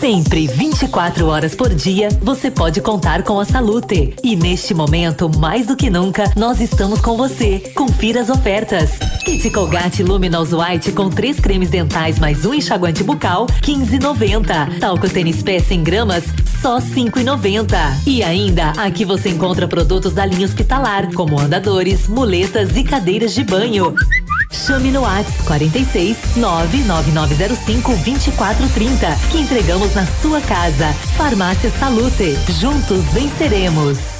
Sempre 0.00 0.46
24 0.46 1.26
horas 1.26 1.54
por 1.54 1.74
dia, 1.74 2.08
você 2.22 2.50
pode 2.50 2.80
contar 2.80 3.22
com 3.22 3.38
a 3.38 3.44
Salute. 3.44 4.14
E 4.24 4.34
neste 4.34 4.72
momento, 4.72 5.30
mais 5.38 5.66
do 5.66 5.76
que 5.76 5.90
nunca, 5.90 6.24
nós 6.36 6.58
estamos 6.58 7.02
com 7.02 7.18
você. 7.18 7.58
Confira 7.74 8.22
as 8.22 8.30
ofertas. 8.30 8.92
Kit 9.26 9.50
Colgate 9.50 10.02
Luminous 10.02 10.54
White 10.54 10.92
com 10.92 11.10
três 11.10 11.38
cremes 11.38 11.68
dentais 11.68 12.18
mais 12.18 12.46
um 12.46 12.54
enxaguante 12.54 13.04
bucal, 13.04 13.46
15,90. 13.46 14.78
Talco 14.80 15.06
Tênis 15.06 15.42
Pé 15.42 15.58
100 15.58 15.82
gramas, 15.82 16.24
só 16.60 16.78
5,90. 16.78 18.02
E 18.06 18.22
ainda, 18.22 18.70
aqui 18.76 19.04
você 19.04 19.30
encontra 19.30 19.66
produtos 19.66 20.12
da 20.12 20.26
linha 20.26 20.46
hospitalar, 20.46 21.12
como 21.14 21.40
andadores, 21.40 22.06
muletas 22.06 22.76
e 22.76 22.84
cadeiras 22.84 23.34
de 23.34 23.42
banho. 23.44 23.94
Chame 24.50 24.90
no 24.90 25.02
WhatsApp 25.02 25.44
46 25.44 26.16
99905 26.36 27.92
2430 27.92 29.16
que 29.30 29.38
entregamos 29.38 29.94
na 29.94 30.06
sua 30.20 30.40
casa. 30.40 30.92
Farmácia 31.16 31.70
Salute. 31.70 32.36
Juntos 32.60 33.04
venceremos. 33.12 34.19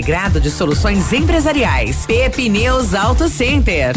de 0.39 0.49
Soluções 0.49 1.13
Empresariais. 1.13 2.05
Pepineus 2.05 2.93
Auto 2.93 3.29
Center. 3.29 3.93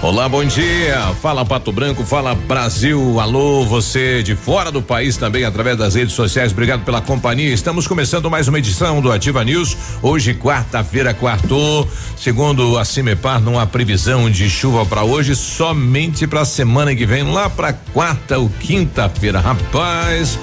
Olá, 0.00 0.28
bom 0.28 0.44
dia. 0.44 1.12
Fala 1.20 1.44
Pato 1.44 1.72
Branco, 1.72 2.04
fala 2.04 2.32
Brasil. 2.32 3.18
Alô, 3.18 3.64
você 3.64 4.22
de 4.22 4.36
fora 4.36 4.70
do 4.70 4.80
país 4.80 5.16
também 5.16 5.44
através 5.44 5.76
das 5.76 5.96
redes 5.96 6.14
sociais. 6.14 6.52
Obrigado 6.52 6.84
pela 6.84 7.00
companhia. 7.00 7.52
Estamos 7.52 7.88
começando 7.88 8.30
mais 8.30 8.46
uma 8.46 8.60
edição 8.60 9.00
do 9.00 9.10
Ativa 9.10 9.42
News. 9.42 9.76
Hoje, 10.00 10.34
quarta-feira, 10.34 11.12
quartou. 11.12 11.86
Segundo 12.16 12.78
a 12.78 12.84
Cimepar, 12.84 13.40
não 13.40 13.58
há 13.58 13.66
previsão 13.66 14.30
de 14.30 14.48
chuva 14.48 14.86
para 14.86 15.02
hoje, 15.02 15.34
somente 15.34 16.28
para 16.28 16.42
a 16.42 16.44
semana 16.44 16.94
que 16.94 17.04
vem, 17.04 17.24
lá 17.24 17.50
para 17.50 17.72
quarta 17.72 18.38
ou 18.38 18.48
quinta-feira. 18.48 19.40
Rapaz, 19.40 20.38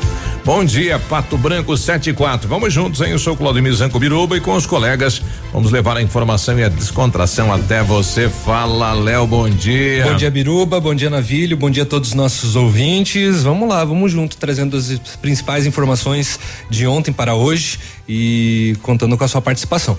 Bom 0.45 0.63
dia, 0.63 0.99
Pato 0.99 1.39
Branco 1.39 1.75
7 1.75 2.11
e 2.11 2.13
4. 2.13 2.47
Vamos 2.47 2.71
juntos, 2.71 3.01
hein? 3.01 3.09
Eu 3.09 3.17
sou 3.17 3.35
Claudemir 3.35 3.73
Zanco 3.73 3.97
Biruba 3.97 4.37
e 4.37 4.39
com 4.39 4.53
os 4.53 4.67
colegas 4.67 5.19
vamos 5.51 5.71
levar 5.71 5.97
a 5.97 6.03
informação 6.03 6.59
e 6.59 6.63
a 6.63 6.69
descontração 6.69 7.51
até 7.51 7.81
você. 7.81 8.29
Fala, 8.29 8.93
Léo, 8.93 9.25
bom 9.25 9.49
dia. 9.49 10.05
Bom 10.05 10.15
dia, 10.15 10.29
Biruba, 10.29 10.79
bom 10.79 10.93
dia, 10.93 11.09
Navilho, 11.09 11.57
bom 11.57 11.67
dia 11.67 11.81
a 11.81 11.85
todos 11.85 12.09
os 12.09 12.13
nossos 12.13 12.55
ouvintes. 12.55 13.41
Vamos 13.41 13.67
lá, 13.67 13.83
vamos 13.83 14.11
junto, 14.11 14.37
trazendo 14.37 14.77
as 14.77 14.99
principais 15.19 15.65
informações 15.65 16.39
de 16.69 16.85
ontem 16.85 17.11
para 17.11 17.33
hoje 17.33 17.79
e 18.07 18.77
contando 18.83 19.17
com 19.17 19.23
a 19.23 19.27
sua 19.27 19.41
participação. 19.41 19.97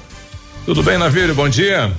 Tudo 0.65 0.81
bem, 0.81 0.97
Navilho? 0.97 1.35
Bom 1.35 1.49
dia. 1.49 1.91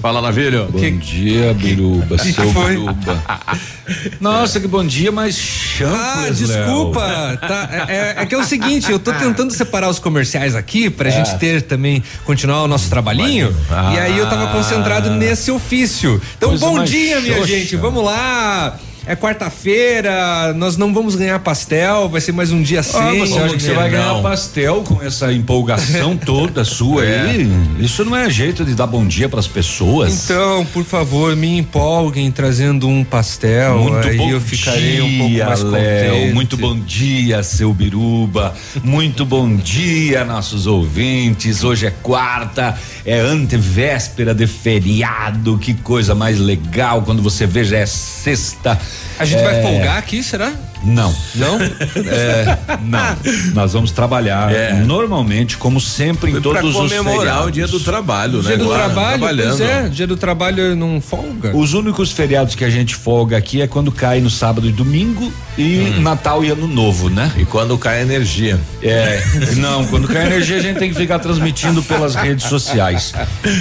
Fala, 0.00 0.22
Navilho. 0.22 0.66
Bom 0.70 0.78
dia, 0.98 1.52
Biruba, 1.54 2.16
Que 2.18 2.32
seu 2.32 2.52
foi? 2.52 2.76
Biruba. 2.76 3.22
Nossa, 4.20 4.60
que 4.60 4.68
bom 4.68 4.84
dia, 4.86 5.10
mas 5.10 5.34
chanfles, 5.36 5.96
Ah, 5.96 6.30
desculpa. 6.30 7.00
Tá, 7.40 7.86
é, 7.88 8.14
é- 8.18 8.26
que 8.26 8.32
é 8.34 8.38
o 8.38 8.44
seguinte, 8.44 8.90
eu 8.92 8.98
tô 9.00 9.12
tentando 9.12 9.52
separar 9.52 9.88
os 9.88 9.98
comerciais 9.98 10.54
aqui 10.54 10.88
pra 10.88 11.08
É. 11.08 11.12
gente 11.12 11.36
ter 11.38 11.62
também, 11.62 12.02
continuar 12.24 12.62
o 12.62 12.68
nosso 12.68 12.88
trabalhinho. 12.88 13.54
Ah. 13.70 13.92
E 13.94 13.98
aí 13.98 14.18
eu 14.18 14.28
tava 14.30 14.46
concentrado 14.52 15.10
nesse 15.10 15.50
ofício. 15.50 16.20
Então, 16.36 16.50
Coisa 16.50 16.64
bom 16.66 16.84
dia, 16.84 17.20
minha 17.20 17.34
xoxa. 17.38 17.46
gente. 17.48 17.74
Vamos 17.76 18.04
lá. 18.04 18.78
É 19.10 19.16
quarta-feira, 19.16 20.52
nós 20.54 20.76
não 20.76 20.92
vamos 20.92 21.14
ganhar 21.16 21.38
pastel, 21.38 22.10
vai 22.10 22.20
ser 22.20 22.32
mais 22.32 22.52
um 22.52 22.60
dia 22.60 22.82
sem. 22.82 23.00
Ah, 23.00 23.14
você 23.14 23.38
acha 23.38 23.56
que 23.56 23.62
você 23.62 23.72
vai 23.72 23.88
ganhar 23.88 24.12
Não. 24.12 24.22
pastel 24.22 24.82
com 24.86 25.02
essa 25.02 25.32
empolgação 25.32 26.14
toda 26.22 26.62
sua 26.62 27.06
É. 27.06 27.20
aí? 27.22 27.50
Isso 27.80 28.04
não 28.04 28.14
é 28.14 28.28
jeito 28.28 28.66
de 28.66 28.74
dar 28.74 28.86
bom 28.86 29.06
dia 29.06 29.26
pras 29.26 29.46
pessoas. 29.46 30.24
Então, 30.24 30.66
por 30.74 30.84
favor, 30.84 31.34
me 31.34 31.56
empolguem 31.56 32.30
trazendo 32.30 32.86
um 32.86 33.02
pastel. 33.02 33.78
Muito 33.78 34.08
aí 34.08 34.16
bom 34.18 34.28
eu 34.28 34.42
ficarei 34.42 35.00
um 35.00 35.16
pouco 35.16 35.32
dia, 35.32 35.46
mais 35.46 35.62
Léo. 35.62 36.10
contente. 36.12 36.34
Muito 36.34 36.56
bom 36.58 36.78
dia, 36.78 37.42
seu 37.42 37.72
Biruba. 37.72 38.54
Muito 38.84 39.24
bom 39.24 39.56
dia, 39.56 40.22
nossos 40.22 40.66
ouvintes. 40.66 41.64
Hoje 41.64 41.86
é 41.86 41.90
quarta, 41.90 42.78
é 43.06 43.18
antevéspera 43.18 44.34
de 44.34 44.46
feriado. 44.46 45.56
Que 45.56 45.72
coisa 45.72 46.14
mais 46.14 46.38
legal. 46.38 47.00
Quando 47.00 47.22
você 47.22 47.46
vê, 47.46 47.64
já 47.64 47.78
é 47.78 47.86
sexta. 47.86 48.78
A 49.18 49.24
gente 49.24 49.42
vai 49.42 49.58
É, 49.58 49.62
folgar 49.62 49.98
aqui, 49.98 50.22
será? 50.22 50.52
Não. 50.84 51.12
Não? 51.34 51.58
É, 52.06 52.56
não. 52.84 53.16
Nós 53.52 53.72
vamos 53.72 53.90
trabalhar 53.90 54.52
É. 54.54 54.72
normalmente, 54.74 55.56
como 55.56 55.80
sempre, 55.80 56.30
em 56.30 56.34
Foi 56.34 56.40
todos 56.40 56.64
os 56.70 56.74
comemorar 56.76 57.18
feriados. 57.18 57.46
o 57.46 57.50
dia 57.50 57.66
do 57.66 57.80
trabalho, 57.80 58.36
né? 58.42 58.48
Dia 58.48 58.58
do 58.58 58.64
Agora, 58.64 58.84
trabalho, 58.84 59.18
pois 59.18 59.60
é, 59.60 59.88
dia 59.88 60.06
do 60.06 60.16
trabalho 60.16 60.76
não 60.76 61.00
folga. 61.00 61.56
Os 61.56 61.74
únicos 61.74 62.12
feriados 62.12 62.54
que 62.54 62.64
a 62.64 62.70
gente 62.70 62.94
folga 62.94 63.36
aqui 63.36 63.60
é 63.60 63.66
quando 63.66 63.90
cai 63.90 64.20
no 64.20 64.30
sábado 64.30 64.68
e 64.68 64.72
domingo 64.72 65.32
e 65.56 65.94
Hum. 65.96 66.00
Natal 66.02 66.44
e 66.44 66.50
Ano 66.50 66.68
Novo, 66.68 67.10
né? 67.10 67.32
E 67.36 67.44
quando 67.44 67.76
cai 67.76 67.98
a 67.98 68.02
energia. 68.02 68.58
É, 68.80 69.20
não, 69.56 69.84
quando 69.86 70.06
cai 70.06 70.22
a 70.22 70.26
energia 70.26 70.58
a 70.58 70.60
gente 70.60 70.78
tem 70.78 70.90
que 70.90 70.96
ficar 70.96 71.18
transmitindo 71.18 71.82
pelas 71.82 72.14
redes 72.14 72.46
sociais. 72.46 73.12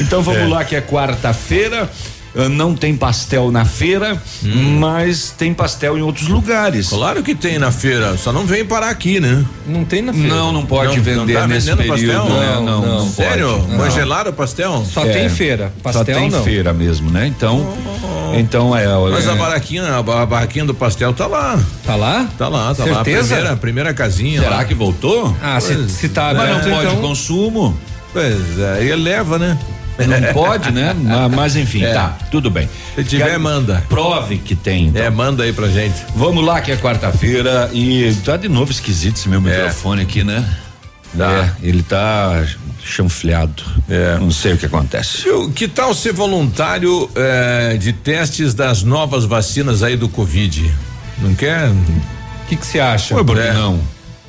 Então 0.02 0.22
vamos 0.22 0.47
lá 0.50 0.64
que 0.64 0.76
é 0.76 0.81
quarta-feira. 0.81 1.90
Ah, 2.38 2.50
Não 2.50 2.75
tem 2.75 2.96
pastel 2.96 3.52
na 3.52 3.66
feira, 3.66 4.22
mas 4.80 5.34
tem 5.38 5.53
pastel 5.53 5.98
em 5.98 6.02
outros 6.02 6.28
lugares. 6.28 6.90
Claro 6.90 7.24
que 7.24 7.34
tem 7.36 7.58
na 7.59 7.72
feira, 7.72 8.16
só 8.18 8.31
não 8.31 8.46
vem 8.46 8.66
parar 8.66 8.90
aqui, 8.90 9.20
né? 9.20 9.46
Não 9.66 9.84
tem 9.84 10.02
na 10.02 10.14
feira. 10.14 10.28
Não, 10.30 10.52
não 10.52 10.66
pode 10.66 10.96
Não- 10.97 11.03
vender 11.03 11.34
não 11.34 11.42
tá 11.42 11.47
nesse 11.47 11.68
vendendo 11.70 11.92
período. 11.94 12.18
pastel? 12.22 12.40
né? 12.40 12.53
Não, 12.56 12.64
Não, 12.66 12.81
não. 12.81 13.00
não, 13.00 13.09
Sério? 13.12 13.59
pode. 13.68 13.78
Congelaram 13.78 14.31
o 14.31 14.34
pastel? 14.34 14.86
Só 14.92 15.06
É, 15.06 15.09
tem 15.14 15.30
feira. 15.30 15.74
Pastel 15.84 16.06
Só 16.06 16.20
tem 16.20 16.30
não. 16.30 16.44
feira 16.44 16.74
mesmo, 16.74 17.09
né? 17.09 17.28
Então, 17.28 17.74
então 18.36 18.76
é. 18.76 18.86
Mas 19.12 19.26
é, 19.28 19.31
a 19.31 19.36
barraquinha, 19.36 19.96
a 19.97 20.03
ba- 20.03 20.22
a 20.22 20.26
barraquinha 20.26 20.66
do 20.66 20.74
pastel 20.74 21.14
tá 21.14 21.28
lá. 21.28 21.59
Tá 21.86 21.96
lá? 21.96 22.28
Tá 22.38 22.47
lá, 22.47 22.74
tá 22.76 22.86
lá. 22.86 22.92
A 23.02 23.03
Certeza? 23.03 23.28
primeira, 23.36 23.52
a 23.53 23.58
primeira 23.58 23.94
casinha. 23.94 24.42
Será 24.42 24.58
lá. 24.58 24.66
que 24.66 24.74
voltou? 24.74 25.36
Ah, 25.42 25.59
se, 25.59 25.90
se 25.90 26.09
tá 26.09 26.34
Mas 26.34 26.50
não 26.66 26.72
pode 26.72 26.88
então. 26.88 27.02
consumo. 27.02 27.78
Pois 28.14 28.59
é, 28.59 28.74
aí 28.80 28.96
leva, 28.96 29.38
né? 29.38 29.58
Não 30.06 30.34
pode, 30.34 30.72
né? 30.72 30.94
Ma- 31.00 31.28
Mas 31.30 31.56
enfim, 31.56 31.84
É. 31.84 31.94
tá, 31.94 32.18
tudo 32.31 32.50
bem. 32.50 32.69
Se 32.96 33.03
tiver, 33.03 33.25
Quero- 33.30 33.41
manda. 33.41 33.84
Prove 33.90 34.38
que 34.38 34.56
tem. 34.56 34.88
então. 34.88 35.02
É, 35.03 35.09
manda 35.09 35.44
aí 35.44 35.53
pra 35.53 35.68
gente. 35.69 35.96
Vamos 36.16 36.44
lá 36.46 36.62
que 36.62 36.72
é 36.72 36.75
quarta-feira 36.78 37.69
e 37.74 38.13
tá 38.25 38.38
de 38.38 38.47
novo 38.50 38.72
esquisito 38.72 39.18
esse 39.18 39.28
meu 39.30 39.41
microfone 39.41 40.02
aqui, 40.03 40.24
né? 40.24 40.44
Tá. 41.18 41.31
É, 41.31 41.68
ele 41.68 41.81
tá 41.84 42.46
chanfleado. 42.84 43.64
É. 43.90 44.17
Não 44.20 44.29
sei 44.32 44.53
o 44.53 44.58
que 44.58 44.66
acontece. 44.66 45.23
Que 45.55 45.67
tal 45.67 45.94
ser 45.94 46.14
voluntário 46.14 47.09
eh, 47.16 47.78
de 47.79 47.91
testes 47.94 48.53
das 48.53 48.84
novas 48.84 49.26
vacinas 49.26 49.84
aí 49.84 49.96
do 49.97 50.08
Covid? 50.09 50.72
Não 51.20 51.34
quer? 51.34 51.70
O 51.70 51.76
que 52.47 52.55
você 52.55 52.79
acha? 52.79 53.16
Por 53.16 53.35
que 53.35 53.41
É. 53.41 53.53
não? 53.53 53.79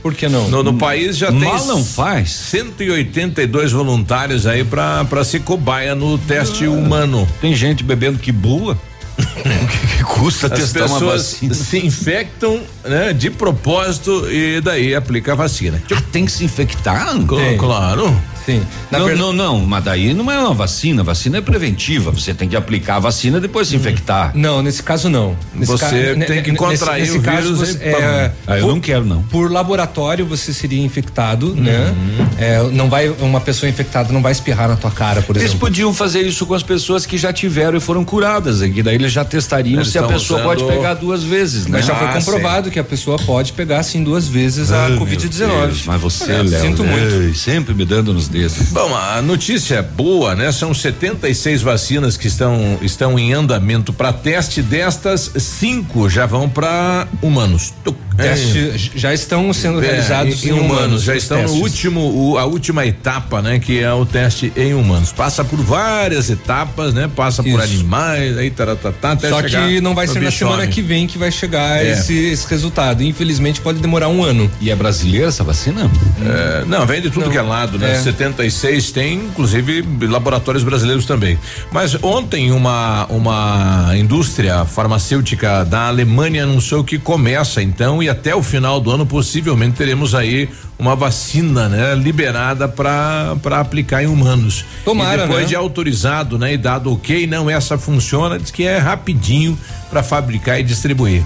Por 0.09 0.15
que 0.15 0.27
não? 0.27 0.49
No, 0.49 0.63
no 0.63 0.73
país 0.75 1.19
já 1.19 1.27
tem 1.31 1.41
Mal 1.41 1.67
não 1.67 1.85
faz. 1.85 2.31
182 2.31 3.73
voluntários 3.73 4.47
aí 4.47 4.65
pra, 4.65 5.05
pra 5.05 5.23
ser 5.23 5.41
cobaia 5.41 5.95
no 5.95 6.17
teste 6.17 6.67
humano. 6.67 7.29
Tem 7.43 7.55
gente 7.55 7.85
bebendo 7.85 8.19
que 8.19 8.33
bua. 8.33 8.73
O 9.19 9.21
que, 9.69 9.97
que 9.99 10.05
custa 10.05 10.47
As 10.47 10.53
testar 10.59 10.87
uma 10.87 10.95
pessoas 10.99 11.23
vacina? 11.33 11.53
se 11.55 11.79
infectam, 11.87 12.61
né, 12.85 13.13
de 13.13 13.29
propósito 13.31 14.27
e 14.31 14.61
daí 14.63 14.95
aplica 14.95 15.33
a 15.33 15.35
vacina. 15.35 15.83
Ah, 15.93 16.01
tem 16.11 16.25
que 16.25 16.33
se 16.33 16.43
infectar? 16.45 17.13
Cl- 17.29 17.59
Claro. 17.59 18.19
Sim. 18.49 18.63
Não, 18.91 19.15
não, 19.15 19.33
não, 19.33 19.59
mas 19.61 19.85
daí 19.85 20.15
não 20.15 20.31
é 20.33 20.39
uma 20.39 20.55
vacina, 20.55 21.03
vacina 21.03 21.37
é 21.37 21.41
preventiva. 21.43 22.11
Você 22.11 22.33
tem 22.33 22.49
que 22.49 22.57
aplicar 22.57 22.97
a 22.97 23.01
vacina 23.01 23.37
e 23.37 23.41
depois 23.43 23.69
se 23.69 23.77
infectar. 23.77 24.33
Não, 24.35 24.63
nesse 24.63 24.83
caso 24.83 25.11
não. 25.11 25.37
Nesse 25.55 25.71
Você 25.71 26.15
ca- 26.19 26.25
tem 26.27 26.43
que 26.43 26.53
contrair 26.53 27.03
nesse, 27.03 27.19
o 27.19 27.21
nesse 27.21 27.31
vírus 27.31 27.59
caso, 27.59 27.79
você- 27.79 27.85
é, 27.85 28.33
Ah, 28.47 28.57
eu 28.59 28.65
por- 28.67 28.73
não 28.73 28.81
quero, 28.81 29.05
não. 29.05 29.23
Por 29.25 29.51
laboratório 29.53 30.25
você 30.25 30.53
seria 30.55 30.83
infectado, 30.83 31.55
né? 31.55 31.95
É, 32.39 32.63
não 32.73 32.89
vai 32.89 33.09
uma 33.21 33.41
pessoa 33.41 33.69
infectada 33.69 34.13
não 34.13 34.23
vai 34.23 34.33
espirrar 34.33 34.69
na 34.69 34.77
tua 34.77 34.91
cara, 34.91 35.21
por 35.21 35.37
Eles 35.37 35.51
exemplo. 35.51 35.61
podiam 35.69 35.93
fazer 35.93 36.23
isso 36.23 36.47
com 36.47 36.55
as 36.55 36.63
pessoas 36.63 37.05
que 37.05 37.19
já 37.19 37.33
tiveram 37.33 37.77
e 37.77 37.81
foram 37.81 38.03
curadas, 38.05 38.63
que 38.63 38.83
daí 38.83 38.95
eles 38.95 39.13
já 39.13 39.25
testariam 39.25 39.81
Eles 39.81 39.89
se 39.93 39.99
a 39.99 40.05
pessoa 40.05 40.41
pode 40.41 40.65
pegar 40.65 40.95
duas 40.95 41.23
vezes, 41.23 41.67
né? 41.67 41.73
Mas 41.79 41.87
já 41.87 41.95
foi 41.95 42.07
Ah, 42.07 42.13
comprovado 42.15 42.71
que 42.71 42.79
a 42.79 42.85
pessoa 42.85 43.19
pode 43.19 43.53
pegar 43.53 43.83
sim 43.83 44.03
duas 44.03 44.27
vezes 44.27 44.73
a 44.73 44.85
Ai, 44.85 44.91
meu 44.93 45.01
Covid-19. 45.01 45.67
Deus, 45.67 45.85
Mas 45.87 46.01
você, 46.01 46.33
Olha, 46.33 46.43
Léo, 46.51 46.61
sinto 46.63 46.83
né? 46.83 46.93
muito. 46.97 47.39
sempre 47.39 47.75
me 47.75 47.85
dando 47.85 48.15
nos 48.15 48.27
dedos. 48.29 48.38
Bom, 48.71 48.95
a 48.95 49.21
notícia 49.23 49.83
boa, 49.83 50.35
né? 50.35 50.53
São 50.53 50.73
76 50.73 51.63
vacinas 51.63 52.17
que 52.17 52.27
estão 52.29 52.79
estão 52.83 53.19
em 53.19 53.33
andamento 53.33 53.93
para 53.93 54.13
teste. 54.13 54.63
Destas, 54.63 55.31
cinco 55.39 56.09
já 56.09 56.27
vão 56.27 56.49
para 56.49 57.07
humanos. 57.23 57.73
Tuc. 57.85 57.97
Teste, 58.19 58.91
já 58.97 59.15
estão 59.15 59.53
sendo 59.53 59.81
É, 59.81 59.87
realizados 59.93 60.45
em, 60.45 60.49
em 60.49 60.53
humanos, 60.53 61.05
já 61.05 61.15
estão 61.15 61.39
testes. 61.39 61.57
no 61.57 61.63
último, 61.63 62.01
o- 62.33 62.37
a 62.37 62.45
última 62.47 62.85
etapa, 62.85 63.41
né? 63.41 63.61
Que 63.61 63.79
é 63.81 63.93
o 63.93 64.05
teste 64.05 64.53
em 64.57 64.75
humanos. 64.75 65.13
Passa 65.13 65.45
por 65.45 65.61
várias 65.61 66.29
etapas, 66.29 66.93
né? 66.93 67.09
Passa 67.15 67.45
por 67.45 67.51
Isso. 67.51 67.63
animais, 67.63 68.37
aí 68.37 68.51
taratatá, 68.51 69.13
até 69.13 69.29
Só 69.29 69.41
chegar 69.41 69.69
que 69.69 69.81
não 69.81 69.95
vai 69.95 70.09
ser 70.09 70.21
na 70.21 70.33
semana 70.33 70.67
que 70.67 70.83
vem 70.83 71.07
que 71.07 71.17
vai 71.17 71.31
chegar 71.31 71.79
É. 71.79 71.93
esse, 71.93 72.13
esse 72.13 72.45
resultado. 72.49 73.05
Infelizmente 73.05 73.61
pode 73.61 73.79
demorar 73.79 74.09
um 74.09 74.25
ano. 74.25 74.51
E 74.61 74.69
é 74.69 74.75
brasileira 74.75 75.29
essa 75.29 75.45
vacina? 75.45 75.89
É, 76.21 76.65
não, 76.67 76.85
vem 76.87 77.01
de 77.01 77.11
tudo 77.11 77.27
Não. 77.27 77.31
que 77.33 77.39
é 77.39 77.43
lado, 77.43 77.79
né? 77.79 77.93
É. 77.93 77.95
76 78.19 78.91
tem, 78.91 79.15
inclusive, 79.15 79.85
laboratórios 80.07 80.65
brasileiros 80.65 81.07
também. 81.07 81.39
Mas 81.71 81.97
ontem 82.03 82.51
uma 82.51 83.07
uma 83.07 83.93
indústria 83.97 84.65
farmacêutica 84.65 85.65
da 85.65 85.87
Alemanha 85.87 86.43
anunciou 86.43 86.83
que 86.83 86.99
começa 86.99 87.63
então 87.63 88.03
e 88.03 88.09
até 88.09 88.35
o 88.35 88.43
final 88.43 88.81
do 88.81 88.91
ano 88.91 89.07
possivelmente 89.07 89.77
teremos 89.77 90.15
aí 90.15 90.49
uma 90.79 90.95
vacina, 90.95 91.69
né, 91.69 91.95
liberada 91.95 92.69
para 92.69 93.37
para 93.43 93.61
aplicar 93.61 94.03
em 94.03 94.07
humanos. 94.07 94.65
Tomara, 94.85 95.23
e 95.23 95.27
depois 95.27 95.43
né? 95.43 95.49
de 95.49 95.57
autorizado, 95.57 96.39
né, 96.39 96.55
e 96.55 96.57
dado 96.57 96.93
OK, 96.93 97.27
não 97.27 97.49
essa 97.49 97.79
funciona, 97.79 98.39
diz 98.39 98.51
que 98.51 98.65
é 98.65 98.79
rapidinho 98.79 99.57
para 99.91 100.03
fabricar 100.03 100.59
e 100.59 100.63
distribuir. 100.63 101.23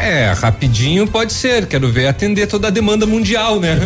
É, 0.00 0.32
rapidinho 0.32 1.06
pode 1.06 1.32
ser. 1.32 1.66
Quero 1.66 1.90
ver 1.90 2.06
atender 2.06 2.46
toda 2.46 2.68
a 2.68 2.70
demanda 2.70 3.06
mundial, 3.06 3.60
né? 3.60 3.78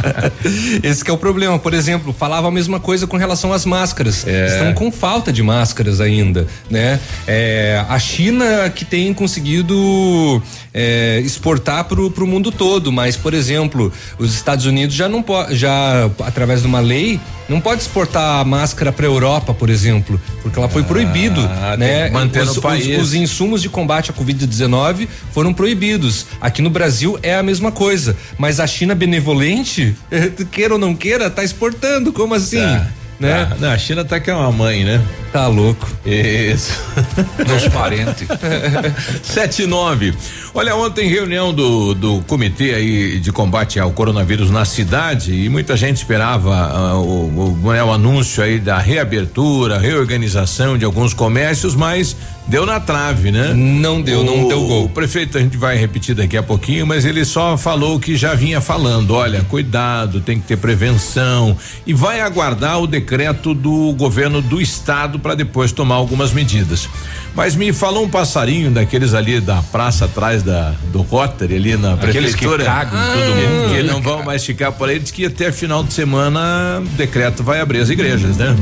Esse 0.82 1.04
que 1.04 1.10
é 1.10 1.14
o 1.14 1.18
problema. 1.18 1.58
Por 1.58 1.74
exemplo, 1.74 2.12
falava 2.12 2.48
a 2.48 2.50
mesma 2.50 2.80
coisa 2.80 3.06
com 3.06 3.16
relação 3.16 3.52
às 3.52 3.66
máscaras. 3.66 4.26
É. 4.26 4.46
Estão 4.46 4.72
com 4.72 4.90
falta 4.90 5.32
de 5.32 5.42
máscaras 5.42 6.00
ainda, 6.00 6.46
né? 6.70 6.98
É, 7.26 7.84
a 7.88 7.98
China 7.98 8.70
que 8.74 8.84
tem 8.84 9.12
conseguido 9.12 10.42
é, 10.72 11.20
exportar 11.20 11.84
pro, 11.84 12.10
pro 12.10 12.26
mundo 12.26 12.50
todo, 12.50 12.90
mas, 12.90 13.16
por 13.16 13.34
exemplo, 13.34 13.92
os 14.18 14.34
Estados 14.34 14.64
Unidos 14.64 14.96
já 14.96 15.08
não 15.08 15.22
pode, 15.22 15.54
já 15.56 16.10
através 16.20 16.62
de 16.62 16.66
uma 16.66 16.80
lei, 16.80 17.20
não 17.48 17.60
pode 17.60 17.82
exportar 17.82 18.40
a 18.40 18.44
máscara 18.44 18.90
para 18.92 19.04
Europa, 19.06 19.52
por 19.52 19.68
exemplo, 19.70 20.20
porque 20.42 20.58
ela 20.58 20.68
foi 20.68 20.82
proibido, 20.82 21.40
tem 21.70 21.78
né? 21.78 22.10
os, 22.50 22.56
os- 22.56 22.84
os 23.02 23.14
insumos 23.14 23.60
de 23.62 23.68
combate 23.68 24.10
à 24.10 24.14
Covid-19 24.14 25.08
foram 25.32 25.52
proibidos. 25.52 26.26
Aqui 26.40 26.62
no 26.62 26.70
Brasil 26.70 27.18
é 27.22 27.34
a 27.36 27.42
mesma 27.42 27.70
coisa. 27.72 28.16
Mas 28.38 28.60
a 28.60 28.66
China 28.66 28.94
benevolente, 28.94 29.94
queira 30.50 30.74
ou 30.74 30.78
não 30.78 30.94
queira, 30.94 31.28
tá 31.30 31.42
exportando. 31.44 32.12
Como 32.12 32.34
assim? 32.34 32.58
Tá, 32.58 32.88
né? 33.18 33.46
tá. 33.46 33.56
Não, 33.58 33.70
a 33.70 33.78
China 33.78 34.04
tá 34.04 34.20
que 34.20 34.30
é 34.30 34.34
uma 34.34 34.50
mãe, 34.50 34.84
né? 34.84 35.02
Tá 35.32 35.46
louco. 35.46 35.88
Isso. 36.06 36.72
Dos 37.46 37.68
parentes. 37.68 38.28
Sete 39.22 39.62
e 39.62 39.66
nove. 39.66 40.14
Olha, 40.52 40.76
ontem 40.76 41.08
reunião 41.08 41.52
do, 41.52 41.94
do 41.94 42.22
comitê 42.22 42.74
aí 42.74 43.18
de 43.18 43.32
combate 43.32 43.80
ao 43.80 43.90
coronavírus 43.90 44.50
na 44.50 44.64
cidade 44.64 45.34
e 45.34 45.48
muita 45.48 45.76
gente 45.76 45.96
esperava 45.96 46.54
ah, 46.54 46.98
o, 46.98 47.56
o, 47.64 47.72
né, 47.72 47.82
o 47.82 47.92
anúncio 47.92 48.42
aí 48.42 48.60
da 48.60 48.78
reabertura, 48.78 49.78
reorganização 49.78 50.78
de 50.78 50.84
alguns 50.84 51.12
comércios, 51.12 51.74
mas 51.74 52.16
deu 52.46 52.66
na 52.66 52.78
trave, 52.78 53.30
né? 53.30 53.52
Não 53.54 54.00
deu, 54.02 54.22
não 54.22 54.44
O- 54.44 54.48
deu 54.48 54.60
gol. 54.66 54.84
O 54.84 54.88
prefeito 54.88 55.38
a 55.38 55.40
gente 55.40 55.56
vai 55.56 55.76
repetir 55.76 56.14
daqui 56.14 56.36
a 56.36 56.42
pouquinho, 56.42 56.86
mas 56.86 57.04
ele 57.04 57.24
só 57.24 57.56
falou 57.56 57.96
o 57.96 58.00
que 58.00 58.16
já 58.16 58.34
vinha 58.34 58.60
falando. 58.60 59.12
Olha, 59.14 59.42
cuidado, 59.44 60.20
tem 60.20 60.38
que 60.38 60.46
ter 60.46 60.56
prevenção 60.56 61.56
e 61.86 61.92
vai 61.94 62.20
aguardar 62.20 62.80
o 62.80 62.86
decreto 62.86 63.54
do 63.54 63.92
governo 63.96 64.40
do 64.42 64.60
estado 64.60 65.18
para 65.18 65.34
depois 65.34 65.72
tomar 65.72 65.94
algumas 65.96 66.32
medidas. 66.32 66.88
Mas 67.34 67.56
me 67.56 67.72
falou 67.72 68.04
um 68.04 68.08
passarinho 68.08 68.70
daqueles 68.70 69.12
ali 69.14 69.40
da 69.40 69.60
praça 69.62 70.04
atrás 70.04 70.42
da 70.42 70.74
do 70.92 71.02
Rotary 71.02 71.56
ali 71.56 71.76
na 71.76 71.94
Aqueles 71.94 72.34
que 72.34 72.46
prefeitura. 72.46 72.64
cagam 72.64 72.98
em 72.98 73.12
todo 73.12 73.34
que- 73.40 73.46
mundo. 73.48 73.74
Que 73.74 73.82
não 73.82 74.00
vão 74.02 74.22
mais 74.22 74.44
ficar 74.44 74.70
por 74.70 74.88
aí, 74.88 74.98
diz 75.00 75.10
que 75.10 75.26
até 75.26 75.50
final 75.50 75.82
de 75.82 75.92
semana 75.92 76.80
o 76.80 76.88
decreto 76.96 77.42
vai 77.42 77.60
abrir 77.60 77.80
as 77.80 77.90
igrejas, 77.90 78.36
né? 78.36 78.54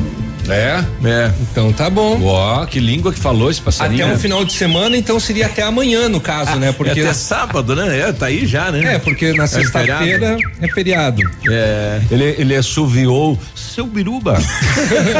É? 0.49 0.83
É. 1.05 1.31
Então 1.41 1.71
tá 1.71 1.89
bom. 1.89 2.21
Ó, 2.23 2.65
que 2.65 2.79
língua 2.79 3.13
que 3.13 3.19
falou 3.19 3.49
esse 3.49 3.61
passarinho. 3.61 4.05
Até 4.05 4.13
um 4.13 4.19
final 4.19 4.43
de 4.43 4.53
semana, 4.53 4.97
então 4.97 5.19
seria 5.19 5.45
até 5.45 5.61
amanhã, 5.63 6.09
no 6.09 6.19
caso, 6.19 6.55
né? 6.57 6.71
Porque. 6.71 6.99
é 6.99 7.03
até 7.03 7.13
sábado, 7.13 7.75
né? 7.75 7.99
É, 7.99 8.11
tá 8.11 8.27
aí 8.27 8.45
já, 8.45 8.71
né? 8.71 8.95
É, 8.95 8.99
porque 8.99 9.33
na 9.33 9.47
sexta-feira 9.47 10.37
é 10.61 10.67
feriado. 10.69 11.21
É. 11.49 12.01
Ele, 12.11 12.35
ele 12.37 12.55
assoviou 12.55 13.39
seu 13.55 13.85
biruba. 13.85 14.37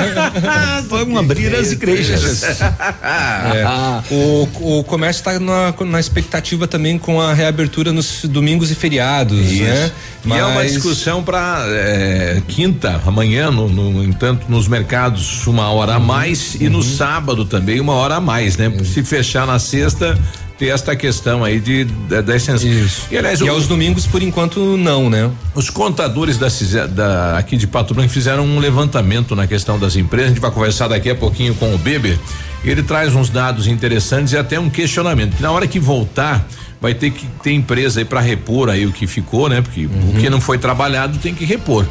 Vamos 0.89 1.17
abrir 1.17 1.55
as 1.55 1.71
igrejas. 1.71 2.43
É. 3.03 3.63
O, 4.11 4.79
o 4.79 4.83
comércio 4.83 5.21
está 5.21 5.39
na, 5.39 5.73
na 5.85 5.99
expectativa 5.99 6.67
também 6.67 6.97
com 6.97 7.21
a 7.21 7.33
reabertura 7.33 7.91
nos 7.91 8.25
domingos 8.25 8.71
e 8.71 8.75
feriados, 8.75 9.39
né? 9.39 9.91
E 10.25 10.31
é 10.31 10.45
uma 10.45 10.63
discussão 10.63 11.23
para 11.23 11.65
quinta, 12.47 13.01
amanhã, 13.05 13.51
no, 13.51 13.67
no 13.67 14.03
entanto, 14.03 14.45
nos 14.49 14.67
mercados 14.67 15.12
uma 15.47 15.69
hora 15.71 15.95
a 15.95 15.97
Uhum. 15.97 16.05
mais 16.05 16.55
e 16.59 16.69
no 16.69 16.81
sábado 16.83 17.45
também 17.45 17.79
uma 17.79 17.93
hora 17.93 18.15
a 18.15 18.21
mais, 18.21 18.57
né? 18.57 18.71
Se 18.83 19.03
fechar 19.03 19.45
na 19.47 19.59
sexta, 19.59 20.17
ter 20.57 20.67
esta 20.67 20.95
questão 20.95 21.43
aí 21.43 21.59
de 21.59 21.83
da, 21.85 22.21
da 22.21 22.35
extensão. 22.35 22.69
Isso. 22.69 23.07
E 23.11 23.17
aliás, 23.17 23.39
E 23.41 23.43
o- 23.43 23.51
aos 23.51 23.67
domingos, 23.67 24.05
por 24.05 24.21
enquanto, 24.21 24.59
não, 24.77 25.09
né? 25.09 25.29
os 25.55 25.69
contadores 25.69 26.37
da, 26.37 26.47
da- 26.87 27.37
aqui 27.37 27.57
de 27.57 27.65
Pato 27.67 27.93
Branco 27.93 28.09
fizeram 28.11 28.45
um 28.45 28.59
levantamento 28.59 29.35
na 29.35 29.47
questão 29.47 29.79
das 29.79 29.95
empresas. 29.95 30.27
A 30.27 30.33
gente 30.33 30.41
vai 30.41 30.51
conversar 30.51 30.87
daqui 30.87 31.09
a 31.09 31.15
pouquinho 31.15 31.55
com 31.55 31.73
o 31.73 31.77
Beber. 31.77 32.17
Ele 32.63 32.81
traz 32.83 33.13
uns 33.15 33.29
dados 33.29 33.67
interessantes 33.67 34.31
e 34.33 34.37
até 34.37 34.59
um 34.59 34.69
questionamento. 34.69 35.39
Na 35.41 35.51
hora 35.51 35.67
que 35.67 35.79
voltar, 35.79 36.47
vai 36.83 36.93
ter 36.93 37.11
que 37.11 37.25
ter 37.41 37.53
empresa 37.53 38.01
aí 38.01 38.05
para 38.05 38.19
repor 38.19 38.69
aí 38.69 38.85
o 38.85 38.91
que 38.91 39.07
ficou, 39.07 39.47
né? 39.47 39.61
Porque 39.61 39.85
o 39.85 40.19
que 40.19 40.29
não 40.29 40.41
foi 40.41 40.57
trabalhado 40.57 41.17
tem 41.17 41.33
que 41.33 41.45
repor. 41.45 41.87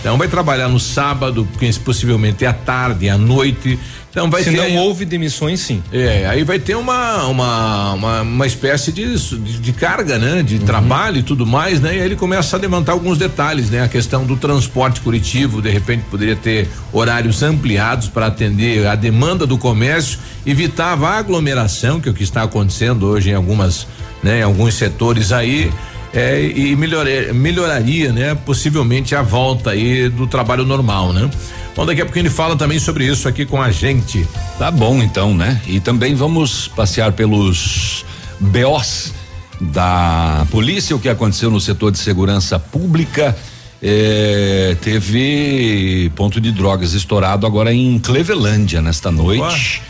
Então 0.00 0.18
vai 0.18 0.28
trabalhar 0.28 0.68
no 0.68 0.78
sábado, 0.78 1.48
quem- 1.58 1.72
possivelmente 1.72 2.44
à 2.44 2.52
tarde, 2.52 3.08
à 3.08 3.16
noite. 3.16 3.78
Então 4.10 4.30
vai 4.30 4.44
Se 4.44 4.52
ter 4.52 4.56
não 4.58 4.76
houve 4.76 5.04
demissões, 5.04 5.58
sim. 5.58 5.82
é, 5.92 6.26
aí 6.28 6.44
vai 6.44 6.58
ter 6.60 6.76
uma 6.76 7.24
uma, 7.26 7.92
uma, 7.94 8.20
uma 8.22 8.46
espécie 8.46 8.92
de, 8.92 9.16
de, 9.18 9.58
de 9.58 9.72
carga, 9.72 10.18
né? 10.18 10.42
De 10.42 10.58
trabalho 10.60 11.16
e 11.18 11.22
tudo 11.22 11.44
mais, 11.46 11.80
né? 11.80 11.96
E 11.96 12.00
aí 12.00 12.04
ele 12.06 12.14
começa 12.14 12.54
a 12.56 12.60
levantar 12.60 12.92
alguns 12.92 13.16
detalhes, 13.18 13.70
né? 13.70 13.82
A 13.82 13.88
questão 13.88 14.24
do 14.26 14.36
transporte 14.36 15.00
coletivo, 15.00 15.60
de 15.62 15.70
repente 15.70 16.04
poderia 16.10 16.36
ter 16.36 16.68
horários 16.92 17.42
ampliados 17.42 18.08
para 18.08 18.26
atender 18.26 18.86
a 18.86 18.94
demanda 18.94 19.46
do 19.46 19.56
comércio, 19.58 20.18
evitava 20.46 21.08
a 21.08 21.18
aglomeração, 21.18 21.98
que 21.98 22.08
é 22.08 22.12
o 22.12 22.14
que 22.14 22.22
está 22.22 22.42
acontecendo 22.42 23.06
hoje 23.06 23.30
em 23.30 23.34
algumas, 23.34 23.86
né? 24.24 24.40
Em 24.40 24.42
alguns 24.42 24.74
setores 24.74 25.30
aí. 25.30 25.70
É, 26.12 26.40
e 26.40 26.76
melhoraria, 26.76 27.34
melhoraria, 27.34 28.12
né? 28.12 28.36
Possivelmente 28.36 29.16
a 29.16 29.22
volta 29.22 29.70
aí 29.70 30.08
do 30.08 30.28
trabalho 30.28 30.64
normal, 30.64 31.12
né? 31.12 31.28
Bom, 31.74 31.84
daqui 31.84 32.00
a 32.00 32.04
pouquinho 32.04 32.22
ele 32.22 32.30
fala 32.30 32.54
também 32.54 32.78
sobre 32.78 33.04
isso 33.04 33.28
aqui 33.28 33.44
com 33.44 33.60
a 33.60 33.72
gente. 33.72 34.24
Tá 34.56 34.70
bom, 34.70 35.02
então, 35.02 35.34
né? 35.34 35.60
E 35.66 35.80
também 35.80 36.14
vamos 36.14 36.68
passear 36.68 37.10
pelos 37.12 38.06
BOs 38.38 39.12
da 39.60 40.46
polícia, 40.52 40.94
o 40.94 41.00
que 41.00 41.08
aconteceu 41.08 41.50
no 41.50 41.60
setor 41.60 41.90
de 41.90 41.98
segurança 41.98 42.58
pública. 42.58 43.36
eh, 43.82 44.76
teve 44.80 46.10
ponto 46.14 46.40
de 46.40 46.50
drogas 46.52 46.94
estourado 46.94 47.44
agora 47.44 47.74
em 47.74 47.98
Clevelândia 47.98 48.80
nesta 48.80 49.10
noite. 49.10 49.82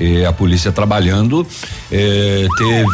Eh, 0.00 0.24
a 0.26 0.32
polícia 0.32 0.72
trabalhando. 0.72 1.46
eh, 1.90 2.46
teve. 2.58 2.84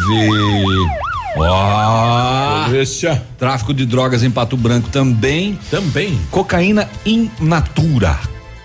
Ó, 1.37 2.65
Polícia. 2.65 3.23
tráfico 3.37 3.73
de 3.73 3.85
drogas 3.85 4.21
em 4.23 4.29
Pato 4.29 4.57
Branco 4.57 4.89
também. 4.89 5.57
Também. 5.69 6.19
Cocaína 6.29 6.89
in 7.05 7.29
natura. 7.39 8.19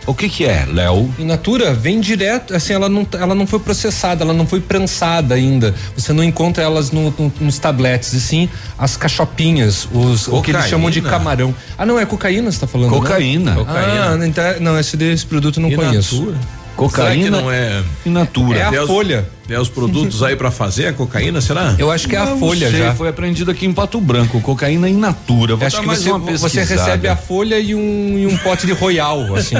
O 0.04 0.14
que 0.14 0.28
que 0.28 0.44
é, 0.44 0.64
Léo? 0.72 1.12
In 1.18 1.24
natura 1.24 1.74
vem 1.74 1.98
direto, 2.00 2.54
assim, 2.54 2.72
ela 2.72 2.88
não, 2.88 3.04
ela 3.18 3.34
não 3.34 3.44
foi 3.44 3.58
processada, 3.58 4.22
ela 4.22 4.32
não 4.32 4.46
foi 4.46 4.60
prensada 4.60 5.34
ainda. 5.34 5.74
Você 5.96 6.12
não 6.12 6.22
encontra 6.22 6.62
elas 6.62 6.92
no, 6.92 7.10
no, 7.10 7.32
nos 7.40 7.58
tabletes, 7.58 8.12
e 8.12 8.20
sim 8.20 8.48
as 8.78 8.96
cachopinhas, 8.96 9.88
os, 9.92 10.28
o 10.28 10.40
que 10.42 10.52
eles 10.52 10.66
chamam 10.66 10.90
de 10.90 11.00
Cocaína? 11.00 11.18
camarão. 11.18 11.54
Ah, 11.76 11.84
não, 11.84 11.98
é 11.98 12.06
cocaína 12.06 12.52
você 12.52 12.60
tá 12.60 12.68
falando? 12.68 12.92
né? 12.92 12.98
Cocaína. 12.98 13.56
Ah, 13.66 14.16
então, 14.26 14.44
não, 14.60 14.78
esse 14.78 14.96
desse 14.96 15.26
produto 15.26 15.58
eu 15.58 15.62
não 15.62 15.70
In 15.72 15.76
conheço. 15.76 16.20
natura? 16.20 16.38
Cocaína 16.76 17.24
Será 17.24 17.24
que 17.38 17.42
não 17.44 17.50
é, 17.50 17.82
in 18.04 18.10
natura. 18.10 18.58
É 18.58 18.62
a 18.76 18.82
os- 18.82 18.86
folha. 18.86 19.26
é 19.48 19.58
os 19.58 19.68
produtos 19.70 20.22
aí 20.22 20.36
pra 20.36 20.50
fazer 20.50 20.88
a 20.88 20.92
cocaína, 20.92 21.40
será? 21.40 21.74
Eu 21.78 21.90
acho 21.90 22.06
que 22.06 22.14
é 22.14 22.18
a 22.18 22.26
Não 22.26 22.38
folha 22.38 22.70
sei, 22.70 22.78
já. 22.80 22.94
Foi 22.94 23.08
aprendido 23.08 23.50
aqui 23.50 23.64
em 23.64 23.72
Pato 23.72 23.98
Branco, 24.00 24.40
cocaína 24.42 24.86
in 24.88 24.96
natura. 24.96 25.56
Vou 25.56 25.66
Acho 25.66 25.80
que 25.80 25.86
você, 25.86 26.10
uma 26.10 26.18
você 26.36 26.62
recebe 26.64 27.08
a 27.08 27.16
folha 27.16 27.58
e 27.58 27.74
um, 27.74 28.18
e 28.18 28.26
um 28.26 28.36
pote 28.38 28.66
de 28.66 28.72
royal, 28.72 29.34
assim, 29.34 29.56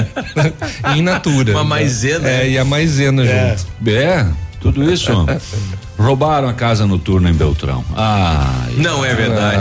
in 0.95 1.01
natura. 1.03 1.51
Uma 1.53 1.63
maisena. 1.63 2.29
É, 2.29 2.49
e 2.49 2.57
a 2.57 2.63
maisena 2.63 3.25
junto. 3.25 3.89
É, 3.89 4.27
tudo 4.61 4.91
isso. 4.91 5.11
Roubaram 5.97 6.47
a 6.47 6.53
casa 6.53 6.85
noturna 6.85 7.29
em 7.29 7.33
Beltrão. 7.33 7.83
Ai, 7.95 8.73
Não 8.77 9.03
é 9.03 9.15
verdade. 9.15 9.57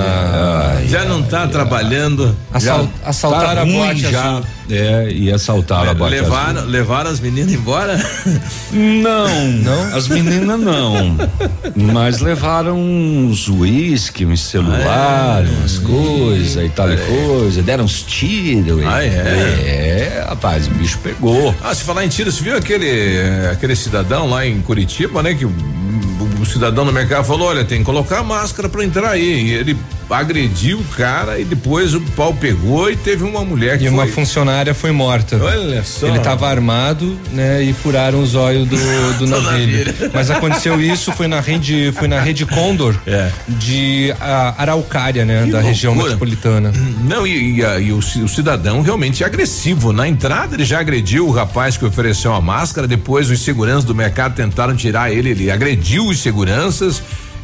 ai, 0.77 0.87
já 0.87 1.05
não 1.05 1.23
tá 1.23 1.47
trabalhando. 1.49 2.37
Assal, 2.53 2.85
já 2.85 3.09
assaltaram 3.09 3.55
tá 3.55 3.63
a 3.63 3.65
boate 3.65 4.01
já. 4.01 4.31
azul. 4.33 4.45
É, 4.69 5.09
e 5.11 5.33
assaltaram 5.33 5.91
a 5.91 5.95
boate 5.95 6.15
levaram, 6.17 6.59
azul. 6.59 6.71
levaram 6.71 7.11
as 7.11 7.21
meninas 7.21 7.53
embora? 7.55 7.97
Não, 8.73 9.49
Não? 9.63 9.97
As 9.97 10.09
meninas 10.09 10.61
não. 10.61 11.17
Mas 11.75 12.21
levaram 12.21 12.79
uns 12.79 13.49
uísque, 13.49 14.27
um 14.27 14.37
celular, 14.37 15.43
umas 15.45 15.79
coisas 15.79 16.63
e 16.65 16.69
tal 16.69 16.93
e 16.93 16.97
coisa. 16.99 17.63
Deram 17.63 17.85
uns 17.85 18.03
tiros. 18.03 18.83
Ah, 18.87 19.03
é? 19.03 19.07
É, 19.07 20.25
rapaz, 20.29 20.67
o 20.67 20.71
bicho 20.73 20.99
pegou. 21.03 21.55
Ah, 21.63 21.75
se 21.75 21.83
falar 21.85 22.05
em 22.05 22.09
tiro, 22.09 22.31
você 22.31 22.43
viu 22.43 22.57
aquele, 22.57 23.21
aquele 23.51 23.75
cidadão 23.77 24.29
lá 24.29 24.45
em 24.47 24.61
Curitiba, 24.61 25.23
né? 25.23 25.33
Que 25.35 25.47
o, 26.47 26.53
cidadão 26.53 26.85
no 26.85 26.93
mercado 26.93 27.25
falou: 27.25 27.49
olha, 27.49 27.65
tem 27.65 27.79
que 27.79 27.85
colocar 27.85 28.19
a 28.21 28.23
máscara 28.25 28.69
pra 28.69 28.85
entrar 28.85 29.11
aí. 29.11 29.47
E 29.49 29.53
ele 29.55 29.77
agrediu 30.09 30.79
o 30.79 30.85
cara 30.97 31.37
e 31.39 31.45
depois 31.45 31.93
o 31.93 32.01
pau 32.01 32.33
pegou 32.33 32.89
e 32.89 32.95
teve 32.97 33.25
uma 33.25 33.45
mulher 33.45 33.77
que 33.77 33.87
E 33.87 33.89
uma 33.89 34.05
foi. 34.05 34.13
funcionária 34.13 34.73
foi 34.73 34.93
morta. 34.93 35.37
Olha 35.43 35.83
só. 35.83 36.07
Ele 36.07 36.19
estava 36.19 36.49
armado, 36.49 37.17
né, 37.33 37.61
e 37.63 37.73
furaram 37.73 38.21
os 38.23 38.37
olhos 38.37 38.69
do, 38.69 38.77
do 39.19 39.27
navio. 39.27 39.85
Mas 40.15 40.31
aconteceu 40.31 40.81
isso 40.81 41.11
foi 41.13 41.27
na 41.27 41.41
rede, 41.41 41.93
foi 41.99 42.07
na 42.07 42.21
rede 42.21 42.47
Condor 42.47 42.95
É. 43.05 43.31
de 43.49 44.15
ah, 44.21 44.55
Araucária, 44.59 45.25
né, 45.25 45.45
Que 45.47 45.51
da 45.51 45.61
região 45.61 45.93
loucura. 45.93 46.15
metropolitana. 46.15 46.73
Não, 47.03 47.27
e, 47.27 47.57
e 47.57 47.65
a- 47.65 47.81
e 47.81 47.93
o, 47.93 47.99
o 47.99 48.29
cidadão 48.29 48.83
realmente 48.83 49.25
é 49.25 49.27
agressivo. 49.27 49.93
Na 49.93 50.07
entrada, 50.07 50.55
ele 50.55 50.65
já 50.65 50.79
agrediu 50.79 51.27
o 51.27 51.33
rapaz 51.33 51.77
que 51.77 51.85
ofereceu 51.85 52.33
a 52.33 52.41
máscara. 52.41 52.87
Depois, 52.87 53.29
os 53.29 53.41
seguranças 53.41 53.85
do 53.85 53.95
mercado 53.95 54.35
tentaram 54.37 54.77
tirar 54.77 55.11
ele. 55.13 55.31
Ele 55.31 55.51
agrediu 55.51 56.07
os 56.07 56.21
seguranças. 56.21 56.36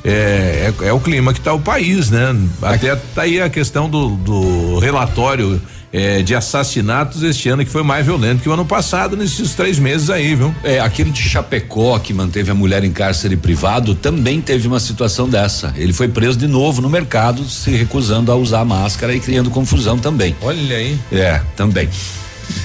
É, 0.04 0.72
é, 0.82 0.88
é 0.88 0.92
o 0.92 0.98
clima 0.98 1.32
que 1.32 1.38
está 1.38 1.52
o 1.52 1.60
país, 1.60 2.10
né? 2.10 2.36
Até 2.60 2.96
tá 2.96 3.22
aí 3.22 3.40
a 3.40 3.48
questão 3.48 3.88
do, 3.88 4.16
do 4.16 4.78
relatório 4.80 5.60
é, 5.92 6.22
de 6.22 6.34
assassinatos 6.34 7.22
este 7.22 7.48
ano 7.48 7.64
que 7.64 7.70
foi 7.70 7.82
mais 7.82 8.04
violento 8.04 8.42
que 8.42 8.48
o 8.48 8.52
ano 8.52 8.64
passado, 8.64 9.16
nesses 9.16 9.54
três 9.54 9.78
meses 9.78 10.08
aí, 10.08 10.34
viu? 10.34 10.54
É, 10.64 10.80
aquele 10.80 11.10
de 11.10 11.22
Chapecó 11.22 11.98
que 11.98 12.14
manteve 12.14 12.50
a 12.50 12.54
mulher 12.54 12.82
em 12.82 12.90
cárcere 12.90 13.36
privado 13.36 13.94
também 13.94 14.40
teve 14.40 14.66
uma 14.66 14.80
situação 14.80 15.28
dessa. 15.28 15.72
Ele 15.76 15.92
foi 15.92 16.08
preso 16.08 16.38
de 16.38 16.46
novo 16.46 16.80
no 16.80 16.88
mercado, 16.88 17.44
se 17.44 17.70
recusando 17.70 18.32
a 18.32 18.34
usar 18.34 18.64
máscara 18.64 19.14
e 19.14 19.20
criando 19.20 19.50
confusão 19.50 19.98
também. 19.98 20.34
Olha 20.40 20.76
aí. 20.76 20.98
É, 21.12 21.40
também. 21.54 21.88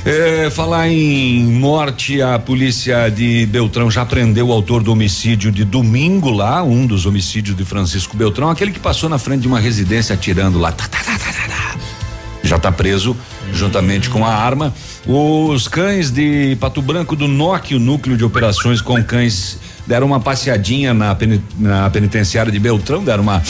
É, 0.06 0.50
falar 0.50 0.88
em 0.88 1.44
morte, 1.44 2.22
a 2.22 2.39
polícia 2.39 3.10
de 3.10 3.46
Beltrão 3.48 3.91
já 3.91 4.06
prendeu 4.06 4.48
o 4.48 4.53
autor 4.53 4.82
do 4.82 4.91
homicídio 4.91 5.51
de 5.51 5.65
domingo 5.65 6.29
lá, 6.29 6.63
um 6.63 6.86
dos 6.86 7.06
homicídios 7.06 7.56
de 7.56 7.65
Francisco 7.65 8.15
Beltrão, 8.15 8.50
aquele 8.50 8.72
que 8.72 8.79
passou 8.79 9.10
na 9.10 9.17
frente 9.17 9.41
de 9.41 9.48
uma 9.48 9.60
residência 9.60 10.13
atirando 10.13 10.60
lá. 10.60 10.72
Tá, 10.72 10.88
tá, 10.88 11.00
tá, 11.03 11.17
tá, 11.17 11.34
tá, 11.34 11.48
tá. 11.48 11.77
Já 12.44 12.56
está 12.56 12.72
preso 12.72 13.15
juntamente 13.53 14.10
com 14.10 14.25
a 14.25 14.34
arma. 14.34 14.74
Os 15.06 15.67
cães 15.67 16.12
de 16.12 16.56
Pato 16.60 16.82
Branco 16.82 17.15
do 17.15 17.27
NOC, 17.27 17.75
o 17.75 17.79
núcleo 17.79 18.17
de 18.17 18.24
operações 18.24 18.82
com 18.82 19.03
cães, 19.03 19.60
deram 19.88 20.06
uma 20.06 20.20
passeadinha 20.20 20.94
na, 20.94 21.17
na 21.58 21.89
penitenciária 21.89 22.51
de 22.51 22.60
Beltrão, 22.60 23.03
deram 23.03 23.24
uma, 23.24 23.41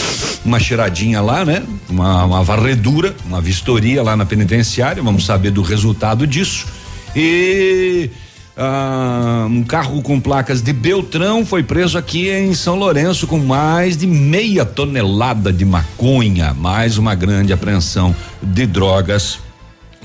uma 0.46 0.60
cheiradinha 0.60 1.20
lá, 1.20 1.44
né? 1.44 1.64
Uma, 1.90 2.26
uma 2.26 2.44
varredura, 2.44 3.16
uma 3.26 3.42
vistoria 3.42 4.04
lá 4.04 4.16
na 4.16 4.26
penitenciária. 4.26 5.02
Vamos 5.02 5.26
saber 5.26 5.50
do 5.50 5.64
resultado 5.64 6.28
disso. 6.28 6.68
E 7.16 8.10
ah, 8.56 9.48
um 9.50 9.64
carro 9.64 10.02
com 10.02 10.20
placas 10.20 10.62
de 10.62 10.72
Beltrão 10.72 11.46
foi 11.46 11.64
preso 11.64 11.98
aqui 11.98 12.30
em 12.30 12.54
São 12.54 12.76
Lourenço 12.76 13.26
com 13.26 13.40
mais 13.40 13.98
de 13.98 14.06
meia 14.06 14.64
tonelada 14.64 15.52
de 15.52 15.66
maconha, 15.66 16.54
mais 16.54 16.98
uma 16.98 17.16
grande 17.16 17.52
apreensão 17.52 18.16
de 18.42 18.68
drogas. 18.68 19.40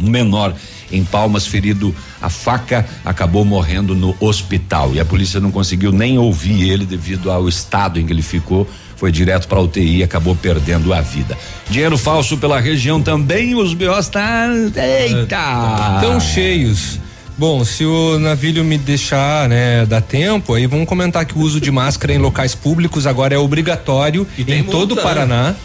Um 0.00 0.08
menor 0.08 0.54
em 0.90 1.04
Palmas 1.04 1.46
ferido 1.46 1.94
a 2.20 2.28
faca 2.28 2.86
acabou 3.04 3.44
morrendo 3.44 3.94
no 3.94 4.16
hospital 4.20 4.94
e 4.94 5.00
a 5.00 5.04
polícia 5.04 5.40
não 5.40 5.50
conseguiu 5.50 5.92
nem 5.92 6.18
ouvir 6.18 6.68
ele 6.68 6.84
devido 6.84 7.30
ao 7.30 7.48
estado 7.48 7.98
em 8.00 8.06
que 8.06 8.12
ele 8.12 8.22
ficou. 8.22 8.68
Foi 8.96 9.10
direto 9.10 9.48
para 9.48 9.60
UTI 9.60 9.98
e 9.98 10.02
acabou 10.04 10.36
perdendo 10.36 10.94
a 10.94 11.00
vida. 11.00 11.36
Dinheiro 11.68 11.98
falso 11.98 12.38
pela 12.38 12.60
região 12.60 13.02
também, 13.02 13.54
os 13.54 13.74
BOs 13.74 14.08
tá. 14.08 14.46
Eita! 14.76 16.00
Tão 16.00 16.20
cheios. 16.20 17.00
Bom, 17.36 17.64
se 17.64 17.84
o 17.84 18.18
navio 18.18 18.62
me 18.62 18.78
deixar, 18.78 19.48
né, 19.48 19.84
dar 19.86 20.02
tempo, 20.02 20.54
aí 20.54 20.66
vamos 20.66 20.86
comentar 20.86 21.24
que 21.24 21.36
o 21.36 21.40
uso 21.40 21.60
de 21.60 21.70
máscara 21.70 22.12
em 22.12 22.18
locais 22.18 22.54
públicos 22.54 23.06
agora 23.06 23.34
é 23.34 23.38
obrigatório 23.38 24.26
E 24.38 24.42
em 24.52 24.62
todo 24.62 24.92
o 24.92 24.94
multa, 24.94 25.26
né? 25.26 25.56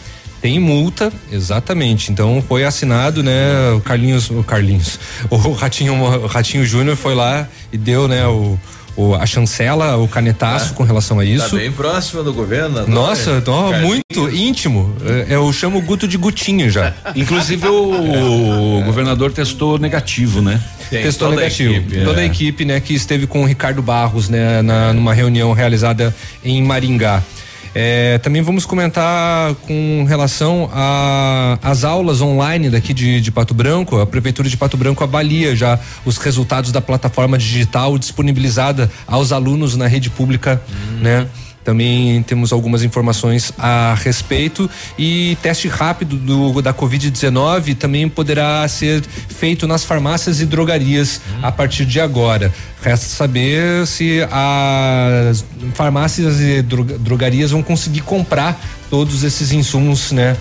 Tem 0.42 0.60
multa, 0.60 1.12
exatamente. 1.32 2.12
Então 2.12 2.44
foi 2.48 2.64
assinado, 2.64 3.24
né, 3.24 3.72
o 3.76 3.82
Carlinhos, 3.82 4.30
o 4.30 4.44
Carlinhos, 4.44 5.00
o 5.30 5.52
Ratinho, 5.54 5.94
o 5.96 6.28
Ratinho 6.28 6.66
Júnior 6.66 6.96
foi 6.96 7.16
lá 7.16 7.48
e 7.74 7.78
deu, 7.78 8.08
né, 8.08 8.26
o, 8.28 8.58
o- 8.96 9.16
a 9.16 9.26
chancela, 9.26 9.98
o 9.98 10.08
canetaço 10.08 10.74
com 10.74 10.84
relação 10.84 11.20
a 11.20 11.24
Tá 11.24 11.30
isso. 11.30 11.56
bem 11.56 11.72
próximo 11.72 12.24
do 12.24 12.32
governo. 12.34 12.88
Nossa, 12.88 13.42
Carlinhos. 13.42 13.82
muito 13.82 14.30
íntimo. 14.36 14.96
É, 15.06 15.36
Eu 15.36 15.52
chamo 15.52 15.80
o 15.80 15.82
Guto 15.82 16.08
de 16.08 16.18
Gutinho 16.18 16.70
já. 16.70 16.94
Inclusive 17.16 17.68
o, 17.68 18.84
governador 18.86 19.32
testou 19.32 19.78
negativo, 19.80 20.42
né? 20.42 20.62
Tem 20.90 21.02
Testou 21.04 21.30
toda 21.30 21.42
a 21.42 21.44
negativo. 21.44 21.74
equipe, 21.74 22.04
toda 22.06 22.22
é. 22.22 22.24
a 22.24 22.26
equipe, 22.26 22.64
né, 22.64 22.80
que 22.80 22.94
esteve 22.94 23.28
com 23.28 23.42
o 23.42 23.46
Ricardo 23.46 23.82
Barros, 23.82 24.30
né, 24.30 24.62
na, 24.62 24.94
numa 24.94 25.14
reunião 25.14 25.52
realizada 25.52 26.16
em 26.46 26.62
Maringá. 26.64 27.22
É, 27.74 28.18
também 28.20 28.42
vamos 28.42 28.66
comentar 28.66 29.54
com 29.68 30.06
relação 30.08 30.70
às 31.62 31.84
aulas 31.84 32.22
online 32.22 32.70
daqui 32.70 32.94
de, 32.94 33.22
de 33.22 33.32
Pato 33.32 33.54
Branco. 33.54 34.00
A 34.00 34.06
Prefeitura 34.06 34.50
de 34.50 34.58
Pato 34.58 34.78
Branco 34.78 35.04
avalia 35.04 35.56
já 35.56 35.80
os 36.06 36.18
resultados 36.18 36.72
da 36.72 36.82
plataforma 36.82 37.38
digital 37.38 37.98
disponibilizada 37.98 38.92
aos 39.06 39.32
alunos 39.32 39.76
na 39.76 39.88
rede 39.88 40.10
pública, 40.10 40.62
né? 41.02 41.28
Também 41.68 42.24
temos 42.24 42.54
algumas 42.54 42.82
informações 42.82 43.52
a 43.58 43.94
respeito 43.96 44.70
e 44.98 45.38
teste 45.42 45.68
rápido 45.68 46.16
do, 46.16 46.62
da 46.62 46.74
Covid-19 46.74 47.76
também 47.76 48.08
poderá 48.08 48.66
ser 48.70 49.02
feito 49.28 49.68
nas 49.68 49.84
farmácias 49.84 50.40
e 50.40 50.46
drogarias 50.46 51.20
a 51.42 51.52
partir 51.52 51.86
de 51.86 52.00
agora. 52.00 52.54
Resta 52.82 53.08
saber 53.08 53.86
se 53.88 54.22
as 54.32 55.44
farmácias 55.74 56.40
e 56.40 56.62
dro- 56.62 56.84
drogarias 56.84 57.52
vão 57.52 57.64
conseguir 57.64 58.02
comprar 58.02 58.60
todos 58.90 59.24
esses 59.26 59.52
insumos, 59.52 60.14
né, 60.14 60.38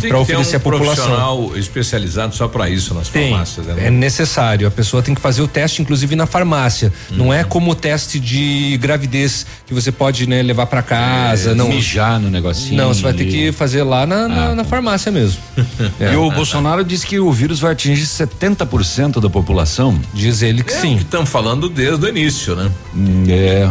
que 0.00 0.08
para 0.08 0.18
oferecer 0.18 0.54
um 0.54 0.56
à 0.56 0.60
população. 0.60 0.94
profissional 1.04 1.52
especializado 1.58 2.34
só 2.34 2.48
para 2.48 2.70
isso 2.70 2.94
nas 2.94 3.08
Tem, 3.08 3.28
farmácias, 3.28 3.66
né? 3.66 3.74
é 3.88 3.90
necessário. 3.90 4.66
A 4.66 4.70
pessoa 4.70 5.02
tem 5.02 5.14
que 5.14 5.20
fazer 5.20 5.42
o 5.42 5.48
teste, 5.48 5.82
inclusive 5.82 6.16
na 6.16 6.24
farmácia. 6.24 6.90
Não 7.10 7.30
é 7.34 7.44
como 7.44 7.72
o 7.72 7.74
teste 7.74 8.18
de 8.18 8.78
gravidez 8.80 9.44
que 9.66 9.74
você 9.74 9.92
pode 9.92 10.26
né, 10.26 10.42
levar 10.42 10.64
para 10.64 10.80
casa. 10.80 11.54
não, 11.54 11.68
Mijar 11.68 12.18
no 12.18 12.30
negocinho. 12.30 12.74
não, 12.78 12.88
você 12.94 13.02
vai 13.02 13.12
ter 13.12 13.26
que 13.26 13.52
fazer 13.52 13.82
lá 13.82 14.06
na, 14.06 14.28
na, 14.28 14.44
Ah, 14.46 14.54
na 14.54 14.64
farmácia 14.64 15.12
mesmo. 15.12 15.40
É, 16.00 16.12
E 16.14 16.16
o 16.16 16.30
Bolsonaro 16.30 16.82
disse 16.84 17.06
que 17.06 17.18
o 17.20 17.30
vírus 17.30 17.60
vai 17.60 17.72
atingir 17.72 18.06
70% 18.06 19.20
da 19.20 19.28
população. 19.28 19.98
Diz 20.14 20.40
ele 20.40 20.62
que 20.62 20.72
É 20.72 20.78
o 20.78 20.80
sim. 20.80 20.96
que 20.96 21.02
estão 21.02 21.26
falando 21.26 21.63
desde 21.68 22.04
o 22.04 22.08
início, 22.08 22.54
né? 22.54 22.70
Hum, 22.94 23.24
É. 23.28 23.70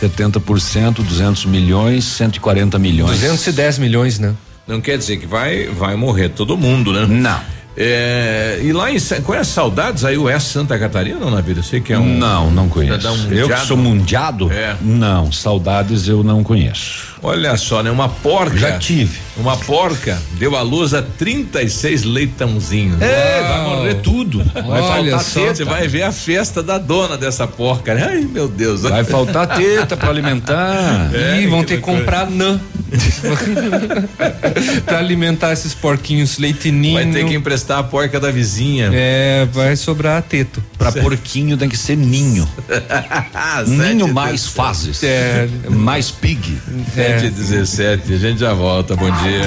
70%, 0.00 0.94
200 1.02 1.44
milhões, 1.44 2.04
140 2.04 2.76
milhões. 2.78 3.12
210 3.12 3.78
milhões, 3.78 4.18
né? 4.18 4.34
Não 4.66 4.80
quer 4.80 4.98
dizer 4.98 5.18
que 5.18 5.26
vai, 5.26 5.66
vai 5.66 5.94
morrer 5.94 6.30
todo 6.30 6.56
mundo, 6.56 6.92
né? 6.92 7.06
Não. 7.06 7.40
É, 7.76 8.60
e 8.62 8.72
lá 8.72 8.90
em 8.90 8.98
conhece 9.24 9.52
saudades 9.52 10.04
aí 10.04 10.18
o 10.18 10.28
S 10.28 10.46
Santa 10.46 10.78
Catarina, 10.78 11.18
não, 11.18 11.30
na 11.30 11.40
vida? 11.40 11.62
Sei 11.62 11.80
que 11.80 11.92
é 11.92 11.98
um. 11.98 12.18
Não, 12.18 12.50
não 12.50 12.68
conheço. 12.68 13.08
Um 13.08 13.32
eu 13.32 13.48
que 13.48 13.60
sou 13.60 13.76
mundiado? 13.76 14.52
É. 14.52 14.76
Não, 14.80 15.32
saudades 15.32 16.06
eu 16.06 16.22
não 16.22 16.44
conheço. 16.44 17.11
Olha 17.22 17.56
só, 17.56 17.84
né? 17.84 17.90
Uma 17.90 18.08
porca. 18.08 18.58
Já 18.58 18.78
tive. 18.78 19.20
Uma 19.36 19.56
porca 19.56 20.20
deu 20.32 20.56
à 20.56 20.62
luz 20.62 20.92
a 20.92 21.00
36 21.00 22.02
leitãozinhos. 22.02 23.00
É, 23.00 23.42
vai 23.42 23.60
morrer 23.62 23.94
tudo. 23.94 24.42
Vai 24.52 24.80
Olha 24.80 25.12
faltar 25.12 25.24
teta. 25.24 25.54
Você 25.54 25.64
vai 25.64 25.86
ver 25.86 26.02
a 26.02 26.10
festa 26.10 26.62
da 26.62 26.78
dona 26.78 27.16
dessa 27.16 27.46
porca. 27.46 27.94
Né? 27.94 28.06
Ai, 28.08 28.20
meu 28.22 28.48
Deus. 28.48 28.82
Vai 28.82 29.04
faltar 29.04 29.46
teta 29.46 29.96
para 29.96 30.08
alimentar. 30.08 31.10
É, 31.12 31.40
Ih, 31.40 31.46
vão 31.46 31.62
ter 31.62 31.76
que 31.76 31.82
comprar 31.82 32.28
nã. 32.30 32.58
pra 34.84 34.98
alimentar 34.98 35.52
esses 35.52 35.74
porquinhos 35.74 36.38
leitinho. 36.38 36.94
Vai 36.94 37.06
ter 37.06 37.26
que 37.26 37.34
emprestar 37.34 37.78
a 37.78 37.82
porca 37.82 38.18
da 38.18 38.30
vizinha. 38.30 38.90
É, 38.92 39.46
vai 39.52 39.76
sobrar 39.76 40.22
teto. 40.22 40.62
Pra 40.78 40.92
porquinho 40.92 41.56
tem 41.56 41.68
que 41.68 41.76
ser 41.76 41.96
ninho. 41.96 42.48
ninho 43.66 44.08
mais 44.12 44.46
fases. 44.46 45.02
É. 45.02 45.48
Mais 45.68 46.10
pig. 46.10 46.58
É. 46.96 47.11
7 47.20 47.30
17 47.30 48.14
a 48.14 48.18
gente 48.18 48.40
já 48.40 48.54
volta. 48.54 48.96
Bom 48.96 49.10
dia. 49.22 49.42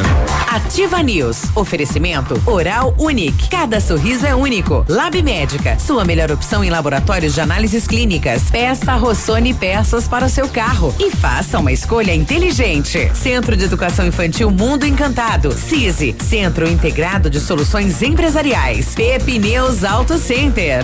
Ativa 0.47 1.01
News. 1.01 1.43
Oferecimento 1.55 2.41
Oral 2.45 2.93
Unique. 2.97 3.49
Cada 3.49 3.79
sorriso 3.79 4.25
é 4.25 4.35
único. 4.35 4.85
Lab 4.87 5.21
Médica. 5.21 5.77
Sua 5.79 6.05
melhor 6.05 6.31
opção 6.31 6.63
em 6.63 6.69
laboratórios 6.69 7.33
de 7.33 7.41
análises 7.41 7.87
clínicas. 7.87 8.43
Peça 8.49 8.95
Rossoni 8.95 9.53
peças 9.53 10.07
para 10.07 10.25
o 10.25 10.29
seu 10.29 10.47
carro 10.47 10.93
e 10.99 11.11
faça 11.11 11.59
uma 11.59 11.71
escolha 11.71 12.13
inteligente. 12.13 13.11
Centro 13.13 13.57
de 13.57 13.65
Educação 13.65 14.05
Infantil 14.05 14.51
Mundo 14.51 14.85
Encantado. 14.85 15.51
CISI. 15.51 16.15
Centro 16.19 16.69
Integrado 16.69 17.29
de 17.29 17.39
Soluções 17.39 18.01
Empresariais. 18.01 18.93
Pepineus 18.95 19.83
Auto 19.83 20.17
Center. 20.17 20.83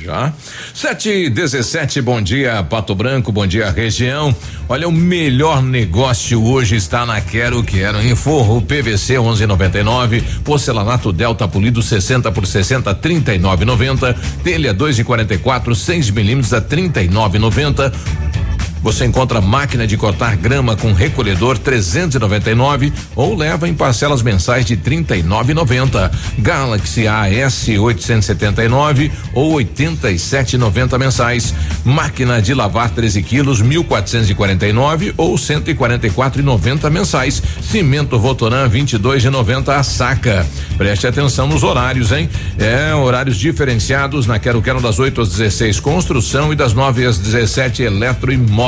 Já. 0.00 0.32
7 0.74 1.08
e 1.10 1.28
17 1.28 2.00
bom 2.00 2.22
dia, 2.22 2.62
Pato 2.62 2.94
Branco, 2.94 3.32
bom 3.32 3.44
dia, 3.44 3.68
região. 3.68 4.32
Olha, 4.68 4.86
o 4.86 4.92
melhor 4.92 5.60
negócio 5.60 6.40
hoje 6.40 6.76
está 6.76 7.04
na 7.04 7.20
Quero 7.20 7.64
Quero. 7.64 8.00
Em 8.00 8.14
forro 8.14 8.62
PVC 8.62 9.14
11,99, 9.14 10.22
porcelanato 10.44 11.12
Delta 11.12 11.48
polido 11.48 11.82
60 11.82 12.30
por 12.30 12.46
60 12.46 12.94
39,90, 12.94 14.16
telha 14.44 14.72
2,44, 14.72 15.74
6 15.74 16.10
milímetros 16.10 16.54
a 16.54 16.62
39,90. 16.62 17.92
Você 18.82 19.04
encontra 19.04 19.40
máquina 19.40 19.86
de 19.86 19.96
cortar 19.96 20.36
grama 20.36 20.76
com 20.76 20.92
recolhedor 20.92 21.58
399 21.58 22.92
ou 23.16 23.36
leva 23.36 23.68
em 23.68 23.74
parcelas 23.74 24.22
mensais 24.22 24.64
de 24.64 24.76
39,90. 24.76 26.10
Galaxy 26.38 27.08
AS 27.08 27.68
879 27.68 29.10
ou 29.34 29.54
87,90 29.54 30.98
mensais. 30.98 31.54
Máquina 31.84 32.40
de 32.40 32.54
lavar 32.54 32.90
13 32.90 33.22
quilos 33.22 33.60
1449 33.60 35.14
ou 35.16 35.34
144,90 35.34 36.90
mensais. 36.90 37.42
Cimento 37.60 38.18
Votoran 38.18 38.68
22,90 38.68 39.68
a 39.70 39.82
saca. 39.82 40.46
Preste 40.76 41.06
atenção 41.06 41.48
nos 41.48 41.64
horários, 41.64 42.12
hein? 42.12 42.30
É 42.56 42.94
horários 42.94 43.36
diferenciados 43.36 44.26
na 44.26 44.38
Quero 44.38 44.62
Quero 44.62 44.80
das 44.80 44.98
8 44.98 45.20
às 45.20 45.28
16 45.30 45.80
construção 45.80 46.52
e 46.52 46.56
das 46.56 46.72
9 46.72 47.04
às 47.04 47.18
17 47.18 47.82
eletroimóvel 47.82 48.67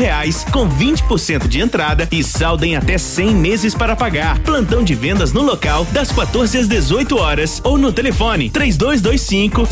reais, 0.00 0.44
com 0.50 0.68
20% 0.68 1.46
de 1.46 1.60
entrada 1.60 2.08
e 2.10 2.24
saldo 2.24 2.64
em 2.64 2.74
até 2.76 2.98
100 2.98 3.34
meses 3.34 3.74
para 3.74 3.94
pagar. 3.94 4.38
Plantão 4.40 4.82
de 4.82 4.94
vendas 4.94 5.32
no 5.32 5.42
local 5.42 5.84
das 5.92 6.10
14 6.10 6.58
às 6.58 6.66
18 6.66 7.16
horas 7.18 7.60
ou 7.62 7.78
no 7.78 7.92
telefone 7.92 8.50
3225 8.50 9.68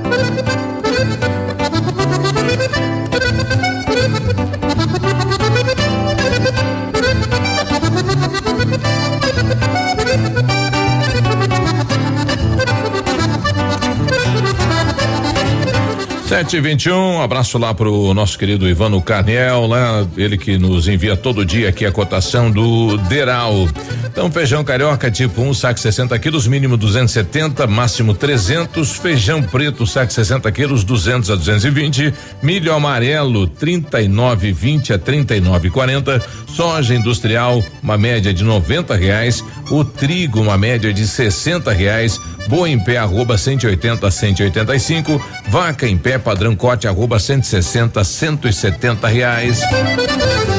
Sete 16.31 16.55
e 16.55 16.61
vinte 16.61 16.85
e 16.85 16.91
um, 16.93 17.21
abraço 17.21 17.57
lá 17.57 17.73
pro 17.73 18.13
nosso 18.13 18.39
querido 18.39 18.65
Ivano 18.65 19.01
Carnel, 19.01 19.67
lá, 19.67 20.07
ele 20.15 20.37
que 20.37 20.57
nos 20.57 20.87
envia 20.87 21.17
todo 21.17 21.45
dia 21.45 21.67
aqui 21.67 21.85
a 21.85 21.91
cotação 21.91 22.49
do 22.49 22.95
Deral. 23.09 23.67
Então, 24.05 24.31
feijão 24.31 24.63
carioca 24.63 25.11
tipo 25.11 25.41
1, 25.41 25.49
um, 25.49 25.53
saco 25.53 25.77
60 25.77 26.17
quilos, 26.19 26.47
mínimo 26.47 26.77
270, 26.77 27.67
máximo 27.67 28.13
300. 28.13 28.97
Feijão 28.97 29.43
preto, 29.43 29.85
saco 29.85 30.13
60 30.13 30.49
quilos, 30.53 30.85
200 30.85 31.31
a 31.31 31.35
220. 31.35 32.13
Milho 32.41 32.73
amarelo, 32.73 33.45
39,20 33.47 34.95
a 34.95 34.99
39,40. 34.99 36.21
Soja 36.47 36.95
industrial, 36.95 37.63
uma 37.83 37.97
média 37.97 38.33
de 38.33 38.43
90 38.43 38.95
reais. 38.95 39.43
O 39.69 39.83
trigo, 39.83 40.41
uma 40.41 40.57
média 40.57 40.93
de 40.93 41.05
60 41.05 41.71
reais. 41.71 42.19
Boa 42.47 42.67
em 42.67 42.77
pé, 42.77 42.97
arroba 42.97 43.37
180 43.37 44.05
a 44.05 44.11
185. 44.11 45.23
Vaca 45.47 45.87
em 45.87 45.97
pé, 45.97 46.17
padrão 46.21 46.55
corte, 46.55 46.87
arroba 46.87 47.19
160 47.19 47.99
a 47.99 48.03
170 48.03 49.07
reais. 49.07 49.61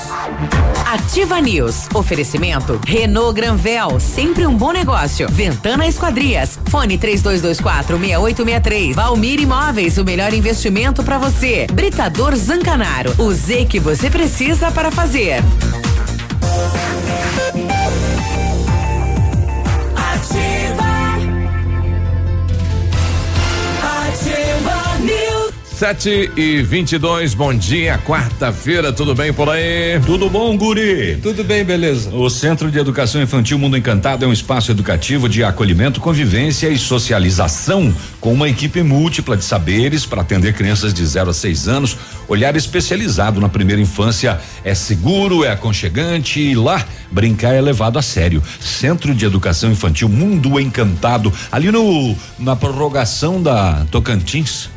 Ativa 0.85 1.39
News. 1.39 1.87
Oferecimento 1.93 2.79
Renault 2.85 3.33
Granvel, 3.33 3.99
sempre 3.99 4.47
um 4.47 4.55
bom 4.55 4.71
negócio. 4.71 5.27
Ventana 5.29 5.85
Esquadrias. 5.85 6.59
Fone 6.69 6.97
3224 6.97 7.97
6863. 7.97 8.95
Valmir 8.95 9.39
Imóveis, 9.39 9.97
o 9.97 10.03
melhor 10.03 10.33
investimento 10.33 11.03
para 11.03 11.17
você. 11.17 11.67
Britador 11.71 12.35
Zancanaro. 12.35 13.13
O 13.19 13.31
Z 13.31 13.65
que 13.65 13.79
você 13.79 14.09
precisa 14.09 14.71
para 14.71 14.89
fazer. 14.91 15.43
Sete 25.81 26.29
e 26.37 26.61
vinte 26.61 26.91
e 26.91 26.99
dois, 26.99 27.33
bom 27.33 27.51
dia, 27.51 27.97
quarta-feira, 28.05 28.93
tudo 28.93 29.15
bem 29.15 29.33
por 29.33 29.49
aí? 29.49 29.99
Tudo 30.05 30.29
bom, 30.29 30.55
guri? 30.55 31.17
Tudo 31.23 31.43
bem, 31.43 31.63
beleza. 31.63 32.11
O 32.11 32.29
Centro 32.29 32.69
de 32.69 32.77
Educação 32.77 33.19
Infantil 33.19 33.57
Mundo 33.57 33.75
Encantado 33.75 34.23
é 34.23 34.27
um 34.27 34.31
espaço 34.31 34.69
educativo 34.69 35.27
de 35.27 35.43
acolhimento, 35.43 35.99
convivência 35.99 36.69
e 36.69 36.77
socialização, 36.77 37.91
com 38.19 38.31
uma 38.31 38.47
equipe 38.47 38.83
múltipla 38.83 39.35
de 39.35 39.43
saberes 39.43 40.05
para 40.05 40.21
atender 40.21 40.53
crianças 40.53 40.93
de 40.93 41.03
0 41.03 41.31
a 41.31 41.33
6 41.33 41.67
anos. 41.67 41.97
Olhar 42.27 42.55
especializado 42.55 43.41
na 43.41 43.49
primeira 43.49 43.81
infância 43.81 44.39
é 44.63 44.75
seguro, 44.75 45.43
é 45.43 45.49
aconchegante 45.49 46.39
e 46.39 46.53
lá 46.53 46.85
brincar 47.09 47.55
é 47.55 47.59
levado 47.59 47.97
a 47.97 48.03
sério. 48.03 48.43
Centro 48.59 49.15
de 49.15 49.25
Educação 49.25 49.71
Infantil 49.71 50.09
Mundo 50.09 50.59
Encantado, 50.59 51.33
ali 51.51 51.71
no 51.71 52.15
na 52.37 52.55
prorrogação 52.55 53.41
da 53.41 53.83
Tocantins. 53.89 54.69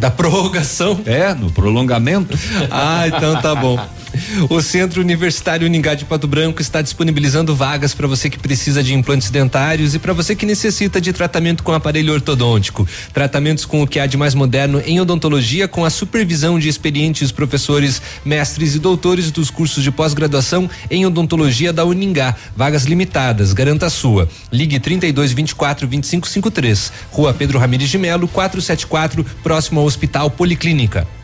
Da 0.00 0.10
prorrogação? 0.10 0.98
É, 1.04 1.34
no 1.34 1.50
prolongamento. 1.50 2.34
ah, 2.70 3.06
então 3.06 3.38
tá 3.42 3.54
bom. 3.54 3.78
O 4.48 4.60
Centro 4.60 5.00
Universitário 5.00 5.66
Uningá 5.66 5.94
de 5.94 6.04
Pato 6.04 6.26
Branco 6.26 6.60
está 6.60 6.82
disponibilizando 6.82 7.54
vagas 7.54 7.94
para 7.94 8.06
você 8.06 8.28
que 8.30 8.38
precisa 8.38 8.82
de 8.82 8.94
implantes 8.94 9.30
dentários 9.30 9.94
e 9.94 9.98
para 9.98 10.12
você 10.12 10.34
que 10.34 10.46
necessita 10.46 11.00
de 11.00 11.12
tratamento 11.12 11.62
com 11.62 11.72
aparelho 11.72 12.12
ortodôntico. 12.12 12.86
Tratamentos 13.12 13.64
com 13.64 13.82
o 13.82 13.86
que 13.86 13.98
há 13.98 14.06
de 14.06 14.16
mais 14.16 14.34
moderno 14.34 14.82
em 14.84 15.00
odontologia 15.00 15.68
com 15.68 15.84
a 15.84 15.90
supervisão 15.90 16.58
de 16.58 16.68
experientes 16.68 17.32
professores, 17.32 18.00
mestres 18.24 18.74
e 18.74 18.78
doutores 18.78 19.30
dos 19.30 19.50
cursos 19.50 19.82
de 19.82 19.90
pós-graduação 19.90 20.68
em 20.90 21.06
odontologia 21.06 21.72
da 21.72 21.84
Uningá. 21.84 22.34
Vagas 22.56 22.84
limitadas, 22.84 23.52
garanta 23.52 23.86
a 23.86 23.90
sua. 23.90 24.28
Ligue 24.52 24.78
32 24.78 25.32
24 25.32 25.86
25 25.86 26.28
53. 26.28 26.92
Rua 27.10 27.34
Pedro 27.34 27.58
Ramires 27.58 27.90
de 27.90 27.98
Melo, 27.98 28.28
474, 28.28 29.24
próximo 29.42 29.80
ao 29.80 29.86
Hospital 29.86 30.30
Policlínica. 30.30 31.19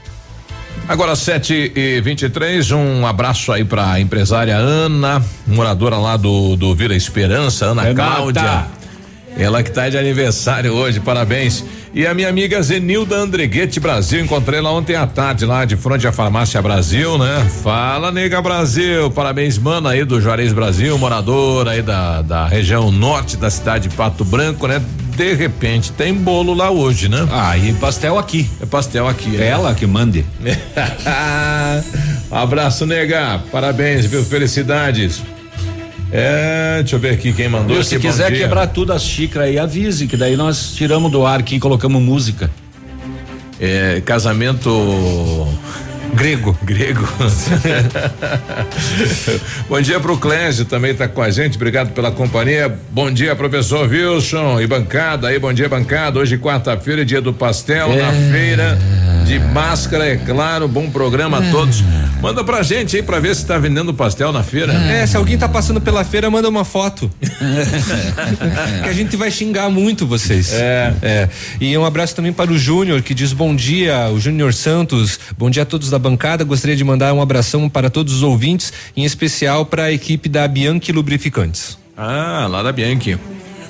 Agora 0.89 1.17
sete 1.17 1.73
e 1.75 2.01
vinte 2.01 2.23
e 2.23 2.29
três, 2.29 2.71
um 2.71 3.05
abraço 3.07 3.51
aí 3.51 3.65
pra 3.65 3.99
empresária 3.99 4.57
Ana, 4.57 5.23
moradora 5.47 5.97
lá 5.97 6.17
do 6.17 6.55
do 6.57 6.75
Vila 6.75 6.95
Esperança, 6.95 7.67
Ana 7.67 7.83
Renata. 7.83 8.15
Cláudia. 8.15 8.67
Ela 9.39 9.63
que 9.63 9.71
tá 9.71 9.89
de 9.89 9.99
aniversário 9.99 10.73
hoje, 10.73 10.99
parabéns. 10.99 11.63
E 11.93 12.07
a 12.07 12.15
minha 12.15 12.29
amiga 12.29 12.63
Zenilda 12.63 13.17
Andreguete 13.17 13.81
Brasil, 13.81 14.21
encontrei 14.21 14.59
ela 14.59 14.71
ontem 14.71 14.97
à 14.97 15.07
tarde 15.07 15.45
lá 15.45 15.65
de 15.65 15.77
frente 15.77 16.07
à 16.07 16.13
farmácia 16.13 16.61
Brasil, 16.63 17.19
né? 17.19 17.47
Fala, 17.63 18.11
nega 18.11 18.41
Brasil, 18.41 19.11
parabéns, 19.11 19.59
mano 19.59 19.89
aí 19.89 20.05
do 20.05 20.21
Juarez 20.21 20.53
Brasil, 20.53 20.97
morador 20.97 21.69
aí 21.69 21.83
da, 21.83 22.23
da 22.23 22.47
região 22.47 22.91
norte 22.91 23.37
da 23.37 23.51
cidade 23.51 23.89
de 23.89 23.95
Pato 23.95 24.25
Branco, 24.25 24.67
né? 24.67 24.81
De 25.17 25.33
repente 25.33 25.93
tem 25.93 26.13
bolo 26.13 26.53
lá 26.53 26.71
hoje, 26.71 27.09
né? 27.09 27.27
Ah, 27.31 27.57
e 27.57 27.73
pastel 27.73 28.19
aqui. 28.19 28.49
É 28.61 28.67
pastel 28.67 29.09
aqui. 29.09 29.41
É 29.41 29.47
ela 29.47 29.75
que 29.75 29.87
mande. 29.87 30.27
Abraço, 32.31 32.85
nega. 32.85 33.43
Parabéns, 33.51 34.05
viu? 34.05 34.23
Felicidades. 34.23 35.23
É, 36.13 36.77
deixa 36.81 36.97
eu 36.97 37.01
ver 37.01 37.15
aqui 37.15 37.33
quem 37.33 37.49
mandou. 37.49 37.83
Se 37.83 37.99
quiser 37.99 38.31
quebrar 38.31 38.67
tudo 38.67 38.93
as 38.93 39.03
xícaras 39.03 39.49
aí, 39.49 39.59
avise, 39.59 40.07
que 40.07 40.17
daí 40.19 40.37
nós 40.37 40.75
tiramos 40.75 41.11
do 41.11 41.27
ar 41.27 41.41
aqui 41.41 41.57
e 41.57 41.61
colocamos 41.61 42.01
música. 42.03 42.51
É, 43.59 44.03
casamento 44.05 44.71
grego, 46.15 46.57
grego. 46.63 47.07
Bom 49.69 49.81
dia 49.81 50.01
pro 50.01 50.17
Clésio, 50.17 50.65
também 50.65 50.95
tá 50.95 51.09
com 51.09 51.23
a 51.23 51.31
gente, 51.31 51.57
obrigado 51.57 51.93
pela 51.93 52.11
companhia. 52.11 52.75
Bom 52.91 53.11
dia, 53.11 53.35
professor 53.37 53.89
Wilson 53.89 54.61
e 54.61 54.67
bancada 54.67 55.29
aí, 55.29 55.39
bom 55.39 55.53
dia, 55.53 55.69
bancada. 55.69 56.19
Hoje 56.19 56.39
quarta-feira, 56.39 57.05
dia 57.05 57.21
do 57.21 57.33
pastel 57.33 57.95
na 57.97 58.13
feira 58.31 58.79
de 59.27 59.41
máscara, 59.41 60.07
é 60.07 60.17
claro. 60.17 60.69
Bom 60.69 60.89
programa 60.89 61.39
a 61.39 61.51
todos. 61.51 61.83
Manda 62.23 62.45
pra 62.45 62.63
gente 62.63 62.97
aí 62.97 63.03
pra 63.03 63.19
ver 63.19 63.35
se 63.35 63.45
tá 63.45 63.59
vendendo 63.59 63.93
pastel 63.93 64.33
na 64.33 64.43
feira. 64.43 64.73
É, 64.73 65.05
se 65.05 65.17
alguém 65.17 65.37
tá 65.37 65.49
passando 65.49 65.81
pela 65.81 66.05
feira, 66.05 66.31
manda 66.31 66.49
uma 66.49 66.65
foto. 66.65 67.11
que 68.83 68.89
a 68.89 68.93
gente 68.93 69.17
vai 69.17 69.31
xingar 69.31 69.69
muito 69.69 70.07
vocês. 70.07 70.53
É. 70.53 70.95
É. 71.03 71.29
E 71.61 71.77
um 71.77 71.85
abraço 71.85 72.15
também 72.15 72.33
para 72.33 72.53
o 72.53 72.59
Júnior, 72.59 73.03
que 73.03 73.13
diz 73.13 73.33
bom 73.33 73.55
dia, 73.55 74.09
o 74.11 74.21
Júnior 74.21 74.55
Santos. 74.55 75.19
Bom 75.37 75.51
dia 75.51 75.65
a 75.65 75.67
todos 75.67 75.91
da 75.91 75.99
bancada. 75.99 76.45
Gostaria 76.45 76.77
de 76.77 76.85
mandar 76.85 77.13
um 77.13 77.21
abração 77.21 77.69
para 77.69 77.91
todos 77.91 78.15
os 78.15 78.23
ouvintes, 78.23 78.73
em 78.97 79.05
especial 79.05 79.67
para 79.67 79.85
a 79.85 79.93
equipe 79.93 80.29
da 80.29 80.47
Bianchi 80.47 80.93
Lubrificantes. 80.93 81.77
Ah, 81.97 82.47
lá 82.49 82.63
da 82.63 82.71
Bianchi. 82.71 83.19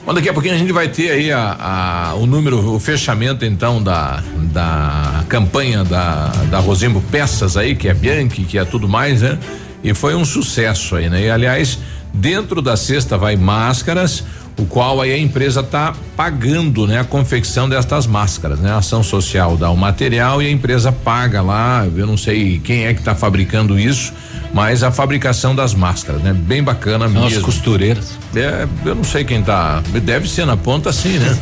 Bom, 0.07 0.15
daqui 0.15 0.29
a 0.29 0.33
pouquinho 0.33 0.55
a 0.55 0.59
gente 0.59 0.73
vai 0.73 0.89
ter 0.89 1.11
aí 1.11 1.33
a, 1.33 1.57
a- 1.59 2.15
o 2.15 2.27
número, 2.27 2.75
o 2.75 2.79
fechamento 2.79 3.45
então 3.45 3.83
da, 3.83 4.23
da 4.53 5.25
campanha 5.29 5.83
da, 5.83 6.29
da 6.49 6.61
Rosembo 6.61 7.01
Peças 7.11 7.57
aí, 7.57 7.75
que 7.75 7.89
é 7.89 7.95
Bianchi, 7.95 8.43
que 8.45 8.57
é 8.57 8.65
tudo 8.65 8.89
mais, 8.89 9.23
né? 9.23 9.37
E 9.83 9.93
foi 9.95 10.15
um 10.15 10.25
sucesso 10.25 10.95
aí, 10.95 11.11
né? 11.11 11.23
E 11.23 11.31
aliás, 11.31 11.79
dentro 12.15 12.63
da 12.63 12.77
cesta 12.77 13.19
vai 13.19 13.35
máscaras, 13.35 14.23
o 14.57 14.65
qual 14.65 15.01
aí 15.01 15.13
a 15.13 15.19
empresa 15.19 15.61
tá 15.61 15.93
pagando, 16.17 16.87
né? 16.87 17.01
A 17.01 17.05
confecção 17.05 17.69
destas 17.69 18.07
máscaras, 18.07 18.61
né? 18.61 18.71
A 18.71 18.77
ação 18.79 19.03
social 19.03 19.57
dá 19.57 19.71
o 19.71 19.77
material 19.77 20.41
e 20.41 20.47
a 20.47 20.51
empresa 20.53 20.93
paga 20.93 21.43
lá, 21.43 21.85
eu 21.97 22.07
não 22.07 22.17
sei 22.17 22.61
quem 22.63 22.87
é 22.87 22.95
que 22.95 23.03
tá 23.03 23.15
fabricando 23.17 23.77
isso, 23.77 24.13
mas 24.53 24.83
a 24.83 24.91
fabricação 24.91 25.55
das 25.55 25.75
máscaras, 25.75 26.23
né? 26.23 26.33
Bem 26.33 26.63
bacana 26.63 27.09
São 27.09 27.25
as 27.25 27.33
mesmo. 27.33 27.45
costureiras. 27.45 28.13
É, 28.35 28.67
eu 28.85 28.95
não 28.95 29.05
sei 29.05 29.25
quem 29.25 29.43
tá. 29.43 29.83
Deve 30.03 30.29
ser 30.29 30.47
na 30.47 30.57
ponta 30.57 30.93
sim, 30.93 31.19
né? 31.19 31.37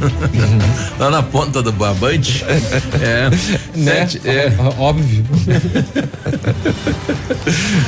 Lá 0.99 1.11
na 1.11 1.23
ponta 1.23 1.63
do 1.63 1.73
barbante. 1.73 2.45
É. 3.01 3.31
Né? 3.77 4.07
Sete, 4.07 4.21
é. 4.29 4.53
Óbvio. 4.79 5.25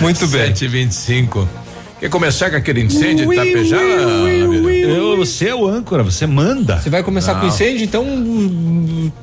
Muito 0.01 0.27
bem. 0.29 0.55
725. 0.55 1.49
Quer 1.99 2.11
começar 2.11 2.51
com 2.51 2.57
aquele 2.57 2.83
incêndio 2.83 3.27
de 3.27 3.33
Itapejara? 3.33 3.83
Eu, 3.83 5.17
você 5.17 5.49
é 5.49 5.55
o 5.55 5.67
âncora, 5.67 6.03
você 6.03 6.27
manda. 6.27 6.79
Você 6.79 6.91
vai 6.91 7.03
começar 7.03 7.35
com 7.37 7.41
Não. 7.41 7.49
incêndio, 7.49 7.85
então. 7.85 8.05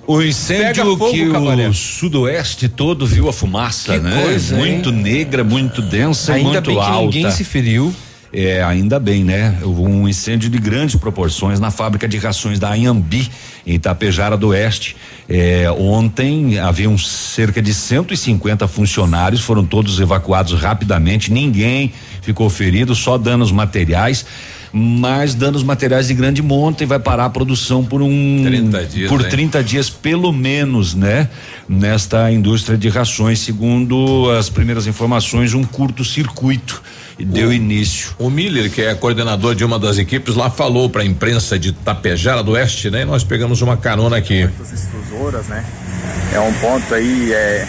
O 0.08 0.18
Pega 0.18 0.28
incêndio 0.30 0.98
fogo, 0.98 1.12
que 1.12 1.30
cabaré. 1.32 1.68
o 1.70 1.74
sudoeste 1.74 2.68
todo 2.68 3.06
viu 3.06 3.30
a 3.30 3.34
fumaça, 3.34 3.94
Que 3.94 4.00
né? 4.00 4.24
coisa, 4.24 4.56
muito 4.56 4.92
negra, 4.92 5.44
muito 5.44 5.82
densa 5.84 6.32
e 6.32 6.36
Ainda 6.38 6.50
muito 6.50 6.66
bem 6.72 6.76
que 6.76 6.82
alta. 6.82 7.02
ninguém 7.06 7.32
se 7.32 7.44
feriu. 7.44 7.94
É, 8.36 8.64
ainda 8.64 9.00
bem, 9.00 9.24
né? 9.24 9.56
Houve 9.62 9.82
um 9.82 10.08
incêndio 10.10 10.50
de 10.50 10.58
grandes 10.58 10.96
proporções 10.96 11.60
na 11.60 11.70
fábrica 11.70 12.08
de 12.08 12.18
rações 12.18 12.58
da 12.58 12.74
Anhambi, 12.74 13.30
em 13.68 13.76
Itapejara 13.76 14.36
do 14.36 14.48
Oeste. 14.48 14.96
É, 15.30 15.70
ontem 15.70 16.58
haviam 16.58 16.98
cerca 16.98 17.62
de 17.62 17.72
150 17.72 18.68
funcionários, 18.68 19.42
foram 19.42 19.64
todos 19.64 20.00
evacuados 20.00 20.60
rapidamente, 20.60 21.32
ninguém 21.32 21.94
ficou 22.24 22.50
ferido, 22.50 22.96
só 22.96 23.18
danos 23.18 23.52
materiais 23.52 24.26
mas 24.76 25.36
danos 25.36 25.62
materiais 25.62 26.08
de 26.08 26.16
grande 26.16 26.42
monta 26.42 26.82
e 26.82 26.88
vai 26.88 26.98
parar 26.98 27.26
a 27.26 27.30
produção 27.30 27.86
por 27.86 28.02
um 28.02 28.42
30 28.44 28.86
dias, 28.86 29.08
por 29.08 29.22
hein? 29.22 29.30
30 29.30 29.64
dias 29.64 29.88
pelo 29.88 30.34
menos, 30.34 30.96
né? 30.96 31.30
Nesta 31.70 32.32
indústria 32.32 32.76
de 32.76 32.90
rações, 32.90 33.38
segundo 33.38 34.32
as 34.32 34.50
primeiras 34.50 34.88
informações, 34.88 35.54
um 35.54 35.64
curto 35.64 36.04
circuito 36.04 36.82
e 37.20 37.24
deu 37.24 37.54
início. 37.54 38.16
O 38.18 38.32
Miller, 38.32 38.72
que 38.72 38.82
é 38.82 38.96
coordenador 38.96 39.54
de 39.54 39.64
uma 39.64 39.78
das 39.78 40.00
equipes 40.00 40.34
lá, 40.34 40.50
falou 40.50 40.90
para 40.90 41.04
a 41.04 41.06
imprensa 41.06 41.60
de 41.60 41.72
Tapejara 41.72 42.42
do 42.42 42.54
Oeste, 42.54 42.90
né? 42.90 43.04
E 43.04 43.06
nós 43.06 43.24
pegamos 43.24 43.62
uma 43.62 43.78
carona 43.78 44.18
aqui. 44.18 44.50
Extrusoras, 44.60 45.48
né? 45.50 45.64
É 46.34 46.40
um 46.40 46.54
ponto 46.54 46.96
aí, 46.96 47.32
é, 47.32 47.68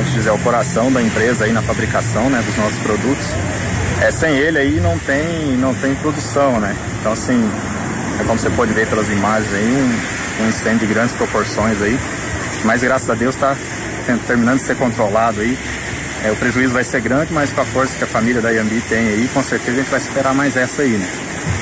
vamos 0.00 0.14
dizer, 0.14 0.30
é 0.30 0.32
o 0.32 0.38
coração 0.38 0.90
da 0.90 1.02
empresa 1.02 1.44
aí 1.44 1.52
na 1.52 1.60
fabricação, 1.60 2.30
né, 2.30 2.42
dos 2.46 2.56
nossos 2.56 2.78
produtos. 2.78 3.26
É, 4.00 4.10
sem 4.10 4.34
ele 4.34 4.58
aí 4.58 4.80
não 4.80 4.98
tem, 4.98 5.56
não 5.58 5.74
tem 5.74 5.94
produção, 5.96 6.58
né? 6.58 6.74
Então 6.98 7.12
assim, 7.12 7.50
é 8.18 8.24
como 8.24 8.38
você 8.38 8.48
pode 8.50 8.72
ver 8.72 8.86
pelas 8.88 9.08
imagens 9.10 9.52
aí, 9.52 9.76
um, 10.40 10.44
um 10.44 10.48
incêndio 10.48 10.86
de 10.86 10.94
grandes 10.94 11.14
proporções 11.14 11.82
aí. 11.82 11.98
Mas 12.64 12.82
graças 12.82 13.10
a 13.10 13.14
Deus 13.14 13.34
está 13.34 13.54
terminando 14.26 14.58
de 14.58 14.64
ser 14.64 14.76
controlado 14.76 15.40
aí. 15.40 15.58
É, 16.24 16.30
o 16.30 16.36
prejuízo 16.36 16.72
vai 16.72 16.84
ser 16.84 17.00
grande, 17.00 17.32
mas 17.32 17.52
com 17.52 17.60
a 17.60 17.64
força 17.64 17.96
que 17.96 18.04
a 18.04 18.06
família 18.06 18.42
da 18.42 18.50
Yambi 18.50 18.80
tem 18.82 19.08
aí, 19.08 19.28
com 19.32 19.42
certeza 19.42 19.78
a 19.78 19.80
gente 19.80 19.90
vai 19.90 20.00
superar 20.00 20.34
mais 20.34 20.56
essa 20.56 20.82
aí, 20.82 20.90
né? 20.90 21.08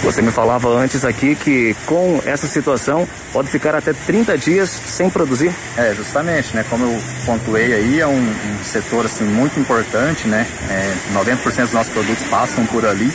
Você 0.03 0.23
me 0.23 0.31
falava 0.31 0.69
antes 0.69 1.05
aqui 1.05 1.35
que 1.35 1.77
com 1.87 2.21
essa 2.25 2.47
situação 2.47 3.07
pode 3.33 3.49
ficar 3.49 3.75
até 3.75 3.93
30 3.93 4.37
dias 4.39 4.71
sem 4.87 5.11
produzir. 5.11 5.53
É, 5.77 5.95
justamente, 5.95 6.55
né? 6.55 6.65
Como 6.69 6.85
eu 6.85 7.01
pontuei 7.27 7.73
aí, 7.73 8.01
é 8.01 8.07
um, 8.07 8.19
um 8.19 8.65
setor 8.65 9.07
assim 9.07 9.25
muito 9.25 9.59
importante, 9.59 10.27
né? 10.27 10.47
É, 10.69 10.95
90% 11.15 11.63
dos 11.63 11.73
nossos 11.73 11.93
produtos 11.93 12.25
passam 12.25 12.67
por 12.67 12.85
ali. 12.85 13.13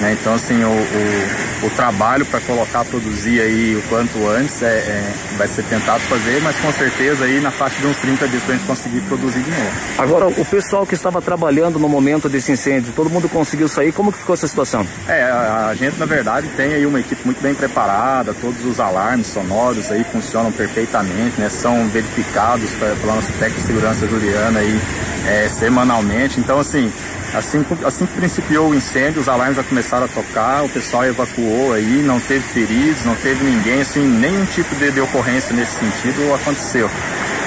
Né? 0.00 0.16
Então, 0.18 0.34
assim, 0.34 0.64
o, 0.64 0.68
o, 0.68 1.66
o 1.66 1.70
trabalho 1.76 2.24
para 2.24 2.40
colocar, 2.40 2.84
produzir 2.86 3.40
aí 3.40 3.76
o 3.76 3.82
quanto 3.82 4.26
antes 4.28 4.62
é, 4.62 4.66
é, 4.66 5.12
vai 5.36 5.46
ser 5.46 5.62
tentado 5.64 6.00
fazer, 6.04 6.40
mas 6.42 6.56
com 6.56 6.72
certeza 6.72 7.24
aí 7.26 7.38
na 7.40 7.50
faixa 7.50 7.78
de 7.80 7.86
uns 7.86 7.96
30 7.98 8.26
dias 8.28 8.42
para 8.42 8.54
a 8.54 8.56
gente 8.56 8.66
conseguir 8.66 9.00
produzir 9.02 9.42
de 9.42 9.50
novo. 9.50 9.70
Agora, 9.98 10.28
o 10.28 10.44
pessoal 10.44 10.86
que 10.86 10.94
estava 10.94 11.20
trabalhando 11.20 11.78
no 11.78 11.88
momento 11.88 12.28
desse 12.30 12.50
incêndio, 12.50 12.92
todo 12.96 13.10
mundo 13.10 13.28
conseguiu 13.28 13.68
sair? 13.68 13.92
Como 13.92 14.10
que 14.10 14.18
ficou 14.18 14.32
essa 14.32 14.48
situação? 14.48 14.86
É, 15.06 15.24
a, 15.24 15.66
a 15.68 15.74
gente 15.74 15.98
na 15.98 16.06
verdade 16.06 16.48
tem 16.56 16.72
aí 16.72 16.86
uma 16.86 16.98
equipe 16.98 17.20
muito 17.24 17.42
bem 17.42 17.54
preparada, 17.54 18.32
todos 18.32 18.64
os 18.64 18.80
alarmes 18.80 19.26
sonoros 19.26 19.90
aí 19.90 20.02
funcionam 20.04 20.50
perfeitamente, 20.50 21.38
né? 21.38 21.50
São 21.50 21.86
verificados 21.88 22.70
pela 22.72 23.14
nossa 23.14 23.32
técnica 23.32 23.60
de 23.60 23.66
segurança 23.66 24.06
juliana 24.06 24.60
aí 24.60 24.80
é, 25.28 25.48
semanalmente. 25.48 26.40
Então 26.40 26.58
assim, 26.58 26.90
assim, 27.34 27.64
assim 27.84 28.06
que 28.06 28.14
principiou 28.14 28.70
o 28.70 28.74
incêndio, 28.74 29.20
os 29.20 29.28
alarmes 29.28 29.56
já 29.56 29.62
começaram 29.62 30.06
a 30.06 30.08
tocar, 30.08 30.64
o 30.64 30.68
pessoal 30.68 31.04
evacuou 31.04 31.72
aí, 31.72 32.02
não 32.02 32.20
teve 32.20 32.44
feridos, 32.48 33.04
não 33.04 33.14
teve 33.16 33.44
ninguém, 33.44 33.80
assim, 33.80 34.06
nenhum 34.06 34.44
tipo 34.46 34.74
de, 34.76 34.90
de 34.90 35.00
ocorrência 35.00 35.54
nesse 35.54 35.78
sentido 35.78 36.34
aconteceu. 36.34 36.90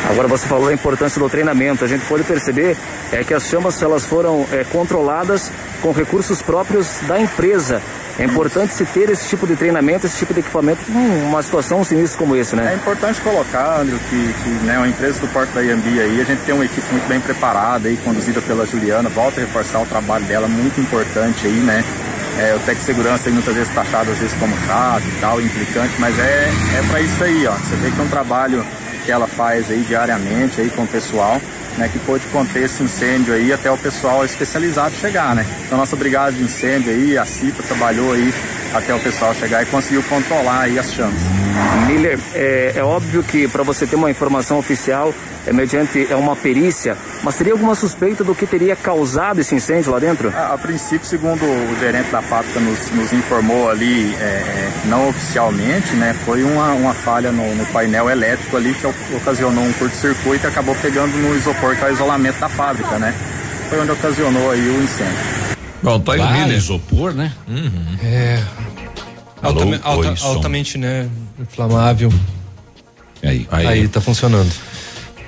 Agora 0.10 0.28
você 0.28 0.48
falou 0.48 0.68
a 0.68 0.74
importância 0.74 1.20
do 1.20 1.30
treinamento. 1.30 1.84
A 1.84 1.88
gente 1.88 2.06
pode 2.06 2.24
perceber 2.24 2.78
é 3.12 3.24
que 3.24 3.34
as 3.34 3.44
chamas 3.48 3.82
elas 3.82 4.06
foram 4.06 4.46
é, 4.52 4.63
controladas 4.63 5.52
com 5.82 5.92
recursos 5.92 6.42
próprios 6.42 7.00
da 7.08 7.20
empresa. 7.20 7.82
É 8.20 8.26
importante 8.26 8.74
se 8.74 8.86
ter 8.86 9.10
esse 9.10 9.28
tipo 9.28 9.48
de 9.48 9.56
treinamento, 9.56 10.06
esse 10.06 10.18
tipo 10.18 10.34
de 10.36 10.42
equipamento 10.42 10.80
numa 10.88 11.42
situação 11.42 11.84
sinistra 11.84 12.20
como 12.20 12.36
esse, 12.36 12.56
né? 12.56 12.74
É 12.74 12.76
importante 12.76 13.20
colocar, 13.22 13.82
André, 13.82 13.98
que, 14.08 14.34
que 14.44 14.50
né, 14.66 14.78
uma 14.78 14.88
empresa 14.88 15.20
do 15.20 15.28
Porto 15.30 15.52
da 15.52 15.62
Iambi 15.62 16.00
aí, 16.00 16.22
a 16.22 16.24
gente 16.24 16.44
tem 16.44 16.54
uma 16.54 16.63
equipe 16.63 16.86
muito 16.92 17.08
bem 17.08 17.20
preparada 17.20 17.88
aí, 17.88 17.98
conduzida 17.98 18.39
pela 18.42 18.68
Juliana, 18.68 19.10
volta 19.10 19.42
a 19.42 19.44
reforçar 19.44 19.82
o 19.82 19.86
trabalho 19.88 20.26
dela, 20.26 20.48
muito 20.48 20.80
importante 20.80 21.48
aí, 21.48 21.54
né? 21.54 21.84
É, 22.38 22.56
o 22.56 22.60
Tec 22.60 22.80
Segurança 22.82 23.30
aí 23.30 23.34
muitas 23.34 23.54
vezes 23.54 23.74
taxado 23.74 24.12
às 24.12 24.18
vezes 24.20 24.36
como 24.39 24.56
chato 24.68 25.06
e 25.06 25.20
tal, 25.20 25.42
implicante, 25.42 25.94
mas 25.98 26.18
é, 26.20 26.50
é 26.78 26.84
para 26.88 27.02
isso 27.02 27.24
aí, 27.24 27.48
ó. 27.48 27.52
Você 27.52 27.76
vê 27.78 27.89
que 27.89 28.00
é 28.00 28.04
um 28.04 28.10
trabalho 28.10 28.63
que 29.06 29.12
ela 29.12 29.28
faz 29.28 29.70
aí 29.70 29.84
diariamente 29.88 30.62
aí 30.62 30.70
com 30.70 30.84
o 30.84 30.88
pessoal, 30.88 31.39
né, 31.78 31.89
que 31.92 32.00
pôde 32.00 32.26
conter 32.28 32.63
esse 32.63 32.84
incêndio 32.84 33.34
aí 33.34 33.52
até 33.52 33.72
o 33.72 33.78
pessoal 33.78 34.24
especializado 34.24 34.96
chegar, 34.96 35.36
né? 35.36 35.46
Então 35.66 35.78
nossa 35.78 35.96
brigada 35.96 36.32
de 36.32 36.44
incêndio 36.44 36.92
aí, 36.92 37.18
a 37.18 37.26
CIPA 37.26 37.63
trabalhou 37.63 38.13
aí 38.13 38.34
até 38.74 38.94
o 38.94 39.00
pessoal 39.00 39.34
chegar 39.36 39.63
e 39.63 39.66
conseguiu 39.68 40.04
controlar 40.04 40.62
aí 40.62 40.80
as 40.80 40.92
chamas. 40.92 41.22
Miller, 41.88 42.20
é, 42.34 42.74
é 42.76 42.84
óbvio 42.84 43.22
que 43.24 43.48
para 43.48 43.63
você 43.63 43.86
ter 43.86 43.96
uma 43.96 44.10
informação 44.10 44.58
oficial 44.58 45.13
é 45.46 45.52
mediante 45.52 46.08
é 46.10 46.16
uma 46.16 46.36
perícia, 46.36 46.98
mas 47.22 47.36
teria 47.36 47.52
alguma 47.52 47.76
suspeita 47.76 48.24
do 48.24 48.34
que 48.34 48.48
teria 48.48 48.76
causado 48.76 49.42
esse 49.42 49.54
incêndio 49.54 49.92
lá 49.92 50.00
dentro? 50.00 50.32
A, 50.36 50.54
a 50.54 50.58
princípio, 50.58 51.06
segundo 51.06 51.44
o 51.44 51.80
gerente 51.80 52.10
da 52.10 52.22
fábrica 52.22 52.60
nos, 52.62 52.89
nos 52.92 53.12
informou 53.12 53.70
ali, 53.70 54.16
é, 54.16 54.70
não 54.86 55.10
oficialmente, 55.10 55.94
né, 55.96 56.16
foi 56.26 56.44
uma, 56.44 56.72
uma 56.72 56.94
falha 56.94 57.32
no, 57.32 57.56
no 57.56 57.66
painel 57.68 58.10
elétrico 58.10 58.56
ali 58.56 58.74
que 58.74 58.86
ocasionou 59.15 59.63
um 59.63 59.73
curto-circuito 59.73 60.45
e 60.45 60.47
acabou 60.47 60.75
pegando 60.75 61.15
no 61.17 61.36
isopor, 61.36 61.75
que 61.75 61.84
é 61.84 61.89
o 61.89 61.93
isolamento 61.93 62.39
da 62.39 62.49
fábrica, 62.49 62.97
né? 62.99 63.13
Foi 63.69 63.79
onde 63.82 63.91
ocasionou 63.91 64.51
aí 64.51 64.62
o 64.69 64.84
incêndio. 64.84 65.17
Bom, 65.82 65.99
tá 65.99 66.13
aí 66.13 66.19
o 66.19 66.32
Miller. 66.32 66.58
isopor, 66.58 67.13
né? 67.13 67.32
É. 68.03 68.39
Alô, 69.41 69.60
Altame- 69.60 69.79
alta- 69.84 70.10
oi, 70.10 70.15
altamente, 70.23 70.77
né? 70.77 71.08
Inflamável. 71.39 72.12
Aí, 73.23 73.47
Aí, 73.51 73.88
tá 73.88 73.99
funcionando. 74.01 74.51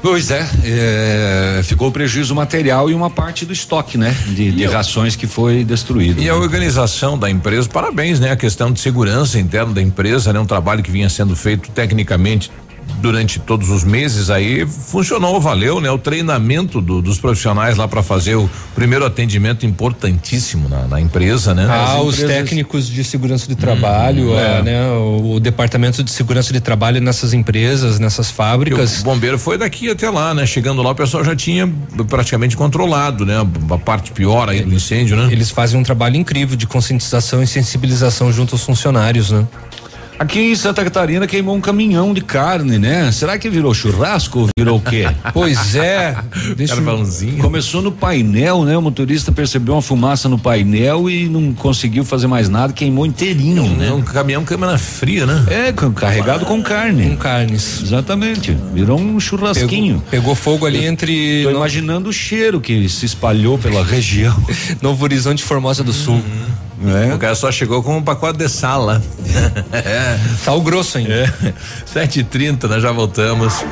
Pois 0.02 0.30
é, 0.30 0.48
é, 0.64 1.62
ficou 1.64 1.92
prejuízo 1.92 2.36
material 2.36 2.92
e 2.92 2.94
uma 2.94 3.10
parte 3.10 3.44
do 3.44 3.52
estoque, 3.52 3.98
né? 3.98 4.16
De, 4.28 4.52
de 4.52 4.66
rações 4.66 5.16
que 5.16 5.26
foi 5.26 5.64
destruído. 5.64 6.22
E 6.22 6.30
a 6.30 6.36
organização 6.36 7.18
da 7.18 7.28
empresa, 7.30 7.68
parabéns, 7.68 8.20
né? 8.20 8.30
A 8.32 8.36
questão 8.36 8.72
de 8.72 8.80
segurança 8.80 9.40
interna 9.40 9.74
da 9.74 9.82
empresa, 9.82 10.32
né? 10.32 10.40
Um 10.40 10.46
trabalho 10.46 10.84
que 10.84 10.92
vinha 10.92 11.10
sendo 11.10 11.36
feito 11.36 11.72
tecnicamente 11.72 12.52
durante 13.02 13.40
todos 13.40 13.70
os 13.70 13.84
meses 13.84 14.30
aí 14.30 14.66
funcionou, 14.66 15.40
valeu, 15.40 15.80
né? 15.80 15.90
O 15.92 15.98
treinamento 15.98 16.82
do- 16.82 17.02
dos 17.02 17.20
profissionais 17.20 17.78
lá 17.78 17.88
para 17.88 18.02
fazer 18.02 18.36
o 18.36 18.50
primeiro 18.74 19.06
atendimento 19.06 19.66
importantíssimo 19.66 20.68
na, 20.70 20.88
na 20.88 21.02
empresa, 21.02 21.54
né? 21.54 21.66
Ah, 21.70 21.96
As 21.96 22.02
os 22.04 22.16
empresas- 22.20 22.36
técnicos 22.44 22.88
de 22.88 23.04
segurança 23.04 23.48
de 23.48 23.56
trabalho, 23.56 24.30
Uhum, 24.30 24.38
ah, 24.38 24.42
é. 24.42 24.62
né? 24.64 24.88
O, 24.92 25.34
o 25.36 25.40
departamento 25.40 26.04
de 26.04 26.12
segurança 26.12 26.52
de 26.54 26.60
trabalho 26.60 27.00
nessas 27.02 27.34
empresas, 27.34 28.00
nessas 28.00 28.32
fábricas. 28.32 29.02
O 29.02 29.04
bombeiro 29.04 29.38
foi 29.38 29.58
daqui 29.58 29.90
até 29.90 30.10
lá, 30.10 30.34
né? 30.34 30.46
Chegando 30.46 30.82
lá, 30.82 30.92
o 30.92 30.96
pessoal 30.96 31.24
já 31.24 31.36
tinha 31.36 31.72
praticamente 32.08 32.56
controlado, 32.58 33.26
né? 33.26 33.36
A 33.70 33.78
parte 33.78 34.12
pior 34.12 34.50
aí 34.50 34.62
do 34.62 34.74
incêndio, 34.74 35.16
né? 35.18 35.28
Eles 35.32 35.50
fazem 35.52 35.80
um 35.80 35.84
trabalho 35.84 36.16
incrível 36.16 36.56
de 36.56 36.66
conscientização 36.66 37.44
e 37.44 37.48
sensibilização 37.48 38.32
junto 38.32 38.56
aos 38.56 38.64
funcionários, 38.64 39.32
né? 39.32 39.46
Aqui 40.18 40.40
em 40.40 40.56
Santa 40.56 40.82
Catarina 40.84 41.28
queimou 41.28 41.56
um 41.56 41.60
caminhão 41.62 42.14
de 42.14 42.22
carne, 42.22 42.80
né? 42.80 43.12
Será 43.12 43.38
que 43.38 43.50
virou 43.50 43.74
churrasco 43.74 44.40
ou 44.40 44.50
virou 44.58 44.78
o 44.78 44.82
quê? 44.82 45.06
Pois 45.34 45.76
é. 45.76 46.16
Deixa 46.56 46.74
eu- 46.74 46.78
Carvãozinho. 46.78 47.38
Começou 47.42 47.82
no 47.82 47.92
painel, 47.92 48.64
né? 48.64 48.78
O 48.78 48.82
motorista 48.82 49.32
percebeu 49.32 49.74
uma 49.76 49.82
fumaça 49.82 50.30
no 50.30 50.40
painel 50.40 51.10
e 51.10 51.28
não 51.28 51.54
conseguiu 51.54 52.06
fazer 52.06 52.28
mais 52.28 52.48
nada, 52.48 52.72
queimou 52.72 53.06
inteirinho, 53.06 53.64
né? 53.76 53.92
Um 53.92 54.02
caminhão 54.02 54.46
câmera 54.46 54.78
fria, 54.78 55.26
né? 55.26 55.44
É, 55.50 55.74
carregado 55.94 56.46
com 56.46 56.64
carne. 56.64 57.10
Com 57.10 57.18
carnes. 57.18 57.82
Exatamente. 57.84 58.58
Virou 58.74 58.98
um 59.00 59.20
churrasquinho. 59.20 59.96
Pegou, 60.10 60.10
pegou 60.12 60.36
fogo 60.36 60.66
ali 60.66 60.86
entre 60.86 61.44
Tô 61.44 61.50
no- 61.52 61.58
imaginando 61.58 62.10
o 62.10 62.14
cheiro 62.14 62.62
que 62.62 62.88
se 62.88 63.06
espalhou 63.06 63.58
pela 63.58 63.84
região. 63.84 64.36
Novo 64.82 65.04
Horizonte 65.04 65.44
Formosa 65.44 65.84
do 65.84 65.92
Sul. 65.92 66.22
O 67.14 67.18
cara 67.18 67.36
só 67.36 67.52
chegou 67.52 67.82
com 67.82 67.98
um 67.98 68.04
pacote 68.04 68.38
de 68.38 68.50
sala. 68.50 69.02
é. 69.72 70.20
Tá 70.44 70.54
o 70.54 70.62
grosso 70.62 70.98
ainda. 70.98 71.14
É. 71.14 71.54
7h30, 71.94 72.64
nós 72.64 72.82
já 72.82 72.92
voltamos. 72.92 73.64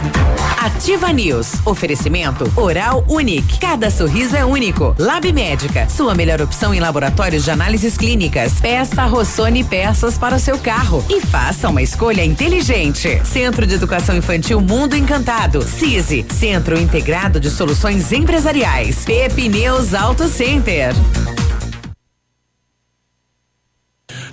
Ativa 0.58 1.12
News. 1.12 1.54
Oferecimento 1.66 2.50
Oral 2.56 3.04
Unique. 3.10 3.60
Cada 3.60 3.92
sorriso 3.92 4.36
é 4.36 4.46
único. 4.46 4.96
Lab 4.98 5.32
Médica. 5.34 5.88
Sua 5.90 6.16
melhor 6.16 6.42
opção 6.42 6.74
em 6.74 6.80
laboratórios 6.80 7.44
de 7.44 7.52
análises 7.52 7.98
clínicas. 7.98 8.54
Peça 8.62 9.04
Rossoni 9.06 9.64
peças 9.64 10.18
para 10.18 10.36
o 10.36 10.40
seu 10.40 10.58
carro. 10.58 11.04
E 11.10 11.20
faça 11.20 11.68
uma 11.68 11.82
escolha 11.82 12.24
inteligente. 12.24 13.22
Centro 13.26 13.68
de 13.68 13.76
Educação 13.76 14.16
Infantil 14.16 14.62
Mundo 14.62 14.96
Encantado. 14.96 15.62
CISI. 15.62 16.26
Centro 16.30 16.80
Integrado 16.80 17.40
de 17.40 17.50
Soluções 17.50 18.12
Empresariais. 18.14 19.04
Pepineus 19.04 19.94
Auto 19.94 20.28
Center. 20.30 20.94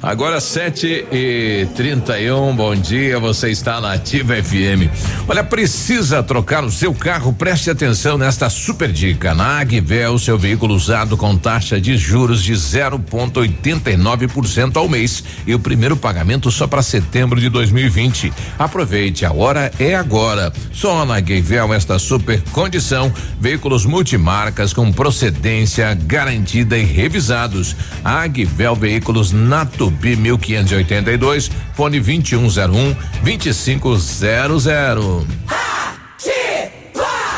Agora 0.02 0.40
sete 0.40 1.04
e 1.12 1.68
trinta 1.76 2.18
e 2.18 2.32
um, 2.32 2.56
bom 2.56 2.74
dia, 2.74 3.20
você 3.20 3.50
está 3.50 3.82
na 3.82 3.92
Ativa 3.92 4.42
FM. 4.42 4.88
Olha, 5.28 5.44
precisa 5.44 6.22
trocar 6.22 6.64
o 6.64 6.70
seu 6.70 6.94
carro, 6.94 7.34
preste 7.34 7.68
atenção 7.68 8.16
nesta 8.16 8.48
super 8.48 8.90
dica. 8.90 9.34
Na 9.34 9.60
Agvel, 9.60 10.18
seu 10.18 10.38
veículo 10.38 10.74
usado 10.74 11.18
com 11.18 11.36
taxa 11.36 11.78
de 11.78 11.98
juros 11.98 12.42
de 12.42 12.54
0,89% 12.54 14.78
ao 14.78 14.88
mês 14.88 15.22
e 15.46 15.54
o 15.54 15.58
primeiro 15.58 15.98
pagamento 15.98 16.50
só 16.50 16.66
para 16.66 16.80
setembro 16.80 17.38
de 17.38 17.50
2020. 17.50 18.32
Aproveite, 18.58 19.26
a 19.26 19.34
hora 19.34 19.70
é 19.78 19.94
agora. 19.94 20.50
Só 20.72 21.04
na 21.04 21.16
Agvel 21.16 21.74
esta 21.74 21.98
super 21.98 22.40
condição, 22.52 23.12
veículos 23.38 23.84
multimarcas 23.84 24.72
com 24.72 24.90
procedência 24.90 25.92
garantida 25.92 26.78
e 26.78 26.84
revisados. 26.84 27.76
Agvel 28.02 28.74
Veículos 28.74 29.30
Nato 29.30 29.89
Tupi 29.90 30.14
1582, 30.14 31.50
fone 31.74 32.00
2101 32.00 32.96
2500. 33.22 35.26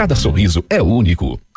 Cada 0.00 0.16
sorriso 0.16 0.64
é 0.70 0.80
único. 0.80 1.38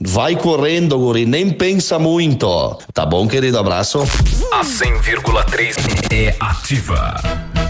Vai 0.00 0.36
correndo, 0.36 0.98
guri, 0.98 1.26
nem 1.26 1.50
pensa 1.50 1.98
muito. 1.98 2.78
Tá 2.92 3.04
bom, 3.06 3.26
querido? 3.26 3.58
Abraço. 3.58 4.00
A 4.52 4.62
100,3 4.62 5.76
é 6.12 6.34
ativa. 6.40 7.45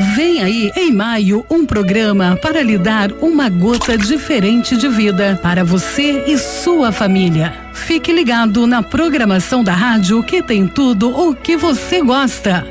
Vem 0.00 0.40
aí, 0.40 0.72
em 0.76 0.92
maio, 0.92 1.44
um 1.50 1.66
programa 1.66 2.38
para 2.40 2.62
lhe 2.62 2.78
dar 2.78 3.10
uma 3.20 3.48
gota 3.48 3.98
diferente 3.98 4.76
de 4.76 4.88
vida 4.88 5.38
para 5.42 5.64
você 5.64 6.24
e 6.26 6.38
sua 6.38 6.92
família. 6.92 7.52
Fique 7.72 8.12
ligado 8.12 8.64
na 8.64 8.80
programação 8.80 9.64
da 9.64 9.72
rádio 9.72 10.22
que 10.22 10.40
tem 10.40 10.68
tudo 10.68 11.10
o 11.10 11.34
que 11.34 11.56
você 11.56 12.00
gosta. 12.00 12.64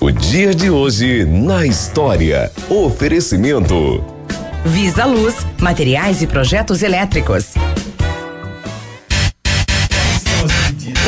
O 0.00 0.10
dia 0.10 0.54
de 0.54 0.70
hoje 0.70 1.24
na 1.24 1.66
história. 1.66 2.50
Oferecimento. 2.70 4.02
Visa 4.64 5.04
Luz, 5.04 5.46
materiais 5.60 6.22
e 6.22 6.26
projetos 6.26 6.82
elétricos. 6.82 7.52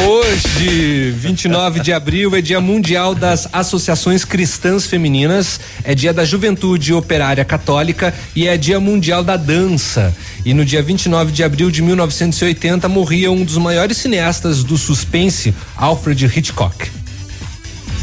Hoje, 0.06 1.10
29 1.10 1.80
de 1.80 1.92
abril, 1.92 2.34
é 2.34 2.40
Dia 2.40 2.60
Mundial 2.60 3.14
das 3.14 3.48
Associações 3.52 4.24
Cristãs 4.24 4.86
Femininas, 4.86 5.60
é 5.84 5.94
Dia 5.94 6.12
da 6.12 6.24
Juventude 6.24 6.94
Operária 6.94 7.44
Católica 7.44 8.14
e 8.34 8.48
é 8.48 8.56
Dia 8.56 8.80
Mundial 8.80 9.22
da 9.22 9.36
Dança. 9.36 10.14
E 10.44 10.54
no 10.54 10.64
dia 10.64 10.82
29 10.82 11.32
de 11.32 11.44
abril 11.44 11.70
de 11.70 11.82
1980 11.82 12.88
morria 12.88 13.30
um 13.30 13.44
dos 13.44 13.58
maiores 13.58 13.98
cineastas 13.98 14.64
do 14.64 14.78
suspense, 14.78 15.54
Alfred 15.76 16.24
Hitchcock. 16.24 16.90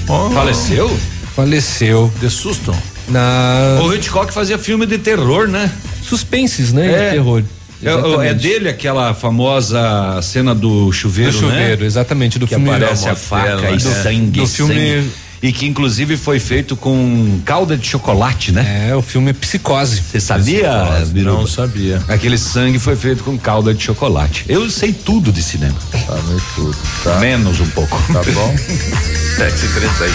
Oh. 0.08 0.30
Faleceu? 0.30 1.00
Faleceu. 1.36 2.12
De 2.20 2.30
susto? 2.30 2.76
Na... 3.08 3.80
O 3.84 3.94
Hitchcock 3.94 4.32
fazia 4.32 4.60
filme 4.60 4.86
de 4.86 4.98
terror, 4.98 5.48
né? 5.48 5.72
Suspenses, 6.04 6.72
né? 6.72 6.92
É. 6.92 7.06
De 7.06 7.16
terror. 7.16 7.44
É, 7.84 7.90
é, 7.90 7.92
Exatamente. 7.94 8.34
dele 8.36 8.70
aquela 8.70 9.14
famosa 9.14 10.20
cena 10.24 10.56
do 10.56 10.92
chuveiro, 10.92 11.32
Do 11.32 11.38
chuveiro, 11.40 11.82
né? 11.82 11.86
exatamente, 11.86 12.40
do 12.40 12.48
que 12.48 12.56
filme 12.56 12.70
aparece 12.70 13.08
a 13.08 13.16
faca 13.16 13.70
e 13.72 13.78
do- 13.78 13.82
sangue, 14.04 14.40
do 14.42 14.48
filme- 14.48 14.74
sangue. 14.74 15.12
E 15.40 15.52
que 15.54 15.68
inclusive 15.68 16.18
foi 16.18 16.40
feito 16.40 16.76
com 16.76 17.40
calda 17.46 17.78
de 17.78 17.86
chocolate, 17.86 18.52
né? 18.52 18.88
É, 18.90 18.96
o 18.96 19.04
filme 19.04 19.30
é 19.30 19.34
Psicose. 19.34 20.02
Você 20.02 20.20
sabia, 20.20 20.72
Psicose, 21.04 21.14
não 21.24 21.46
sabia. 21.46 22.02
Aquele 22.08 22.40
sangue 22.40 22.80
foi 22.80 22.96
feito 22.96 23.24
com 23.24 23.38
calda 23.38 23.72
de 23.72 23.84
chocolate. 23.84 24.46
Eu 24.50 24.68
sei 24.72 24.92
tudo 24.92 25.32
de 25.32 25.44
cinema. 25.44 25.76
Sabe 25.92 26.42
tudo, 26.56 26.76
tá? 27.04 27.20
Menos 27.20 27.60
um 27.60 27.68
pouco. 27.68 27.96
Tá 28.12 28.24
bom? 28.34 28.56
7h35. 29.38 30.10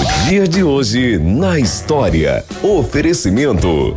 O 0.00 0.28
dia 0.28 0.48
de 0.48 0.64
hoje 0.64 1.18
na 1.18 1.56
história. 1.60 2.44
Oferecimento. 2.60 3.96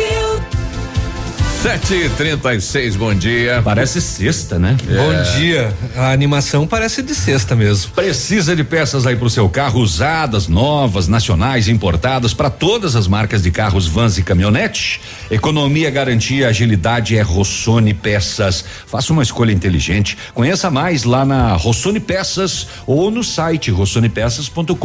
Sete 1.61 1.93
e 1.93 2.09
trinta 2.09 2.55
e 2.55 2.59
seis, 2.59 2.95
bom 2.95 3.13
dia. 3.13 3.61
Parece 3.63 4.01
sexta, 4.01 4.57
né? 4.57 4.75
Bom 4.83 5.37
dia. 5.39 5.71
A 5.95 6.11
animação 6.11 6.65
parece 6.65 7.03
de 7.03 7.13
sexta 7.13 7.55
mesmo. 7.55 7.91
Precisa 7.91 8.55
de 8.55 8.63
peças 8.63 9.05
aí 9.05 9.15
pro 9.15 9.29
seu 9.29 9.47
carro 9.47 9.79
usadas, 9.79 10.47
novas, 10.47 11.07
nacionais, 11.07 11.67
importadas 11.67 12.33
para 12.33 12.49
todas 12.49 12.95
as 12.95 13.07
marcas 13.07 13.43
de 13.43 13.51
carros, 13.51 13.85
vans 13.85 14.17
e 14.17 14.23
caminhonete? 14.23 15.01
Economia, 15.29 15.91
garantia, 15.91 16.47
agilidade 16.47 17.15
é 17.15 17.21
Rossoni 17.21 17.93
Peças. 17.93 18.65
Faça 18.87 19.13
uma 19.13 19.21
escolha 19.21 19.51
inteligente. 19.51 20.17
Conheça 20.33 20.71
mais 20.71 21.03
lá 21.03 21.23
na 21.23 21.53
Rossoni 21.53 21.99
Peças 21.99 22.69
ou 22.87 23.11
no 23.11 23.23
site 23.23 23.69
rossonepeças.com.br. 23.69 24.75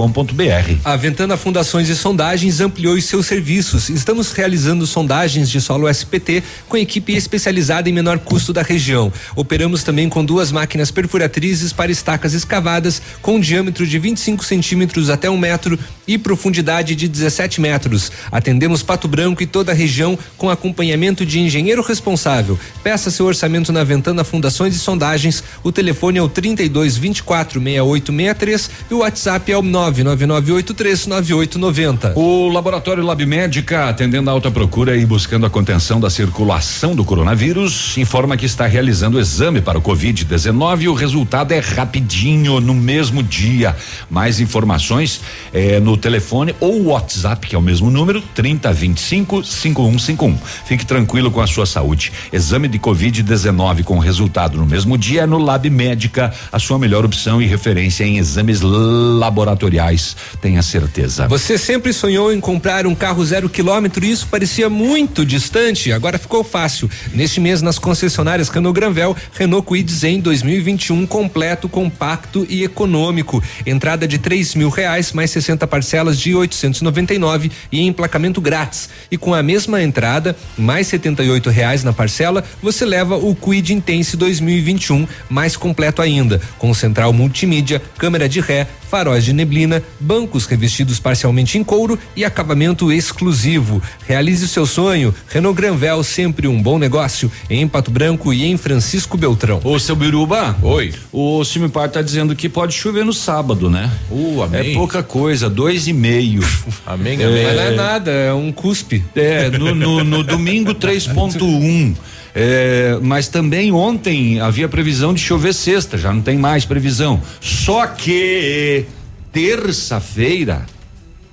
A 0.84 0.94
Ventana 0.94 1.38
Fundações 1.38 1.88
e 1.88 1.96
Sondagens 1.96 2.61
ampliou 2.61 2.96
os 2.96 3.07
seus 3.07 3.24
serviços. 3.24 3.88
Estamos 3.88 4.30
realizando 4.32 4.86
sondagens 4.86 5.48
de 5.48 5.59
solo 5.59 5.88
SPT 5.88 6.42
com 6.68 6.76
equipe 6.76 7.12
especializada 7.14 7.88
em 7.88 7.92
menor 7.92 8.18
custo 8.18 8.52
da 8.52 8.62
região. 8.62 9.12
Operamos 9.34 9.82
também 9.82 10.08
com 10.08 10.24
duas 10.24 10.50
máquinas 10.50 10.90
perfuratrizes 10.90 11.72
para 11.72 11.92
estacas 11.92 12.34
escavadas 12.34 13.00
com 13.22 13.40
diâmetro 13.40 13.86
de 13.86 13.98
25 13.98 14.44
centímetros 14.44 15.10
até 15.10 15.30
um 15.30 15.38
metro 15.38 15.78
e 16.06 16.18
profundidade 16.18 16.94
de 16.94 17.08
17 17.08 17.60
metros. 17.60 18.10
Atendemos 18.30 18.82
Pato 18.82 19.08
Branco 19.08 19.42
e 19.42 19.46
toda 19.46 19.72
a 19.72 19.74
região 19.74 20.18
com 20.36 20.50
acompanhamento 20.50 21.24
de 21.24 21.40
engenheiro 21.40 21.82
responsável. 21.82 22.58
Peça 22.82 23.10
seu 23.10 23.26
orçamento 23.26 23.72
na 23.72 23.84
Ventana 23.84 24.24
Fundações 24.24 24.74
e 24.74 24.78
Sondagens. 24.78 25.42
O 25.62 25.72
telefone 25.72 26.18
é 26.18 26.22
o 26.22 26.28
32 26.28 26.96
24 26.96 27.60
6863 27.60 28.70
e 28.90 28.94
o 28.94 28.98
WhatsApp 28.98 29.52
é 29.52 29.56
o 29.56 29.62
99983 29.62 31.06
9890. 31.06 32.12
O 32.16 32.48
Laboratório 32.48 33.04
Lab 33.04 33.24
Médica, 33.24 33.88
atendendo 33.88 34.30
a 34.30 34.32
alta 34.32 34.50
procura 34.50 34.96
e 34.96 35.04
buscando 35.04 35.46
a 35.46 35.50
contenção 35.50 36.00
da 36.00 36.10
circulação 36.10 36.55
do 36.94 37.04
coronavírus, 37.04 37.98
informa 37.98 38.34
que 38.34 38.46
está 38.46 38.66
realizando 38.66 39.18
o 39.18 39.20
exame 39.20 39.61
para 39.61 39.78
o 39.78 39.82
Covid-19 39.82 40.82
e 40.82 40.88
o 40.88 40.94
resultado 40.94 41.52
é 41.52 41.59
rapidinho, 41.59 42.61
no 42.61 42.72
mesmo 42.72 43.22
dia. 43.22 43.76
Mais 44.09 44.40
informações 44.40 45.20
é 45.52 45.78
no 45.78 45.98
telefone 45.98 46.54
ou 46.59 46.84
WhatsApp, 46.86 47.46
que 47.46 47.54
é 47.54 47.59
o 47.59 47.62
mesmo 47.62 47.90
número, 47.90 48.22
3025 48.34 49.44
5151. 49.44 50.38
Fique 50.64 50.86
tranquilo 50.86 51.30
com 51.30 51.42
a 51.42 51.46
sua 51.46 51.66
saúde. 51.66 52.11
Exame 52.32 52.68
de 52.68 52.78
Covid-19 52.78 53.84
com 53.84 53.98
resultado 53.98 54.57
no 54.57 54.64
mesmo 54.64 54.96
dia 54.96 55.22
é 55.22 55.26
no 55.26 55.36
Lab 55.36 55.68
Médica, 55.68 56.32
a 56.50 56.59
sua 56.59 56.78
melhor 56.78 57.04
opção 57.04 57.42
e 57.42 57.46
referência 57.46 58.04
em 58.04 58.16
exames 58.16 58.62
laboratoriais. 58.62 60.16
Tenha 60.40 60.62
certeza. 60.62 61.28
Você 61.28 61.59
sempre 61.59 61.92
sonhou 61.92 62.32
em 62.32 62.40
comprar 62.40 62.86
um 62.86 62.94
carro 62.94 63.22
zero 63.24 63.50
quilômetro 63.50 64.04
e 64.04 64.11
isso 64.11 64.26
parecia 64.28 64.70
muito 64.70 65.24
distante. 65.24 65.92
Agora 65.92 66.18
ficou 66.18 66.45
fácil. 66.47 66.88
Neste 67.12 67.40
mês, 67.40 67.61
nas 67.61 67.78
concessionárias 67.78 68.49
Renault 68.49 68.74
Granvel, 68.78 69.14
Renault 69.34 69.66
Kwid 69.66 69.92
Zen 69.92 70.20
2021 70.20 71.07
completo, 71.07 71.68
compacto 71.68 72.47
e 72.49 72.64
econômico. 72.64 73.42
Entrada 73.66 74.07
de 74.09 74.18
três 74.18 74.55
mil 74.55 74.70
reais 74.70 75.12
mais 75.12 75.30
60 75.30 75.66
parcelas 75.66 76.18
de 76.18 76.34
899 76.34 77.51
e 77.70 77.82
emplacamento 77.82 78.40
grátis. 78.40 78.88
E 79.11 79.16
com 79.16 79.34
a 79.34 79.42
mesma 79.42 79.82
entrada, 79.82 80.36
mais 80.57 80.86
78 80.86 81.51
reais 81.51 81.82
na 81.82 81.92
parcela, 81.92 82.44
você 82.62 82.84
leva 82.84 83.16
o 83.16 83.34
Kwid 83.34 83.74
Intense 83.74 84.16
2021 84.16 85.07
mais 85.28 85.57
completo 85.57 86.01
ainda, 86.01 86.40
com 86.59 86.72
central 86.72 87.12
multimídia, 87.12 87.82
câmera 87.99 88.28
de 88.28 88.40
ré, 88.40 88.66
faróis 88.88 89.24
de 89.24 89.32
neblina, 89.32 89.82
bancos 89.99 90.47
revestidos 90.47 91.01
parcialmente 91.01 91.59
em 91.59 91.64
couro 91.64 91.99
e 92.14 92.24
acabamento 92.24 92.92
exclusivo. 92.92 93.82
Realize 94.07 94.44
o 94.44 94.49
seu 94.49 94.66
sonho. 94.66 95.14
Renault 95.28 95.57
Granvel, 95.57 96.03
sempre 96.03 96.36
um 96.45 96.61
bom 96.61 96.78
negócio. 96.78 97.30
Em 97.49 97.68
Pato 97.68 97.91
Branco 97.91 98.32
e 98.32 98.45
em 98.45 98.57
Francisco 98.57 99.16
Beltrão. 99.16 99.61
Ô, 99.62 99.78
seu 99.78 99.95
Biruba. 99.95 100.57
Oi. 100.61 100.93
O 101.12 101.45
Simipar 101.45 101.89
tá 101.89 102.03
dizendo 102.03 102.34
que 102.34 102.49
pode 102.49 102.74
chover 102.74 103.05
no 103.05 103.12
sábado, 103.12 103.70
né? 103.70 103.89
Uh, 104.11 104.43
amém. 104.43 104.72
É 104.72 104.74
pouca 104.74 105.03
coisa, 105.03 105.49
dois 105.49 105.87
e 105.87 105.93
meio. 105.93 106.43
amém, 106.84 107.22
amém. 107.22 107.45
Mas 107.45 107.57
não 107.57 107.62
é 107.62 107.74
nada, 107.74 108.11
é 108.11 108.32
um 108.32 108.51
cuspe. 108.51 109.05
É, 109.14 109.51
no, 109.51 109.74
no, 109.74 110.03
no 110.03 110.24
domingo 110.24 110.74
3.1. 110.76 111.95
É, 112.39 112.99
mas 113.01 113.28
também 113.28 113.72
ontem 113.72 114.41
havia 114.41 114.68
previsão 114.68 115.14
de 115.14 115.20
chover 115.20 115.55
sexta, 115.55 115.97
já 115.97 116.12
não 116.12 116.20
tem 116.20 116.37
mais 116.37 116.66
previsão. 116.66 117.18
Só 117.41 117.87
que 117.87 118.84
terça-feira, 119.32 120.66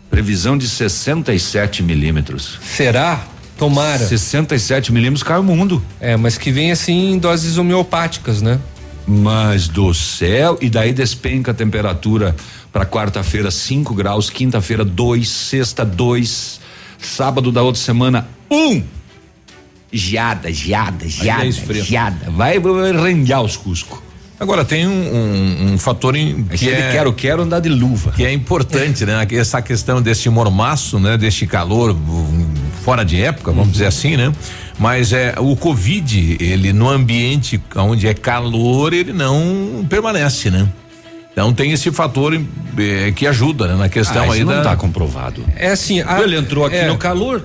previsão 0.09 0.57
de 0.57 0.65
67 0.65 1.83
milímetros. 1.83 2.57
Será? 2.61 3.25
Tomara. 3.63 4.05
67 4.05 4.91
milímetros 4.91 5.23
cai 5.23 5.39
o 5.39 5.43
mundo. 5.43 5.81
É, 6.01 6.17
mas 6.17 6.37
que 6.37 6.51
vem 6.51 6.73
assim 6.73 7.13
em 7.13 7.17
doses 7.17 7.57
homeopáticas, 7.57 8.41
né? 8.41 8.59
Mas 9.07 9.69
do 9.69 9.93
céu, 9.93 10.57
e 10.59 10.69
daí 10.69 10.91
despenca 10.91 11.51
a 11.51 11.53
temperatura 11.53 12.35
para 12.73 12.85
quarta-feira 12.85 13.49
5 13.49 13.93
graus, 13.93 14.29
quinta-feira 14.29 14.83
2, 14.83 15.29
sexta 15.29 15.85
2, 15.85 16.59
sábado 16.99 17.53
da 17.53 17.61
outra 17.61 17.81
semana 17.81 18.27
1. 18.51 18.55
Um. 18.55 18.83
Geada, 19.89 20.51
geada, 20.51 21.07
geada, 21.07 21.49
geada. 21.51 22.31
Vai, 22.31 22.59
vai 22.59 22.89
arranjar 22.89 23.43
os 23.43 23.55
Cusco. 23.55 24.03
Agora 24.37 24.65
tem 24.65 24.85
um, 24.85 24.91
um, 24.91 25.73
um 25.73 25.77
fator 25.77 26.17
em, 26.17 26.43
que 26.43 26.69
é, 26.69 26.91
quero 26.91 27.13
quero 27.13 27.43
andar 27.43 27.61
de 27.61 27.69
luva. 27.69 28.11
Que 28.11 28.25
é 28.25 28.33
importante, 28.33 29.05
né? 29.05 29.25
Essa 29.31 29.61
questão 29.61 30.01
desse 30.01 30.29
mormaço, 30.29 30.99
né? 30.99 31.17
Deste 31.17 31.47
calor 31.47 31.95
fora 32.83 33.03
de 33.05 33.21
época, 33.21 33.51
vamos 33.51 33.67
uhum. 33.67 33.71
dizer 33.71 33.85
assim, 33.85 34.17
né? 34.17 34.31
Mas 34.77 35.13
é 35.13 35.35
o 35.39 35.55
Covid, 35.55 36.37
ele 36.39 36.73
no 36.73 36.89
ambiente 36.89 37.61
onde 37.75 38.07
é 38.07 38.13
calor, 38.13 38.93
ele 38.93 39.13
não 39.13 39.85
permanece, 39.89 40.51
né? 40.51 40.67
Então 41.31 41.51
tem 41.51 41.71
esse 41.71 41.91
fator 41.91 42.39
é, 42.77 43.11
que 43.11 43.25
ajuda 43.25 43.67
né, 43.67 43.75
na 43.75 43.89
questão 43.89 44.29
ah, 44.29 44.33
aí 44.33 44.41
não 44.41 44.47
da. 44.47 44.53
Não 44.53 44.61
está 44.61 44.75
comprovado. 44.75 45.43
É 45.55 45.69
assim. 45.69 46.01
A, 46.01 46.21
ele 46.21 46.37
entrou 46.37 46.65
aqui 46.65 46.75
é, 46.75 46.87
no 46.87 46.97
calor. 46.97 47.43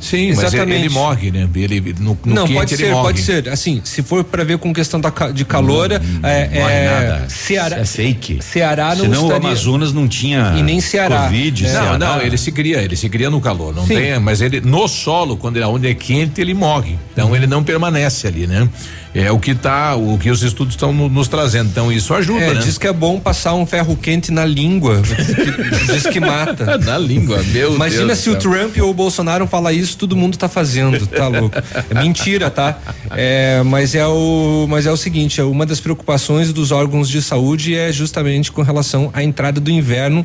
Sim, 0.00 0.30
Exatamente. 0.30 0.66
mas 0.68 0.80
ele, 0.80 0.88
morre, 0.88 1.30
né? 1.30 1.48
Ele 1.54 1.94
no, 2.00 2.18
no 2.24 2.34
não 2.34 2.46
quente, 2.46 2.56
pode 2.56 2.76
ser, 2.76 2.90
morre. 2.90 3.02
pode 3.02 3.20
ser. 3.20 3.48
Assim, 3.48 3.80
se 3.84 4.02
for 4.02 4.24
para 4.24 4.42
ver 4.44 4.58
com 4.58 4.72
questão 4.72 5.00
da, 5.00 5.10
de 5.32 5.44
calor, 5.44 5.88
não, 5.90 6.28
é, 6.28 6.48
não 6.48 6.60
morre 6.60 6.72
é, 6.74 6.90
nada. 6.90 7.28
Ceará, 7.28 7.78
é 7.78 7.84
fake. 7.84 8.38
Ceará 8.42 8.94
não 8.94 9.04
Senão 9.04 9.22
estaria. 9.26 9.32
o 9.32 9.46
Amazonas 9.48 9.92
não 9.92 10.08
tinha 10.08 10.54
e 10.56 10.62
nem 10.62 10.80
Ceará. 10.80 11.24
Covid, 11.24 11.64
é. 11.66 11.68
Ceará. 11.68 11.98
Não, 11.98 12.16
não, 12.16 12.22
ele 12.22 12.36
se 12.38 12.50
cria, 12.50 12.82
ele 12.82 12.96
se 12.96 13.08
cria 13.08 13.28
no 13.30 13.40
calor, 13.40 13.74
não 13.74 13.86
Sim. 13.86 13.94
tem, 13.96 14.18
mas 14.18 14.40
ele 14.40 14.60
no 14.60 14.88
solo, 14.88 15.36
quando 15.36 15.56
ele, 15.56 15.64
onde 15.66 15.88
é 15.88 15.94
quente, 15.94 16.40
ele 16.40 16.54
morre. 16.54 16.98
Então 17.12 17.28
Uhum. 17.28 17.36
ele 17.36 17.46
não 17.46 17.62
permanece 17.62 18.26
ali, 18.26 18.46
né? 18.46 18.68
É 19.12 19.30
o 19.32 19.40
que 19.40 19.54
tá, 19.56 19.96
o 19.96 20.16
que 20.18 20.30
os 20.30 20.42
estudos 20.42 20.74
estão 20.74 20.92
no, 20.92 21.08
nos 21.08 21.26
trazendo. 21.26 21.68
Então 21.68 21.90
isso 21.92 22.14
ajuda, 22.14 22.44
É, 22.44 22.54
né? 22.54 22.60
diz 22.60 22.78
que 22.78 22.86
é 22.86 22.92
bom 22.92 23.18
passar 23.18 23.54
um 23.54 23.66
ferro 23.66 23.96
quente 23.96 24.30
na 24.30 24.44
língua. 24.46 25.02
diz, 25.02 25.26
que, 25.34 25.92
diz 25.92 26.06
que 26.06 26.20
mata. 26.20 26.78
na 26.78 26.96
língua, 26.96 27.42
meu 27.48 27.74
Imagina 27.74 28.06
Deus 28.06 28.18
se 28.20 28.30
o 28.30 28.36
Trump 28.36 28.76
ou 28.78 28.90
o 28.90 28.94
Bolsonaro 28.94 29.46
falar 29.48 29.72
isso, 29.72 29.89
todo 29.96 30.16
mundo 30.16 30.36
tá 30.36 30.48
fazendo, 30.48 31.06
tá 31.06 31.28
louco. 31.28 31.56
É 31.90 32.02
mentira, 32.02 32.50
tá? 32.50 32.78
É, 33.10 33.62
mas 33.64 33.94
é 33.94 34.06
o, 34.06 34.66
mas 34.68 34.86
é 34.86 34.92
o 34.92 34.96
seguinte, 34.96 35.40
é 35.40 35.44
uma 35.44 35.66
das 35.66 35.80
preocupações 35.80 36.52
dos 36.52 36.72
órgãos 36.72 37.08
de 37.08 37.22
saúde 37.22 37.74
é 37.74 37.92
justamente 37.92 38.50
com 38.50 38.62
relação 38.62 39.10
à 39.12 39.22
entrada 39.22 39.60
do 39.60 39.70
inverno 39.70 40.24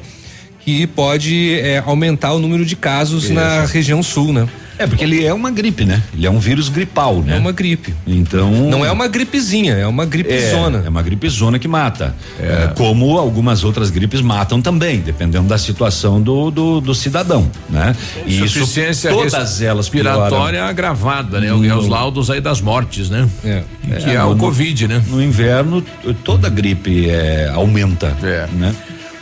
que 0.66 0.88
pode 0.88 1.59
é, 1.59 1.78
aumentar 1.86 2.34
o 2.34 2.39
número 2.39 2.66
de 2.66 2.76
casos 2.76 3.26
Isso. 3.26 3.34
na 3.34 3.66
região 3.66 4.01
sul, 4.01 4.34
né? 4.34 4.47
É, 4.78 4.86
porque 4.86 5.03
ele 5.05 5.24
é 5.24 5.34
uma 5.34 5.49
gripe, 5.51 5.86
né? 5.86 6.03
Ele 6.13 6.26
é 6.26 6.30
um 6.30 6.38
vírus 6.39 6.68
gripal, 6.68 7.22
né? 7.22 7.38
É 7.38 7.39
uma 7.39 7.53
gripe. 7.53 7.93
Então. 8.05 8.51
Não 8.70 8.84
é 8.84 8.91
uma 8.91 9.07
gripezinha, 9.07 9.74
é 9.76 9.88
uma 9.88 10.05
gripezona. 10.05 10.82
É, 10.84 10.88
é 10.88 10.89
uma 10.89 11.01
gripezona 11.01 11.57
que 11.57 11.68
mata. 11.68 12.13
É, 12.38 12.72
como 12.76 13.18
algumas 13.18 13.63
outras 13.63 13.89
gripes 13.89 14.20
matam 14.20 14.61
também, 14.61 14.99
dependendo 14.99 15.47
da 15.47 15.57
situação 15.57 16.20
do, 16.22 16.51
do, 16.51 16.82
do 16.82 16.93
cidadão, 16.95 17.49
né? 17.70 17.95
E 18.26 18.36
isso, 18.36 18.57
Insuficiência 18.57 19.11
todas 19.11 19.61
elas 19.61 19.86
respiratória 19.86 20.57
pioram. 20.59 20.68
agravada, 20.68 21.39
né? 21.39 21.51
No- 21.51 21.63
É 21.63 21.74
os 21.76 21.88
laudos 21.88 22.30
aí 22.30 22.41
das 22.41 22.59
mortes, 22.59 23.09
né? 23.09 23.30
É. 23.45 23.63
Que 24.03 24.09
é, 24.09 24.22
o 24.26 24.32
no- 24.32 24.38
Covid, 24.38 24.88
né? 24.89 25.01
No 25.07 25.24
inverno, 25.24 25.82
toda 26.24 26.49
gripe 26.49 27.09
é, 27.09 27.49
aumenta, 27.53 28.07
É. 28.22 28.47
né? 28.51 28.76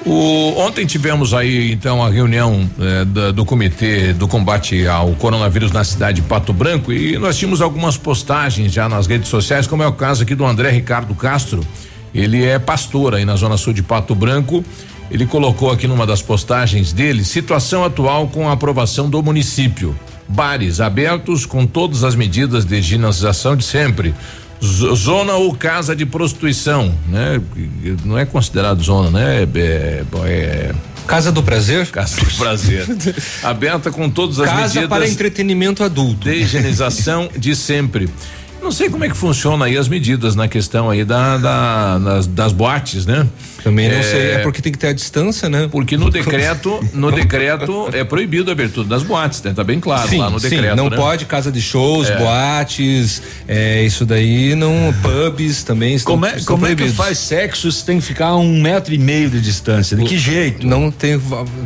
O, 0.06 0.54
ontem 0.58 0.86
tivemos 0.86 1.34
aí 1.34 1.72
então 1.72 2.04
a 2.04 2.10
reunião 2.10 2.70
eh, 2.78 3.06
da- 3.06 3.32
do 3.32 3.46
comitê 3.46 4.12
do 4.12 4.28
combate 4.28 4.86
ao 4.86 5.12
coronavírus 5.14 5.72
na 5.72 5.84
cidade 5.86 6.22
de 6.22 6.28
Pato 6.28 6.52
Branco 6.52 6.92
e 6.92 7.18
nós 7.18 7.38
tínhamos 7.38 7.62
algumas 7.62 7.96
postagens 7.96 8.74
já 8.74 8.90
nas 8.90 9.08
redes 9.08 9.30
sociais, 9.30 9.66
como 9.66 9.82
é 9.82 9.88
o 9.88 9.94
caso 9.94 10.24
aqui 10.24 10.36
do 10.36 10.46
André 10.46 10.72
Ricardo 10.72 11.16
Castro. 11.16 11.66
Ele 12.14 12.44
é 12.44 12.60
pastor 12.60 13.16
aí 13.16 13.24
na 13.24 13.38
zona 13.38 13.56
sul 13.56 13.72
de 13.72 13.82
Pato 13.82 14.14
Branco. 14.14 14.64
Ele 15.10 15.26
colocou 15.26 15.72
aqui 15.72 15.88
numa 15.88 16.06
das 16.06 16.22
postagens 16.22 16.92
dele 16.92 17.24
situação 17.24 17.86
atual 17.86 18.28
com 18.28 18.50
a 18.50 18.52
aprovação 18.52 19.10
do 19.10 19.24
município. 19.24 19.98
Bares 20.28 20.82
abertos 20.82 21.46
com 21.46 21.66
todas 21.66 22.04
as 22.04 22.14
medidas 22.16 22.66
de 22.66 22.76
higienização 22.76 23.56
de 23.56 23.64
sempre. 23.64 24.14
Zona 24.66 25.34
ou 25.34 25.54
casa 25.54 25.94
de 25.94 26.06
prostituição, 26.06 26.94
né? 27.10 27.42
Não 28.06 28.18
é 28.18 28.26
considerado 28.26 28.82
zona, 28.82 29.12
né? 29.12 29.44
É, 29.56 30.04
é- 30.26 30.72
Casa 31.06 31.34
do 31.34 31.44
Prazer? 31.44 31.88
Casa 31.88 32.16
do 32.22 32.34
Prazer. 32.38 32.88
Aberta 33.44 33.92
com 33.92 34.10
todas 34.10 34.40
as 34.40 34.50
Casa 34.50 34.62
medidas. 34.76 34.88
para 34.88 35.06
entretenimento 35.08 35.84
adulto. 35.84 36.30
De 36.30 36.36
higienização 36.36 37.30
de 37.38 37.54
sempre. 37.58 38.10
Não 38.62 38.72
sei 38.72 38.90
como 38.90 39.04
é 39.04 39.10
que 39.10 39.18
funciona 39.18 39.66
aí 39.66 39.78
as 39.78 39.90
medidas 39.90 40.36
na 40.36 40.48
questão 40.48 40.90
aí 40.90 41.04
da, 41.04 41.38
da 41.38 41.98
das, 42.00 42.28
das 42.28 42.54
boates, 42.54 43.06
né? 43.06 43.28
Também 43.64 43.90
não 43.90 44.04
sei, 44.04 44.32
é 44.32 44.38
porque 44.40 44.62
tem 44.62 44.72
que 44.72 44.78
ter 44.78 44.88
a 44.88 44.94
distância, 44.94 45.48
né? 45.50 45.68
Porque 45.72 45.96
no 45.98 46.10
decreto, 46.10 46.84
no 46.94 47.12
decreto 47.12 47.90
é 47.94 48.04
proibido 48.04 48.50
a 48.52 48.54
abertura 48.54 48.88
das 48.88 49.04
boates, 49.04 49.42
né? 49.42 49.54
Tá 49.56 49.64
bem 49.64 49.80
claro 49.80 50.08
sim, 50.10 50.18
lá 50.18 50.30
no 50.30 50.40
sim, 50.40 50.50
decreto, 50.50 50.76
não 50.76 50.90
né? 50.90 50.98
pode 50.98 51.26
casa 51.26 51.52
de 51.52 51.62
shows, 51.62 52.10
É. 52.10 52.18
boates, 52.18 53.22
é, 53.48 53.84
isso 53.84 54.06
daí 54.06 54.56
não, 54.56 54.94
pubs 55.02 55.64
também 55.64 55.96
estão, 55.96 56.14
Como 56.14 56.26
é, 56.26 56.36
estão 56.38 56.56
como 56.56 56.66
é 56.66 56.70
que 56.70 56.76
proibidos. 56.76 56.98
faz 57.06 57.18
sexo 57.18 57.72
se 57.72 57.86
tem 57.86 58.00
que 58.00 58.06
ficar 58.06 58.28
a 58.28 58.36
um 58.38 58.62
metro 58.62 58.94
e 58.94 58.98
meio 58.98 59.30
de 59.30 59.40
distância? 59.40 59.96
De 59.96 60.04
que 60.04 60.18
jeito? 60.18 60.66
Não 60.68 60.92
tem, 60.92 61.20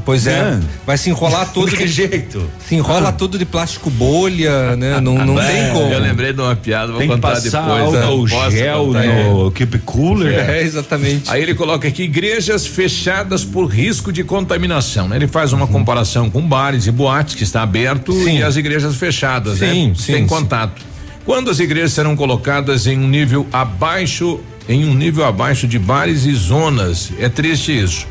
pois 0.06 0.28
é, 0.28 0.44
Né? 0.44 0.62
vai 0.86 0.98
se 0.98 1.10
enrolar 1.10 1.52
todo 1.54 1.70
De 1.70 1.78
que 1.78 1.88
jeito? 1.88 2.48
Se 2.68 2.76
enrola 2.76 3.12
tudo 3.12 3.38
de 3.38 3.46
plástico 3.46 3.90
bolha, 3.90 4.76
né? 4.76 5.00
Não, 5.02 5.16
não 5.26 5.42
É, 5.42 5.52
tem 5.52 5.74
como. 5.74 5.92
Eu 5.94 6.00
lembrei 6.00 6.34
de 6.34 6.42
uma 6.42 6.56
piada, 6.56 6.88
vou 6.92 7.00
Tem 7.00 7.08
que 7.10 7.16
contar 7.16 7.30
passar 7.30 7.62
depois. 7.68 7.94
né? 7.94 8.02
álcool 8.04 8.28
Posso 8.30 8.52
gel 8.52 8.88
no 8.94 9.52
keep 9.52 9.78
cooler. 9.80 10.50
É, 10.50 10.62
exatamente. 10.62 11.30
Aí 11.32 11.42
ele 11.42 11.54
coloca 11.56 11.87
aqui 11.88 12.04
igrejas 12.04 12.66
fechadas 12.68 13.44
por 13.44 13.66
risco 13.66 14.12
de 14.12 14.24
contaminação. 14.24 15.08
né? 15.08 15.16
Ele 15.16 15.28
faz 15.28 15.54
uma 15.54 15.68
comparação 15.68 16.30
com 16.30 16.42
bares 16.42 16.88
e 16.88 16.92
boates 16.92 17.36
que 17.36 17.44
está 17.44 17.62
aberto 17.64 18.14
e 18.28 18.42
as 18.44 18.56
igrejas 18.56 18.96
fechadas, 18.96 19.60
Sim, 19.60 19.66
né? 19.66 19.74
sim, 19.74 19.96
Sem 19.96 20.16
sim. 20.24 20.28
contato. 20.28 20.82
Quando 21.26 21.50
as 21.50 21.60
igrejas 21.60 21.94
serão 21.94 22.16
colocadas 22.16 22.88
em 22.88 22.98
um 22.98 23.08
nível 23.08 23.46
abaixo, 23.52 24.40
em 24.70 24.86
um 24.86 24.94
nível 24.94 25.26
abaixo 25.26 25.68
de 25.68 25.78
bares 25.78 26.26
e 26.26 26.34
zonas. 26.34 27.12
É 27.20 27.28
triste 27.30 27.78
isso. 27.78 28.06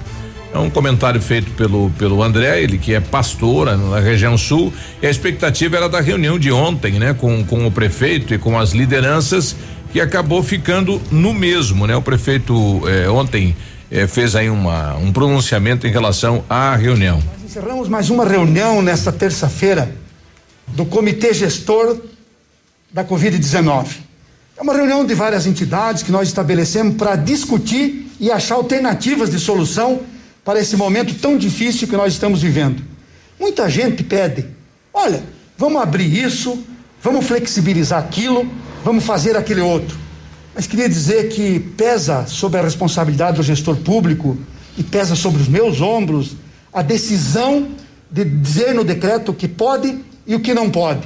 É 0.54 0.58
um 0.58 0.70
comentário 0.70 1.20
feito 1.20 1.50
pelo, 1.52 1.90
pelo 1.98 2.22
André, 2.22 2.62
ele 2.62 2.78
que 2.78 2.94
é 2.94 3.00
pastor 3.00 3.76
na 3.76 4.00
região 4.00 4.38
sul, 4.38 4.72
e 5.02 5.06
a 5.06 5.10
expectativa 5.10 5.76
era 5.76 5.88
da 5.88 6.00
reunião 6.00 6.38
de 6.38 6.50
ontem, 6.50 6.92
né, 6.92 7.12
com, 7.12 7.44
com 7.44 7.66
o 7.66 7.70
prefeito 7.70 8.32
e 8.32 8.38
com 8.38 8.58
as 8.58 8.72
lideranças, 8.72 9.54
que 9.96 10.00
acabou 10.02 10.42
ficando 10.42 11.00
no 11.10 11.32
mesmo, 11.32 11.86
né? 11.86 11.96
O 11.96 12.02
prefeito 12.02 12.82
eh, 12.86 13.08
ontem 13.08 13.56
eh, 13.90 14.06
fez 14.06 14.36
aí 14.36 14.50
uma, 14.50 14.94
um 14.96 15.10
pronunciamento 15.10 15.86
em 15.86 15.90
relação 15.90 16.44
à 16.50 16.76
reunião. 16.76 17.18
Encerramos 17.42 17.88
mais 17.88 18.10
uma 18.10 18.26
reunião 18.26 18.82
nesta 18.82 19.10
terça-feira 19.10 19.90
do 20.68 20.84
Comitê 20.84 21.32
Gestor 21.32 21.96
da 22.92 23.06
Covid-19. 23.06 23.86
É 24.58 24.62
uma 24.62 24.74
reunião 24.74 25.02
de 25.02 25.14
várias 25.14 25.46
entidades 25.46 26.02
que 26.02 26.12
nós 26.12 26.28
estabelecemos 26.28 26.96
para 26.96 27.16
discutir 27.16 28.12
e 28.20 28.30
achar 28.30 28.56
alternativas 28.56 29.30
de 29.30 29.40
solução 29.40 30.02
para 30.44 30.60
esse 30.60 30.76
momento 30.76 31.14
tão 31.14 31.38
difícil 31.38 31.88
que 31.88 31.96
nós 31.96 32.12
estamos 32.12 32.42
vivendo. 32.42 32.82
Muita 33.40 33.70
gente 33.70 34.04
pede: 34.04 34.44
olha, 34.92 35.22
vamos 35.56 35.80
abrir 35.80 36.22
isso, 36.22 36.62
vamos 37.02 37.24
flexibilizar 37.24 37.98
aquilo, 37.98 38.46
vamos 38.86 39.04
fazer 39.04 39.36
aquele 39.36 39.60
outro. 39.60 39.98
Mas 40.54 40.68
queria 40.68 40.88
dizer 40.88 41.28
que 41.30 41.58
pesa 41.58 42.24
sobre 42.28 42.60
a 42.60 42.62
responsabilidade 42.62 43.36
do 43.36 43.42
gestor 43.42 43.74
público 43.74 44.38
e 44.78 44.84
pesa 44.84 45.16
sobre 45.16 45.42
os 45.42 45.48
meus 45.48 45.80
ombros 45.80 46.36
a 46.72 46.82
decisão 46.82 47.70
de 48.08 48.24
dizer 48.24 48.76
no 48.76 48.84
decreto 48.84 49.32
o 49.32 49.34
que 49.34 49.48
pode 49.48 49.98
e 50.24 50.36
o 50.36 50.40
que 50.40 50.54
não 50.54 50.70
pode. 50.70 51.02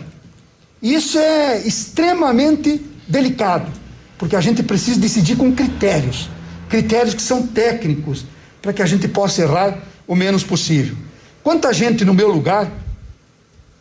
Isso 0.82 1.18
é 1.18 1.56
extremamente 1.66 2.84
delicado, 3.08 3.72
porque 4.18 4.36
a 4.36 4.42
gente 4.42 4.62
precisa 4.62 5.00
decidir 5.00 5.36
com 5.36 5.50
critérios, 5.50 6.28
critérios 6.68 7.14
que 7.14 7.22
são 7.22 7.46
técnicos, 7.46 8.26
para 8.60 8.74
que 8.74 8.82
a 8.82 8.86
gente 8.86 9.08
possa 9.08 9.40
errar 9.40 9.78
o 10.06 10.14
menos 10.14 10.44
possível. 10.44 10.96
Quanta 11.42 11.72
gente 11.72 12.04
no 12.04 12.12
meu 12.12 12.28
lugar 12.28 12.70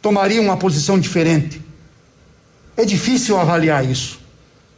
tomaria 0.01 0.41
uma 0.41 0.55
posição 0.55 0.97
diferente? 0.97 1.67
É 2.79 2.85
difícil 2.85 3.37
avaliar 3.37 3.83
isso. 3.83 4.21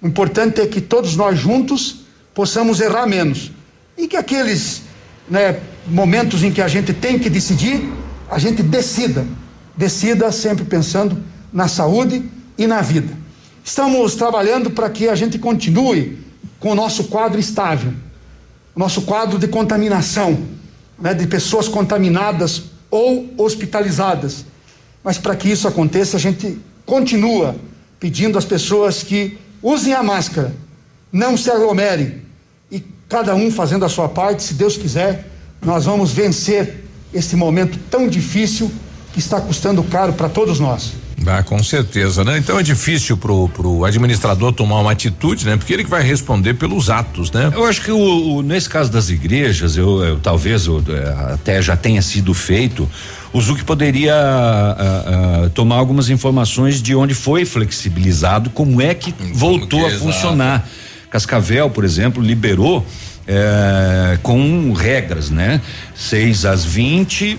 O 0.01 0.07
importante 0.07 0.59
é 0.59 0.65
que 0.65 0.81
todos 0.81 1.15
nós 1.15 1.37
juntos 1.37 1.97
possamos 2.33 2.81
errar 2.81 3.05
menos 3.05 3.51
e 3.95 4.07
que 4.07 4.17
aqueles 4.17 4.81
né, 5.29 5.59
momentos 5.85 6.41
em 6.41 6.51
que 6.51 6.63
a 6.63 6.67
gente 6.67 6.93
tem 6.93 7.19
que 7.19 7.29
decidir, 7.29 7.93
a 8.27 8.39
gente 8.39 8.63
decida, 8.63 9.23
decida 9.77 10.31
sempre 10.31 10.65
pensando 10.65 11.15
na 11.53 11.67
saúde 11.67 12.23
e 12.57 12.65
na 12.65 12.81
vida. 12.81 13.15
Estamos 13.63 14.15
trabalhando 14.15 14.71
para 14.71 14.89
que 14.89 15.07
a 15.07 15.13
gente 15.13 15.37
continue 15.37 16.17
com 16.59 16.71
o 16.71 16.75
nosso 16.75 17.03
quadro 17.03 17.39
estável, 17.39 17.93
o 18.75 18.79
nosso 18.79 19.03
quadro 19.03 19.37
de 19.37 19.47
contaminação, 19.47 20.41
né, 20.97 21.13
de 21.13 21.27
pessoas 21.27 21.67
contaminadas 21.67 22.63
ou 22.89 23.31
hospitalizadas. 23.37 24.43
Mas 25.03 25.19
para 25.19 25.35
que 25.35 25.51
isso 25.51 25.67
aconteça, 25.67 26.17
a 26.17 26.19
gente 26.19 26.57
continua 26.83 27.55
pedindo 28.01 28.35
às 28.35 28.45
pessoas 28.45 29.03
que 29.03 29.37
usem 29.61 29.93
a 29.93 30.01
máscara, 30.01 30.51
não 31.11 31.37
se 31.37 31.51
aglomerem 31.51 32.23
e 32.71 32.83
cada 33.07 33.35
um 33.35 33.51
fazendo 33.51 33.85
a 33.85 33.89
sua 33.89 34.09
parte, 34.09 34.41
se 34.41 34.55
Deus 34.55 34.75
quiser, 34.75 35.29
nós 35.61 35.85
vamos 35.85 36.11
vencer 36.11 36.83
esse 37.13 37.35
momento 37.35 37.77
tão 37.91 38.07
difícil 38.07 38.71
que 39.13 39.19
está 39.19 39.39
custando 39.39 39.83
caro 39.83 40.13
para 40.13 40.27
todos 40.27 40.59
nós. 40.59 40.93
Ah, 41.27 41.43
com 41.43 41.61
certeza, 41.63 42.23
né? 42.23 42.37
Então 42.37 42.57
é 42.59 42.63
difícil 42.63 43.15
pro, 43.15 43.47
pro 43.49 43.85
administrador 43.85 44.51
tomar 44.51 44.79
uma 44.79 44.91
atitude, 44.91 45.45
né? 45.45 45.55
Porque 45.55 45.71
ele 45.71 45.83
que 45.83 45.89
vai 45.89 46.01
responder 46.01 46.55
pelos 46.55 46.89
atos, 46.89 47.31
né? 47.31 47.51
Eu 47.53 47.65
acho 47.65 47.81
que 47.81 47.91
o, 47.91 48.35
o- 48.37 48.41
nesse 48.41 48.67
caso 48.67 48.91
das 48.91 49.09
igrejas, 49.09 49.77
eu, 49.77 50.03
eu 50.03 50.19
talvez 50.19 50.65
eu, 50.65 50.83
eh, 50.87 51.33
até 51.33 51.61
já 51.61 51.77
tenha 51.77 52.01
sido 52.01 52.33
feito. 52.33 52.89
O 53.31 53.39
Zuc 53.39 53.63
poderia 53.63 54.15
ah, 54.15 55.45
ah, 55.45 55.49
tomar 55.53 55.75
algumas 55.75 56.09
informações 56.09 56.81
de 56.81 56.95
onde 56.95 57.13
foi 57.13 57.45
flexibilizado, 57.45 58.49
como 58.49 58.81
é 58.81 58.93
que 58.93 59.13
voltou 59.33 59.79
que 59.79 59.85
é, 59.85 59.89
a 59.89 59.91
exato. 59.91 60.03
funcionar. 60.03 60.67
Cascavel, 61.09 61.69
por 61.69 61.83
exemplo, 61.85 62.23
liberou 62.23 62.85
eh, 63.27 64.17
com 64.23 64.73
regras, 64.73 65.29
né? 65.29 65.61
6 65.95 66.45
às 66.45 66.65
20, 66.65 67.37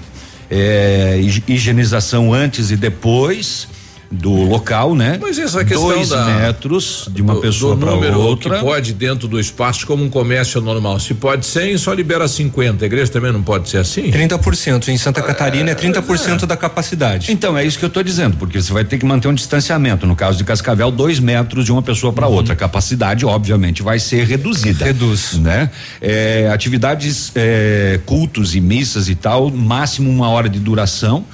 eh, 0.50 1.18
hi- 1.22 1.44
higienização 1.48 2.32
antes 2.32 2.70
e 2.70 2.76
depois 2.76 3.66
do 4.12 4.30
local, 4.44 4.94
né? 4.94 5.18
Mas 5.20 5.38
essa 5.38 5.64
questão 5.64 5.88
Dois 5.88 6.10
da- 6.10 6.24
metros 6.26 7.08
de 7.10 7.22
uma 7.22 7.34
do- 7.34 7.40
pessoa 7.40 7.76
para 7.76 7.92
outra. 8.16 8.56
que 8.58 8.60
pode 8.64 8.92
dentro 8.92 9.26
do 9.26 9.40
espaço 9.40 9.86
como 9.86 10.04
um 10.04 10.10
comércio 10.10 10.60
normal. 10.60 11.00
Se 11.00 11.14
pode 11.14 11.46
100, 11.46 11.78
só 11.78 11.92
libera 11.94 12.28
50. 12.28 12.84
A 12.84 12.86
igreja 12.86 13.10
também 13.10 13.32
não 13.32 13.42
pode 13.42 13.68
ser 13.70 13.78
assim? 13.78 14.10
30%. 14.10 14.88
Em 14.88 14.98
Santa 14.98 15.22
Catarina 15.22 15.70
é 15.70 15.74
30% 15.74 16.44
da 16.46 16.56
capacidade. 16.56 17.32
Então, 17.32 17.56
é 17.56 17.64
isso 17.64 17.78
que 17.78 17.84
eu 17.84 17.88
estou 17.88 18.02
dizendo, 18.02 18.36
porque 18.36 18.60
você 18.60 18.72
vai 18.72 18.84
ter 18.84 18.98
que 18.98 19.06
manter 19.06 19.28
um 19.28 19.34
distanciamento. 19.34 20.06
No 20.06 20.14
caso 20.14 20.36
de 20.36 20.44
Cascavel, 20.44 20.90
dois 20.90 21.18
metros 21.18 21.64
de 21.64 21.72
uma 21.72 21.82
pessoa 21.82 22.12
para 22.12 22.26
outra. 22.26 22.52
A 22.52 22.56
capacidade, 22.56 23.24
obviamente, 23.24 23.82
vai 23.82 23.98
ser 23.98 24.26
reduzida. 24.26 24.84
Reduz. 24.84 25.38
Né? 25.38 25.70
É, 26.00 26.50
atividades, 26.52 27.32
é, 27.34 27.98
cultos 28.04 28.54
e 28.54 28.60
missas 28.60 29.08
e 29.08 29.14
tal, 29.14 29.50
máximo 29.50 30.10
uma 30.10 30.28
hora 30.28 30.48
de 30.48 30.58
duração. 30.58 31.24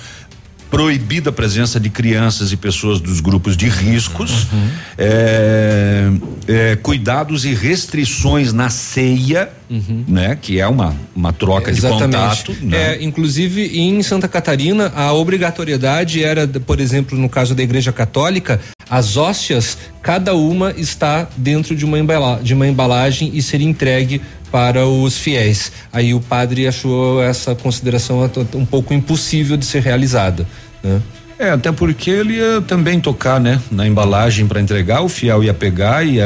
Proibida 0.71 1.31
a 1.31 1.33
presença 1.33 1.81
de 1.81 1.89
crianças 1.89 2.53
e 2.53 2.57
pessoas 2.57 3.01
dos 3.01 3.21
grupos 3.21 3.57
de 3.57 3.69
riscos. 3.69 4.47
É, 4.97 6.11
é, 6.47 6.77
cuidados 6.77 7.45
e 7.45 7.55
restrições 7.55 8.53
na 8.53 8.69
ceia, 8.69 9.51
né? 10.07 10.37
Que 10.41 10.61
é 10.61 10.67
uma, 10.67 10.97
uma 11.15 11.33
troca 11.33 11.73
de 11.73 11.81
contato. 11.81 12.57
né? 12.63 12.95
É, 12.95 13.05
inclusive 13.05 13.79
em 13.79 14.03
Santa 14.03 14.27
Catarina 14.29 14.93
a 14.95 15.13
obrigatoriedade 15.13 16.23
era, 16.23 16.47
por 16.47 16.81
exemplo, 16.81 17.19
no 17.19 17.29
caso 17.29 17.55
da 17.55 17.63
Igreja 17.63 17.93
Católica, 17.93 18.61
as 18.91 19.17
hóstias 19.17 19.77
cada 20.03 20.35
uma 20.35 20.73
está 20.73 21.29
dentro 21.37 21.77
de 21.77 21.85
uma, 21.85 21.99
embala, 21.99 22.41
de 22.43 22.55
uma 22.55 22.67
embalagem 22.67 23.31
e 23.35 23.43
ser 23.43 23.61
entregue 23.61 24.23
para 24.51 24.87
os 24.87 25.17
fiéis. 25.19 25.73
Aí 25.93 26.15
o 26.15 26.21
padre 26.21 26.67
achou 26.67 27.23
essa 27.23 27.55
consideração 27.55 28.31
um 28.55 28.67
pouco 28.67 28.95
impossível 28.95 29.57
de 29.57 29.65
ser 29.65 29.83
realizada. 29.83 30.47
Né? 30.83 31.01
É, 31.39 31.51
até 31.51 31.71
porque 31.71 32.11
ele 32.11 32.35
ia 32.35 32.61
também 32.63 32.99
tocar, 32.99 33.39
né? 33.41 33.61
Na 33.71 33.87
embalagem 33.87 34.45
para 34.49 34.61
entregar, 34.61 35.03
o 35.03 35.09
fiel 35.09 35.45
ia 35.45 35.55
pegar 35.55 36.05
e 36.05 36.17
ia, 36.17 36.25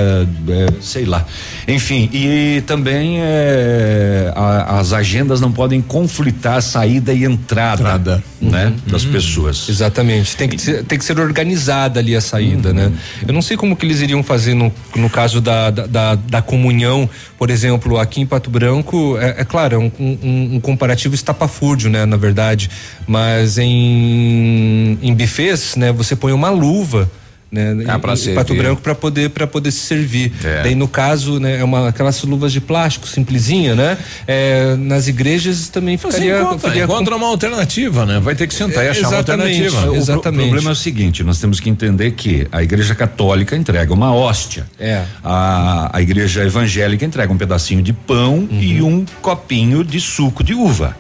é, 0.49 0.67
sei 0.81 1.05
lá. 1.05 1.27
Enfim, 1.69 2.09
e 2.15 2.63
também 2.67 3.19
é, 3.21 4.33
a- 4.35 4.79
as 4.81 4.95
agendas 4.95 5.39
não 5.39 5.53
podem 5.53 5.83
conflitar 5.83 6.57
a 6.57 6.61
saída 6.63 7.13
e 7.13 7.25
entrada, 7.25 8.23
né? 8.41 8.73
Das 8.87 9.05
pessoas. 9.05 9.69
Exatamente. 9.69 10.35
Tem 10.35 10.49
que, 10.49 10.59
ser, 10.59 10.83
tem 10.85 10.99
que 10.99 11.05
ser 11.05 11.21
organizada 11.21 12.01
ali 12.01 12.17
a 12.17 12.21
saída, 12.21 12.71
Uhum. 12.71 12.75
né? 12.75 12.93
Eu 13.29 13.35
não 13.35 13.43
sei 13.43 13.57
como 13.59 13.77
que 13.77 13.85
eles 13.85 14.01
iriam 14.01 14.23
fazer 14.23 14.55
no, 14.55 14.73
no 14.97 15.11
caso 15.11 15.43
da, 15.43 15.69
da, 15.71 15.87
da, 15.87 16.15
da 16.15 16.41
comunhão, 16.43 17.09
por 17.39 17.51
exemplo, 17.51 17.99
aqui 17.99 18.23
em 18.23 18.27
Pato 18.27 18.49
Branco, 18.49 19.19
é, 19.21 19.43
é 19.43 19.45
claro, 19.45 19.75
é 19.75 19.79
um, 19.79 19.91
um, 20.01 20.55
um 20.57 20.61
comparativo 20.61 21.15
estapafúrdio, 21.15 21.91
né? 21.91 22.07
Na 22.07 22.17
verdade, 22.17 22.71
mas 23.07 23.59
em, 23.59 24.99
em 25.03 25.15
bufês, 25.15 25.77
né? 25.77 25.93
Você 25.93 26.15
põe 26.17 26.33
uma 26.33 26.51
luva 26.51 27.11
né? 27.51 27.85
Ah, 27.87 27.97
em- 27.97 28.01
pra 28.01 28.15
em 28.15 28.17
servir. 28.17 28.35
Pato 28.37 28.55
Branco 28.55 28.81
para 28.81 28.95
poder 28.95 29.29
para 29.29 29.47
poder 29.47 29.71
se 29.73 29.81
servir. 29.81 30.33
É. 30.43 30.63
Daí 30.63 30.75
no 30.75 30.89
caso, 30.89 31.39
né, 31.39 31.59
é 31.61 31.65
uma 31.65 31.89
aquelas 31.89 32.23
luvas 32.23 32.51
de 32.51 32.63
plástico 32.63 33.07
simplesinha, 33.07 33.75
né? 33.75 33.99
É, 34.27 34.75
nas 34.77 35.07
igrejas 35.07 35.69
também 35.69 36.01
Mas 36.03 36.15
ficaria, 36.15 36.39
encontra, 36.41 36.59
ficaria 36.59 36.85
encontra 36.85 37.15
uma 37.15 37.27
alternativa, 37.27 38.07
né? 38.07 38.19
Vai 38.21 38.35
ter 38.35 38.47
que 38.47 38.55
sentar 38.55 38.83
e 38.87 38.89
achar 38.89 39.01
uma 39.09 39.19
Exatamente. 39.19 39.49
alternativa. 39.65 39.81
O 39.83 39.85
pro- 39.89 39.97
Exatamente. 39.97 40.43
problema 40.49 40.71
é 40.71 40.73
o 40.73 40.77
seguinte: 40.77 41.23
nós 41.23 41.39
temos 41.41 41.61
que 41.61 41.69
entender 41.69 42.13
que 42.13 42.49
a 42.51 42.63
Igreja 42.63 42.95
Católica 42.95 43.55
entrega 43.55 43.93
uma 43.93 44.15
hóstia. 44.15 44.65
É. 44.81 45.05
A, 45.23 45.91
a 45.95 46.01
Igreja 46.01 46.43
Evangélica 46.45 47.05
entrega 47.05 47.31
um 47.31 47.37
pedacinho 47.37 47.83
de 47.83 47.93
pão 47.93 48.49
e 48.51 48.81
um 48.81 49.05
copinho 49.21 49.85
de 49.85 50.01
suco 50.01 50.43
de 50.43 50.55
uva. 50.55 50.97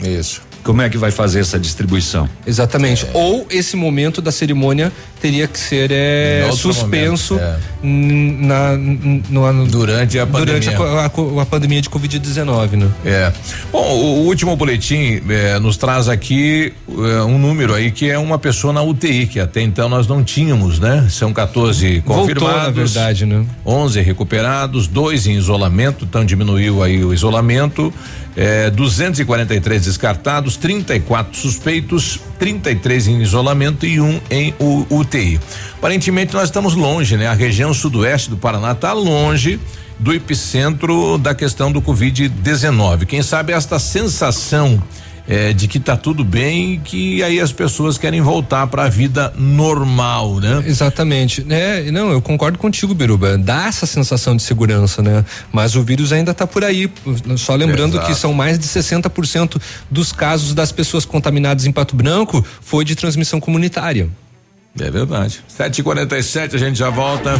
Isso. 0.00 0.42
Como 0.64 0.82
é 0.82 0.88
que 0.90 0.98
vai 0.98 1.10
fazer 1.10 1.40
essa 1.40 1.58
distribuição? 1.58 2.28
Exatamente. 2.46 3.06
Ou 3.14 3.46
esse 3.50 3.76
momento 3.76 4.20
da 4.20 4.30
cerimônia 4.30 4.92
teria 5.20 5.46
que 5.48 5.58
ser 5.58 5.90
é, 5.90 6.48
suspenso 6.52 7.34
momento, 7.34 7.56
é. 7.82 7.86
na, 7.86 8.76
Durante 9.68 10.18
a 10.18 10.24
durante 10.24 10.68
a, 10.68 10.76
pandemia. 10.76 11.04
a 11.04 11.08
co- 11.08 11.40
a 11.40 11.46
pandemia 11.46 11.80
de 11.82 11.88
Covid-19, 11.90 12.72
né? 12.72 12.88
É. 13.04 13.32
Bom, 13.72 13.82
o, 13.96 14.04
o 14.20 14.26
último 14.26 14.54
boletim 14.56 15.20
eh, 15.28 15.58
nos 15.58 15.76
traz 15.76 16.08
aqui 16.08 16.72
eh, 16.88 17.22
um 17.22 17.38
número 17.38 17.74
aí 17.74 17.90
que 17.90 18.08
é 18.10 18.18
uma 18.18 18.38
pessoa 18.38 18.72
na 18.72 18.82
UTI, 18.82 19.26
que 19.26 19.40
até 19.40 19.60
então 19.60 19.88
nós 19.88 20.06
não 20.06 20.22
tínhamos, 20.22 20.78
né? 20.78 21.06
São 21.10 21.32
14 21.32 22.00
Voltou, 22.00 22.22
confirmados. 22.26 22.62
na 22.64 22.70
verdade, 22.70 23.26
né? 23.26 23.44
11 23.66 24.00
recuperados, 24.00 24.86
dois 24.86 25.26
em 25.26 25.34
isolamento, 25.36 26.04
então 26.04 26.24
diminuiu 26.24 26.82
aí 26.82 27.02
o 27.04 27.12
isolamento. 27.12 27.92
É, 28.40 28.70
243 28.70 29.84
descartados, 29.84 30.56
34 30.56 31.36
suspeitos, 31.36 32.20
33 32.38 33.08
em 33.08 33.20
isolamento 33.20 33.84
e 33.84 34.00
um 34.00 34.20
em 34.30 34.54
UTI. 34.88 35.40
Aparentemente 35.74 36.32
nós 36.34 36.44
estamos 36.44 36.76
longe, 36.76 37.16
né? 37.16 37.26
A 37.26 37.34
região 37.34 37.74
sudoeste 37.74 38.30
do 38.30 38.36
Paraná 38.36 38.70
está 38.70 38.92
longe 38.92 39.58
do 39.98 40.12
epicentro 40.14 41.18
da 41.18 41.34
questão 41.34 41.72
do 41.72 41.82
Covid-19. 41.82 43.06
Quem 43.06 43.24
sabe 43.24 43.52
esta 43.52 43.80
sensação 43.80 44.80
é, 45.28 45.52
de 45.52 45.68
que 45.68 45.78
tá 45.78 45.96
tudo 45.96 46.24
bem 46.24 46.74
e 46.74 46.78
que 46.78 47.22
aí 47.22 47.38
as 47.38 47.52
pessoas 47.52 47.98
querem 47.98 48.22
voltar 48.22 48.66
para 48.66 48.84
a 48.84 48.88
vida 48.88 49.32
normal, 49.36 50.40
né? 50.40 50.64
Exatamente. 50.66 51.44
É, 51.50 51.90
não, 51.90 52.10
eu 52.10 52.22
concordo 52.22 52.58
contigo, 52.58 52.94
Biruba. 52.94 53.36
Dá 53.36 53.66
essa 53.66 53.84
sensação 53.84 54.34
de 54.34 54.42
segurança, 54.42 55.02
né? 55.02 55.22
Mas 55.52 55.76
o 55.76 55.82
vírus 55.82 56.12
ainda 56.12 56.32
tá 56.32 56.46
por 56.46 56.64
aí. 56.64 56.90
Só 57.36 57.54
lembrando 57.54 57.94
Exato. 57.96 58.06
que 58.06 58.14
são 58.14 58.32
mais 58.32 58.58
de 58.58 58.66
60% 58.66 59.60
dos 59.90 60.12
casos 60.12 60.54
das 60.54 60.72
pessoas 60.72 61.04
contaminadas 61.04 61.66
em 61.66 61.72
Pato 61.72 61.94
Branco 61.94 62.44
foi 62.62 62.84
de 62.84 62.96
transmissão 62.96 63.38
comunitária. 63.38 64.08
É 64.80 64.90
verdade. 64.90 65.42
7h47, 65.48 66.54
a 66.54 66.58
gente 66.58 66.78
já 66.78 66.90
volta. 66.90 67.34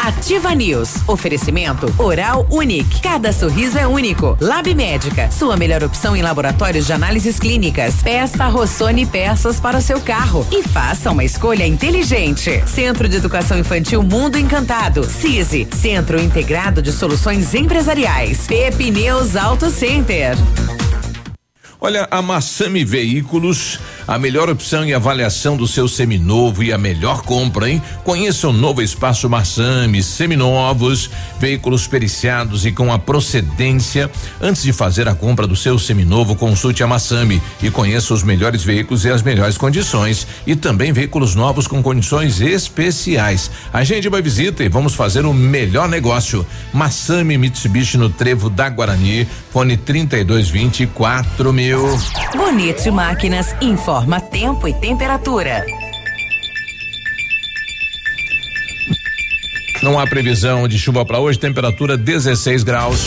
Ativa 0.00 0.54
News. 0.54 0.96
Oferecimento 1.06 1.92
Oral 1.98 2.46
Unique. 2.50 3.00
Cada 3.02 3.32
sorriso 3.32 3.78
é 3.78 3.86
único. 3.86 4.36
Lab 4.40 4.74
Médica. 4.74 5.30
Sua 5.30 5.56
melhor 5.56 5.84
opção 5.84 6.16
em 6.16 6.22
laboratórios 6.22 6.86
de 6.86 6.92
análises 6.92 7.38
clínicas. 7.38 8.02
Peça 8.02 8.46
Rossoni 8.46 9.04
peças 9.04 9.60
para 9.60 9.78
o 9.78 9.82
seu 9.82 10.00
carro. 10.00 10.46
E 10.50 10.62
faça 10.62 11.10
uma 11.10 11.24
escolha 11.24 11.66
inteligente. 11.66 12.62
Centro 12.66 13.08
de 13.08 13.16
Educação 13.16 13.58
Infantil 13.58 14.02
Mundo 14.02 14.38
Encantado. 14.38 15.04
CISI. 15.04 15.68
Centro 15.76 16.20
Integrado 16.20 16.80
de 16.80 16.92
Soluções 16.92 17.54
Empresariais. 17.54 18.46
Pepineus 18.46 19.36
Auto 19.36 19.70
Center. 19.70 20.36
Olha, 21.82 22.06
a 22.10 22.20
Massami 22.20 22.84
Veículos, 22.84 23.80
a 24.10 24.18
melhor 24.18 24.50
opção 24.50 24.84
e 24.84 24.92
avaliação 24.92 25.56
do 25.56 25.68
seu 25.68 25.86
seminovo 25.86 26.64
e 26.64 26.72
a 26.72 26.76
melhor 26.76 27.22
compra, 27.22 27.70
hein? 27.70 27.80
Conheça 28.02 28.48
o 28.48 28.52
novo 28.52 28.82
espaço 28.82 29.30
Massami, 29.30 30.02
seminovos, 30.02 31.08
veículos 31.38 31.86
periciados 31.86 32.66
e 32.66 32.72
com 32.72 32.92
a 32.92 32.98
procedência. 32.98 34.10
Antes 34.40 34.64
de 34.64 34.72
fazer 34.72 35.08
a 35.08 35.14
compra 35.14 35.46
do 35.46 35.54
seu 35.54 35.78
seminovo, 35.78 36.34
consulte 36.34 36.82
a 36.82 36.88
Massami 36.88 37.40
e 37.62 37.70
conheça 37.70 38.12
os 38.12 38.24
melhores 38.24 38.64
veículos 38.64 39.04
e 39.04 39.10
as 39.10 39.22
melhores 39.22 39.56
condições. 39.56 40.26
E 40.44 40.56
também 40.56 40.92
veículos 40.92 41.36
novos 41.36 41.68
com 41.68 41.80
condições 41.80 42.40
especiais. 42.40 43.48
Agende 43.72 44.08
uma 44.08 44.20
visita 44.20 44.64
e 44.64 44.68
vamos 44.68 44.92
fazer 44.92 45.24
o 45.24 45.32
melhor 45.32 45.88
negócio. 45.88 46.44
Massami 46.72 47.38
Mitsubishi 47.38 47.96
no 47.96 48.10
Trevo 48.10 48.50
da 48.50 48.68
Guarani, 48.68 49.24
fone 49.52 49.76
3220 49.76 50.88
quatro 50.88 51.52
mil. 51.52 51.96
Bonito 52.34 52.92
Máquinas 52.92 53.54
tempo 54.20 54.68
e 54.68 54.74
temperatura. 54.74 55.64
Não 59.82 59.98
há 59.98 60.06
previsão 60.06 60.68
de 60.68 60.78
chuva 60.78 61.04
para 61.04 61.18
hoje, 61.18 61.38
temperatura 61.38 61.96
16 61.96 62.62
graus. 62.62 63.06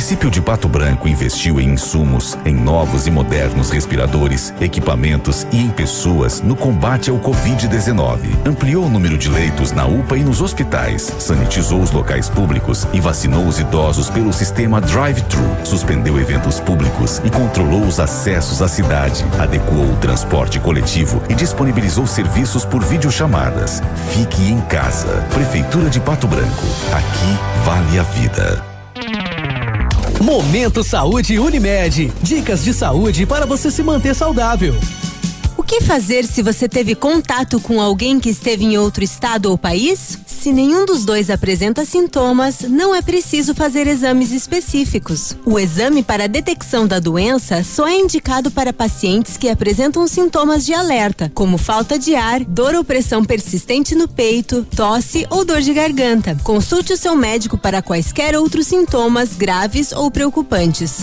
Município 0.00 0.30
de 0.30 0.40
Pato 0.40 0.66
Branco 0.66 1.06
investiu 1.06 1.60
em 1.60 1.74
insumos, 1.74 2.38
em 2.46 2.54
novos 2.54 3.06
e 3.06 3.10
modernos 3.10 3.68
respiradores, 3.68 4.50
equipamentos 4.58 5.46
e 5.52 5.58
em 5.58 5.68
pessoas 5.68 6.40
no 6.40 6.56
combate 6.56 7.10
ao 7.10 7.18
Covid-19. 7.18 8.18
Ampliou 8.46 8.86
o 8.86 8.88
número 8.88 9.18
de 9.18 9.28
leitos 9.28 9.72
na 9.72 9.84
UPA 9.84 10.16
e 10.16 10.24
nos 10.24 10.40
hospitais, 10.40 11.02
sanitizou 11.18 11.82
os 11.82 11.90
locais 11.90 12.30
públicos 12.30 12.88
e 12.94 12.98
vacinou 13.00 13.46
os 13.46 13.60
idosos 13.60 14.08
pelo 14.08 14.32
sistema 14.32 14.80
Drive-Thru. 14.80 15.44
Suspendeu 15.64 16.18
eventos 16.18 16.58
públicos 16.60 17.20
e 17.22 17.28
controlou 17.28 17.82
os 17.82 18.00
acessos 18.00 18.62
à 18.62 18.68
cidade. 18.68 19.22
Adequou 19.38 19.84
o 19.84 19.96
transporte 19.96 20.58
coletivo 20.58 21.22
e 21.28 21.34
disponibilizou 21.34 22.06
serviços 22.06 22.64
por 22.64 22.82
videochamadas. 22.82 23.82
Fique 24.14 24.50
em 24.50 24.62
casa. 24.62 25.26
Prefeitura 25.34 25.90
de 25.90 26.00
Pato 26.00 26.26
Branco. 26.26 26.64
Aqui 26.90 27.38
vale 27.66 27.98
a 27.98 28.02
vida. 28.02 28.69
Momento 30.20 30.84
Saúde 30.84 31.38
Unimed. 31.38 32.12
Dicas 32.22 32.62
de 32.62 32.74
saúde 32.74 33.24
para 33.24 33.46
você 33.46 33.70
se 33.70 33.82
manter 33.82 34.14
saudável. 34.14 34.74
O 35.56 35.62
que 35.62 35.80
fazer 35.80 36.26
se 36.26 36.42
você 36.42 36.68
teve 36.68 36.94
contato 36.94 37.58
com 37.58 37.80
alguém 37.80 38.20
que 38.20 38.28
esteve 38.28 38.66
em 38.66 38.76
outro 38.76 39.02
estado 39.02 39.46
ou 39.46 39.56
país? 39.56 40.18
Se 40.40 40.54
nenhum 40.54 40.86
dos 40.86 41.04
dois 41.04 41.28
apresenta 41.28 41.84
sintomas, 41.84 42.62
não 42.62 42.94
é 42.94 43.02
preciso 43.02 43.54
fazer 43.54 43.86
exames 43.86 44.32
específicos. 44.32 45.36
O 45.44 45.58
exame 45.58 46.02
para 46.02 46.26
detecção 46.26 46.86
da 46.86 46.98
doença 46.98 47.62
só 47.62 47.86
é 47.86 47.94
indicado 47.94 48.50
para 48.50 48.72
pacientes 48.72 49.36
que 49.36 49.50
apresentam 49.50 50.08
sintomas 50.08 50.64
de 50.64 50.72
alerta, 50.72 51.30
como 51.34 51.58
falta 51.58 51.98
de 51.98 52.14
ar, 52.14 52.42
dor 52.42 52.74
ou 52.74 52.82
pressão 52.82 53.22
persistente 53.22 53.94
no 53.94 54.08
peito, 54.08 54.66
tosse 54.74 55.26
ou 55.28 55.44
dor 55.44 55.60
de 55.60 55.74
garganta. 55.74 56.34
Consulte 56.42 56.94
o 56.94 56.96
seu 56.96 57.14
médico 57.14 57.58
para 57.58 57.82
quaisquer 57.82 58.34
outros 58.34 58.66
sintomas 58.66 59.34
graves 59.36 59.92
ou 59.92 60.10
preocupantes. 60.10 61.02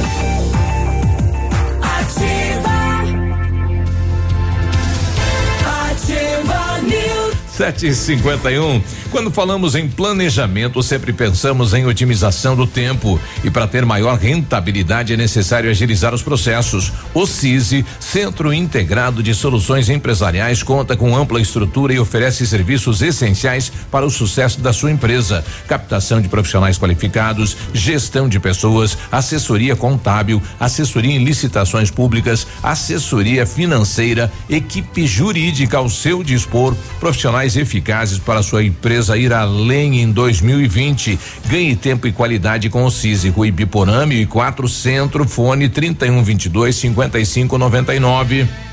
News. 7.61 7.61
751. 7.61 8.81
Quando 9.11 9.29
falamos 9.29 9.75
em 9.75 9.87
planejamento, 9.87 10.81
sempre 10.81 11.13
pensamos 11.13 11.75
em 11.75 11.85
otimização 11.85 12.55
do 12.55 12.65
tempo. 12.65 13.19
E 13.43 13.51
para 13.51 13.67
ter 13.67 13.85
maior 13.85 14.17
rentabilidade 14.17 15.13
é 15.13 15.17
necessário 15.17 15.69
agilizar 15.69 16.13
os 16.13 16.23
processos. 16.23 16.91
O 17.13 17.27
CISI, 17.27 17.85
Centro 17.99 18.51
Integrado 18.51 19.21
de 19.21 19.35
Soluções 19.35 19.89
Empresariais, 19.89 20.63
conta 20.63 20.97
com 20.97 21.15
ampla 21.15 21.39
estrutura 21.39 21.93
e 21.93 21.99
oferece 21.99 22.47
serviços 22.47 23.03
essenciais 23.03 23.71
para 23.91 24.05
o 24.05 24.09
sucesso 24.09 24.59
da 24.59 24.73
sua 24.73 24.91
empresa: 24.91 25.45
captação 25.67 26.19
de 26.19 26.29
profissionais 26.29 26.79
qualificados, 26.79 27.55
gestão 27.73 28.27
de 28.27 28.39
pessoas, 28.39 28.97
assessoria 29.11 29.75
contábil, 29.75 30.41
assessoria 30.59 31.15
em 31.15 31.23
licitações 31.23 31.91
públicas, 31.91 32.47
assessoria 32.63 33.45
financeira, 33.45 34.31
equipe 34.49 35.05
jurídica 35.05 35.77
ao 35.77 35.89
seu 35.89 36.23
dispor, 36.23 36.75
profissionais 36.99 37.50
eficazes 37.55 38.19
para 38.19 38.43
sua 38.43 38.63
empresa 38.63 39.17
ir 39.17 39.33
além 39.33 40.01
em 40.01 40.11
2020. 40.11 41.19
Ganhe 41.47 41.75
tempo 41.75 42.07
e 42.07 42.11
qualidade 42.11 42.69
com 42.69 42.85
o 42.85 42.91
Císico 42.91 43.45
e 43.45 43.51
Biporame 43.51 44.21
e 44.21 44.25
quatro 44.25 44.67
Centro, 44.67 45.27
fone 45.27 45.69
3122 45.69 46.75
5599. 46.75 48.70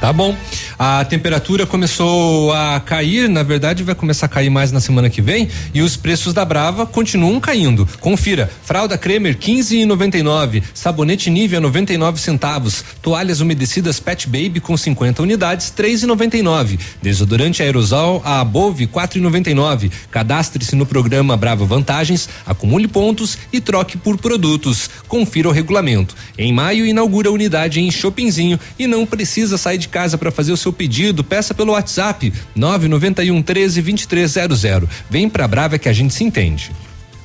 Tá 0.00 0.14
bom. 0.14 0.34
A 0.78 1.04
temperatura 1.04 1.66
começou 1.66 2.50
a 2.54 2.80
cair, 2.80 3.28
na 3.28 3.42
verdade 3.42 3.82
vai 3.82 3.94
começar 3.94 4.24
a 4.24 4.28
cair 4.30 4.48
mais 4.48 4.72
na 4.72 4.80
semana 4.80 5.10
que 5.10 5.20
vem 5.20 5.46
e 5.74 5.82
os 5.82 5.94
preços 5.94 6.32
da 6.32 6.42
Brava 6.42 6.86
continuam 6.86 7.38
caindo. 7.38 7.86
Confira: 8.00 8.50
fralda 8.62 8.96
Cremer 8.96 9.36
15,99, 9.36 10.62
sabonete 10.72 11.28
Nivea 11.28 11.60
99 11.60 12.18
centavos, 12.18 12.82
toalhas 13.02 13.42
umedecidas 13.42 14.00
Pet 14.00 14.26
Baby 14.26 14.58
com 14.58 14.74
50 14.74 15.22
unidades 15.22 15.70
3,99, 15.76 16.78
desodorante 17.02 17.62
aerosol 17.62 18.22
a 18.24 18.40
Above 18.40 18.86
4,99. 18.86 19.92
Cadastre-se 20.10 20.74
no 20.76 20.86
programa 20.86 21.36
Brava 21.36 21.66
Vantagens, 21.66 22.26
acumule 22.46 22.88
pontos 22.88 23.36
e 23.52 23.60
troque 23.60 23.98
por 23.98 24.16
produtos. 24.16 24.88
Confira 25.06 25.50
o 25.50 25.52
regulamento. 25.52 26.16
Em 26.38 26.54
maio 26.54 26.86
inaugura 26.86 27.28
a 27.28 27.32
unidade 27.32 27.80
em 27.80 27.90
Shoppingzinho 27.90 28.58
e 28.78 28.86
não 28.86 29.04
precisa 29.04 29.58
sair 29.58 29.76
de 29.76 29.89
casa 29.90 30.16
para 30.16 30.30
fazer 30.30 30.52
o 30.52 30.56
seu 30.56 30.72
pedido, 30.72 31.22
peça 31.22 31.52
pelo 31.52 31.72
WhatsApp 31.72 32.32
991 32.54 33.42
13 33.42 33.82
2300. 33.82 34.62
Vem 35.10 35.28
pra 35.28 35.48
Brava 35.48 35.78
que 35.78 35.88
a 35.88 35.92
gente 35.92 36.14
se 36.14 36.24
entende. 36.24 36.70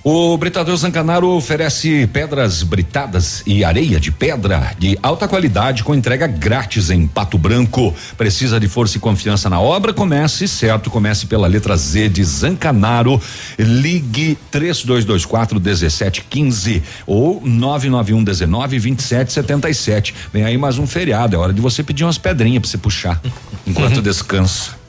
O 0.07 0.37
Britador 0.37 0.77
Zancanaro 0.77 1.29
oferece 1.29 2.05
pedras 2.05 2.61
britadas 2.61 3.41
e 3.43 3.63
areia 3.63 3.99
de 3.99 4.11
pedra 4.11 4.75
de 4.77 4.95
alta 5.01 5.27
qualidade 5.27 5.83
com 5.83 5.95
entrega 5.95 6.27
grátis 6.27 6.91
em 6.91 7.07
Pato 7.07 7.39
Branco. 7.39 7.91
Precisa 8.15 8.59
de 8.59 8.67
força 8.67 8.97
e 8.97 8.99
confiança 8.99 9.49
na 9.49 9.59
obra? 9.59 9.95
Comece 9.95 10.47
certo, 10.47 10.91
comece 10.91 11.25
pela 11.25 11.47
letra 11.47 11.75
Z 11.75 12.09
de 12.09 12.23
Zancanaro. 12.23 13.19
Ligue 13.57 14.37
3224 14.51 15.59
1715 15.59 16.83
ou 17.07 17.41
991 17.43 18.23
19 18.23 18.79
2777. 18.79 20.13
Vem 20.31 20.45
aí 20.45 20.55
mais 20.55 20.77
um 20.77 20.85
feriado, 20.85 21.35
é 21.35 21.39
hora 21.39 21.51
de 21.51 21.61
você 21.61 21.81
pedir 21.81 22.03
umas 22.03 22.19
pedrinhas 22.19 22.61
para 22.61 22.69
você 22.69 22.77
puxar 22.77 23.19
enquanto 23.65 24.03
descansa. 24.05 24.84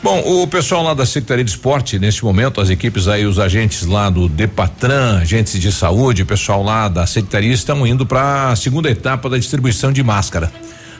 Bom, 0.00 0.42
o 0.42 0.46
pessoal 0.46 0.82
lá 0.84 0.94
da 0.94 1.04
Secretaria 1.04 1.44
de 1.44 1.50
Esporte, 1.50 1.98
neste 1.98 2.24
momento, 2.24 2.60
as 2.60 2.70
equipes 2.70 3.08
aí, 3.08 3.26
os 3.26 3.38
agentes 3.38 3.84
lá 3.84 4.08
do 4.08 4.28
Depatran, 4.28 5.18
agentes 5.18 5.60
de 5.60 5.72
saúde, 5.72 6.24
pessoal 6.24 6.62
lá 6.62 6.88
da 6.88 7.04
Secretaria 7.04 7.52
estão 7.52 7.84
indo 7.84 8.06
para 8.06 8.52
a 8.52 8.56
segunda 8.56 8.88
etapa 8.88 9.28
da 9.28 9.36
distribuição 9.36 9.92
de 9.92 10.02
máscara. 10.04 10.52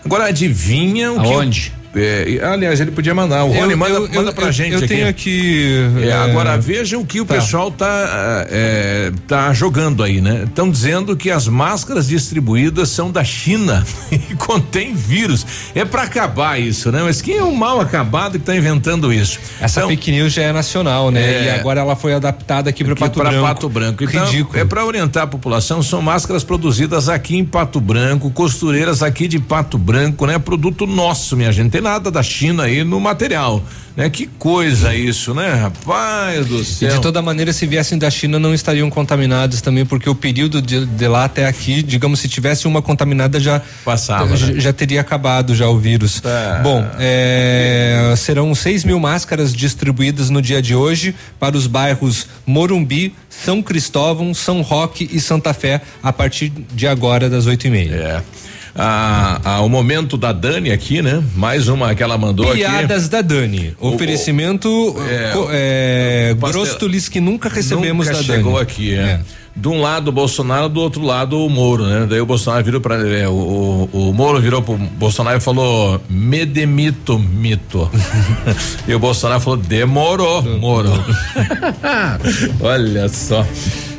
Agora 0.04 0.26
adivinha 0.26 1.12
o 1.12 1.20
Aonde? 1.20 1.70
que. 1.70 1.77
É, 1.94 2.38
aliás, 2.42 2.80
ele 2.80 2.90
podia 2.90 3.14
mandar. 3.14 3.44
O 3.44 3.54
Eu- 3.54 3.60
Rony 3.62 3.74
manda, 3.74 3.94
eu- 3.94 4.08
manda 4.12 4.30
eu- 4.30 4.34
pra 4.34 4.46
eu- 4.46 4.52
gente 4.52 4.72
eu 4.72 4.78
aqui. 4.78 4.86
tenho 4.88 5.08
aqui, 5.08 5.78
É, 6.02 6.08
é, 6.08 6.12
agora 6.12 6.56
vejam 6.58 7.00
o 7.00 7.06
que 7.06 7.20
o 7.20 7.24
tá. 7.24 7.34
pessoal 7.34 7.70
tá, 7.70 8.46
é, 8.50 9.10
tá 9.26 9.52
jogando 9.52 10.02
aí, 10.02 10.20
né? 10.20 10.44
Estão 10.44 10.70
dizendo 10.70 11.16
que 11.16 11.30
as 11.30 11.48
máscaras 11.48 12.06
distribuídas 12.08 12.90
são 12.90 13.10
da 13.10 13.24
China 13.24 13.84
e 14.12 14.34
contém 14.34 14.94
vírus. 14.94 15.46
É 15.74 15.84
pra 15.84 16.02
acabar 16.02 16.60
isso, 16.60 16.92
né? 16.92 17.02
Mas 17.02 17.22
quem 17.22 17.36
é 17.38 17.42
o 17.42 17.54
mal 17.54 17.80
acabado 17.80 18.32
que 18.38 18.44
tá 18.44 18.54
inventando 18.54 19.12
isso? 19.12 19.38
Essa 19.60 19.86
fake 19.86 20.10
news 20.12 20.32
já 20.32 20.42
é 20.42 20.52
nacional, 20.52 21.10
né? 21.10 21.22
É. 21.22 21.44
E 21.46 21.50
agora 21.50 21.80
ela 21.80 21.96
foi 21.96 22.14
adaptada 22.14 22.70
aqui 22.70 22.84
para 22.84 22.94
Pato 22.94 23.18
pra 23.20 23.30
Branco. 23.30 23.46
Pato 23.46 23.68
Branco. 23.68 24.04
Então, 24.04 24.24
Ridículo. 24.26 24.58
é 24.58 24.64
para 24.64 24.84
orientar 24.84 25.24
a 25.24 25.26
população, 25.26 25.82
são 25.82 26.00
máscaras 26.02 26.44
produzidas 26.44 27.08
aqui 27.08 27.36
em 27.36 27.44
Pato 27.44 27.80
Branco, 27.80 28.30
costureiras 28.30 29.02
aqui 29.02 29.26
de 29.26 29.38
Pato 29.38 29.78
Branco, 29.78 30.26
né? 30.26 30.38
Produto 30.38 30.86
nosso, 30.86 31.36
minha 31.36 31.50
gente. 31.52 31.77
Nada 31.80 32.10
da 32.10 32.22
China 32.22 32.64
aí 32.64 32.82
no 32.84 33.00
material, 33.00 33.62
né? 33.96 34.08
Que 34.10 34.26
coisa 34.26 34.94
isso, 34.94 35.34
né? 35.34 35.54
Rapaz 35.54 36.46
do 36.46 36.60
E 36.60 36.64
céu. 36.64 36.88
de 36.90 37.00
toda 37.00 37.20
maneira, 37.22 37.52
se 37.52 37.66
viessem 37.66 37.98
da 37.98 38.10
China, 38.10 38.38
não 38.38 38.52
estariam 38.54 38.88
contaminados 38.90 39.60
também, 39.60 39.84
porque 39.86 40.08
o 40.08 40.14
período 40.14 40.60
de, 40.60 40.84
de 40.86 41.08
lá 41.08 41.24
até 41.24 41.46
aqui, 41.46 41.82
digamos, 41.82 42.20
se 42.20 42.28
tivesse 42.28 42.66
uma 42.66 42.82
contaminada, 42.82 43.38
já 43.40 43.60
Passava, 43.84 44.36
já, 44.36 44.46
né? 44.48 44.60
já 44.60 44.72
teria 44.72 45.00
acabado 45.00 45.54
já 45.54 45.68
o 45.68 45.78
vírus. 45.78 46.20
Tá. 46.20 46.60
Bom, 46.62 46.84
é, 46.98 48.14
serão 48.16 48.54
6 48.54 48.84
mil 48.84 48.98
máscaras 49.00 49.52
distribuídas 49.52 50.30
no 50.30 50.40
dia 50.42 50.60
de 50.62 50.74
hoje 50.74 51.14
para 51.38 51.56
os 51.56 51.66
bairros 51.66 52.26
Morumbi, 52.46 53.14
São 53.28 53.62
Cristóvão, 53.62 54.34
São 54.34 54.62
Roque 54.62 55.08
e 55.12 55.20
Santa 55.20 55.52
Fé, 55.54 55.80
a 56.02 56.12
partir 56.12 56.50
de 56.74 56.86
agora, 56.86 57.28
das 57.30 57.46
oito 57.46 57.66
e 57.66 57.70
meia. 57.70 57.94
É. 57.94 58.22
Ah, 58.80 59.40
ah, 59.44 59.60
o 59.62 59.68
momento 59.68 60.16
da 60.16 60.30
Dani 60.32 60.70
aqui, 60.70 61.02
né? 61.02 61.20
Mais 61.34 61.66
uma 61.66 61.92
que 61.96 62.02
ela 62.02 62.16
mandou 62.16 62.46
aqui. 62.48 62.58
Piadas 62.58 63.08
da 63.08 63.20
Dani. 63.20 63.74
Oferecimento 63.80 64.68
é, 65.08 65.30
co- 65.32 65.48
é, 65.50 66.36
pastel- 66.40 66.62
Grostolis 66.62 67.08
que 67.08 67.20
nunca 67.20 67.48
recebemos 67.48 68.06
Nunca 68.06 68.18
da 68.18 68.24
chegou 68.24 68.52
Dani. 68.52 68.62
aqui, 68.62 68.94
é. 68.94 69.20
De 69.56 69.66
um 69.66 69.80
lado 69.80 70.08
o 70.08 70.12
Bolsonaro, 70.12 70.68
do 70.68 70.80
outro 70.80 71.02
lado 71.02 71.44
o 71.44 71.50
Moro, 71.50 71.84
né? 71.84 72.06
Daí 72.08 72.20
o 72.20 72.26
Bolsonaro 72.26 72.64
virou 72.64 72.80
para 72.80 72.94
é, 73.08 73.26
o, 73.26 73.32
o, 73.92 74.10
o 74.10 74.14
Moro 74.14 74.40
virou 74.40 74.62
pro 74.62 74.76
Bolsonaro 74.76 75.38
e 75.38 75.40
falou: 75.40 76.00
"Me 76.08 76.46
demito, 76.46 77.18
mito". 77.18 77.90
e 78.86 78.94
o 78.94 78.98
Bolsonaro 79.00 79.40
falou: 79.40 79.56
"Demorou, 79.58 80.42
Moro". 80.60 80.92
Olha 82.60 83.08
só. 83.08 83.44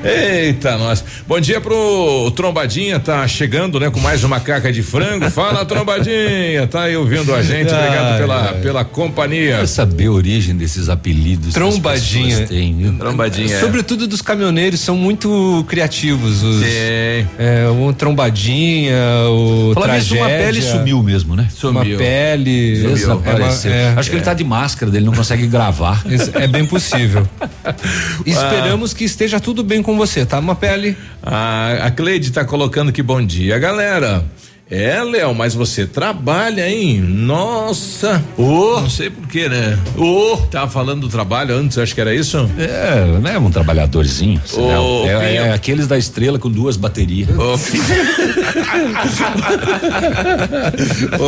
Eita, 0.04 0.78
nós. 0.78 1.04
Bom 1.28 1.40
dia 1.42 1.60
pro 1.60 2.32
Trombadinha, 2.32 3.00
tá 3.02 3.28
chegando, 3.28 3.80
né, 3.82 3.90
com 3.90 4.00
mais 4.00 4.24
uma 4.24 4.40
caca 4.40 4.72
de 4.72 4.82
frango. 4.82 5.30
Fala, 5.30 5.66
Trombadinha, 5.66 6.66
tá 6.68 6.84
aí 6.84 6.96
ouvindo 6.96 7.36
a 7.36 7.42
gente. 7.44 7.74
Obrigado 7.74 8.14
Ai, 8.14 8.18
pela, 8.18 8.42
ai. 8.54 8.62
pela 8.62 8.86
companhia. 8.86 9.56
Quero 9.56 9.68
saber 9.68 10.06
a 10.08 10.12
origem 10.12 10.56
desses 10.56 10.88
apelidos. 10.88 11.54
que 11.54 11.62
as 11.62 11.70
Trombadinha. 11.74 12.48
têm, 12.48 12.78
viu? 12.78 12.94
Trombadinha. 12.98 13.54
é. 13.54 13.60
Sobretudo 13.60 14.08
dos 14.08 14.22
caminhoneiros, 14.22 14.80
são 14.80 14.96
muito 14.96 15.66
criativos. 15.68 16.44
Os, 16.44 16.62
Sim. 16.64 17.28
É, 17.38 17.68
o 17.70 17.92
trombadinha, 17.94 18.96
o 19.30 19.70
nisso, 19.70 19.82
tragédia. 19.82 20.22
uma 20.22 20.30
pele 20.30 20.62
sumiu 20.62 21.04
mesmo, 21.04 21.36
né? 21.36 21.48
Uma 21.62 21.84
pele. 21.84 22.84
Desapareceu. 22.84 23.72
É 23.74 23.90
uma- 23.92 24.00
Acho 24.00 24.10
que 24.10 24.16
é- 24.16 24.20
ele 24.20 24.26
tá 24.26 24.34
de 24.34 24.46
máscara, 24.46 24.90
dele 24.90 25.06
não 25.06 25.14
consegue 25.14 25.46
gravar. 25.46 26.04
Isso 26.10 26.32
É 26.36 26.48
bem 26.48 26.66
possível. 26.66 27.28
Esperamos 28.26 28.94
que 28.94 29.04
esteja 29.04 29.40
tudo 29.42 29.62
bem 29.62 29.84
com 29.84 29.89
você, 29.98 30.26
tá? 30.26 30.40
Uma 30.40 30.56
pele. 30.56 30.98
A, 31.22 31.88
a 31.88 31.92
Cleide 31.92 32.32
tá 32.32 32.44
colocando 32.46 32.92
que 32.92 33.04
bom 33.04 33.24
dia. 33.24 33.58
Galera, 33.60 34.24
É, 34.72 35.02
Léo, 35.04 35.34
mas 35.34 35.56
você 35.56 35.88
trabalha, 35.88 36.70
hein? 36.70 37.00
Nossa! 37.02 38.24
Oh. 38.38 38.80
Não 38.82 38.90
sei 38.90 39.10
porquê, 39.10 39.50
né? 39.50 39.80
Ô! 39.98 40.34
Oh. 40.34 40.38
Tava 40.46 40.70
falando 40.70 41.02
do 41.02 41.10
trabalho 41.10 41.56
antes, 41.56 41.76
acho 41.80 41.96
que 41.96 42.00
era 42.00 42.14
isso? 42.14 42.38
É, 42.56 43.20
né? 43.20 43.40
Um 43.40 43.50
trabalhadorzinho. 43.50 44.40
Ô, 44.54 45.08
é, 45.08 45.38
é, 45.38 45.54
aqueles 45.54 45.88
da 45.88 45.98
estrela 45.98 46.38
com 46.38 46.52
duas 46.52 46.78
baterias. 46.78 47.30
Ô, 47.30 47.56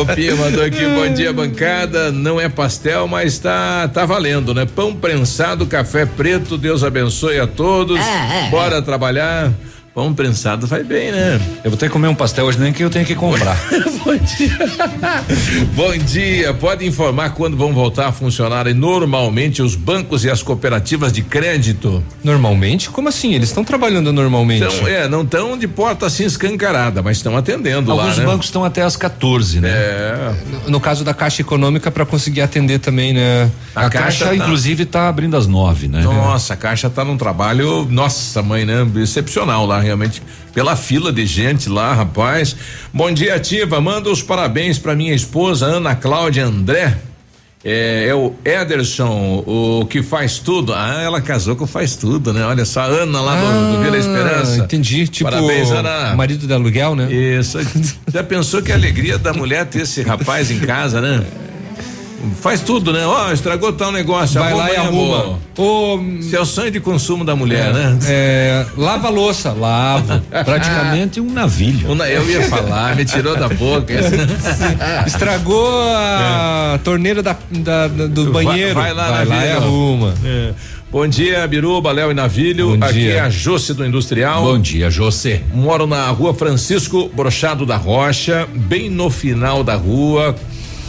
O 0.00 0.06
Pia 0.14 0.36
mandou 0.36 0.62
aqui, 0.62 0.86
bom 0.86 1.12
dia, 1.12 1.32
bancada. 1.32 2.12
Não 2.12 2.40
é 2.40 2.48
pastel, 2.48 3.08
mas 3.08 3.40
tá, 3.40 3.88
tá 3.88 4.06
valendo, 4.06 4.54
né? 4.54 4.66
Pão 4.66 4.94
prensado, 4.94 5.66
café 5.66 6.06
preto, 6.06 6.56
Deus 6.56 6.84
abençoe 6.84 7.40
a 7.40 7.48
todos. 7.48 7.98
É, 7.98 8.46
é, 8.46 8.50
Bora 8.50 8.80
trabalhar. 8.80 9.52
Pão 9.94 10.14
prensado 10.14 10.66
faz 10.66 10.86
bem, 10.86 11.12
né? 11.12 11.38
Eu 11.62 11.70
vou 11.70 11.78
ter 11.78 11.86
que 11.86 11.92
comer 11.92 12.08
um 12.08 12.14
pastel 12.14 12.46
hoje, 12.46 12.58
nem 12.58 12.72
que 12.72 12.82
eu 12.82 12.88
tenho 12.88 13.04
que 13.04 13.14
comprar. 13.14 13.54
Bom 14.02 14.16
dia. 14.16 14.58
Bom 15.76 15.96
dia. 15.98 16.54
Pode 16.54 16.86
informar 16.86 17.34
quando 17.34 17.58
vão 17.58 17.74
voltar 17.74 18.08
a 18.08 18.12
funcionarem 18.12 18.72
normalmente 18.72 19.60
os 19.60 19.74
bancos 19.74 20.24
e 20.24 20.30
as 20.30 20.42
cooperativas 20.42 21.12
de 21.12 21.20
crédito? 21.20 22.02
Normalmente? 22.24 22.88
Como 22.88 23.10
assim? 23.10 23.34
Eles 23.34 23.50
estão 23.50 23.62
trabalhando 23.62 24.14
normalmente? 24.14 24.64
Então, 24.64 24.88
é, 24.88 25.06
não 25.08 25.24
estão 25.24 25.58
de 25.58 25.68
porta 25.68 26.06
assim 26.06 26.24
escancarada, 26.24 27.02
mas 27.02 27.18
estão 27.18 27.36
atendendo 27.36 27.94
lá, 27.94 28.04
Alguns 28.04 28.16
né? 28.16 28.24
bancos 28.24 28.46
estão 28.46 28.64
até 28.64 28.80
às 28.80 28.96
14, 28.96 29.60
né? 29.60 29.68
É. 29.68 30.34
No, 30.64 30.70
no 30.70 30.80
caso 30.80 31.04
da 31.04 31.12
Caixa 31.12 31.42
Econômica, 31.42 31.90
para 31.90 32.06
conseguir 32.06 32.40
atender 32.40 32.78
também, 32.78 33.12
né? 33.12 33.50
A, 33.74 33.90
caixa, 33.90 34.34
inclusive, 34.34 34.86
tá 34.86 35.06
abrindo 35.06 35.36
às 35.36 35.46
nove, 35.46 35.86
né? 35.86 36.00
Nossa, 36.02 36.54
a 36.54 36.56
Caixa 36.56 36.88
tá 36.88 37.04
num 37.04 37.18
trabalho, 37.18 37.86
nossa 37.90 38.42
mãe, 38.42 38.64
né? 38.64 38.86
Excepcional 38.96 39.66
lá, 39.66 39.81
realmente, 39.82 40.22
pela 40.54 40.74
fila 40.76 41.12
de 41.12 41.26
gente 41.26 41.68
lá, 41.68 41.92
rapaz. 41.92 42.56
Bom 42.92 43.12
dia, 43.12 43.34
Ativa. 43.34 43.80
Manda 43.80 44.08
os 44.10 44.22
parabéns 44.22 44.78
para 44.78 44.94
minha 44.94 45.14
esposa, 45.14 45.66
Ana 45.66 45.94
Cláudia 45.94 46.46
André. 46.46 46.96
É, 47.64 48.06
é 48.08 48.14
o 48.14 48.34
Ederson, 48.44 49.44
o 49.46 49.86
que 49.86 50.02
faz 50.02 50.38
tudo. 50.38 50.74
Ah, 50.74 51.00
ela 51.00 51.20
casou 51.20 51.54
com 51.54 51.66
faz 51.66 51.94
tudo, 51.94 52.32
né? 52.32 52.44
Olha 52.44 52.64
só, 52.64 52.80
a 52.80 52.86
Ana 52.86 53.20
lá 53.20 53.36
do, 53.36 53.76
do 53.76 53.82
Vila 53.84 53.96
Esperança. 53.96 54.62
Ah, 54.62 54.64
Entendi. 54.64 55.06
Tipo, 55.06 55.30
Parabéns, 55.30 55.70
Ana. 55.70 56.14
marido 56.16 56.44
de 56.46 56.52
aluguel, 56.52 56.96
né? 56.96 57.12
Isso. 57.12 57.58
Já 58.12 58.24
pensou 58.24 58.62
que 58.62 58.72
a 58.72 58.74
alegria 58.74 59.16
da 59.16 59.32
mulher 59.32 59.66
ter 59.66 59.82
esse 59.82 60.02
rapaz 60.02 60.50
em 60.50 60.58
casa, 60.58 61.00
né? 61.00 61.22
Faz 62.40 62.60
tudo, 62.60 62.92
né? 62.92 63.04
Ó, 63.06 63.32
estragou 63.32 63.72
tal 63.72 63.90
negócio. 63.90 64.40
Vai 64.40 64.54
lá 64.54 64.72
e 64.72 64.76
arruma. 64.76 65.38
Esse 66.20 66.36
é 66.36 66.40
o 66.40 66.44
sonho 66.46 66.70
de 66.70 66.78
consumo 66.80 67.24
da 67.24 67.34
mulher, 67.34 67.72
né? 67.74 67.98
É, 68.06 68.64
lava 68.76 69.08
a 69.08 69.10
louça, 69.10 69.52
lavo. 69.52 70.20
Praticamente 70.44 71.20
um 71.20 71.32
navilho. 71.32 71.90
Um 71.90 71.94
na- 71.94 72.08
eu 72.08 72.28
ia 72.28 72.42
falar, 72.48 72.94
me 72.96 73.04
tirou 73.04 73.36
da 73.36 73.48
boca. 73.48 73.92
Estragou 75.06 75.68
a 75.94 76.78
torneira 76.84 77.22
da, 77.22 77.36
da- 77.50 77.88
do 77.88 78.32
Vai- 78.32 78.44
banheiro. 78.44 78.74
vai 78.74 78.92
lá, 78.92 79.08
vai 79.10 79.24
lá 79.24 79.46
e 79.46 79.50
arruma. 79.52 80.14
É. 80.24 80.52
Bom 80.90 81.06
dia, 81.06 81.46
Biruba, 81.46 81.90
Léo 81.90 82.10
e 82.10 82.14
Navilho. 82.14 82.76
Bom 82.76 82.84
Aqui 82.84 82.94
dia. 83.00 83.12
é 83.14 83.20
a 83.20 83.30
Josse 83.30 83.72
do 83.72 83.84
Industrial. 83.84 84.42
Bom 84.42 84.58
dia, 84.58 84.90
José. 84.90 85.40
Moro 85.54 85.86
na 85.86 86.06
rua 86.08 86.34
Francisco 86.34 87.10
Brochado 87.14 87.64
da 87.64 87.76
Rocha, 87.76 88.46
bem 88.54 88.90
no 88.90 89.08
final 89.10 89.64
da 89.64 89.74
rua. 89.74 90.36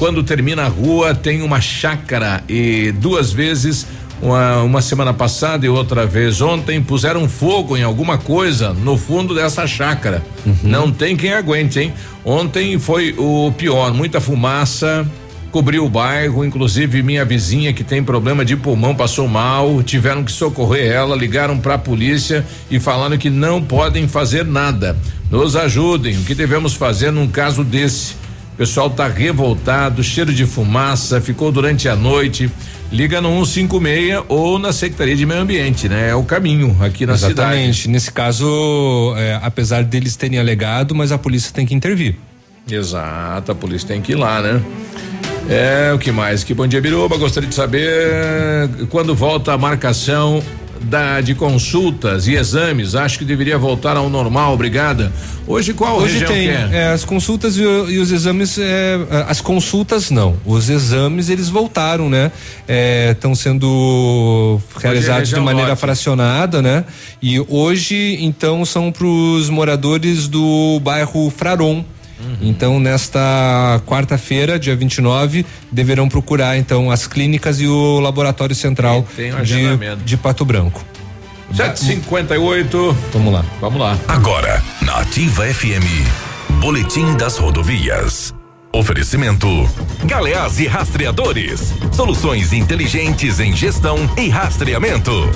Quando 0.04 0.22
termina 0.22 0.64
a 0.64 0.68
rua, 0.68 1.16
tem 1.16 1.42
uma 1.42 1.62
chácara 1.62 2.44
e 2.50 2.92
duas 2.92 3.32
vezes, 3.32 3.88
uma, 4.22 4.62
uma 4.62 4.82
semana 4.82 5.14
passada 5.14 5.66
e 5.66 5.70
outra 5.70 6.06
vez 6.06 6.42
ontem, 6.42 6.84
puseram 6.84 7.30
fogo 7.30 7.78
em 7.78 7.84
alguma 7.84 8.18
coisa 8.18 8.74
no 8.74 8.98
fundo 8.98 9.34
dessa 9.34 9.66
chácara. 9.66 10.22
Não 10.62 10.92
tem 10.92 11.16
quem 11.16 11.32
aguente, 11.32 11.80
hein? 11.80 11.94
Ontem 12.26 12.78
foi 12.78 13.16
o 13.18 13.54
pior, 13.58 13.94
muita 13.94 14.20
fumaça. 14.20 15.10
Cobriu 15.54 15.86
o 15.86 15.90
bairro, 15.90 16.44
inclusive 16.44 17.02
minha 17.02 17.24
vizinha 17.24 17.72
que 17.72 17.82
tem 17.82 18.04
problema 18.04 18.44
de 18.44 18.58
pulmão 18.58 18.94
passou 18.94 19.26
mal, 19.30 19.82
tiveram 19.84 20.26
que 20.26 20.34
socorrer 20.34 20.92
ela, 20.92 21.16
ligaram 21.16 21.58
para 21.58 21.76
a 21.76 21.80
polícia 21.80 22.46
e 22.70 22.78
falaram 22.78 23.18
que 23.18 23.30
não 23.30 23.64
podem 23.64 24.06
fazer 24.06 24.44
nada. 24.44 24.98
Nos 25.32 25.56
ajudem, 25.56 26.18
o 26.18 26.24
que 26.24 26.36
devemos 26.36 26.74
fazer 26.74 27.10
num 27.10 27.30
caso 27.30 27.64
desse? 27.64 28.22
O 28.54 28.56
pessoal 28.56 28.88
tá 28.88 29.08
revoltado, 29.08 30.04
cheiro 30.04 30.32
de 30.32 30.46
fumaça, 30.46 31.20
ficou 31.20 31.52
durante 31.52 31.90
a 31.90 31.96
noite. 31.96 32.52
Liga 32.92 33.20
no 33.20 33.44
156 33.44 34.26
ou 34.30 34.60
na 34.60 34.72
Secretaria 34.72 35.16
de 35.16 35.26
Meio 35.26 35.42
Ambiente, 35.42 35.90
né? 35.90 36.10
É 36.10 36.16
o 36.16 36.24
caminho 36.24 36.78
aqui 36.80 37.08
na 37.08 37.18
cidade. 37.18 37.34
Exatamente. 37.34 37.90
Nesse 37.90 38.12
caso, 38.12 39.16
é, 39.18 39.40
apesar 39.42 39.84
deles 39.84 40.16
terem 40.16 40.38
alegado, 40.38 40.94
mas 40.94 41.12
a 41.12 41.18
polícia 41.18 41.52
tem 41.52 41.66
que 41.66 41.74
intervir. 41.74 42.16
Exato, 42.70 43.52
a 43.52 43.56
polícia 43.56 43.88
tem 43.88 44.00
que 44.00 44.12
ir 44.12 44.16
lá, 44.16 44.40
né? 44.40 44.62
É, 45.50 45.92
o 45.92 45.98
que 45.98 46.12
mais? 46.12 46.44
Que 46.44 46.54
bom 46.54 46.68
dia, 46.68 46.80
Biruba. 46.80 47.18
Gostaria 47.18 47.50
de 47.50 47.56
saber 47.56 48.70
quando 48.92 49.16
volta 49.16 49.52
a 49.52 49.58
marcação 49.58 50.44
da, 50.84 51.22
de 51.22 51.34
consultas 51.34 52.28
e 52.28 52.36
exames. 52.36 52.96
Acho 52.96 53.20
que 53.20 53.26
deveria 53.26 53.58
voltar 53.58 53.98
ao 53.98 54.10
normal, 54.10 54.54
obrigada. 54.54 55.12
Hoje 55.46 55.74
qual 55.74 55.98
Hoje 55.98 56.20
região 56.20 56.32
tem 56.32 56.50
é? 56.50 56.70
é, 56.72 56.88
as 56.88 57.04
consultas 57.04 57.58
e, 57.58 57.62
e 57.62 58.00
os 58.00 58.12
exames, 58.12 58.58
é, 58.58 58.98
as 59.28 59.42
consultas 59.42 60.10
não, 60.10 60.38
os 60.46 60.70
exames 60.70 61.30
eles 61.30 61.50
voltaram, 61.50 62.10
né? 62.10 62.32
Estão 63.12 63.36
sendo 63.36 64.60
realizados 64.80 65.30
de 65.30 65.36
região 65.36 65.44
maneira 65.44 65.70
norte. 65.70 65.80
fracionada, 65.80 66.62
né? 66.62 66.86
E 67.22 67.40
hoje, 67.50 68.18
então, 68.22 68.66
são 68.66 68.92
para 68.92 69.06
os 69.06 69.50
moradores 69.50 70.28
do 70.28 70.80
bairro 70.82 71.30
Fraron. 71.36 71.84
Uhum. 72.20 72.38
Então, 72.42 72.80
nesta 72.80 73.82
quarta-feira, 73.86 74.60
dia 74.60 74.76
29, 74.76 75.46
deverão 75.72 76.08
procurar 76.08 76.58
então 76.58 76.92
as 76.92 77.08
clínicas 77.08 77.60
e 77.60 77.68
o 77.68 78.00
laboratório 78.00 78.56
central 78.56 79.06
um 79.18 79.44
de, 79.44 79.96
de 80.04 80.18
Pato 80.18 80.46
Branco. 80.46 80.84
758. 81.54 82.98
Vamos 83.14 83.34
lá. 83.34 83.46
Vamos 83.62 83.80
lá. 83.80 83.98
Agora, 84.08 84.62
na 84.82 85.00
Ativa 85.00 85.46
FM, 85.46 85.86
Boletim 86.60 87.16
das 87.16 87.38
Rodovias. 87.38 88.34
Oferecimento: 88.74 89.48
Galeás 90.06 90.60
e 90.60 90.66
Rastreadores. 90.66 91.74
Soluções 91.92 92.54
inteligentes 92.54 93.40
em 93.40 93.56
gestão 93.56 93.98
e 94.18 94.30
rastreamento. 94.30 95.30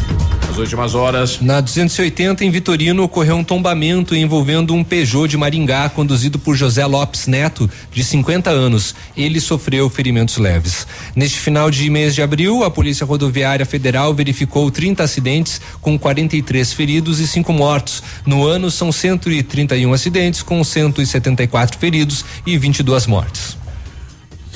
As 0.49 0.57
últimas 0.57 0.95
horas. 0.95 1.39
Na 1.41 1.61
280 1.61 2.43
em 2.43 2.49
Vitorino 2.49 3.03
ocorreu 3.03 3.35
um 3.35 3.43
tombamento 3.43 4.15
envolvendo 4.15 4.73
um 4.73 4.83
Peugeot 4.83 5.27
de 5.27 5.38
Maringá 5.38 5.89
conduzido 5.89 6.39
por 6.39 6.55
José 6.55 6.85
Lopes 6.85 7.27
Neto, 7.27 7.69
de 7.91 8.03
50 8.03 8.49
anos. 8.49 8.95
Ele 9.15 9.39
sofreu 9.39 9.89
ferimentos 9.89 10.38
leves. 10.38 10.88
Neste 11.15 11.39
final 11.39 11.69
de 11.69 11.89
mês 11.89 12.15
de 12.15 12.21
abril, 12.21 12.63
a 12.63 12.71
Polícia 12.71 13.05
Rodoviária 13.05 13.65
Federal 13.65 14.13
verificou 14.13 14.71
30 14.71 15.03
acidentes 15.03 15.61
com 15.81 15.97
43 15.97 16.73
feridos 16.73 17.19
e 17.19 17.27
5 17.27 17.53
mortos. 17.53 18.01
No 18.25 18.45
ano 18.45 18.71
são 18.71 18.91
131 18.91 19.93
acidentes 19.93 20.41
com 20.41 20.63
174 20.63 21.77
feridos 21.77 22.25
e 22.45 22.57
22 22.57 23.05
mortes. 23.07 23.66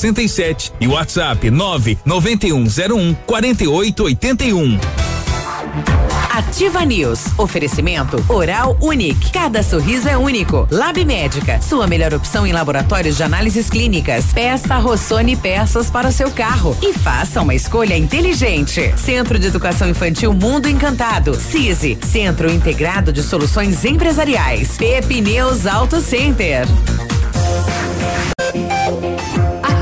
3367 0.00 0.72
e 0.80 0.88
WhatsApp 0.88 1.50
99101 1.50 3.14
4881. 3.26 4.78
Ativa 6.32 6.84
News. 6.84 7.26
Oferecimento 7.36 8.24
Oral 8.28 8.76
Unique. 8.80 9.30
Cada 9.30 9.62
sorriso 9.62 10.08
é 10.08 10.16
único. 10.16 10.66
Lab 10.70 11.04
Médica. 11.04 11.60
Sua 11.60 11.86
melhor 11.86 12.14
opção 12.14 12.46
em 12.46 12.52
laboratórios 12.52 13.16
de 13.16 13.22
análises 13.22 13.68
clínicas. 13.68 14.32
Peça 14.32 14.78
Rossoni 14.78 15.36
peças 15.36 15.90
para 15.90 16.08
o 16.08 16.12
seu 16.12 16.30
carro 16.30 16.76
e 16.80 16.94
faça 16.94 17.42
uma 17.42 17.54
escolha 17.54 17.96
inteligente. 17.96 18.94
Centro 18.96 19.38
de 19.38 19.48
Educação 19.48 19.88
Infantil 19.88 20.32
Mundo 20.32 20.68
Encantado. 20.68 21.34
CISI. 21.34 21.98
Centro 22.06 22.50
Integrado 22.50 23.12
de 23.12 23.22
Soluções 23.22 23.84
Empresariais. 23.84 24.78
Pepineus 24.78 25.66
Auto 25.66 26.00
Center. 26.00 26.66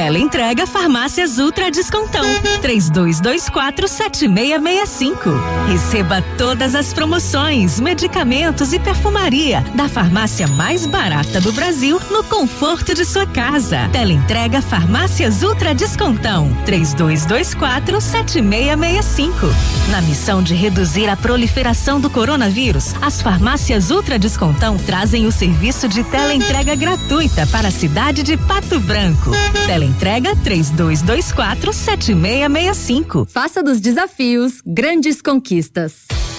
Teleentrega 0.00 0.66
Farmácias 0.66 1.36
Ultra 1.36 1.70
Descontão. 1.70 2.24
32247665. 2.62 5.18
Receba 5.68 6.24
todas 6.38 6.74
as 6.74 6.94
promoções, 6.94 7.78
medicamentos 7.78 8.72
e 8.72 8.78
perfumaria 8.78 9.62
da 9.74 9.90
farmácia 9.90 10.48
mais 10.48 10.86
barata 10.86 11.38
do 11.38 11.52
Brasil 11.52 12.00
no 12.10 12.24
conforto 12.24 12.94
de 12.94 13.04
sua 13.04 13.26
casa. 13.26 13.90
Teleentrega 13.92 14.62
Farmácias 14.62 15.42
Ultra 15.42 15.74
Descontão. 15.74 16.50
32247665. 16.64 19.34
Na 19.90 20.00
missão 20.00 20.42
de 20.42 20.54
reduzir 20.54 21.10
a 21.10 21.16
proliferação 21.16 22.00
do 22.00 22.08
coronavírus, 22.08 22.94
as 23.02 23.20
farmácias 23.20 23.90
Ultra 23.90 24.18
Descontão 24.18 24.78
trazem 24.78 25.26
o 25.26 25.32
serviço 25.32 25.86
de 25.86 26.02
teleentrega 26.04 26.74
gratuita 26.74 27.46
para 27.48 27.68
a 27.68 27.70
cidade 27.70 28.22
de 28.22 28.38
Pato 28.38 28.80
Branco. 28.80 29.32
Tele 29.66 29.89
entrega 29.90 30.36
3224 30.36 31.72
7665. 31.72 33.26
Faça 33.26 33.62
dos 33.62 33.80
desafios 33.80 34.62
grandes 34.64 35.20
conquistas. 35.20 36.19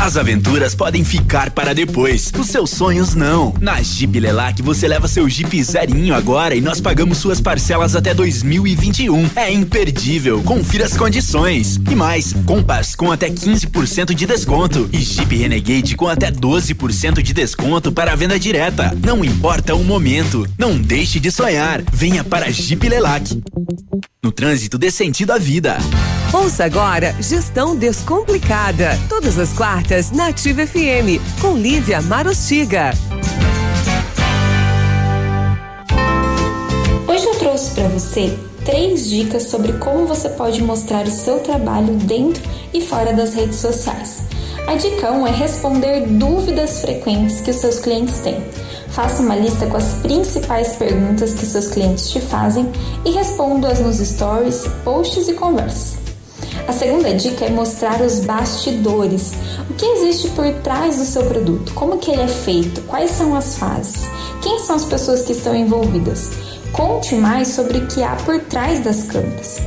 As 0.00 0.16
aventuras 0.16 0.74
podem 0.74 1.04
ficar 1.04 1.50
para 1.50 1.72
depois, 1.72 2.32
os 2.36 2.48
seus 2.48 2.70
sonhos 2.70 3.14
não. 3.14 3.54
Na 3.60 3.80
Jeep 3.80 4.18
Lelac 4.18 4.60
você 4.60 4.88
leva 4.88 5.06
seu 5.06 5.28
Jeep 5.28 5.62
zerinho 5.62 6.14
agora 6.14 6.54
e 6.54 6.60
nós 6.60 6.80
pagamos 6.80 7.18
suas 7.18 7.40
parcelas 7.40 7.94
até 7.94 8.12
2021. 8.12 9.30
É 9.36 9.52
imperdível, 9.52 10.42
confira 10.42 10.84
as 10.84 10.96
condições. 10.96 11.80
E 11.90 11.94
mais, 11.94 12.32
Compass 12.44 12.94
com 12.96 13.12
até 13.12 13.30
15% 13.30 14.14
de 14.14 14.26
desconto 14.26 14.88
e 14.92 14.98
Jeep 14.98 15.36
Renegade 15.36 15.96
com 15.96 16.08
até 16.08 16.30
12% 16.30 17.22
de 17.22 17.32
desconto 17.32 17.92
para 17.92 18.12
a 18.12 18.16
venda 18.16 18.38
direta. 18.38 18.96
Não 19.04 19.24
importa 19.24 19.74
o 19.74 19.84
momento, 19.84 20.46
não 20.58 20.76
deixe 20.76 21.20
de 21.20 21.30
sonhar. 21.30 21.82
Venha 21.92 22.24
para 22.24 22.50
Jeep 22.50 22.88
Lelac. 22.88 23.40
No 24.24 24.32
trânsito 24.32 24.78
dê 24.78 24.90
sentido 24.90 25.32
à 25.32 25.38
vida. 25.38 25.76
Ouça 26.32 26.64
agora 26.64 27.14
Gestão 27.20 27.76
Descomplicada. 27.76 28.98
Todas 29.06 29.38
as 29.38 29.52
quartas 29.52 30.10
na 30.10 30.28
Ativa 30.28 30.66
FM, 30.66 31.20
com 31.42 31.58
Lívia 31.58 32.00
Marostiga. 32.00 32.92
Hoje 37.06 37.26
eu 37.26 37.34
trouxe 37.34 37.74
para 37.74 37.88
você 37.88 38.34
três 38.64 39.08
dicas 39.08 39.44
sobre 39.44 39.74
como 39.74 40.06
você 40.06 40.28
pode 40.28 40.62
mostrar 40.62 41.06
o 41.06 41.10
seu 41.10 41.38
trabalho 41.40 41.94
dentro 41.94 42.42
e 42.72 42.80
fora 42.80 43.12
das 43.12 43.34
redes 43.34 43.58
sociais. 43.58 44.22
A 44.66 44.74
dica 44.76 45.12
1 45.12 45.26
é 45.26 45.30
responder 45.30 46.06
dúvidas 46.06 46.80
frequentes 46.80 47.40
que 47.40 47.50
os 47.50 47.56
seus 47.56 47.78
clientes 47.78 48.18
têm. 48.20 48.42
Faça 48.88 49.22
uma 49.22 49.36
lista 49.36 49.66
com 49.66 49.76
as 49.76 49.94
principais 49.94 50.76
perguntas 50.76 51.34
que 51.34 51.44
seus 51.44 51.68
clientes 51.68 52.10
te 52.10 52.20
fazem 52.20 52.70
e 53.04 53.10
responda-as 53.10 53.80
nos 53.80 53.98
stories, 53.98 54.66
posts 54.82 55.28
e 55.28 55.34
conversas. 55.34 55.98
A 56.66 56.72
segunda 56.72 57.12
dica 57.12 57.44
é 57.44 57.50
mostrar 57.50 58.00
os 58.00 58.20
bastidores. 58.20 59.32
O 59.68 59.74
que 59.74 59.84
existe 59.84 60.28
por 60.30 60.50
trás 60.62 60.96
do 60.96 61.04
seu 61.04 61.24
produto? 61.24 61.74
Como 61.74 61.98
que 61.98 62.10
ele 62.10 62.22
é 62.22 62.28
feito? 62.28 62.80
Quais 62.82 63.10
são 63.10 63.34
as 63.34 63.56
fases? 63.56 64.08
Quem 64.42 64.58
são 64.60 64.76
as 64.76 64.84
pessoas 64.84 65.22
que 65.22 65.32
estão 65.32 65.54
envolvidas? 65.54 66.30
Conte 66.74 67.14
mais 67.14 67.48
sobre 67.48 67.78
o 67.78 67.86
que 67.86 68.02
há 68.02 68.16
por 68.16 68.40
trás 68.40 68.80
das 68.80 69.04
câmeras. 69.04 69.58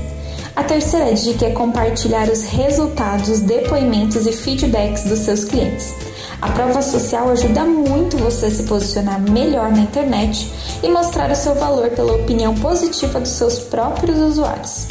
A 0.54 0.62
terceira 0.62 1.14
dica 1.14 1.46
é 1.46 1.52
compartilhar 1.52 2.30
os 2.30 2.44
resultados, 2.44 3.40
depoimentos 3.40 4.28
e 4.28 4.34
feedbacks 4.34 5.06
dos 5.06 5.20
seus 5.20 5.46
clientes. 5.46 5.94
A 6.42 6.50
prova 6.50 6.82
social 6.82 7.30
ajuda 7.30 7.64
muito 7.64 8.18
você 8.18 8.48
a 8.48 8.52
se 8.52 8.64
posicionar 8.64 9.22
melhor 9.22 9.72
na 9.72 9.80
internet 9.80 10.52
e 10.84 10.90
mostrar 10.90 11.32
o 11.32 11.36
seu 11.36 11.56
valor 11.56 11.92
pela 11.92 12.14
opinião 12.14 12.54
positiva 12.56 13.22
dos 13.22 13.30
seus 13.30 13.58
próprios 13.58 14.18
usuários. 14.20 14.88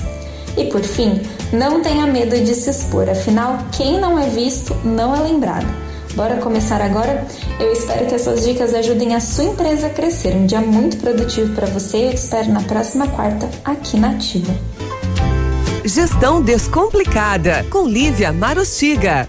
E 0.57 0.64
por 0.64 0.83
fim, 0.83 1.21
não 1.53 1.83
tenha 1.83 2.07
medo 2.07 2.35
de 2.43 2.55
se 2.55 2.71
expor, 2.71 3.11
afinal, 3.11 3.59
quem 3.73 4.01
não 4.01 4.19
é 4.19 4.27
visto 4.31 4.75
não 4.87 5.14
é 5.14 5.21
lembrado. 5.21 5.86
Bora 6.17 6.39
começar 6.39 6.81
agora? 6.81 7.27
Eu 7.61 7.71
espero 7.71 8.07
que 8.07 8.14
essas 8.14 8.43
dicas 8.43 8.73
ajudem 8.73 9.14
a 9.14 9.21
sua 9.21 9.45
empresa 9.45 9.89
a 9.89 9.91
crescer. 9.91 10.35
Um 10.35 10.47
dia 10.47 10.62
muito 10.62 10.97
produtivo 10.97 11.55
para 11.55 11.67
você 11.67 11.99
e 11.99 12.05
eu 12.07 12.11
te 12.11 12.17
espero 12.17 12.51
na 12.51 12.62
próxima 12.62 13.07
quarta 13.07 13.47
aqui 13.62 14.01
na 14.01 14.12
Ativa. 14.12 14.55
Gestão 15.85 16.41
Descomplicada, 16.41 17.67
com 17.71 17.87
Lívia 17.87 18.33
Marostiga. 18.33 19.29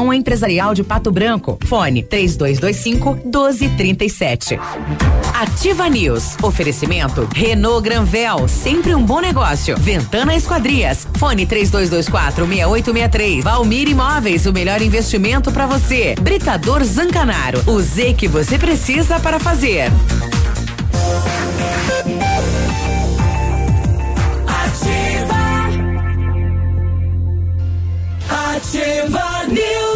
Associação 0.00 0.14
Empresarial 0.14 0.72
de 0.72 0.82
Pato 0.82 1.12
Branco. 1.12 1.58
Fone 1.66 2.02
3225 2.02 3.14
1237. 3.24 4.58
Ativa 5.34 5.88
News. 5.88 6.36
Oferecimento 6.42 7.28
Renault 7.34 7.82
Granvel, 7.82 8.48
sempre 8.48 8.94
um 8.94 9.04
bom 9.04 9.20
negócio. 9.20 9.76
Ventana 9.76 10.34
Esquadrias. 10.34 11.06
Fone 11.16 11.44
3224 11.44 12.46
6863. 12.46 13.44
Valmir 13.44 13.88
Imóveis, 13.88 14.46
o 14.46 14.52
melhor 14.52 14.80
investimento 14.80 15.52
para 15.52 15.66
você. 15.66 16.14
Britador 16.20 16.82
Zancanaro. 16.82 17.62
O 17.66 17.80
Z 17.80 18.14
que 18.14 18.26
você 18.26 18.58
precisa 18.58 19.20
para 19.20 19.38
fazer. 19.38 19.90
Ativa 28.30 29.46
News. 29.48 29.89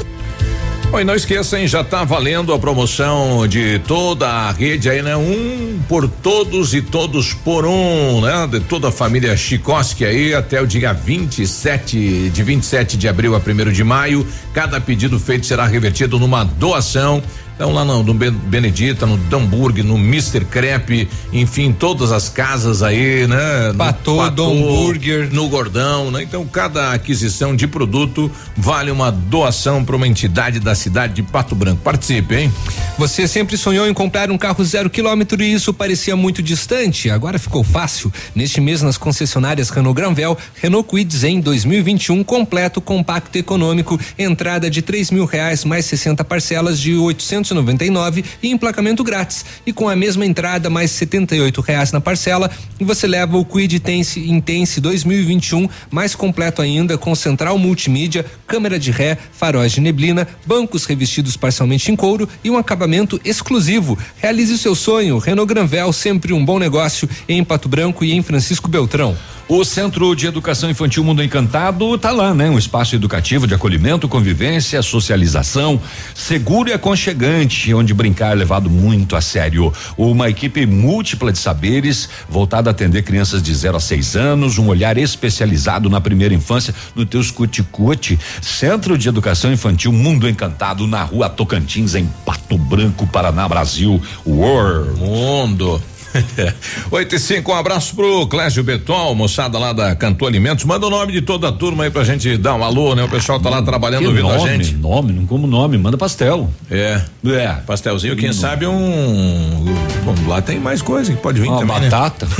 E 0.98 1.02
não 1.02 1.16
esqueçam, 1.16 1.66
já 1.66 1.80
está 1.80 2.04
valendo 2.04 2.54
a 2.54 2.58
promoção 2.58 3.48
de 3.48 3.80
toda 3.80 4.28
a 4.28 4.52
rede 4.52 4.88
aí, 4.88 5.02
né? 5.02 5.16
Um 5.16 5.80
por 5.88 6.08
todos 6.08 6.72
e 6.72 6.80
todos 6.80 7.34
por 7.34 7.66
um, 7.66 8.20
né? 8.20 8.46
De 8.46 8.60
toda 8.60 8.88
a 8.88 8.92
família 8.92 9.36
Chikoski 9.36 10.04
aí 10.04 10.32
até 10.32 10.62
o 10.62 10.66
dia 10.66 10.92
27, 10.92 12.30
de 12.30 12.42
27 12.44 12.96
de 12.96 13.08
abril 13.08 13.34
a 13.34 13.38
1 13.38 13.72
de 13.72 13.82
maio. 13.82 14.24
Cada 14.52 14.80
pedido 14.80 15.18
feito 15.18 15.46
será 15.46 15.66
revertido 15.66 16.16
numa 16.16 16.44
doação 16.44 17.20
então 17.54 17.72
lá 17.72 17.84
no, 17.84 18.02
no 18.02 18.14
Benedita, 18.14 19.06
no 19.06 19.16
Damburg, 19.16 19.82
no 19.82 19.96
Mr. 19.96 20.44
Crepe, 20.44 21.08
enfim, 21.32 21.72
todas 21.72 22.10
as 22.10 22.28
casas 22.28 22.82
aí, 22.82 23.28
né? 23.28 23.72
Patô, 23.78 24.16
Patô 24.16 24.50
Burger. 24.52 25.32
No 25.32 25.48
Gordão, 25.48 26.10
né? 26.10 26.24
Então 26.24 26.44
cada 26.46 26.92
aquisição 26.92 27.54
de 27.54 27.68
produto 27.68 28.30
vale 28.56 28.90
uma 28.90 29.12
doação 29.12 29.84
para 29.84 29.94
uma 29.94 30.06
entidade 30.06 30.58
da 30.58 30.74
cidade 30.74 31.14
de 31.14 31.22
Pato 31.22 31.54
Branco. 31.54 31.80
Participe, 31.82 32.34
hein? 32.34 32.52
Você 32.98 33.28
sempre 33.28 33.56
sonhou 33.56 33.86
em 33.86 33.94
comprar 33.94 34.32
um 34.32 34.38
carro 34.38 34.64
zero 34.64 34.90
quilômetro 34.90 35.40
e 35.40 35.52
isso 35.52 35.72
parecia 35.72 36.16
muito 36.16 36.42
distante. 36.42 37.08
Agora 37.08 37.38
ficou 37.38 37.62
fácil. 37.62 38.12
Neste 38.34 38.60
mês 38.60 38.82
nas 38.82 38.98
concessionárias 38.98 39.70
Renault 39.70 39.94
Granvel, 39.94 40.36
Renault 40.60 40.88
Kwid 40.88 41.16
Zen 41.16 41.40
2021 41.40 42.24
completo, 42.24 42.80
compacto 42.80 43.38
econômico, 43.38 43.98
entrada 44.18 44.68
de 44.68 44.82
três 44.82 45.12
mil 45.12 45.24
reais 45.24 45.64
mais 45.64 45.84
60 45.86 46.24
parcelas 46.24 46.80
de 46.80 46.96
oitocentos 46.96 47.43
499 47.44 48.24
e 48.42 48.50
emplacamento 48.50 49.04
grátis. 49.04 49.44
E 49.66 49.72
com 49.72 49.88
a 49.88 49.94
mesma 49.94 50.24
entrada, 50.24 50.70
mais 50.70 50.90
78 50.90 51.60
reais 51.60 51.92
na 51.92 52.00
parcela, 52.00 52.50
você 52.80 53.06
leva 53.06 53.36
o 53.36 53.44
Quid 53.44 53.76
Intense, 53.76 54.20
Intense 54.20 54.80
2021, 54.80 55.68
mais 55.90 56.14
completo 56.14 56.62
ainda, 56.62 56.96
com 56.96 57.14
central 57.14 57.58
multimídia, 57.58 58.24
câmera 58.46 58.78
de 58.78 58.90
ré, 58.90 59.18
faróis 59.32 59.72
de 59.72 59.80
neblina, 59.80 60.26
bancos 60.46 60.86
revestidos 60.86 61.36
parcialmente 61.36 61.92
em 61.92 61.96
couro 61.96 62.28
e 62.42 62.50
um 62.50 62.56
acabamento 62.56 63.20
exclusivo. 63.24 63.98
Realize 64.16 64.52
o 64.54 64.58
seu 64.58 64.74
sonho. 64.74 65.18
Renault 65.18 65.52
Granvel, 65.52 65.92
sempre 65.92 66.32
um 66.32 66.44
bom 66.44 66.58
negócio 66.58 67.08
em 67.28 67.44
Pato 67.44 67.68
Branco 67.68 68.04
e 68.04 68.12
em 68.12 68.22
Francisco 68.22 68.68
Beltrão. 68.68 69.16
O 69.46 69.62
Centro 69.62 70.16
de 70.16 70.26
Educação 70.26 70.70
Infantil 70.70 71.04
Mundo 71.04 71.22
Encantado 71.22 71.98
tá 71.98 72.10
lá, 72.10 72.32
né? 72.32 72.48
Um 72.48 72.56
espaço 72.56 72.96
educativo 72.96 73.46
de 73.46 73.52
acolhimento, 73.52 74.08
convivência, 74.08 74.80
socialização, 74.80 75.78
seguro 76.14 76.70
e 76.70 76.72
aconchegante, 76.72 77.74
onde 77.74 77.92
brincar 77.92 78.32
é 78.32 78.34
levado 78.34 78.70
muito 78.70 79.14
a 79.14 79.20
sério. 79.20 79.70
Uma 79.98 80.30
equipe 80.30 80.64
múltipla 80.64 81.30
de 81.30 81.36
saberes, 81.36 82.08
voltada 82.26 82.70
a 82.70 82.72
atender 82.72 83.02
crianças 83.02 83.42
de 83.42 83.54
0 83.54 83.76
a 83.76 83.80
6 83.80 84.16
anos, 84.16 84.56
um 84.56 84.68
olhar 84.68 84.96
especializado 84.96 85.90
na 85.90 86.00
primeira 86.00 86.32
infância, 86.32 86.74
no 86.94 87.04
teus 87.04 87.30
cuticute. 87.30 88.18
Centro 88.40 88.96
de 88.96 89.10
Educação 89.10 89.52
Infantil 89.52 89.92
Mundo 89.92 90.26
Encantado, 90.26 90.86
na 90.86 91.02
rua 91.02 91.28
Tocantins, 91.28 91.94
em 91.94 92.06
Pato 92.24 92.56
Branco, 92.56 93.06
Paraná, 93.06 93.46
Brasil. 93.46 94.00
World. 94.26 94.98
Mundo. 94.98 95.82
8 96.90 97.14
e 97.14 97.18
5, 97.18 97.50
um 97.50 97.54
abraço 97.54 97.94
pro 97.94 98.26
Clésio 98.26 98.62
Beton, 98.62 99.14
moçada 99.14 99.58
lá 99.58 99.72
da 99.72 99.94
Cantu 99.96 100.26
Alimentos. 100.26 100.64
Manda 100.64 100.86
o 100.86 100.90
nome 100.90 101.12
de 101.12 101.22
toda 101.22 101.48
a 101.48 101.52
turma 101.52 101.84
aí 101.84 101.90
pra 101.90 102.04
gente 102.04 102.36
dar 102.36 102.54
um 102.54 102.62
alô, 102.64 102.94
né? 102.94 103.02
O 103.04 103.08
pessoal 103.08 103.40
tá 103.40 103.48
lá 103.50 103.62
trabalhando 103.62 104.06
ouvindo 104.06 104.28
nome, 104.28 104.48
a 104.50 104.56
gente. 104.56 104.74
Nome, 104.74 105.12
não 105.12 105.26
como 105.26 105.46
nome, 105.46 105.76
manda 105.78 105.96
pastel. 105.98 106.50
É. 106.70 107.00
É. 107.26 107.48
Pastelzinho, 107.66 108.16
quem 108.16 108.32
sabe 108.32 108.66
um. 108.66 109.64
Bom, 110.04 110.14
lá 110.28 110.40
tem 110.42 110.58
mais 110.60 110.82
coisa 110.82 111.12
que 111.12 111.18
pode 111.20 111.40
vir 111.40 111.48
Uma 111.48 111.58
também. 111.60 111.80
né? 111.80 111.88
batata. 111.90 112.26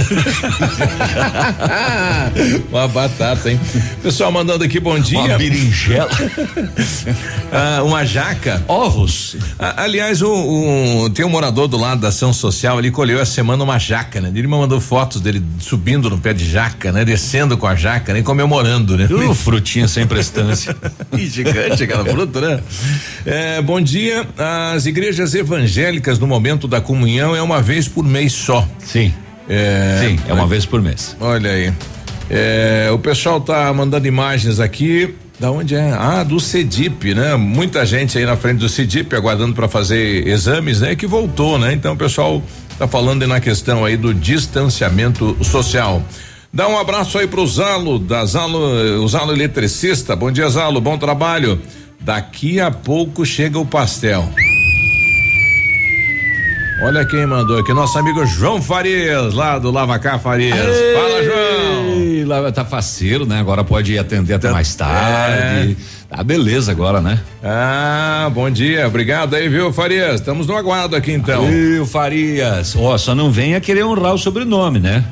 Uma 2.70 2.88
batata, 2.88 3.50
hein? 3.50 3.58
Pessoal 4.02 4.30
mandando 4.30 4.64
aqui 4.64 4.78
bom 4.80 4.98
dia. 4.98 5.18
Uma 5.20 5.38
berinjela. 5.38 6.10
Ah, 7.56 7.84
uma 7.84 8.04
jaca. 8.04 8.64
Ovos. 8.66 9.36
Ah, 9.56 9.84
aliás, 9.84 10.20
o, 10.22 11.04
o- 11.04 11.10
tem 11.10 11.24
um 11.24 11.28
morador 11.28 11.68
do 11.68 11.76
lado 11.76 12.00
da 12.00 12.08
ação 12.08 12.32
social, 12.32 12.80
ele 12.80 12.90
colheu 12.90 13.20
essa 13.20 13.30
semana 13.30 13.63
uma 13.64 13.78
jaca, 13.78 14.20
né? 14.20 14.28
Ele 14.28 14.42
me 14.42 14.48
mandou 14.48 14.80
fotos 14.80 15.20
dele 15.20 15.42
subindo 15.58 16.08
no 16.08 16.18
pé 16.18 16.32
de 16.32 16.48
jaca, 16.48 16.92
né? 16.92 17.04
Descendo 17.04 17.56
com 17.56 17.66
a 17.66 17.74
jaca, 17.74 18.12
né? 18.12 18.20
E 18.20 18.22
comemorando, 18.22 18.96
né? 18.96 19.06
Uh, 19.10 19.34
frutinha 19.34 19.88
sem 19.88 20.06
prestância. 20.06 20.76
Ih, 21.12 21.26
gigante 21.26 21.82
aquela 21.82 22.04
fruta, 22.04 22.40
né? 22.40 22.60
É, 23.26 23.62
bom 23.62 23.80
dia. 23.80 24.26
As 24.74 24.86
igrejas 24.86 25.34
evangélicas 25.34 26.18
no 26.18 26.26
momento 26.26 26.68
da 26.68 26.80
comunhão 26.80 27.34
é 27.34 27.42
uma 27.42 27.60
vez 27.60 27.88
por 27.88 28.04
mês 28.04 28.32
só. 28.32 28.66
Sim. 28.78 29.12
É, 29.48 29.98
Sim, 30.00 30.18
é 30.28 30.32
uma 30.32 30.46
vez 30.46 30.64
por 30.64 30.80
mês. 30.80 31.16
Olha 31.20 31.50
aí. 31.50 31.72
É, 32.30 32.88
o 32.92 32.98
pessoal 32.98 33.40
tá 33.40 33.72
mandando 33.72 34.06
imagens 34.06 34.60
aqui. 34.60 35.14
Da 35.38 35.50
onde 35.50 35.74
é? 35.74 35.92
Ah, 35.92 36.22
do 36.22 36.38
CEDIP, 36.38 37.12
né? 37.12 37.34
Muita 37.34 37.84
gente 37.84 38.16
aí 38.16 38.24
na 38.24 38.36
frente 38.36 38.58
do 38.58 38.68
CEDIP 38.68 39.16
aguardando 39.16 39.52
para 39.52 39.66
fazer 39.66 40.28
exames, 40.28 40.80
né? 40.80 40.94
Que 40.94 41.08
voltou, 41.08 41.58
né? 41.58 41.72
Então 41.72 41.94
o 41.94 41.96
pessoal 41.96 42.40
tá 42.78 42.88
falando 42.88 43.26
na 43.26 43.40
questão 43.40 43.84
aí 43.84 43.96
do 43.96 44.12
distanciamento 44.12 45.36
social. 45.42 46.02
Dá 46.52 46.68
um 46.68 46.78
abraço 46.78 47.18
aí 47.18 47.26
pro 47.26 47.46
Zalo, 47.46 47.98
da 47.98 48.24
Zalo, 48.24 48.58
o 49.02 49.08
Zalo 49.08 49.32
eletricista. 49.32 50.14
Bom 50.14 50.30
dia, 50.30 50.48
Zalo, 50.48 50.80
bom 50.80 50.96
trabalho. 50.96 51.60
Daqui 52.00 52.60
a 52.60 52.70
pouco 52.70 53.24
chega 53.24 53.58
o 53.58 53.66
pastel. 53.66 54.28
Olha 56.82 57.04
quem 57.06 57.24
mandou 57.26 57.58
aqui, 57.58 57.72
nosso 57.72 57.98
amigo 57.98 58.26
João 58.26 58.60
Farias, 58.60 59.32
lá 59.32 59.58
do 59.58 59.70
Lavacar 59.70 60.20
Farias. 60.20 60.58
Fala, 60.58 61.24
João. 61.24 62.03
Lá 62.22 62.52
tá 62.52 62.64
faceiro, 62.64 63.26
né? 63.26 63.40
Agora 63.40 63.64
pode 63.64 63.98
atender 63.98 64.34
até 64.34 64.50
mais 64.50 64.74
tarde. 64.74 65.76
Tá 66.08 66.22
beleza 66.22 66.70
agora, 66.70 67.00
né? 67.00 67.18
Ah, 67.42 68.30
bom 68.32 68.48
dia, 68.50 68.86
obrigado 68.86 69.34
aí, 69.34 69.48
viu, 69.48 69.72
Farias? 69.72 70.16
Estamos 70.16 70.46
no 70.46 70.56
aguardo 70.56 70.94
aqui 70.94 71.10
então. 71.10 71.46
Viu, 71.46 71.86
Farias? 71.86 72.76
Ó, 72.76 72.96
só 72.96 73.14
não 73.14 73.32
venha 73.32 73.60
querer 73.60 73.84
honrar 73.84 74.14
o 74.14 74.18
sobrenome, 74.18 74.78
né? 74.78 75.02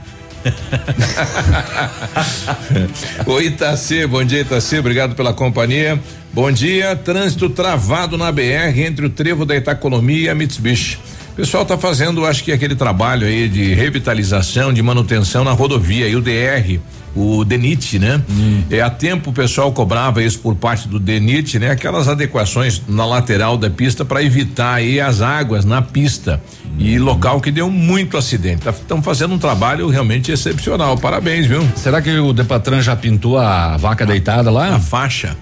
Oi, 3.27 3.47
Itaci, 3.47 4.07
bom 4.07 4.25
dia, 4.25 4.43
Itaci, 4.43 4.79
obrigado 4.79 5.15
pela 5.15 5.33
companhia. 5.33 5.99
Bom 6.33 6.51
dia, 6.51 6.97
trânsito 6.97 7.51
travado 7.51 8.17
na 8.17 8.33
BR 8.33 8.77
entre 8.77 9.07
o 9.07 9.11
trevo 9.11 9.45
da 9.45 9.57
Itacolomi 9.57 10.23
e 10.23 10.29
a 10.29 10.35
Mitsubishi. 10.35 10.99
O 11.33 11.35
pessoal 11.35 11.65
tá 11.65 11.79
fazendo, 11.79 12.27
acho 12.27 12.45
que 12.45 12.53
aquele 12.53 12.75
trabalho 12.75 13.27
aí 13.27 13.49
de 13.49 13.73
revitalização, 13.73 14.71
de 14.71 14.83
manutenção 14.83 15.43
na 15.43 15.53
rodovia 15.53 16.07
e 16.07 16.15
o 16.15 16.21
DR, 16.21 16.79
o 17.17 17.43
DENIT, 17.43 17.99
né? 17.99 18.23
É, 18.71 18.83
há 18.83 18.91
tempo 18.91 19.31
o 19.31 19.33
pessoal 19.33 19.73
cobrava 19.73 20.23
isso 20.23 20.39
por 20.41 20.55
parte 20.55 20.87
do 20.87 21.01
DENIT, 21.01 21.59
né? 21.59 21.71
Aquelas 21.71 22.07
adequações 22.07 22.83
na 22.87 23.07
lateral 23.07 23.57
da 23.57 23.71
pista 23.71 24.05
para 24.05 24.23
evitar 24.23 24.75
aí 24.75 25.01
as 25.01 25.23
águas 25.23 25.65
na 25.65 25.81
pista. 25.81 26.39
E 26.79 26.99
local 26.99 27.41
que 27.41 27.51
deu 27.51 27.71
muito 27.71 28.19
acidente. 28.19 28.69
Estão 28.69 29.03
fazendo 29.03 29.35
um 29.35 29.39
trabalho 29.39 29.89
realmente 29.89 30.31
excepcional. 30.31 30.99
Parabéns, 30.99 31.47
viu? 31.47 31.67
Será 31.77 32.03
que 32.03 32.11
o 32.11 32.35
Depatran 32.35 32.83
já 32.83 32.95
pintou 32.95 33.39
a 33.39 33.79
vaca 33.79 34.05
deitada 34.05 34.51
lá? 34.51 34.75
A 34.75 34.81
faixa. 34.81 35.37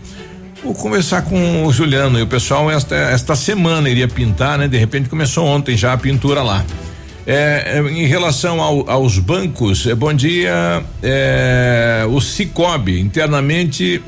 Vou 0.62 0.74
conversar 0.74 1.22
com 1.22 1.64
o 1.66 1.72
Juliano 1.72 2.18
e 2.18 2.22
o 2.22 2.26
pessoal 2.26 2.70
esta, 2.70 2.94
esta 2.94 3.34
semana 3.34 3.88
iria 3.88 4.06
pintar, 4.06 4.58
né? 4.58 4.68
De 4.68 4.76
repente 4.76 5.08
começou 5.08 5.46
ontem 5.46 5.76
já 5.76 5.92
a 5.94 5.96
pintura 5.98 6.42
lá. 6.42 6.64
É, 7.26 7.76
é, 7.78 7.90
em 7.90 8.06
relação 8.06 8.60
ao- 8.60 8.88
aos 8.90 9.18
bancos, 9.18 9.86
é, 9.86 9.94
bom 9.94 10.12
dia. 10.12 10.82
É, 11.02 12.04
o 12.10 12.20
Cicobi 12.20 13.00
internamente 13.00 14.02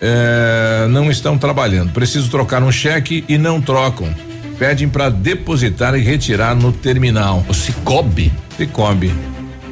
é, 0.00 0.86
não 0.90 1.10
estão 1.10 1.38
trabalhando. 1.38 1.92
Preciso 1.92 2.28
trocar 2.28 2.62
um 2.62 2.72
cheque 2.72 3.24
e 3.28 3.38
não 3.38 3.60
trocam. 3.60 4.12
Pedem 4.58 4.88
para 4.88 5.08
depositar 5.10 5.94
e 5.96 6.02
retirar 6.02 6.54
no 6.56 6.72
terminal. 6.72 7.44
O 7.48 7.54
Cicobi? 7.54 8.32
Cicobi. 8.56 9.12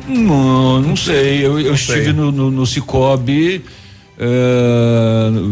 Não, 0.08 0.80
não 0.80 0.94
sei. 0.96 1.44
Eu, 1.44 1.58
eu 1.58 1.74
estive 1.74 2.04
sei. 2.04 2.12
no, 2.12 2.30
no, 2.30 2.50
no 2.50 2.66
Cicobi, 2.66 3.64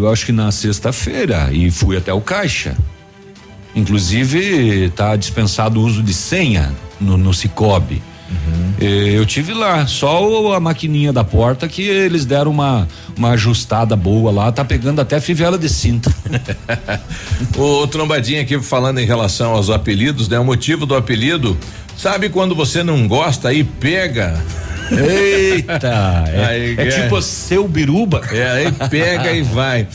eu 0.00 0.10
acho 0.10 0.26
que 0.26 0.32
na 0.32 0.50
sexta-feira 0.52 1.50
e 1.52 1.70
fui 1.70 1.96
até 1.96 2.12
o 2.12 2.20
caixa. 2.20 2.76
Inclusive, 3.74 4.86
está 4.86 5.14
dispensado 5.16 5.80
o 5.80 5.84
uso 5.84 6.02
de 6.02 6.12
senha 6.12 6.72
no, 7.00 7.16
no 7.16 7.32
Cicobi. 7.32 8.02
Eh, 8.80 9.16
Eu 9.16 9.26
tive 9.26 9.52
lá, 9.52 9.86
só 9.86 10.54
a 10.54 10.60
maquininha 10.60 11.12
da 11.12 11.22
porta 11.24 11.68
que 11.68 11.82
eles 11.82 12.24
deram 12.24 12.50
uma, 12.50 12.86
uma 13.16 13.30
ajustada 13.30 13.94
boa 13.96 14.30
lá, 14.30 14.50
tá 14.52 14.64
pegando 14.64 15.00
até 15.00 15.20
fivela 15.20 15.58
de 15.58 15.68
cinta. 15.68 16.12
O 17.56 17.86
Trombadinha 17.86 18.42
aqui 18.42 18.60
falando 18.60 18.98
em 19.00 19.06
relação 19.06 19.52
aos 19.52 19.70
apelidos, 19.70 20.28
né? 20.28 20.38
O 20.38 20.44
motivo 20.44 20.86
do 20.86 20.94
apelido, 20.94 21.56
sabe 21.96 22.28
quando 22.28 22.54
você 22.54 22.82
não 22.82 23.08
gosta 23.08 23.52
e 23.52 23.64
pega? 23.64 24.40
Eita, 24.90 26.24
é, 26.28 26.44
Aí, 26.44 26.74
é 26.76 26.86
tipo 26.88 27.20
seu 27.22 27.66
biruba. 27.68 28.22
É, 28.32 28.50
aí 28.50 28.72
pega 28.88 29.32
e 29.32 29.42
vai. 29.42 29.86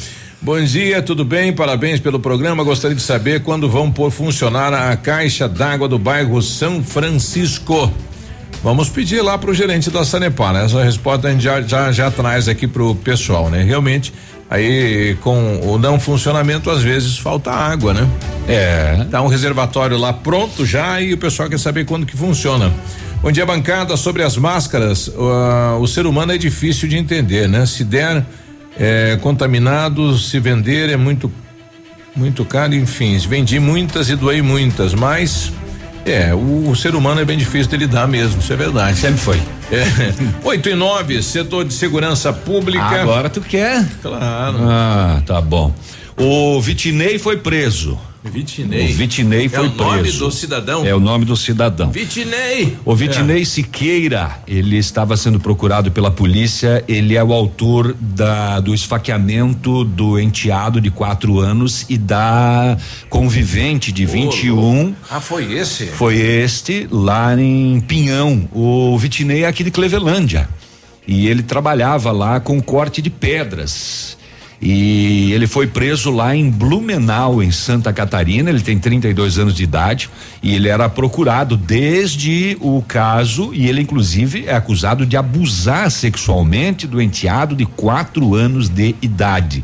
Bom 0.42 0.62
dia, 0.64 1.02
tudo 1.02 1.26
bem? 1.26 1.52
Parabéns 1.52 2.00
pelo 2.00 2.20
programa. 2.20 2.64
Gostaria 2.64 2.96
de 2.96 3.02
saber 3.02 3.42
quando 3.42 3.70
vão 3.70 3.92
por 3.92 4.12
funcionar 4.12 4.74
a 4.74 4.96
caixa 4.96 5.50
d'água 5.50 5.88
do 5.88 5.98
bairro 5.98 6.42
São 6.42 6.84
Francisco. 6.84 7.92
Vamos 8.64 8.90
pedir 8.90 9.22
lá 9.22 9.38
pro 9.38 9.54
gerente 9.54 9.90
da 9.90 10.06
Sanepar, 10.06 10.54
né? 10.54 10.66
Essa 10.66 10.84
resposta 10.84 11.28
a 11.28 11.32
gente 11.32 11.44
já, 11.44 11.62
já, 11.62 11.92
já 11.92 12.12
traz 12.12 12.48
aqui 12.48 12.68
pro 12.68 12.96
pessoal, 12.96 13.50
né? 13.50 13.64
Realmente, 13.64 14.14
aí 14.50 15.18
com 15.22 15.60
o 15.64 15.78
não 15.78 16.00
funcionamento, 16.00 16.70
às 16.70 16.82
vezes 16.82 17.18
falta 17.18 17.52
água, 17.52 17.94
né? 17.94 18.08
É. 18.48 19.06
Tá 19.10 19.22
um 19.22 19.28
reservatório 19.28 19.98
lá 19.98 20.14
pronto 20.14 20.66
já 20.66 21.02
e 21.02 21.14
o 21.14 21.18
pessoal 21.18 21.50
quer 21.50 21.60
saber 21.60 21.86
quando 21.86 22.06
que 22.06 22.16
funciona. 22.16 22.72
Bom 23.26 23.32
dia, 23.32 23.44
bancada. 23.44 23.98
Sobre 23.98 24.22
as 24.22 24.38
máscaras, 24.38 25.12
ah, 25.18 25.78
o 25.80 25.88
ser 25.88 26.06
humano 26.06 26.32
é 26.32 26.38
difícil 26.38 26.88
de 26.88 26.96
entender, 26.96 27.50
né? 27.50 27.66
Se 27.66 27.84
der 27.84 28.24
eh, 28.80 29.18
contaminado, 29.20 30.16
se 30.16 30.40
vender 30.40 30.92
é 30.92 30.96
muito, 30.96 31.32
muito 32.16 32.46
caro, 32.46 32.76
enfim. 32.76 33.18
Vendi 33.18 33.60
muitas 33.60 34.10
e 34.10 34.16
doei 34.16 34.44
muitas, 34.44 34.94
mas 34.94 35.52
é, 36.06 36.36
o, 36.36 36.70
o 36.70 36.76
ser 36.76 36.94
humano 36.94 37.20
é 37.20 37.26
bem 37.26 37.36
difícil 37.36 37.72
de 37.72 37.78
lidar 37.78 38.08
mesmo, 38.08 38.40
isso 38.42 38.54
é 38.54 38.56
verdade. 38.56 38.96
Sempre 38.96 39.20
foi. 39.20 39.42
É. 39.72 40.14
8 40.48 40.70
e 40.70 40.76
9, 40.76 41.24
setor 41.24 41.66
de 41.66 41.74
segurança 41.74 42.32
pública. 42.32 42.86
Agora 42.86 43.28
tu 43.28 43.42
quer? 43.42 43.88
Claro. 44.04 44.58
Ah, 44.70 45.20
tá 45.26 45.42
bom. 45.42 45.74
O 46.16 46.62
Vitinei 46.62 47.18
foi 47.18 47.38
preso. 47.38 47.98
Vitinei. 48.30 48.86
O 48.86 48.94
Vitinei 48.94 49.46
é 49.46 49.50
foi 49.50 49.68
o 49.68 49.72
nome 49.72 50.02
preso. 50.02 50.20
do 50.20 50.32
cidadão. 50.32 50.86
É 50.86 50.96
o 50.96 51.00
nome 51.00 51.26
do 51.26 51.38
cidadão. 51.38 51.92
Vitinei. 51.92 52.76
O 52.84 52.96
Vitinei 52.96 53.46
Siqueira, 53.46 54.40
ele 54.48 54.78
estava 54.78 55.16
sendo 55.16 55.40
procurado 55.40 55.92
pela 55.92 56.10
polícia. 56.10 56.84
Ele 56.88 57.16
é 57.16 57.24
o 57.24 57.32
autor 57.32 57.96
da, 58.00 58.60
do 58.60 58.74
esfaqueamento 58.74 59.84
do 59.84 60.20
enteado 60.20 60.82
de 60.82 60.90
quatro 60.90 61.40
anos 61.40 61.86
e 61.88 61.98
da 61.98 62.78
convivente 63.10 63.92
de 63.92 64.06
21. 64.06 64.96
Ah, 65.10 65.22
foi 65.22 65.54
esse? 65.54 65.86
Foi 65.86 66.16
este 66.16 66.88
lá 66.90 67.40
em 67.40 67.80
Pinhão. 67.82 68.50
O 68.52 68.98
Vitinei 68.98 69.44
é 69.44 69.48
aqui 69.48 69.64
de 69.64 69.72
Clevelândia. 69.72 70.50
E 71.08 71.28
ele 71.28 71.44
trabalhava 71.44 72.12
lá 72.12 72.40
com 72.40 72.60
corte 72.60 73.02
de 73.02 73.12
pedras. 73.12 74.18
E 74.68 75.32
ele 75.32 75.46
foi 75.46 75.68
preso 75.68 76.10
lá 76.10 76.36
em 76.36 76.50
Blumenau, 76.50 77.44
em 77.44 77.52
Santa 77.52 77.94
Catarina. 77.94 78.50
Ele 78.50 78.62
tem 78.62 78.80
32 78.80 79.38
anos 79.38 79.54
de 79.54 79.64
idade 79.64 80.10
e 80.42 80.56
ele 80.56 80.68
era 80.70 80.90
procurado 80.90 81.56
desde 81.56 82.58
o 82.60 82.82
caso. 82.82 83.54
E 83.54 83.70
ele, 83.70 83.82
inclusive, 83.82 84.46
é 84.48 84.56
acusado 84.56 85.06
de 85.06 85.16
abusar 85.16 85.92
sexualmente 85.92 86.88
do 86.88 87.00
enteado 87.00 87.56
de 87.56 87.68
quatro 87.68 88.34
anos 88.34 88.68
de 88.68 88.96
idade. 89.04 89.64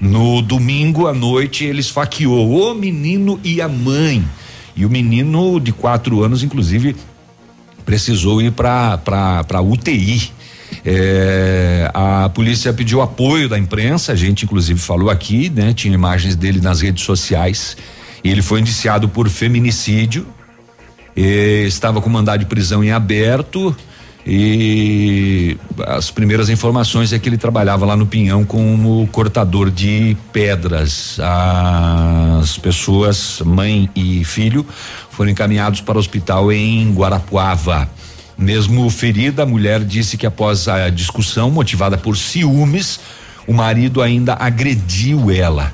No 0.00 0.40
domingo 0.40 1.08
à 1.08 1.12
noite, 1.12 1.64
ele 1.64 1.80
esfaqueou 1.80 2.70
o 2.70 2.74
menino 2.76 3.40
e 3.42 3.60
a 3.60 3.66
mãe. 3.66 4.24
E 4.76 4.86
o 4.86 4.88
menino 4.88 5.58
de 5.58 5.72
quatro 5.72 6.22
anos, 6.22 6.44
inclusive, 6.44 6.94
precisou 7.84 8.40
ir 8.40 8.52
para 8.52 9.60
UTI. 9.60 10.30
É, 10.84 11.90
a 11.92 12.28
polícia 12.28 12.72
pediu 12.72 13.00
apoio 13.00 13.48
da 13.48 13.58
imprensa, 13.58 14.12
a 14.12 14.16
gente 14.16 14.44
inclusive 14.44 14.78
falou 14.78 15.10
aqui, 15.10 15.50
né? 15.50 15.72
Tinha 15.72 15.94
imagens 15.94 16.36
dele 16.36 16.60
nas 16.60 16.80
redes 16.80 17.04
sociais. 17.04 17.76
Ele 18.22 18.42
foi 18.42 18.60
indiciado 18.60 19.08
por 19.08 19.28
feminicídio, 19.28 20.26
estava 21.16 22.00
com 22.00 22.10
mandado 22.10 22.40
de 22.40 22.46
prisão 22.46 22.82
em 22.82 22.90
aberto 22.90 23.74
e 24.30 25.56
as 25.86 26.10
primeiras 26.10 26.50
informações 26.50 27.14
é 27.14 27.18
que 27.18 27.26
ele 27.28 27.38
trabalhava 27.38 27.86
lá 27.86 27.96
no 27.96 28.06
Pinhão 28.06 28.44
como 28.44 29.08
cortador 29.10 29.70
de 29.70 30.14
pedras. 30.30 31.18
As 31.18 32.58
pessoas, 32.58 33.40
mãe 33.42 33.88
e 33.96 34.22
filho, 34.24 34.66
foram 35.10 35.30
encaminhados 35.30 35.80
para 35.80 35.96
o 35.96 35.98
hospital 35.98 36.52
em 36.52 36.92
Guarapuava. 36.92 37.88
Mesmo 38.38 38.88
ferida, 38.88 39.42
a 39.42 39.46
mulher 39.46 39.82
disse 39.82 40.16
que 40.16 40.24
após 40.24 40.68
a 40.68 40.88
discussão, 40.90 41.50
motivada 41.50 41.98
por 41.98 42.16
ciúmes, 42.16 43.00
o 43.48 43.52
marido 43.52 44.00
ainda 44.00 44.34
agrediu 44.34 45.28
ela. 45.30 45.72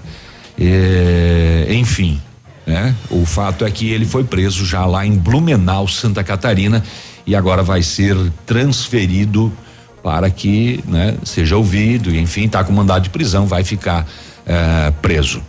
É, 0.59 1.67
enfim, 1.71 2.21
né? 2.67 2.95
O 3.11 3.27
fato 3.27 3.65
é 3.65 3.71
que 3.71 3.91
ele 3.91 4.07
foi 4.07 4.25
preso 4.25 4.65
já 4.65 4.87
lá 4.87 5.05
em 5.05 5.17
Blumenau, 5.19 5.87
Santa 5.87 6.25
Catarina, 6.25 6.83
e 7.27 7.37
agora 7.37 7.63
vai 7.63 7.83
ser 7.83 8.17
transferido 8.47 9.53
para 10.03 10.31
que, 10.31 10.83
né, 10.87 11.17
seja 11.25 11.57
ouvido, 11.57 12.11
e 12.11 12.19
enfim, 12.19 12.45
está 12.45 12.63
com 12.63 12.73
mandado 12.73 13.05
de 13.05 13.11
prisão, 13.11 13.47
vai 13.47 13.65
ficar 13.65 14.07
é, 14.47 14.91
preso. 15.03 15.43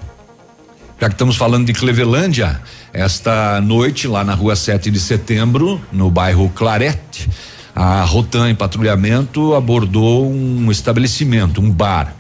Já 1.00 1.08
que 1.08 1.14
estamos 1.14 1.36
falando 1.36 1.66
de 1.66 1.74
Clevelândia, 1.74 2.62
esta 2.96 3.60
noite, 3.60 4.08
lá 4.08 4.24
na 4.24 4.34
rua 4.34 4.56
7 4.56 4.90
de 4.90 5.02
setembro, 5.02 5.82
no 5.92 6.10
bairro 6.10 6.50
Clarete, 6.56 7.30
a 7.76 8.06
Rotan 8.06 8.50
em 8.50 8.56
patrulhamento 8.56 9.54
abordou 9.54 10.32
um 10.32 10.72
estabelecimento, 10.72 11.60
um 11.60 11.70
bar. 11.70 12.16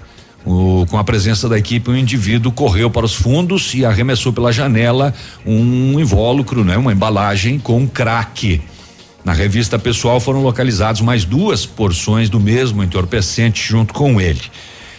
O, 0.45 0.85
com 0.89 0.97
a 0.97 1.03
presença 1.03 1.47
da 1.47 1.57
equipe, 1.57 1.89
um 1.89 1.95
indivíduo 1.95 2.51
correu 2.51 2.91
para 2.91 3.05
os 3.05 3.15
fundos 3.15 3.73
e 3.73 3.85
arremessou 3.85 4.33
pela 4.33 4.51
janela 4.51 5.13
um 5.45 5.97
invólucro, 5.97 6.65
né, 6.65 6.75
uma 6.75 6.91
embalagem 6.91 7.57
com 7.57 7.87
crack. 7.87 8.61
Na 9.23 9.31
revista 9.31 9.79
pessoal 9.79 10.19
foram 10.19 10.43
localizados 10.43 10.99
mais 10.99 11.23
duas 11.23 11.65
porções 11.65 12.29
do 12.29 12.39
mesmo 12.39 12.83
entorpecente 12.83 13.65
junto 13.65 13.93
com 13.93 14.19
ele. 14.19 14.41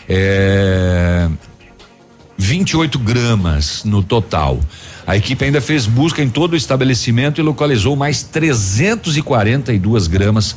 É, 0.09 1.28
28 2.39 2.98
gramas 2.98 3.85
no 3.85 4.03
total. 4.03 4.59
A 5.07 5.16
equipe 5.16 5.45
ainda 5.45 5.61
fez 5.61 5.87
busca 5.87 6.20
em 6.20 6.28
todo 6.28 6.55
o 6.55 6.57
estabelecimento 6.57 7.41
e 7.41 7.43
localizou 7.43 7.95
mais 7.95 8.24
342 8.24 10.09
gramas 10.09 10.57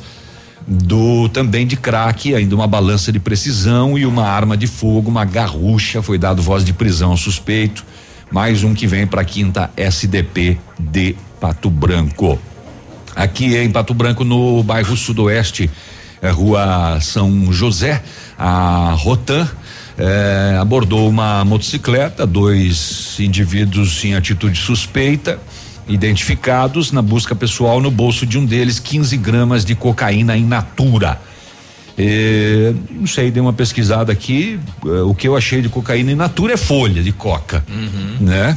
do 0.66 1.28
também 1.28 1.66
de 1.66 1.76
crack, 1.76 2.34
ainda 2.34 2.54
uma 2.54 2.66
balança 2.66 3.12
de 3.12 3.20
precisão 3.20 3.96
e 3.96 4.04
uma 4.04 4.26
arma 4.26 4.56
de 4.56 4.66
fogo, 4.66 5.08
uma 5.08 5.24
garrucha. 5.24 6.02
Foi 6.02 6.18
dado 6.18 6.42
voz 6.42 6.64
de 6.64 6.72
prisão 6.72 7.12
ao 7.12 7.16
suspeito. 7.16 7.84
Mais 8.30 8.64
um 8.64 8.74
que 8.74 8.86
vem 8.86 9.06
para 9.06 9.20
a 9.20 9.24
quinta 9.24 9.70
SDP 9.76 10.58
de 10.78 11.14
Pato 11.40 11.70
Branco. 11.70 12.38
Aqui 13.14 13.56
em 13.56 13.70
Pato 13.70 13.94
Branco, 13.94 14.24
no 14.24 14.62
bairro 14.62 14.96
Sudoeste, 14.96 15.70
é, 16.22 16.30
Rua 16.30 16.98
São 17.00 17.52
José, 17.52 18.02
a 18.38 18.94
Rotan 18.96 19.48
é, 19.98 20.56
abordou 20.60 21.08
uma 21.08 21.44
motocicleta, 21.44 22.26
dois 22.26 23.16
indivíduos 23.18 24.04
em 24.04 24.14
atitude 24.14 24.58
suspeita, 24.58 25.38
identificados 25.88 26.92
na 26.92 27.02
busca 27.02 27.34
pessoal 27.34 27.80
no 27.80 27.90
bolso 27.90 28.24
de 28.24 28.38
um 28.38 28.44
deles 28.44 28.78
15 28.78 29.16
gramas 29.16 29.64
de 29.64 29.74
cocaína 29.74 30.36
in 30.36 30.46
natura. 30.46 31.20
É, 31.98 32.72
não 32.90 33.06
sei, 33.06 33.30
dei 33.30 33.42
uma 33.42 33.52
pesquisada 33.52 34.12
aqui. 34.12 34.58
é, 34.84 35.02
o 35.02 35.14
que 35.14 35.28
eu 35.28 35.36
achei 35.36 35.60
de 35.60 35.68
cocaína 35.68 36.12
in 36.12 36.14
natura 36.14 36.54
é 36.54 36.56
folha 36.56 37.02
de 37.02 37.12
coca, 37.12 37.64
né? 38.20 38.56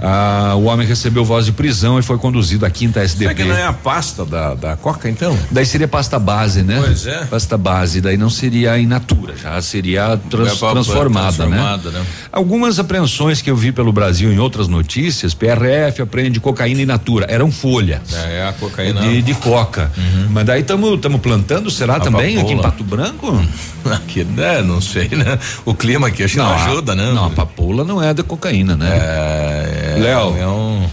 Ah, 0.00 0.54
o 0.56 0.64
homem 0.64 0.86
recebeu 0.86 1.24
voz 1.24 1.44
de 1.46 1.52
prisão 1.52 1.98
e 1.98 2.02
foi 2.02 2.18
conduzido 2.18 2.64
à 2.64 2.70
quinta 2.70 3.00
SDP. 3.00 3.34
Será 3.34 3.34
que 3.34 3.44
não 3.44 3.56
é 3.56 3.66
a 3.66 3.72
pasta 3.72 4.24
da, 4.24 4.54
da 4.54 4.76
Coca, 4.76 5.08
então? 5.08 5.36
Daí 5.50 5.66
seria 5.66 5.88
pasta 5.88 6.18
base, 6.18 6.62
né? 6.62 6.80
Pois 6.84 7.04
é. 7.06 7.24
Pasta 7.24 7.58
base, 7.58 8.00
daí 8.00 8.16
não 8.16 8.30
seria 8.30 8.78
in 8.78 8.86
natura, 8.86 9.34
já 9.36 9.60
seria 9.60 10.16
trans- 10.30 10.52
É 10.52 10.56
pra- 10.56 10.70
transformada, 10.72 11.36
transformada, 11.36 11.90
né? 11.90 11.98
né? 12.00 12.06
Algumas 12.30 12.78
apreensões 12.78 13.42
que 13.42 13.50
eu 13.50 13.56
vi 13.56 13.72
pelo 13.72 13.92
Brasil 13.92 14.32
em 14.32 14.38
outras 14.38 14.68
notícias, 14.68 15.34
PRF 15.34 16.00
apreende 16.02 16.38
cocaína 16.38 16.82
in 16.82 16.86
natura, 16.86 17.26
eram 17.28 17.50
folha. 17.50 18.00
É, 18.12 18.46
a 18.48 18.52
cocaína. 18.52 19.00
De, 19.00 19.20
de 19.20 19.34
coca. 19.34 19.90
Mas 20.30 20.44
daí 20.46 20.60
estamos 20.60 20.98
plantando, 21.20 21.70
será 21.70 21.96
A 21.96 22.00
também 22.00 22.38
aqui 22.38 22.52
em. 22.52 22.58
Pato 22.62 22.84
Branco? 22.84 23.36
Aqui, 23.88 24.22
né? 24.22 24.60
Não 24.60 24.82
sei, 24.82 25.08
né? 25.08 25.38
O 25.64 25.72
clima 25.74 26.08
aqui 26.08 26.22
acho 26.22 26.34
que 26.34 26.38
não, 26.40 26.46
a- 26.50 26.64
ajuda, 26.66 26.94
né? 26.94 27.10
Não, 27.10 27.24
a 27.24 27.30
papoula 27.30 27.84
não 27.84 28.02
é 28.02 28.12
da 28.12 28.22
cocaína, 28.22 28.76
né? 28.76 28.86
É. 28.92 29.67
Léo. 30.00 30.36
É 30.36 30.46
um. 30.46 30.86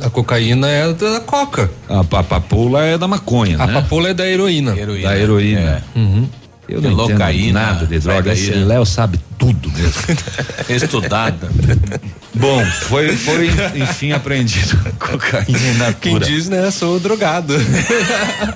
A 0.00 0.10
cocaína 0.10 0.68
é 0.68 0.92
da 0.92 1.20
coca. 1.20 1.70
A, 1.88 2.00
a 2.00 2.22
papoula 2.24 2.84
é 2.84 2.98
da 2.98 3.06
maconha, 3.06 3.56
A 3.62 3.66
né? 3.66 3.72
papoula 3.74 4.08
é 4.08 4.14
da 4.14 4.26
heroína. 4.26 4.76
Heroína. 4.76 5.08
Da 5.08 5.18
heroína. 5.18 5.84
Uhum. 5.94 6.28
Eu 6.72 6.78
É 6.78 6.82
não 6.82 6.92
entendo 6.92 7.12
locaína, 7.12 7.60
nada 7.60 7.86
de 7.86 7.98
droga. 7.98 8.32
Esse 8.32 8.50
né? 8.50 8.64
Léo 8.64 8.86
sabe 8.86 9.20
tudo 9.38 9.70
mesmo. 9.70 9.92
Estudada. 10.68 11.48
Bom, 12.34 12.64
foi, 12.64 13.14
foi 13.14 13.50
enfim 13.76 14.12
apreendido 14.12 14.78
cocaína 14.98 15.58
in 15.58 15.74
natura. 15.74 15.94
Quem 16.00 16.18
diz, 16.18 16.48
né? 16.48 16.70
Sou 16.70 16.98
drogado. 16.98 17.52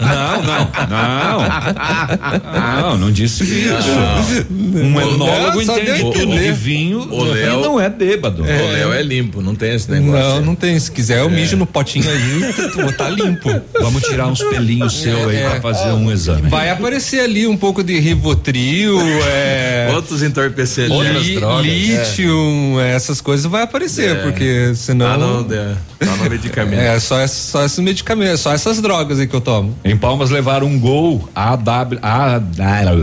Não, 0.00 0.42
não, 0.42 0.70
não. 0.88 2.80
Não, 2.80 2.98
não 2.98 3.12
disse 3.12 3.44
isso. 3.44 4.50
Um 4.50 5.00
enólogo 5.00 5.60
entende 5.60 6.10
de 6.38 6.52
vinho 6.52 7.00
O 7.10 7.24
Léo- 7.24 7.58
e 7.60 7.62
não 7.62 7.80
é 7.80 7.88
bêbado. 7.90 8.42
O 8.42 8.46
Léo 8.46 8.92
é 8.92 9.02
limpo, 9.02 9.42
não 9.42 9.54
tem 9.54 9.74
esse 9.74 9.90
negócio. 9.90 10.36
Não, 10.36 10.40
não 10.40 10.54
tem. 10.54 10.78
Se 10.78 10.90
quiser, 10.90 11.18
eu 11.20 11.28
mijo 11.30 11.56
no 11.56 11.66
potinho 11.66 12.08
aí, 12.10 12.52
tu 12.72 12.82
botar 12.82 13.10
limpo. 13.10 13.50
Vamos 13.80 14.02
tirar 14.04 14.26
uns 14.26 14.42
pelinhos 14.42 14.94
seu 14.94 15.28
aí 15.28 15.36
É. 15.36 15.50
pra 15.50 15.60
fazer 15.60 15.90
um 15.92 16.10
exame. 16.10 16.48
Vai 16.48 16.70
aparecer 16.70 17.20
ali 17.20 17.46
um 17.46 17.56
pouco 17.56 17.82
de 17.82 17.98
Rivotril, 18.06 18.98
é. 19.26 19.90
Outros 19.94 20.22
entorpecentes. 20.22 20.96
li- 21.24 21.38
lítio, 21.62 22.78
essas 22.80 23.20
coisas 23.20 23.46
vai 23.50 23.62
aparecer, 23.62 24.10
É. 24.16 24.22
porque 24.22 24.72
senão. 24.74 25.06
Tá 25.06 25.16
no, 25.18 25.42
de- 25.44 25.76
tá 25.98 26.16
no 26.16 26.30
medicamento. 26.30 26.76
É, 26.86 26.98
só, 27.00 27.26
só 27.26 27.64
esses 27.64 27.78
medicamentos, 27.80 28.40
só 28.40 28.52
essas 28.52 28.80
drogas 28.80 29.18
aí 29.18 29.26
que 29.26 29.34
eu 29.34 29.40
tomo. 29.40 29.76
Em 29.84 29.96
Palmas 29.96 30.30
levaram 30.30 30.66
um 30.66 30.78
gol 30.78 31.28
AW, 31.34 31.98
A- 32.02 32.40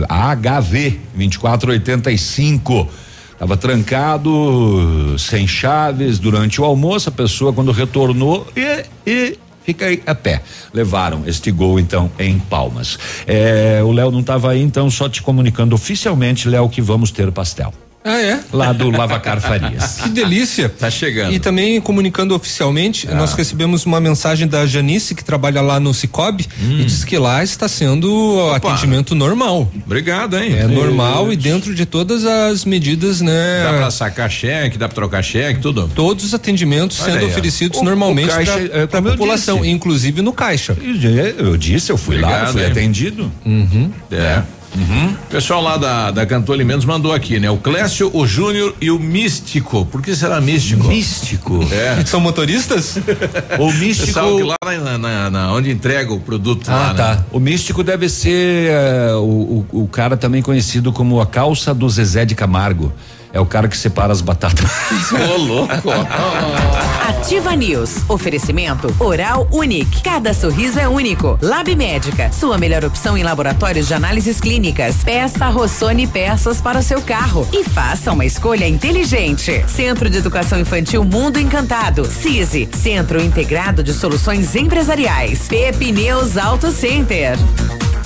A- 0.08 0.34
HV 0.36 0.98
2485. 1.14 2.88
Tava 3.38 3.56
trancado, 3.56 5.16
sem 5.18 5.46
chaves 5.46 6.18
durante 6.18 6.60
o 6.60 6.64
almoço. 6.64 7.08
A 7.08 7.12
pessoa, 7.12 7.52
quando 7.52 7.72
retornou, 7.72 8.46
e, 8.56 8.84
e 9.06 9.38
fica 9.64 9.86
aí 9.86 10.02
a 10.06 10.14
pé. 10.14 10.42
Levaram 10.72 11.22
este 11.26 11.50
gol, 11.50 11.80
então, 11.80 12.10
em 12.18 12.38
Palmas. 12.38 12.98
É, 13.26 13.80
o 13.82 13.92
Léo 13.92 14.10
não 14.10 14.20
estava 14.20 14.50
aí, 14.50 14.62
então, 14.62 14.90
só 14.90 15.08
te 15.08 15.22
comunicando 15.22 15.74
oficialmente, 15.74 16.48
Léo, 16.48 16.68
que 16.68 16.80
vamos 16.80 17.10
ter 17.10 17.30
pastel. 17.32 17.72
Ah, 18.06 18.20
é? 18.20 18.38
Lá 18.52 18.70
do 18.70 18.90
Lavacar 18.90 19.40
Farias. 19.40 19.96
Que 20.02 20.10
delícia. 20.10 20.68
Tá 20.68 20.90
chegando. 20.90 21.32
E 21.32 21.38
também 21.38 21.80
comunicando 21.80 22.34
oficialmente, 22.34 23.08
Ah. 23.10 23.14
nós 23.14 23.32
recebemos 23.32 23.86
uma 23.86 23.98
mensagem 23.98 24.46
da 24.46 24.66
Janice, 24.66 25.14
que 25.14 25.24
trabalha 25.24 25.62
lá 25.62 25.80
no 25.80 25.94
Cicobi, 25.94 26.46
e 26.60 26.84
diz 26.84 27.02
que 27.02 27.16
lá 27.16 27.42
está 27.42 27.66
sendo 27.66 28.50
atendimento 28.54 29.14
normal. 29.14 29.72
Obrigado, 29.86 30.36
hein? 30.36 30.54
É 30.54 30.66
normal 30.66 31.32
e 31.32 31.36
dentro 31.36 31.74
de 31.74 31.86
todas 31.86 32.26
as 32.26 32.66
medidas, 32.66 33.22
né? 33.22 33.62
Dá 33.64 33.72
pra 33.78 33.90
sacar 33.90 34.30
cheque, 34.30 34.76
dá 34.76 34.86
pra 34.86 34.94
trocar 34.96 35.22
cheque, 35.24 35.60
tudo? 35.60 35.90
Todos 35.94 36.26
os 36.26 36.34
atendimentos 36.34 37.00
Olha 37.00 37.12
sendo 37.12 37.24
aí, 37.24 37.30
oferecidos 37.30 37.80
O- 37.80 37.84
normalmente 37.84 38.28
para 38.28 38.42
é, 38.42 38.86
a 38.92 38.96
eu 38.98 39.02
população, 39.02 39.60
disse. 39.60 39.70
inclusive 39.70 40.20
no 40.20 40.32
caixa. 40.34 40.76
Eu 41.38 41.56
disse, 41.56 41.90
eu 41.90 41.96
fui 41.96 42.18
lá, 42.18 42.28
Obrigado, 42.28 42.52
fui 42.52 42.64
hein? 42.64 42.70
atendido. 42.70 43.32
Uhum. 43.46 43.90
É. 44.12 44.42
Uhum. 44.76 45.12
O 45.12 45.26
pessoal 45.30 45.62
lá 45.62 45.76
da, 45.76 46.10
da 46.10 46.26
Cantor 46.26 46.54
Alimentos 46.54 46.84
mandou 46.84 47.12
aqui, 47.12 47.38
né? 47.38 47.48
O 47.50 47.56
Clécio, 47.58 48.10
o 48.12 48.26
Júnior 48.26 48.74
e 48.80 48.90
o 48.90 48.98
Místico. 48.98 49.86
Por 49.86 50.02
que 50.02 50.14
será 50.16 50.40
Místico? 50.40 50.88
Místico? 50.88 51.60
É. 51.72 52.02
São 52.06 52.20
motoristas? 52.20 52.96
O 53.58 53.72
místico. 53.72 54.06
Pessoal 54.06 54.36
que 54.36 54.42
lá 54.42 54.56
na, 54.82 54.98
na- 54.98 55.30
na- 55.30 55.52
onde 55.52 55.70
entrega 55.70 56.12
o 56.12 56.18
produto 56.20 56.68
Ah, 56.68 56.74
lá, 56.74 56.88
né? 56.88 56.94
tá. 56.94 57.24
O 57.32 57.38
místico 57.38 57.82
deve 57.84 58.08
ser 58.08 58.70
eh, 58.70 59.12
o, 59.14 59.64
o, 59.72 59.82
o 59.84 59.88
cara 59.88 60.16
também 60.16 60.42
conhecido 60.42 60.92
como 60.92 61.20
a 61.20 61.26
calça 61.26 61.72
do 61.74 61.88
Zezé 61.88 62.24
de 62.24 62.34
Camargo. 62.34 62.92
É 63.34 63.40
o 63.40 63.44
cara 63.44 63.66
que 63.66 63.76
separa 63.76 64.12
as 64.12 64.20
batatas. 64.20 64.70
Ô, 65.10 65.36
louco. 65.36 65.90
Ativa 67.08 67.56
News. 67.56 67.96
Oferecimento 68.08 68.94
Oral 69.00 69.48
Unique. 69.50 70.02
Cada 70.04 70.32
sorriso 70.32 70.78
é 70.78 70.88
único. 70.88 71.36
Lab 71.42 71.74
Médica. 71.74 72.30
Sua 72.30 72.56
melhor 72.56 72.84
opção 72.84 73.18
em 73.18 73.24
laboratórios 73.24 73.88
de 73.88 73.94
análises 73.94 74.40
clínicas. 74.40 75.02
Peça 75.02 75.48
Rossoni 75.48 76.06
peças 76.06 76.60
para 76.60 76.78
o 76.78 76.82
seu 76.82 77.02
carro 77.02 77.44
e 77.52 77.64
faça 77.64 78.12
uma 78.12 78.24
escolha 78.24 78.68
inteligente. 78.68 79.64
Centro 79.66 80.08
de 80.08 80.18
Educação 80.18 80.60
Infantil 80.60 81.02
Mundo 81.02 81.40
Encantado. 81.40 82.04
CISI. 82.04 82.68
Centro 82.72 83.20
Integrado 83.20 83.82
de 83.82 83.92
Soluções 83.92 84.54
Empresariais. 84.54 85.48
Pepineus 85.48 86.36
Auto 86.36 86.70
Center. 86.70 87.36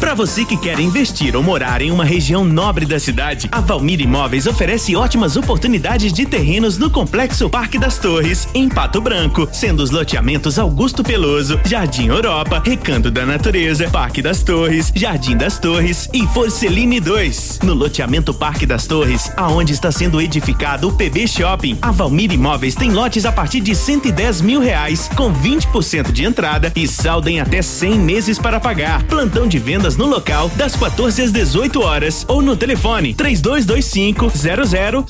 Para 0.00 0.14
você 0.14 0.44
que 0.44 0.56
quer 0.56 0.78
investir 0.78 1.34
ou 1.34 1.42
morar 1.42 1.82
em 1.82 1.90
uma 1.90 2.04
região 2.04 2.44
nobre 2.44 2.86
da 2.86 3.00
cidade, 3.00 3.48
a 3.50 3.60
Valmir 3.60 4.00
Imóveis 4.00 4.46
oferece 4.46 4.94
ótimas 4.94 5.17
oportunidades 5.36 6.12
de 6.12 6.24
terrenos 6.24 6.78
no 6.78 6.90
Complexo 6.90 7.48
Parque 7.50 7.78
das 7.78 7.98
Torres, 7.98 8.46
em 8.54 8.68
Pato 8.68 9.00
Branco, 9.00 9.48
sendo 9.52 9.82
os 9.82 9.90
loteamentos 9.90 10.58
Augusto 10.58 11.02
Peloso, 11.02 11.58
Jardim 11.64 12.08
Europa, 12.08 12.62
Recanto 12.64 13.10
da 13.10 13.26
Natureza, 13.26 13.88
Parque 13.90 14.22
das 14.22 14.42
Torres, 14.42 14.92
Jardim 14.94 15.36
das 15.36 15.58
Torres 15.58 16.08
e 16.12 16.26
Forceline 16.28 17.00
2. 17.00 17.60
No 17.64 17.74
loteamento 17.74 18.32
Parque 18.32 18.66
das 18.66 18.86
Torres, 18.86 19.32
aonde 19.36 19.72
está 19.72 19.90
sendo 19.90 20.20
edificado 20.20 20.88
o 20.88 20.92
PB 20.92 21.26
Shopping, 21.26 21.78
a 21.82 21.90
Valmir 21.90 22.32
Imóveis 22.32 22.74
tem 22.74 22.92
lotes 22.92 23.24
a 23.26 23.32
partir 23.32 23.60
de 23.60 23.74
110 23.74 24.40
mil 24.40 24.60
reais, 24.60 25.08
com 25.16 25.32
20% 25.32 26.12
de 26.12 26.24
entrada 26.24 26.72
e 26.76 26.86
saldo 26.86 27.28
em 27.28 27.40
até 27.40 27.62
100 27.62 27.98
meses 27.98 28.38
para 28.38 28.60
pagar. 28.60 29.02
Plantão 29.04 29.48
de 29.48 29.58
vendas 29.58 29.96
no 29.96 30.06
local 30.06 30.50
das 30.56 30.76
14 30.76 31.22
às 31.22 31.32
18 31.32 31.80
horas 31.80 32.24
ou 32.28 32.40
no 32.40 32.56
telefone 32.56 33.14
3225 33.14 34.30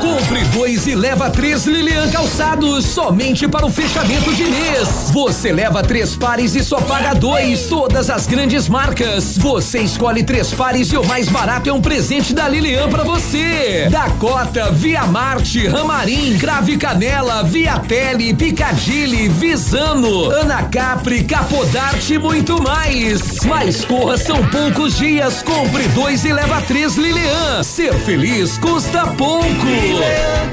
Compre 0.00 0.42
dois 0.46 0.86
e 0.86 0.94
leva 0.96 1.30
três 1.30 1.64
Lilian 1.66 2.10
Calçados, 2.10 2.86
somente 2.86 3.46
para 3.46 3.64
o 3.64 3.70
fechamento 3.70 4.34
de 4.34 4.42
mês. 4.44 5.10
Você 5.12 5.52
leva 5.52 5.80
três 5.82 6.16
pares 6.16 6.56
e 6.56 6.64
só 6.64 6.80
paga 6.80 7.14
dois. 7.14 7.66
Todas 7.66 8.10
as 8.10 8.26
grandes 8.26 8.68
marcas. 8.68 9.38
Você 9.38 9.78
escolhe 9.80 10.24
três 10.24 10.52
pares 10.52 10.90
e 10.90 10.96
o 10.96 11.06
mais 11.06 11.28
barato 11.28 11.68
é 11.68 11.72
um 11.72 11.80
presente 11.80 12.34
da 12.34 12.48
Lilian 12.48 12.88
para 12.88 13.04
você. 13.04 13.86
Dakota, 13.90 14.72
Via 14.72 15.06
Marte, 15.06 15.68
Ramarim, 15.68 16.36
Crave 16.38 16.76
Canela, 16.76 17.44
Via 17.44 17.78
Tele, 17.78 18.34
Picadilly, 18.34 19.28
Visano, 19.28 20.30
Ana 20.30 20.64
Capri, 20.64 21.22
Capodarte 21.22 21.51
e 22.10 22.18
muito 22.18 22.62
mais. 22.62 23.40
Mas 23.44 23.84
corra, 23.84 24.16
são 24.16 24.44
poucos 24.48 24.96
dias. 24.96 25.42
Compre 25.42 25.86
dois 25.88 26.24
e 26.24 26.32
leva 26.32 26.60
três 26.62 26.96
Lilian. 26.96 27.62
Ser 27.62 27.92
feliz 27.94 28.58
custa 28.58 29.06
pouco. 29.08 29.46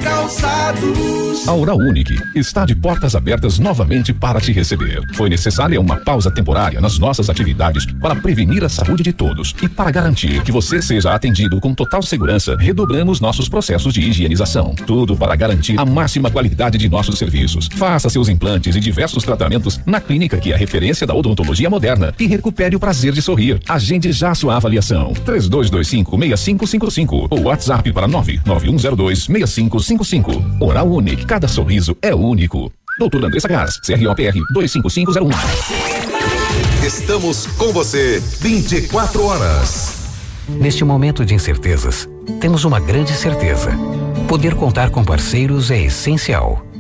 Calçados. 0.04 1.48
A 1.48 1.54
Oral 1.54 1.78
Unique 1.78 2.16
está 2.36 2.66
de 2.66 2.76
portas 2.76 3.16
abertas 3.16 3.58
novamente 3.58 4.14
para 4.14 4.42
te 4.42 4.52
receber. 4.52 5.02
Foi 5.16 5.30
necessária 5.30 5.80
uma 5.80 5.96
pausa 5.96 6.30
temporária 6.30 6.82
nas 6.82 7.00
nossas 7.00 7.30
atividades 7.30 7.86
para 8.00 8.16
prevenir 8.16 8.64
a 8.64 8.70
saúde 8.70 9.02
de 9.02 9.14
todos 9.14 9.56
e 9.62 9.68
para 9.68 9.90
garantir 9.90 10.44
que 10.44 10.52
você 10.52 10.82
seja 10.82 11.14
atendido 11.14 11.60
com 11.60 11.74
total 11.74 12.02
segurança, 12.02 12.56
redobramos 12.58 13.22
nossos 13.22 13.48
processos 13.48 13.94
de 13.94 14.02
higienização. 14.02 14.76
Tudo 14.86 15.16
para 15.16 15.36
garantir 15.36 15.80
a 15.80 15.86
máxima 15.86 16.30
qualidade 16.30 16.78
de 16.78 16.90
nossos 16.90 17.18
serviços. 17.18 17.68
Faça 17.76 18.10
seus 18.10 18.30
implantes 18.30 18.76
e 18.76 18.80
diversos 18.80 19.24
tratamentos 19.24 19.80
na 19.86 20.02
clínica 20.02 20.38
que 20.38 20.52
é 20.52 20.56
referência 20.56 20.89
da 21.06 21.14
odontologia 21.14 21.70
moderna 21.70 22.14
e 22.20 22.28
recupere 22.28 22.76
o 22.76 22.80
prazer 22.80 23.14
de 23.14 23.22
sorrir. 23.22 23.62
Agende 23.68 24.12
já 24.12 24.36
sua 24.36 24.58
avaliação. 24.58 25.14
3225-6555 25.26 27.28
ou 27.30 27.44
WhatsApp 27.44 27.94
para 27.94 28.08
99102-6555. 28.08 30.62
Oral 30.62 30.90
Unique, 30.90 31.26
cada 31.26 31.48
sorriso 31.48 31.96
é 32.02 32.14
único. 32.14 32.70
Doutor 33.00 33.24
Andressa 33.26 33.48
Gás, 33.48 33.80
CROPR 33.80 34.34
25501. 34.54 35.30
Estamos 36.86 37.48
com 37.48 37.72
você 37.72 38.22
24 38.42 39.24
horas. 39.24 40.00
Neste 40.50 40.84
momento 40.84 41.24
de 41.24 41.36
incertezas, 41.36 42.10
temos 42.42 42.66
uma 42.66 42.80
grande 42.80 43.14
certeza. 43.14 43.72
Poder 44.28 44.56
contar 44.56 44.90
com 44.90 45.04
parceiros 45.04 45.72
é 45.72 45.82
essencial. 45.82 46.66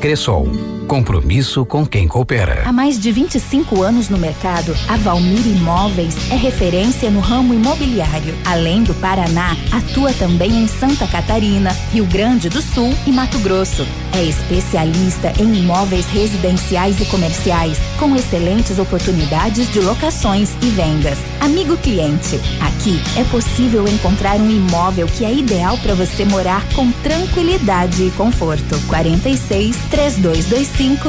Cressol. 0.00 0.48
Compromisso 0.86 1.66
com 1.66 1.84
quem 1.84 2.08
coopera. 2.08 2.62
Há 2.64 2.72
mais 2.72 2.98
de 2.98 3.12
25 3.12 3.82
anos 3.82 4.08
no 4.08 4.16
mercado, 4.16 4.74
a 4.88 4.96
Valmir 4.96 5.46
Imóveis 5.46 6.16
é 6.30 6.34
referência 6.34 7.10
no 7.10 7.20
ramo 7.20 7.52
imobiliário. 7.52 8.34
Além 8.46 8.82
do 8.82 8.94
Paraná, 8.94 9.54
atua 9.70 10.14
também 10.14 10.50
em 10.50 10.66
Santa 10.66 11.06
Catarina, 11.06 11.72
Rio 11.92 12.06
Grande 12.06 12.48
do 12.48 12.62
Sul 12.62 12.94
e 13.06 13.12
Mato 13.12 13.38
Grosso. 13.40 13.86
É 14.14 14.24
especialista 14.24 15.30
em 15.38 15.58
imóveis 15.58 16.06
residenciais 16.06 16.98
e 17.00 17.04
comerciais, 17.04 17.76
com 17.98 18.16
excelentes 18.16 18.78
oportunidades 18.78 19.70
de 19.70 19.80
locações 19.80 20.54
e 20.62 20.70
vendas. 20.70 21.18
Amigo 21.38 21.76
cliente, 21.76 22.40
aqui 22.62 22.98
é 23.18 23.24
possível 23.24 23.86
encontrar 23.86 24.36
um 24.36 24.50
imóvel 24.50 25.06
que 25.06 25.24
é 25.26 25.34
ideal 25.34 25.76
para 25.78 25.94
você 25.94 26.24
morar 26.24 26.66
com 26.74 26.90
tranquilidade 27.02 28.04
e 28.04 28.10
conforto. 28.12 28.80
46 28.86 29.76
3225 29.90 31.08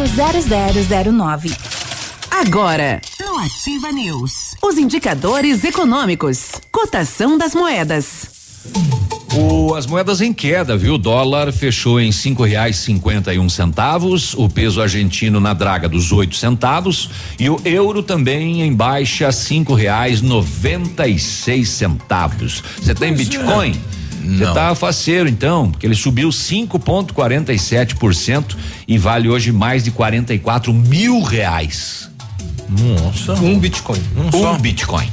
0009. 1.14 1.52
Agora, 2.32 3.02
no 3.20 3.38
Ativa 3.40 3.92
News, 3.92 4.56
os 4.64 4.78
indicadores 4.78 5.64
econômicos, 5.64 6.52
cotação 6.72 7.38
das 7.38 7.54
moedas. 7.54 8.28
O- 9.36 9.76
as 9.76 9.86
moedas 9.86 10.22
em 10.22 10.34
queda, 10.34 10.76
viu? 10.78 10.96
O 10.96 10.98
dólar 10.98 11.52
fechou 11.52 12.00
em 12.00 12.12
cinco 12.12 12.44
reais 12.44 12.78
cinquenta 12.78 13.34
e 13.34 13.40
um 13.40 13.48
centavos, 13.50 14.34
o 14.34 14.50
peso 14.50 14.82
argentino 14.82 15.40
na 15.40 15.54
draga 15.54 15.88
dos 15.88 16.12
oito 16.12 16.36
centavos 16.36 17.10
e 17.38 17.50
o 17.50 17.60
euro 17.66 18.02
também 18.02 18.62
em 18.62 18.74
baixa 18.74 19.32
cinco 19.32 19.74
reais 19.76 20.22
noventa 20.22 21.08
e 21.08 21.20
seis 21.20 21.70
centavos. 21.70 22.64
Você 22.82 22.96
tem 22.96 23.14
Pois 23.14 23.28
é. 23.28 23.32
Você 24.22 24.46
tá 24.54 24.76
faceiro 24.76 25.30
então, 25.30 25.72
porque 25.72 25.86
ele 25.86 25.96
subiu 25.96 26.30
5,47% 26.30 28.56
e 28.88 28.98
vale 28.98 29.30
hoje 29.30 29.52
mais 29.52 29.84
de 29.84 29.92
44 29.92 30.74
mil 30.74 31.22
reais. 31.22 32.10
Nossa. 32.70 33.34
Um 33.34 33.58
Bitcoin. 33.58 34.02
Um, 34.16 34.58
Bitcoin. 34.58 35.10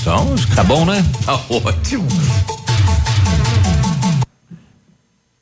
Então, 0.00 0.34
Tá 0.54 0.64
bom, 0.64 0.84
né? 0.84 1.04
Tá 1.24 1.40
ótimo. 1.50 2.06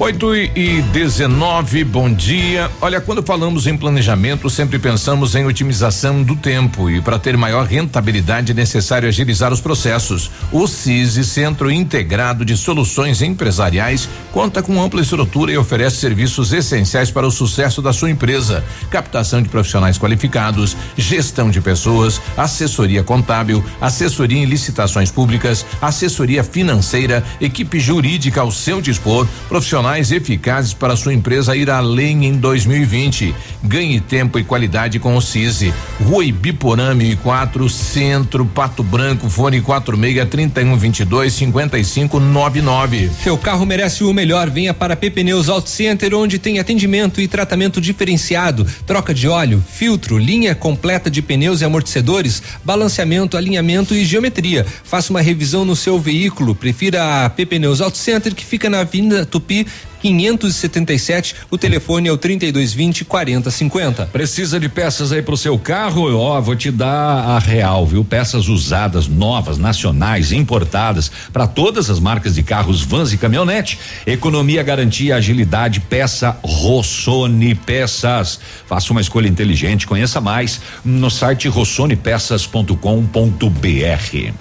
8 0.00 0.36
e 0.54 0.80
19, 0.92 1.82
bom 1.82 2.12
dia. 2.14 2.70
Olha, 2.80 3.00
quando 3.00 3.20
falamos 3.20 3.66
em 3.66 3.76
planejamento, 3.76 4.48
sempre 4.48 4.78
pensamos 4.78 5.34
em 5.34 5.44
otimização 5.44 6.22
do 6.22 6.36
tempo 6.36 6.88
e 6.88 7.00
para 7.00 7.18
ter 7.18 7.36
maior 7.36 7.66
rentabilidade 7.66 8.52
é 8.52 8.54
necessário 8.54 9.08
agilizar 9.08 9.52
os 9.52 9.60
processos. 9.60 10.30
O 10.52 10.68
CISI, 10.68 11.24
Centro 11.24 11.68
Integrado 11.68 12.44
de 12.44 12.56
Soluções 12.56 13.22
Empresariais, 13.22 14.08
conta 14.30 14.62
com 14.62 14.80
ampla 14.80 15.00
estrutura 15.00 15.50
e 15.50 15.58
oferece 15.58 15.96
serviços 15.96 16.52
essenciais 16.52 17.10
para 17.10 17.26
o 17.26 17.30
sucesso 17.32 17.82
da 17.82 17.92
sua 17.92 18.08
empresa: 18.08 18.62
captação 18.92 19.42
de 19.42 19.48
profissionais 19.48 19.98
qualificados, 19.98 20.76
gestão 20.96 21.50
de 21.50 21.60
pessoas, 21.60 22.22
assessoria 22.36 23.02
contábil, 23.02 23.64
assessoria 23.80 24.38
em 24.38 24.44
licitações 24.44 25.10
públicas, 25.10 25.66
assessoria 25.82 26.44
financeira, 26.44 27.24
equipe 27.40 27.80
jurídica 27.80 28.42
ao 28.42 28.52
seu 28.52 28.80
dispor, 28.80 29.26
profissionais 29.48 29.87
eficazes 29.96 30.74
para 30.74 30.96
sua 30.96 31.14
empresa 31.14 31.56
ir 31.56 31.70
além 31.70 32.26
em 32.26 32.32
2020. 32.34 33.34
Ganhe 33.64 34.00
tempo 34.00 34.38
e 34.38 34.44
qualidade 34.44 34.98
com 34.98 35.16
o 35.16 35.20
CISI. 35.22 35.72
Rua 36.04 36.24
Ibiporã 36.24 36.94
1004, 36.94 37.68
Centro, 37.70 38.44
Pato 38.44 38.82
Branco, 38.82 39.30
fone 39.30 39.60
46 39.60 40.28
3122 40.28 41.32
5599. 41.32 43.10
Seu 43.22 43.38
carro 43.38 43.64
merece 43.64 44.04
o 44.04 44.12
melhor. 44.12 44.50
Venha 44.50 44.74
para 44.74 44.94
PP 44.94 45.22
Pneus 45.22 45.48
Auto 45.48 45.70
Center, 45.70 46.14
onde 46.14 46.38
tem 46.38 46.58
atendimento 46.58 47.20
e 47.20 47.26
tratamento 47.26 47.80
diferenciado, 47.80 48.66
troca 48.86 49.14
de 49.14 49.26
óleo, 49.26 49.64
filtro, 49.66 50.18
linha 50.18 50.54
completa 50.54 51.10
de 51.10 51.22
pneus 51.22 51.60
e 51.60 51.64
amortecedores, 51.64 52.42
balanceamento, 52.62 53.36
alinhamento 53.36 53.94
e 53.94 54.04
geometria. 54.04 54.66
Faça 54.84 55.10
uma 55.10 55.20
revisão 55.20 55.64
no 55.64 55.74
seu 55.74 55.98
veículo. 55.98 56.54
Prefira 56.54 57.24
a 57.24 57.30
PP 57.30 57.58
Pneus 57.58 57.80
Auto 57.80 57.96
Center, 57.96 58.34
que 58.34 58.44
fica 58.44 58.68
na 58.68 58.80
Avenida 58.80 59.24
Tupi, 59.24 59.66
577. 60.00 61.34
O 61.50 61.58
telefone 61.58 62.08
é 62.08 62.12
o 62.12 62.16
3220 62.16 63.04
4050. 63.04 64.06
Precisa 64.06 64.60
de 64.60 64.68
peças 64.68 65.12
aí 65.12 65.22
pro 65.22 65.36
seu 65.36 65.58
carro? 65.58 66.16
Ó, 66.16 66.40
vou 66.40 66.56
te 66.56 66.70
dar 66.70 66.88
a 66.88 67.38
real, 67.38 67.86
viu? 67.86 68.04
Peças 68.04 68.48
usadas, 68.48 69.08
novas, 69.08 69.58
nacionais, 69.58 70.32
importadas, 70.32 71.10
para 71.32 71.46
todas 71.46 71.90
as 71.90 71.98
marcas 71.98 72.34
de 72.34 72.42
carros, 72.42 72.82
vans 72.82 73.12
e 73.12 73.18
caminhonete. 73.18 73.78
Economia, 74.06 74.62
garantia, 74.62 75.16
agilidade, 75.16 75.80
peça 75.80 76.36
Rossoni 76.42 77.54
Peças. 77.54 78.38
Faça 78.66 78.92
uma 78.92 79.00
escolha 79.00 79.28
inteligente, 79.28 79.86
conheça 79.86 80.20
mais 80.20 80.60
no 80.84 81.10
site 81.10 81.48
rossonepeças.com.br. 81.48 84.32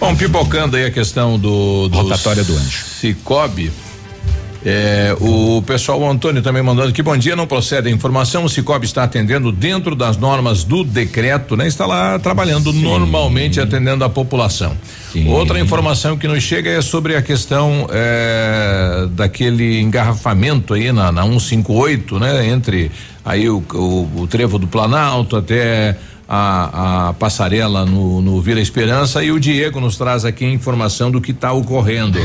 Bom, 0.00 0.14
pipocando 0.14 0.76
aí 0.76 0.84
a 0.84 0.92
questão 0.92 1.36
do, 1.38 1.88
do 1.88 1.98
rotatória 1.98 2.44
do 2.44 2.54
anjo. 2.54 2.84
Cicobi. 2.84 3.72
É, 4.64 5.16
o 5.20 5.62
pessoal, 5.62 6.00
o 6.00 6.10
Antônio 6.10 6.42
também 6.42 6.62
mandando 6.62 6.92
que 6.92 7.02
bom 7.02 7.16
dia, 7.16 7.36
não 7.36 7.46
procede 7.46 7.88
a 7.88 7.90
informação, 7.90 8.44
o 8.44 8.48
Cicobi 8.48 8.86
está 8.86 9.04
atendendo 9.04 9.52
dentro 9.52 9.94
das 9.94 10.16
normas 10.16 10.64
do 10.64 10.82
decreto, 10.82 11.56
né? 11.56 11.68
Está 11.68 11.86
lá 11.86 12.18
trabalhando 12.18 12.72
Sim. 12.72 12.82
normalmente 12.82 13.60
atendendo 13.60 14.04
a 14.04 14.08
população. 14.08 14.76
Sim. 15.12 15.28
Outra 15.28 15.60
informação 15.60 16.16
que 16.16 16.26
nos 16.26 16.42
chega 16.42 16.70
é 16.70 16.82
sobre 16.82 17.14
a 17.14 17.22
questão 17.22 17.86
é, 17.90 19.06
daquele 19.12 19.80
engarrafamento 19.80 20.74
aí 20.74 20.90
na, 20.90 21.12
na 21.12 21.22
158, 21.22 22.18
né? 22.18 22.48
Entre 22.48 22.90
aí 23.24 23.48
o, 23.48 23.62
o, 23.72 24.22
o 24.22 24.26
trevo 24.26 24.58
do 24.58 24.66
Planalto 24.66 25.36
até 25.36 25.96
a, 26.28 27.08
a 27.08 27.12
passarela 27.14 27.86
no, 27.86 28.20
no 28.20 28.40
Vila 28.40 28.60
Esperança 28.60 29.22
e 29.22 29.30
o 29.30 29.38
Diego 29.38 29.80
nos 29.80 29.96
traz 29.96 30.24
aqui 30.24 30.44
a 30.44 30.50
informação 30.50 31.10
do 31.10 31.20
que 31.20 31.30
está 31.30 31.52
ocorrendo. 31.52 32.18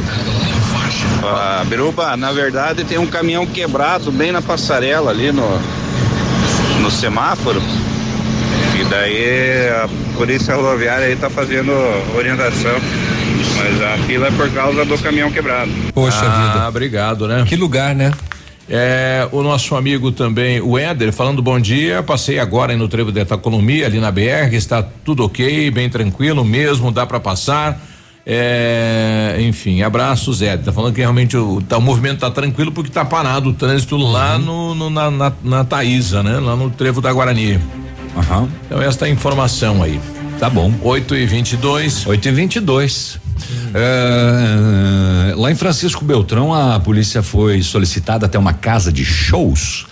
Ah, 1.25 1.63
Biruba, 1.65 2.17
na 2.17 2.31
verdade 2.31 2.83
tem 2.83 2.97
um 2.97 3.07
caminhão 3.07 3.45
quebrado 3.45 4.11
bem 4.11 4.31
na 4.31 4.41
passarela 4.41 5.11
ali 5.11 5.31
no, 5.31 5.47
no 6.81 6.91
semáforo. 6.91 7.61
E 8.79 8.83
daí 8.85 9.69
a 9.69 9.89
polícia 10.17 10.55
rodoviária 10.55 11.07
aí 11.07 11.15
tá 11.15 11.29
fazendo 11.29 11.71
orientação. 12.15 12.75
Mas 13.57 13.81
a 13.81 13.97
fila 14.05 14.27
é 14.27 14.31
por 14.31 14.49
causa 14.51 14.85
do 14.85 14.97
caminhão 14.97 15.31
quebrado. 15.31 15.71
Poxa 15.93 16.25
ah, 16.25 16.53
vida. 16.53 16.67
obrigado, 16.67 17.27
né? 17.27 17.45
Que 17.47 17.55
lugar, 17.55 17.95
né? 17.95 18.11
É, 18.69 19.27
o 19.31 19.43
nosso 19.43 19.75
amigo 19.75 20.11
também, 20.11 20.61
o 20.61 20.77
Éder, 20.77 21.11
falando 21.11 21.41
bom 21.41 21.59
dia. 21.59 22.01
Passei 22.01 22.39
agora 22.39 22.75
no 22.75 22.87
trevo 22.87 23.11
de 23.11 23.21
Itacolomi, 23.21 23.83
ali 23.83 23.99
na 23.99 24.11
BR, 24.11 24.53
está 24.53 24.81
tudo 24.81 25.25
ok, 25.25 25.69
bem 25.71 25.89
tranquilo 25.89 26.43
mesmo, 26.45 26.91
dá 26.91 27.05
para 27.05 27.19
passar. 27.19 27.79
É, 28.25 29.37
enfim, 29.41 29.81
abraços, 29.81 30.41
Éder. 30.41 30.65
Tá 30.65 30.71
falando 30.71 30.93
que 30.93 31.01
realmente 31.01 31.35
o, 31.35 31.61
tá, 31.61 31.77
o 31.77 31.81
movimento 31.81 32.19
tá 32.19 32.31
tranquilo 32.31 32.71
porque 32.71 32.89
tá 32.89 33.03
parado 33.03 33.49
o 33.49 33.53
trânsito 33.53 33.95
uhum. 33.95 34.11
lá 34.11 34.37
no, 34.37 34.73
no, 34.73 34.89
na, 34.89 35.11
na, 35.11 35.33
na 35.43 35.63
Taísa, 35.65 36.23
né? 36.23 36.39
Lá 36.39 36.55
no 36.55 36.69
trevo 36.69 37.01
da 37.01 37.11
Guarani. 37.11 37.55
Uhum. 37.55 38.49
Então, 38.65 38.81
esta 38.81 39.09
informação 39.09 39.83
aí. 39.83 39.99
Tá 40.39 40.49
bom. 40.49 40.73
8 40.81 41.15
e 41.15 41.25
22 41.25 42.07
8 42.07 42.27
e 42.27 42.31
22 42.31 43.19
hum. 43.37 43.71
é, 43.75 45.35
Lá 45.35 45.51
em 45.51 45.55
Francisco 45.55 46.03
Beltrão, 46.03 46.53
a 46.53 46.79
polícia 46.79 47.21
foi 47.21 47.61
solicitada 47.61 48.25
até 48.25 48.37
uma 48.37 48.53
casa 48.53 48.91
de 48.91 49.05
shows 49.05 49.85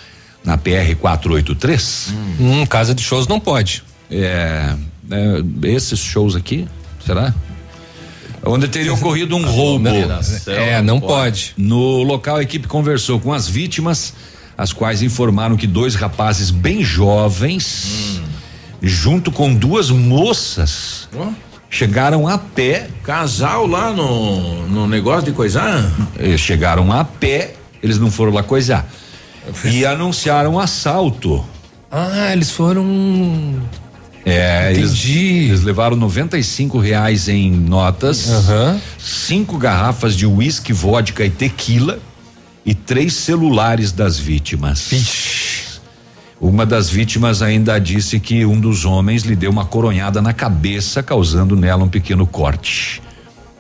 na 0.43 0.57
PR 0.57 0.95
483. 0.99 2.13
Hum. 2.13 2.35
hum, 2.39 2.65
casa 2.65 2.95
de 2.95 3.01
shows 3.01 3.27
não 3.27 3.39
pode. 3.39 3.83
É, 4.09 4.75
é, 5.09 5.67
esses 5.67 5.99
shows 5.99 6.35
aqui, 6.35 6.67
será? 7.05 7.33
Onde 8.43 8.67
teria 8.67 8.93
ocorrido 8.93 9.35
um 9.35 9.45
roubo. 9.45 9.87
É, 10.47 10.81
não 10.81 10.99
pode. 10.99 11.53
No 11.57 12.03
local, 12.03 12.37
a 12.37 12.43
equipe 12.43 12.67
conversou 12.67 13.19
com 13.19 13.31
as 13.31 13.47
vítimas, 13.47 14.13
as 14.57 14.73
quais 14.73 15.01
informaram 15.01 15.55
que 15.55 15.67
dois 15.67 15.95
rapazes 15.95 16.49
bem 16.49 16.83
jovens, 16.83 18.19
hum. 18.19 18.23
junto 18.81 19.31
com 19.31 19.53
duas 19.53 19.91
moças, 19.91 21.07
oh. 21.15 21.31
chegaram 21.69 22.27
a 22.27 22.37
pé. 22.37 22.89
Casal 23.03 23.67
lá 23.67 23.91
no, 23.93 24.67
no 24.67 24.87
negócio 24.87 25.25
de 25.25 25.31
coisar? 25.31 25.91
Eles 26.17 26.41
chegaram 26.41 26.91
a 26.91 27.05
pé, 27.05 27.53
eles 27.81 27.99
não 27.99 28.09
foram 28.09 28.33
lá 28.33 28.41
coisar. 28.41 28.89
E 29.65 29.85
anunciaram 29.85 30.59
assalto. 30.59 31.43
Ah, 31.91 32.31
eles 32.31 32.51
foram 32.51 33.61
é, 34.25 34.71
eles, 34.73 35.03
eles, 35.05 35.61
levaram 35.63 35.95
95 35.95 36.77
reais 36.79 37.27
em 37.27 37.51
notas, 37.51 38.27
uhum. 38.27 38.79
cinco 38.99 39.57
garrafas 39.57 40.15
de 40.15 40.25
uísque, 40.25 40.71
vodka 40.71 41.25
e 41.25 41.29
tequila 41.29 41.99
e 42.65 42.73
três 42.73 43.13
celulares 43.13 43.91
das 43.91 44.19
vítimas. 44.19 44.91
Ixi. 44.91 45.61
Uma 46.39 46.65
das 46.65 46.89
vítimas 46.89 47.43
ainda 47.43 47.77
disse 47.77 48.19
que 48.19 48.43
um 48.47 48.59
dos 48.59 48.83
homens 48.83 49.21
lhe 49.21 49.35
deu 49.35 49.51
uma 49.51 49.63
coronhada 49.63 50.23
na 50.23 50.33
cabeça, 50.33 51.03
causando 51.03 51.55
nela 51.55 51.83
um 51.83 51.87
pequeno 51.87 52.25
corte. 52.25 52.99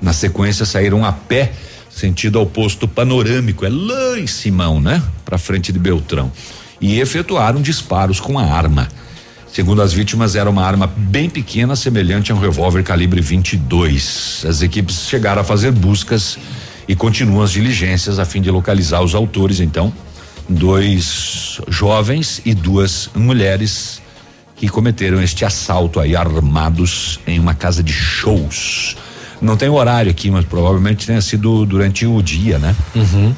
Na 0.01 0.13
sequência, 0.13 0.65
saíram 0.65 1.05
a 1.05 1.11
pé, 1.11 1.51
sentido 1.91 2.39
ao 2.39 2.45
posto 2.47 2.87
panorâmico, 2.87 3.63
é 3.65 3.69
lá 3.69 4.17
em 4.17 4.25
Simão, 4.25 4.81
né? 4.81 5.01
Pra 5.23 5.37
frente 5.37 5.71
de 5.71 5.77
Beltrão. 5.77 6.31
E 6.79 6.99
efetuaram 6.99 7.61
disparos 7.61 8.19
com 8.19 8.39
a 8.39 8.43
arma. 8.43 8.87
Segundo 9.53 9.81
as 9.81 9.91
vítimas, 9.91 10.35
era 10.35 10.49
uma 10.49 10.63
arma 10.63 10.87
bem 10.87 11.29
pequena, 11.29 11.75
semelhante 11.75 12.31
a 12.31 12.35
um 12.35 12.39
revólver 12.39 12.83
calibre 12.83 13.19
22. 13.19 14.45
As 14.47 14.61
equipes 14.61 15.07
chegaram 15.09 15.41
a 15.41 15.43
fazer 15.43 15.73
buscas 15.73 16.37
e 16.87 16.95
continuam 16.95 17.43
as 17.43 17.51
diligências 17.51 18.17
a 18.17 18.23
fim 18.23 18.41
de 18.41 18.49
localizar 18.49 19.01
os 19.01 19.13
autores. 19.13 19.59
Então, 19.59 19.91
dois 20.47 21.59
jovens 21.67 22.41
e 22.45 22.53
duas 22.53 23.09
mulheres 23.13 24.01
que 24.55 24.69
cometeram 24.69 25.21
este 25.21 25.43
assalto 25.43 25.99
aí 25.99 26.15
armados 26.15 27.19
em 27.27 27.37
uma 27.37 27.53
casa 27.53 27.83
de 27.83 27.91
shows. 27.91 28.95
Não 29.41 29.57
tem 29.57 29.67
horário 29.67 30.11
aqui, 30.11 30.31
mas 30.31 30.45
provavelmente 30.45 31.05
tenha 31.05 31.21
sido 31.21 31.65
durante 31.65 32.05
o 32.05 32.21
dia, 32.21 32.57
né? 32.57 32.73
Uhum. 32.95 33.35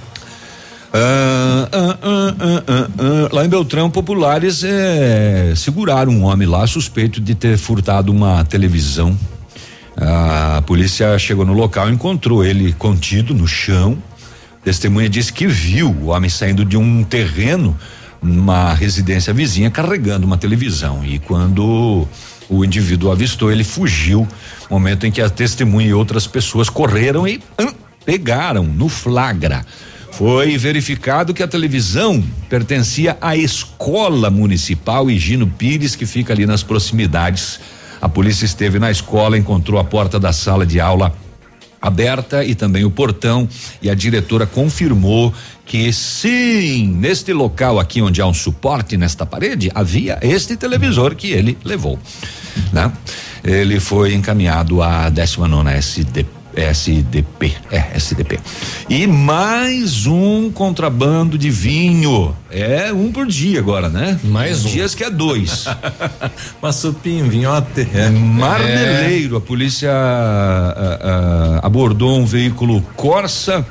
Ah, 0.95 1.69
ah, 1.71 1.97
ah, 2.03 3.29
lá 3.31 3.43
em 3.43 3.49
Beltrão, 3.49 3.89
populares 3.89 4.63
é, 4.63 5.51
seguraram 5.55 6.11
um 6.11 6.23
homem 6.23 6.47
lá 6.47 6.67
suspeito 6.67 7.19
de 7.19 7.33
ter 7.33 7.57
furtado 7.57 8.11
uma 8.11 8.45
televisão. 8.45 9.17
A 9.97 10.61
polícia 10.67 11.17
chegou 11.17 11.45
no 11.45 11.53
local 11.53 11.89
e 11.89 11.93
encontrou 11.93 12.45
ele 12.45 12.73
contido 12.73 13.33
no 13.33 13.47
chão. 13.47 13.97
Testemunha 14.63 15.09
disse 15.09 15.33
que 15.33 15.47
viu 15.47 15.89
o 15.89 16.05
homem 16.09 16.29
saindo 16.29 16.63
de 16.63 16.77
um 16.77 17.03
terreno 17.03 17.75
numa 18.21 18.75
residência 18.75 19.33
vizinha 19.33 19.71
carregando 19.71 20.27
uma 20.27 20.37
televisão. 20.37 21.03
E 21.03 21.17
quando 21.17 22.07
o 22.47 22.63
indivíduo 22.63 23.11
avistou, 23.11 23.51
ele 23.51 23.63
fugiu. 23.63 24.27
Momento 24.69 25.07
em 25.07 25.11
que 25.11 25.21
a 25.21 25.29
testemunha 25.29 25.89
e 25.89 25.93
outras 25.93 26.27
pessoas 26.27 26.69
correram 26.69 27.27
e 27.27 27.41
hum, 27.59 27.73
pegaram 28.05 28.63
no 28.63 28.87
flagra. 28.87 29.65
Foi 30.17 30.55
verificado 30.59 31.33
que 31.33 31.41
a 31.41 31.47
televisão 31.47 32.23
pertencia 32.47 33.17
à 33.19 33.35
escola 33.35 34.29
municipal 34.29 35.09
Higino 35.09 35.47
Pires, 35.47 35.95
que 35.95 36.05
fica 36.05 36.31
ali 36.31 36.45
nas 36.45 36.61
proximidades. 36.61 37.59
A 37.99 38.07
polícia 38.07 38.45
esteve 38.45 38.77
na 38.77 38.91
escola, 38.91 39.39
encontrou 39.39 39.79
a 39.79 39.83
porta 39.83 40.19
da 40.19 40.31
sala 40.31 40.67
de 40.67 40.79
aula 40.79 41.15
aberta 41.81 42.45
e 42.45 42.53
também 42.53 42.85
o 42.85 42.91
portão 42.91 43.49
e 43.81 43.89
a 43.89 43.95
diretora 43.95 44.45
confirmou 44.45 45.33
que 45.65 45.91
sim, 45.91 46.87
neste 46.87 47.33
local 47.33 47.79
aqui 47.79 47.99
onde 47.99 48.21
há 48.21 48.27
um 48.27 48.33
suporte 48.35 48.95
nesta 48.95 49.25
parede, 49.25 49.71
havia 49.73 50.19
este 50.21 50.55
televisor 50.55 51.15
que 51.15 51.31
ele 51.31 51.57
levou, 51.65 51.97
né? 52.71 52.91
Ele 53.43 53.79
foi 53.79 54.13
encaminhado 54.13 54.81
à 54.81 55.09
19 55.09 55.69
SDP 55.71 56.42
SDP, 56.55 57.53
é, 57.71 57.95
SDP. 57.95 58.39
E 58.89 59.07
mais 59.07 60.05
um 60.05 60.51
contrabando 60.51 61.37
de 61.37 61.49
vinho. 61.49 62.35
É 62.51 62.93
um 62.93 63.11
por 63.11 63.25
dia 63.25 63.59
agora, 63.59 63.89
né? 63.89 64.19
Mais 64.23 64.65
um. 64.65 64.69
Dias 64.69 64.93
que 64.93 65.03
é 65.03 65.09
dois. 65.09 65.65
Massupim, 66.61 67.27
vinhote. 67.27 67.87
É. 67.93 68.09
Marmeleiro, 68.09 69.37
a 69.37 69.41
polícia 69.41 69.91
a, 69.91 71.59
a, 71.61 71.65
abordou 71.65 72.19
um 72.19 72.25
veículo 72.25 72.81
Corsa. 72.95 73.65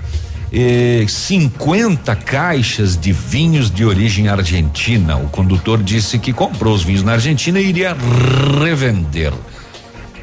Eh, 0.54 1.06
50 1.08 2.14
caixas 2.14 2.94
de 2.94 3.10
vinhos 3.10 3.70
de 3.70 3.86
origem 3.86 4.28
argentina. 4.28 5.16
O 5.16 5.30
condutor 5.30 5.82
disse 5.82 6.18
que 6.18 6.30
comprou 6.30 6.74
os 6.74 6.82
vinhos 6.82 7.02
na 7.02 7.12
Argentina 7.12 7.58
e 7.58 7.66
iria 7.66 7.96
revender. 8.62 9.32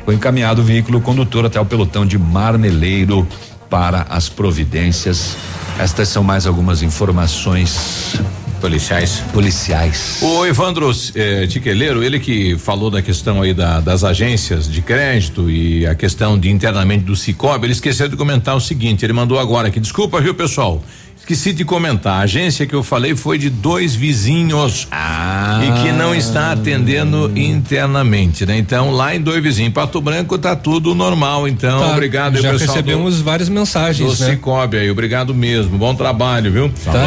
Foi 0.10 0.16
encaminhado 0.16 0.64
o 0.64 0.66
veículo 0.66 1.00
condutor 1.00 1.46
até 1.46 1.62
o 1.62 1.66
pelotão 1.66 2.04
de 2.04 2.18
Marmeleiro 2.18 3.28
para 3.70 4.08
as 4.10 4.28
providências. 4.28 5.38
Estas 5.78 6.10
são 6.10 6.24
mais 6.24 6.48
algumas 6.48 6.82
informações 6.82 8.20
policiais. 8.60 9.24
Policiais. 9.32 10.18
O 10.20 10.48
Evandro 10.48 10.90
eh, 11.14 11.46
Tiqueleiro, 11.46 12.04
ele 12.04 12.20
que 12.20 12.58
falou 12.58 12.90
da 12.90 13.04
questão 13.04 13.44
aí 13.44 13.54
da, 13.54 13.82
das 13.82 14.04
agências 14.04 14.68
de 14.68 14.82
crédito 14.82 15.48
e 15.48 15.86
a 15.86 15.94
questão 15.94 16.40
de 16.40 16.50
internamente 16.50 17.04
do 17.04 17.16
Cicobi, 17.16 17.68
ele 17.68 17.74
esqueceu 17.74 18.08
de 18.08 18.16
comentar 18.16 18.56
o 18.56 18.60
seguinte, 18.60 19.06
ele 19.06 19.14
mandou 19.14 19.38
agora 19.38 19.68
aqui, 19.68 19.80
desculpa 19.80 20.20
viu 20.20 20.34
pessoal, 20.34 20.84
Esqueci 21.20 21.54
de 21.54 21.64
comentar. 21.64 22.22
A 22.22 22.24
agência 22.24 22.66
que 22.66 22.74
eu 22.74 22.82
falei 22.82 23.16
foi 23.16 23.38
de 23.38 23.50
dois 23.50 23.94
vizinhos 23.94 24.88
ah. 24.92 25.62
e 25.64 25.84
que 25.84 25.92
não 25.92 26.16
está 26.16 26.52
atendendo 26.52 27.32
internamente, 27.36 28.46
né? 28.46 28.58
Então 28.58 28.92
lá 28.92 29.16
em 29.16 29.22
dois 29.22 29.42
vizinhos, 29.44 29.74
Pato 29.74 30.02
Branco 30.02 30.38
tá 30.38 30.56
tudo 30.56 30.96
normal. 30.96 31.48
Então 31.48 31.80
Tá, 31.82 31.92
obrigado. 31.92 32.42
já 32.42 32.52
pessoal 32.52 32.76
recebemos 32.76 33.18
do, 33.18 33.24
várias 33.24 33.48
mensagens, 33.48 34.18
do 34.18 34.24
né? 34.24 34.32
Cicobi 34.32 34.78
aí, 34.78 34.90
obrigado 34.90 35.34
mesmo. 35.36 35.78
Bom 35.78 35.94
trabalho, 35.94 36.52
viu? 36.52 36.72
Tá. 36.84 37.06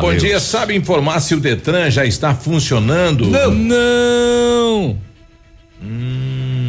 Bom 0.00 0.14
dia. 0.14 0.38
Sabe 0.38 0.74
informar 0.74 1.20
se 1.20 1.34
o 1.34 1.40
Detran 1.40 1.90
já 1.90 2.04
está 2.04 2.34
funcionando? 2.34 3.26
Não. 3.26 4.98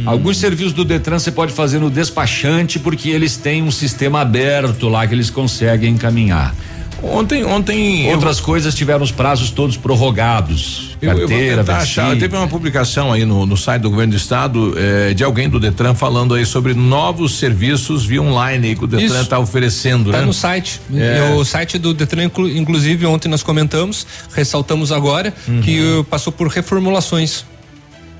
Alguns 0.06 0.36
serviços 0.38 0.72
do 0.72 0.84
Detran 0.84 1.18
você 1.18 1.30
pode 1.32 1.52
fazer 1.52 1.78
no 1.78 1.90
despachante 1.90 2.78
porque 2.78 3.10
eles 3.10 3.36
têm 3.36 3.62
um 3.62 3.70
sistema 3.70 4.20
aberto 4.20 4.88
lá 4.88 5.06
que 5.06 5.14
eles 5.14 5.30
conseguem 5.30 5.92
encaminhar. 5.94 6.54
Ontem, 7.02 7.44
ontem 7.44 8.10
outras 8.10 8.40
coisas 8.40 8.74
tiveram 8.74 9.04
os 9.04 9.10
prazos 9.12 9.50
todos 9.50 9.76
prorrogados. 9.76 10.96
Eu, 11.00 11.10
eu 11.10 11.18
vou 11.18 11.28
Carteira, 11.28 11.56
tentar 11.58 11.76
achar. 11.78 12.16
Teve 12.16 12.34
uma 12.34 12.48
publicação 12.48 13.12
aí 13.12 13.24
no, 13.26 13.44
no 13.44 13.54
site 13.56 13.82
do 13.82 13.90
governo 13.90 14.12
do 14.14 14.16
estado 14.16 14.74
eh, 14.78 15.12
de 15.12 15.22
alguém 15.22 15.46
do 15.48 15.60
Detran 15.60 15.94
falando 15.94 16.32
aí 16.34 16.46
sobre 16.46 16.72
novos 16.72 17.38
serviços 17.38 18.06
via 18.06 18.22
online 18.22 18.74
que 18.74 18.84
o 18.84 18.86
Detran 18.86 19.20
está 19.20 19.38
oferecendo, 19.38 20.10
Tá 20.10 20.20
né? 20.20 20.24
no 20.24 20.32
site. 20.32 20.80
É. 20.94 21.34
O 21.34 21.44
site 21.44 21.78
do 21.78 21.92
Detran, 21.92 22.24
inclu- 22.24 22.48
inclusive, 22.48 23.04
ontem 23.04 23.28
nós 23.28 23.42
comentamos, 23.42 24.06
ressaltamos 24.34 24.90
agora, 24.90 25.34
Uhum. 25.46 25.60
que 25.60 26.02
passou 26.08 26.32
por 26.32 26.48
reformulações. 26.48 27.44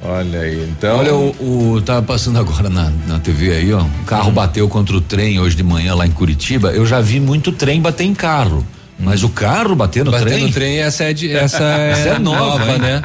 Olha 0.08 0.40
aí, 0.40 0.68
então. 0.70 0.98
Olha, 0.98 1.14
o, 1.14 1.74
o 1.74 1.82
tava 1.82 2.00
passando 2.02 2.38
agora 2.38 2.70
na, 2.70 2.92
na 3.08 3.18
TV 3.18 3.50
aí, 3.50 3.72
ó. 3.72 3.82
Um 3.82 4.04
carro 4.04 4.30
bateu 4.30 4.68
contra 4.68 4.96
o 4.96 5.00
trem 5.00 5.40
hoje 5.40 5.56
de 5.56 5.64
manhã 5.64 5.94
lá 5.94 6.06
em 6.06 6.12
Curitiba. 6.12 6.70
Eu 6.70 6.86
já 6.86 7.00
vi 7.00 7.18
muito 7.18 7.50
trem 7.50 7.80
bater 7.80 8.04
em 8.04 8.14
carro. 8.14 8.64
Mas 8.98 9.22
o 9.22 9.28
carro 9.28 9.74
bater 9.74 10.04
no 10.04 10.10
Bater 10.10 10.26
trem? 10.28 10.44
no 10.46 10.50
trem, 10.52 10.78
essa 10.78 11.04
é, 11.04 11.12
de, 11.12 11.30
essa 11.30 11.62
é, 11.78 11.90
Essa 11.90 12.08
é 12.10 12.18
nova, 12.18 12.78
né? 12.78 13.02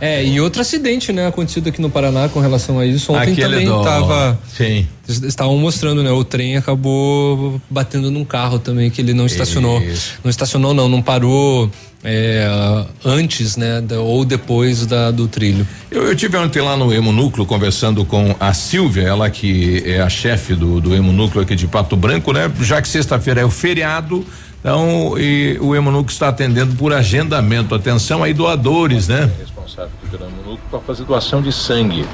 É, 0.00 0.22
e 0.24 0.38
outro 0.40 0.60
acidente, 0.60 1.12
né, 1.12 1.26
acontecido 1.26 1.68
aqui 1.68 1.80
no 1.80 1.88
Paraná 1.88 2.28
com 2.28 2.40
relação 2.40 2.78
a 2.78 2.84
isso. 2.84 3.12
Ontem 3.12 3.32
Aquele 3.32 3.42
também 3.48 3.66
do- 3.66 3.82
tava. 3.82 4.38
Sim. 4.56 4.86
Estavam 5.08 5.56
mostrando, 5.56 6.02
né? 6.02 6.10
O 6.10 6.22
trem 6.24 6.56
acabou 6.58 7.60
batendo 7.70 8.10
num 8.10 8.24
carro 8.24 8.58
também 8.58 8.90
que 8.90 9.00
ele 9.00 9.14
não 9.14 9.24
estacionou. 9.26 9.80
Isso. 9.82 10.12
Não 10.22 10.30
estacionou, 10.30 10.74
não, 10.74 10.88
não 10.88 11.00
parou 11.02 11.70
é, 12.04 12.46
antes, 13.04 13.56
né? 13.56 13.80
da- 13.80 13.98
ou 14.00 14.24
depois 14.24 14.86
da, 14.86 15.10
do 15.10 15.26
trilho. 15.26 15.66
Eu, 15.90 16.04
eu 16.04 16.14
tive 16.14 16.36
ontem 16.36 16.60
lá 16.60 16.76
no 16.76 16.92
Hemonúcleo 16.92 17.44
conversando 17.46 18.04
com 18.04 18.36
a 18.38 18.52
Silvia, 18.54 19.02
ela 19.04 19.28
que 19.30 19.82
é 19.86 20.00
a 20.00 20.08
chefe 20.08 20.54
do, 20.54 20.80
do 20.80 20.94
Hemonúcleo 20.94 21.42
aqui 21.42 21.56
de 21.56 21.66
Pato 21.66 21.96
Branco, 21.96 22.32
né? 22.32 22.50
Já 22.60 22.80
que 22.80 22.88
sexta-feira 22.88 23.40
é 23.40 23.44
o 23.44 23.50
feriado, 23.50 24.24
então 24.60 25.18
e 25.18 25.58
o 25.60 25.74
Hemonúcleo 25.74 26.12
está 26.12 26.28
atendendo 26.28 26.76
por 26.76 26.92
agendamento. 26.92 27.74
Atenção 27.74 28.22
aí, 28.22 28.32
doadores, 28.32 29.08
né? 29.08 29.30
Responsável 29.38 29.90
pelo 30.10 30.24
Hemonúcleo 30.24 30.60
para 30.70 30.80
fazer 30.80 31.04
doação 31.04 31.42
de 31.42 31.52
sangue. 31.52 32.06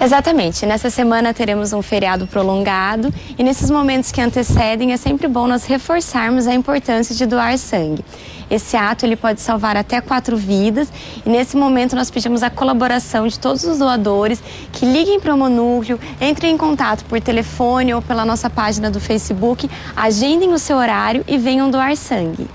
Exatamente. 0.00 0.64
Nessa 0.64 0.88
semana 0.88 1.34
teremos 1.34 1.74
um 1.74 1.82
feriado 1.82 2.26
prolongado 2.26 3.12
e 3.36 3.42
nesses 3.42 3.70
momentos 3.70 4.10
que 4.10 4.20
antecedem 4.20 4.92
é 4.92 4.96
sempre 4.96 5.28
bom 5.28 5.46
nós 5.46 5.66
reforçarmos 5.66 6.46
a 6.46 6.54
importância 6.54 7.14
de 7.14 7.26
doar 7.26 7.58
sangue. 7.58 8.02
Esse 8.50 8.76
ato 8.76 9.06
ele 9.06 9.14
pode 9.16 9.40
salvar 9.40 9.76
até 9.76 10.00
quatro 10.00 10.36
vidas 10.36 10.92
e 11.24 11.30
nesse 11.30 11.56
momento 11.56 11.94
nós 11.94 12.10
pedimos 12.10 12.42
a 12.42 12.50
colaboração 12.50 13.28
de 13.28 13.38
todos 13.38 13.62
os 13.64 13.78
doadores 13.78 14.42
que 14.72 14.84
liguem 14.84 15.20
para 15.20 15.32
o 15.32 15.38
Monúcleo, 15.38 16.00
entrem 16.20 16.54
em 16.54 16.58
contato 16.58 17.04
por 17.04 17.20
telefone 17.20 17.94
ou 17.94 18.02
pela 18.02 18.24
nossa 18.24 18.50
página 18.50 18.90
do 18.90 18.98
Facebook, 18.98 19.70
agendem 19.96 20.52
o 20.52 20.58
seu 20.58 20.76
horário 20.76 21.24
e 21.28 21.38
venham 21.38 21.70
doar 21.70 21.96
sangue. 21.96 22.48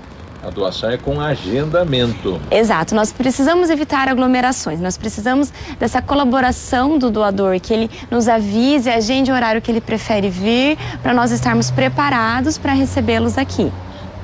A 0.46 0.50
doação 0.50 0.90
é 0.90 0.96
com 0.96 1.20
agendamento. 1.20 2.40
Exato, 2.52 2.94
nós 2.94 3.12
precisamos 3.12 3.68
evitar 3.68 4.06
aglomerações, 4.06 4.78
nós 4.78 4.96
precisamos 4.96 5.52
dessa 5.76 6.00
colaboração 6.00 6.98
do 6.98 7.10
doador, 7.10 7.58
que 7.58 7.74
ele 7.74 7.90
nos 8.08 8.28
avise, 8.28 8.88
agende 8.88 9.32
o 9.32 9.34
horário 9.34 9.60
que 9.60 9.72
ele 9.72 9.80
prefere 9.80 10.28
vir, 10.28 10.78
para 11.02 11.12
nós 11.12 11.32
estarmos 11.32 11.72
preparados 11.72 12.58
para 12.58 12.74
recebê-los 12.74 13.36
aqui. 13.36 13.72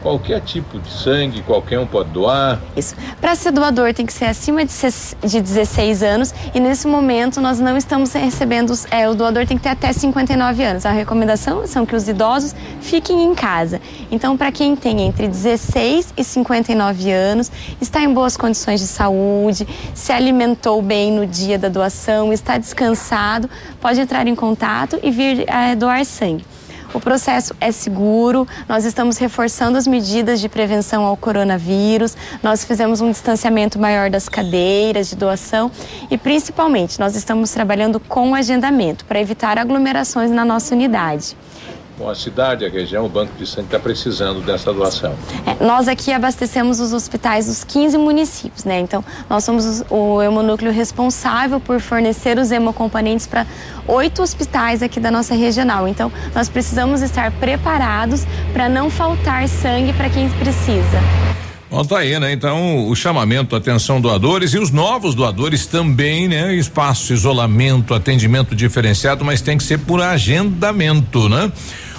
Qualquer 0.03 0.41
tipo 0.41 0.79
de 0.81 0.91
sangue, 0.91 1.43
qualquer 1.43 1.79
um 1.79 1.87
pode 1.87 2.11
doar. 2.11 2.61
Isso. 2.77 2.95
Para 3.21 3.35
ser 3.37 3.53
doador 3.53 3.95
tem 3.95 4.05
que 4.05 4.13
ser 4.13 4.25
acima 4.25 4.65
de, 4.65 4.73
de 4.73 5.41
16 5.41 6.03
anos 6.03 6.35
e 6.53 6.59
nesse 6.59 6.89
momento 6.89 7.41
nós 7.41 7.61
não 7.61 7.77
estamos 7.77 8.13
recebendo, 8.13 8.73
é, 8.91 9.09
o 9.09 9.15
doador 9.15 9.47
tem 9.47 9.57
que 9.57 9.63
ter 9.63 9.69
até 9.71 9.93
59 9.93 10.65
anos. 10.65 10.85
A 10.85 10.91
recomendação 10.91 11.67
são 11.67 11.87
que 11.87 11.95
os 11.95 12.09
idosos 12.09 12.55
fiquem 12.81 13.23
em 13.23 13.35
casa. 13.35 13.81
Então, 14.11 14.37
para 14.37 14.51
quem 14.51 14.75
tem 14.75 15.03
entre 15.03 15.29
16 15.29 16.15
e 16.17 16.25
59 16.25 17.11
anos, 17.11 17.51
está 17.81 18.03
em 18.03 18.13
boas 18.13 18.37
condições 18.37 18.81
de 18.81 18.87
saúde, 18.87 19.67
se 19.95 20.13
alimentou 20.13 20.83
bem 20.83 21.13
no 21.13 21.27
dia 21.27 21.59
da 21.59 21.69
doação, 21.69 22.33
está 22.33 22.59
descansado, 22.59 23.49
pode 23.81 24.01
entrar 24.01 24.27
em 24.27 24.35
contato 24.35 24.99
e 25.03 25.11
vir 25.11 25.49
é, 25.49 25.75
doar 25.77 26.05
sangue. 26.05 26.45
O 26.95 27.01
processo 27.01 27.55
é 27.59 27.73
seguro, 27.73 28.47
nós 28.69 28.85
estamos 28.85 29.17
reforçando 29.17 29.79
as 29.79 29.87
medidas 29.87 30.41
de 30.41 30.49
prevenção 30.49 31.05
ao 31.05 31.17
coronavírus, 31.17 32.15
nós 32.43 32.65
fizemos 32.65 33.01
um 33.01 33.11
distanciamento 33.11 33.79
maior 33.79 34.11
das 34.11 34.29
cadeiras 34.29 35.09
de 35.09 35.17
doação 35.17 35.71
e, 36.11 36.19
principalmente, 36.19 37.01
nós 37.01 37.17
estamos 37.17 37.51
trabalhando 37.51 37.99
com 37.99 38.35
agendamento 38.35 39.07
para 39.07 39.21
evitar 39.21 39.59
aglomerações 39.59 40.31
na 40.31 40.45
nossa 40.45 40.75
unidade. 40.75 41.35
Bom, 42.03 42.11
a 42.11 42.17
cidade, 42.17 42.65
a 42.65 42.69
região, 42.69 43.07
o 43.07 43.09
Banco 43.09 43.33
de 43.39 43.47
Sangue 43.47 43.67
está 43.69 43.79
precisando 43.79 44.41
dessa 44.41 44.73
doação. 44.73 45.15
É, 45.47 45.65
nós 45.65 45.87
aqui 45.87 46.13
abastecemos 46.13 46.81
os 46.81 46.93
hospitais 46.93 47.47
dos 47.47 47.63
15 47.63 47.97
municípios, 47.97 48.65
né? 48.65 48.81
Então, 48.81 49.05
nós 49.31 49.45
somos 49.45 49.65
os- 49.65 49.85
o 49.89 50.21
hemonúcleo 50.21 50.73
responsável 50.73 51.61
por 51.61 51.79
fornecer 51.81 52.39
os 52.39 52.51
hemocomponentes 52.51 53.29
para 53.29 53.47
oito 53.87 54.21
hospitais 54.21 54.83
aqui 54.83 54.99
da 54.99 55.13
nossa 55.13 55.37
regional. 55.37 55.87
Então, 55.87 56.11
nós 56.35 56.49
precisamos 56.49 57.03
estar 57.03 57.31
preparados 57.31 58.27
para 58.53 58.69
não 58.69 58.91
faltar 58.91 59.47
sangue 59.49 59.93
para 59.93 60.11
quem 60.11 60.29
precisa. 60.29 61.01
Bom, 61.71 61.85
tá 61.85 62.01
aí, 62.01 62.19
né? 62.19 62.33
Então, 62.33 62.87
o 62.89 62.95
chamamento, 62.97 63.55
atenção 63.57 63.99
doadores 64.01 64.53
e 64.53 64.59
os 64.59 64.71
novos 64.73 65.15
doadores 65.15 65.67
também, 65.67 66.27
né? 66.29 66.53
Espaço, 66.55 67.15
isolamento, 67.15 67.95
atendimento 67.95 68.55
diferenciado, 68.57 69.25
mas 69.25 69.41
tem 69.41 69.57
que 69.57 69.63
ser 69.63 69.79
por 69.79 70.03
agendamento, 70.03 71.29
né? 71.31 71.51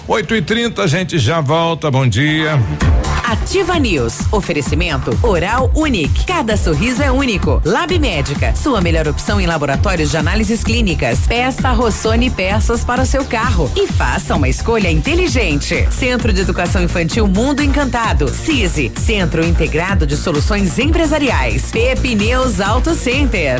8 0.08 0.36
e 0.36 0.42
30 0.42 0.84
a 0.84 0.88
gente 0.88 1.18
já 1.18 1.40
volta, 1.40 1.90
bom 1.90 2.08
dia. 2.08 2.60
Ativa 3.24 3.80
News. 3.80 4.20
Oferecimento 4.32 5.18
Oral 5.24 5.72
Unique. 5.74 6.26
Cada 6.26 6.58
sorriso 6.58 7.02
é 7.02 7.10
único. 7.10 7.62
Lab 7.64 7.98
Médica. 7.98 8.54
Sua 8.54 8.82
melhor 8.82 9.08
opção 9.08 9.40
em 9.40 9.48
laboratórios 9.48 10.12
de 10.12 10.18
análises 10.18 10.64
clínicas. 10.64 11.26
Peça 11.26 11.72
Rossoni 11.72 12.30
peças 12.30 12.84
para 12.84 13.02
o 13.02 13.06
seu 13.06 13.24
carro 13.24 13.72
e 13.76 13.88
faça 13.88 14.36
uma 14.36 14.50
escolha 14.50 14.92
inteligente. 14.92 15.88
Centro 15.90 16.34
de 16.34 16.42
Educação 16.42 16.84
Infantil 16.84 17.26
Mundo 17.26 17.64
Encantado. 17.64 18.28
CISI. 18.28 18.92
Centro 19.00 19.44
Integrado 19.44 20.06
de 20.06 20.18
Soluções 20.18 20.78
Empresariais. 20.78 21.72
Pepineus 21.72 22.60
Auto 22.60 22.94
Center. 22.94 23.60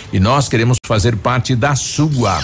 e 0.11 0.19
nós 0.19 0.47
queremos 0.47 0.77
fazer 0.85 1.15
parte 1.15 1.55
da 1.55 1.75
sua. 1.75 2.39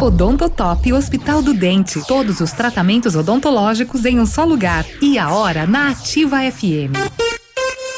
Odontotop 0.00 0.92
Hospital 0.92 1.42
do 1.42 1.54
Dente. 1.54 2.00
Todos 2.06 2.40
os 2.40 2.52
tratamentos 2.52 3.14
odontológicos 3.14 4.04
em 4.04 4.18
um 4.18 4.26
só 4.26 4.44
lugar. 4.44 4.84
E 5.00 5.18
a 5.18 5.30
hora 5.30 5.66
na 5.66 5.90
Ativa 5.90 6.38
FM. 6.50 6.92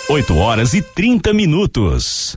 8 0.08 0.36
horas 0.36 0.74
e 0.74 0.82
30 0.82 1.32
minutos. 1.32 2.36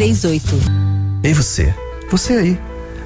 29033. 0.01 1.21
Ei 1.23 1.33
você, 1.33 1.75
você 2.09 2.33
aí, 2.33 2.59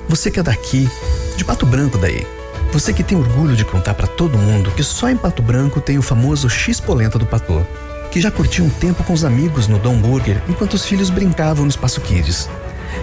você 0.07 0.31
que 0.31 0.39
é 0.39 0.43
daqui, 0.43 0.89
de 1.35 1.43
Pato 1.43 1.65
Branco 1.65 1.97
daí. 1.97 2.25
Você 2.71 2.93
que 2.93 3.03
tem 3.03 3.17
orgulho 3.17 3.55
de 3.55 3.65
contar 3.65 3.93
para 3.93 4.07
todo 4.07 4.37
mundo 4.37 4.71
que 4.71 4.81
só 4.83 5.09
em 5.09 5.17
Pato 5.17 5.41
Branco 5.41 5.81
tem 5.81 5.97
o 5.97 6.01
famoso 6.01 6.49
X-Polenta 6.49 7.19
do 7.19 7.25
Patô. 7.25 7.61
Que 8.11 8.21
já 8.21 8.31
curtiu 8.31 8.63
um 8.63 8.69
tempo 8.69 9.03
com 9.03 9.11
os 9.11 9.25
amigos 9.25 9.67
no 9.67 9.77
Dom 9.77 9.97
Burger 9.97 10.41
enquanto 10.47 10.75
os 10.75 10.85
filhos 10.85 11.09
brincavam 11.09 11.65
no 11.65 11.69
Espaço 11.69 11.99
Kids. 11.99 12.49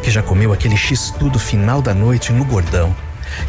Que 0.02 0.10
já 0.10 0.22
comeu 0.22 0.54
aquele 0.54 0.76
X-Tudo 0.76 1.38
final 1.38 1.82
da 1.82 1.92
noite 1.92 2.32
no 2.32 2.46
Gordão. 2.46 2.96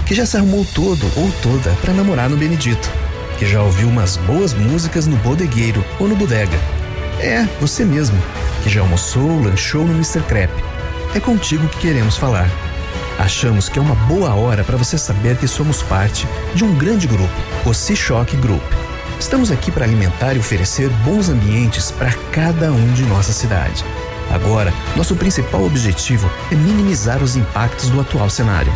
Que 0.06 0.14
já 0.14 0.26
se 0.26 0.36
arrumou 0.36 0.66
todo 0.76 1.06
ou 1.16 1.32
toda 1.42 1.72
para 1.82 1.94
namorar 1.94 2.30
no 2.30 2.36
Benedito. 2.36 2.90
Que 3.40 3.46
já 3.46 3.62
ouviu 3.62 3.88
umas 3.88 4.18
boas 4.18 4.54
músicas 4.54 5.08
no 5.08 5.16
Bodegueiro 5.18 5.84
ou 6.00 6.08
no 6.08 6.18
Bodega. 6.18 6.58
É, 7.20 7.48
você 7.62 7.86
mesmo 7.86 8.18
que 8.64 8.70
já 8.70 8.82
almoçou, 8.82 9.42
lanchou 9.42 9.86
no 9.86 9.94
Mr. 9.94 10.22
Crepe. 10.22 10.64
É 11.14 11.20
contigo 11.20 11.68
que 11.68 11.80
queremos 11.80 12.18
falar. 12.18 12.50
Achamos 13.20 13.70
que 13.70 13.78
é 13.78 13.82
uma 13.82 13.96
boa 13.96 14.34
hora 14.34 14.64
para 14.64 14.78
você 14.78 14.98
saber 14.98 15.38
que 15.38 15.48
somos 15.48 15.84
parte 15.84 16.28
de 16.56 16.64
um 16.64 16.76
grande 16.76 17.08
grupo, 17.08 17.34
o 17.66 17.74
C-Shock 17.74 18.36
Group. 18.38 18.64
Estamos 19.20 19.52
aqui 19.52 19.72
para 19.72 19.86
alimentar 19.86 20.34
e 20.34 20.40
oferecer 20.40 20.90
bons 21.06 21.30
ambientes 21.30 21.92
para 21.92 22.12
cada 22.32 22.72
um 22.72 22.94
de 22.94 23.04
nossa 23.04 23.32
cidade. 23.32 23.86
Agora, 24.32 24.74
nosso 24.96 25.16
principal 25.16 25.64
objetivo 25.64 26.30
é 26.52 26.56
minimizar 26.56 27.22
os 27.22 27.36
impactos 27.36 27.90
do 27.90 28.02
atual 28.02 28.30
cenário. 28.30 28.74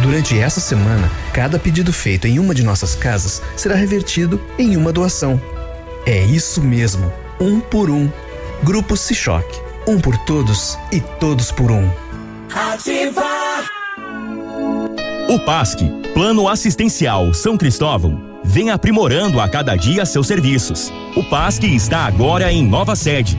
Durante 0.00 0.38
essa 0.38 0.60
semana, 0.60 1.10
cada 1.32 1.58
pedido 1.58 1.92
feito 1.92 2.26
em 2.26 2.38
uma 2.38 2.54
de 2.54 2.62
nossas 2.62 2.94
casas 2.94 3.42
será 3.56 3.74
revertido 3.74 4.40
em 4.58 4.76
uma 4.76 4.92
doação. 4.92 5.40
É 6.06 6.22
isso 6.22 6.62
mesmo, 6.62 7.12
um 7.40 7.60
por 7.60 7.90
um 7.90 8.10
Grupo 8.64 8.96
Sichoc. 8.96 9.44
Um 9.86 10.00
por 10.00 10.16
todos 10.24 10.78
e 10.90 10.98
todos 10.98 11.52
por 11.52 11.70
um. 11.70 11.86
Ativa! 12.50 13.22
O 15.28 15.38
PASC, 15.44 15.80
Plano 16.14 16.48
Assistencial 16.48 17.34
São 17.34 17.58
Cristóvão, 17.58 18.40
vem 18.42 18.70
aprimorando 18.70 19.38
a 19.38 19.46
cada 19.50 19.76
dia 19.76 20.06
seus 20.06 20.26
serviços. 20.26 20.90
O 21.14 21.22
PASC 21.24 21.64
está 21.64 22.06
agora 22.06 22.50
em 22.50 22.66
nova 22.66 22.96
sede, 22.96 23.38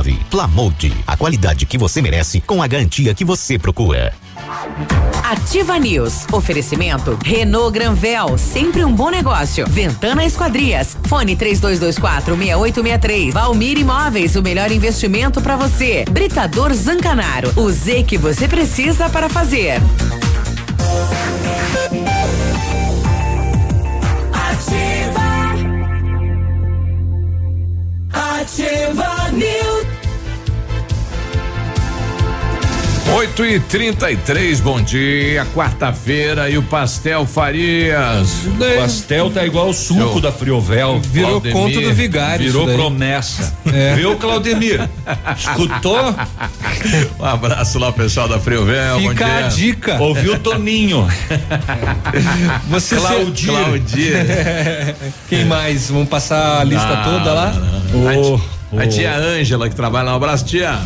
Plamold, 0.29 0.93
a 1.05 1.15
qualidade 1.15 1.65
que 1.65 1.77
você 1.77 2.01
merece 2.01 2.41
com 2.41 2.61
a 2.63 2.67
garantia 2.67 3.13
que 3.13 3.23
você 3.23 3.59
procura. 3.59 4.13
Ativa 5.23 5.77
News. 5.77 6.25
Oferecimento 6.31 7.17
Renault 7.23 7.71
Granvel, 7.71 8.37
sempre 8.37 8.83
um 8.83 8.93
bom 8.93 9.09
negócio. 9.09 9.65
Ventana 9.67 10.25
Esquadrias. 10.25 10.97
Fone 11.07 11.35
3224 11.35 12.35
6863. 12.35 13.33
Valmir 13.33 13.77
Imóveis, 13.77 14.35
o 14.35 14.41
melhor 14.41 14.71
investimento 14.71 15.39
para 15.41 15.55
você. 15.55 16.03
Britador 16.09 16.73
Zancanaro. 16.73 17.53
O 17.55 17.69
Z 17.71 18.03
que 18.03 18.17
você 18.17 18.47
precisa 18.47 19.09
para 19.09 19.29
fazer. 19.29 19.79
Ativa. 24.33 25.21
Ativa 28.11 29.31
News. 29.31 29.70
8 33.09 33.45
e 33.45 33.59
33 33.59 34.59
bom 34.61 34.81
dia, 34.81 35.45
quarta-feira 35.53 36.49
e 36.49 36.57
o 36.57 36.63
Pastel 36.63 37.25
Farias. 37.25 38.45
O 38.45 38.79
pastel 38.79 39.29
tá 39.29 39.45
igual 39.45 39.69
o 39.69 39.73
suco 39.73 40.21
da 40.21 40.31
Friovel. 40.31 41.01
Virou 41.01 41.41
Claudemir. 41.41 41.53
conto 41.53 41.81
do 41.81 41.93
vigário. 41.93 42.45
Virou 42.45 42.67
promessa. 42.67 43.59
É. 43.71 43.95
Viu, 43.95 44.17
Claudemir? 44.17 44.89
Escutou? 45.37 46.13
Um 47.17 47.25
abraço 47.25 47.79
lá, 47.79 47.89
pessoal 47.91 48.27
da 48.27 48.37
Friovel. 48.37 48.99
Fica 48.99 49.25
a 49.25 49.41
dica. 49.43 50.01
Ouviu, 50.01 50.37
Toninho? 50.39 51.07
Você 52.67 52.97
Claudir. 52.97 53.47
Claudir. 53.49 54.15
Quem 55.29 55.45
mais? 55.45 55.89
Vamos 55.89 56.09
passar 56.09 56.59
a 56.59 56.63
lista 56.65 56.85
Não, 56.85 57.03
toda 57.03 57.33
lá? 57.33 57.53
O, 57.93 58.41
A 58.77 58.87
tia 58.87 59.15
Ângela 59.17 59.69
que 59.69 59.75
trabalha 59.75 60.05
lá, 60.05 60.13
um 60.13 60.15
abraço, 60.15 60.45
tia. 60.45 60.79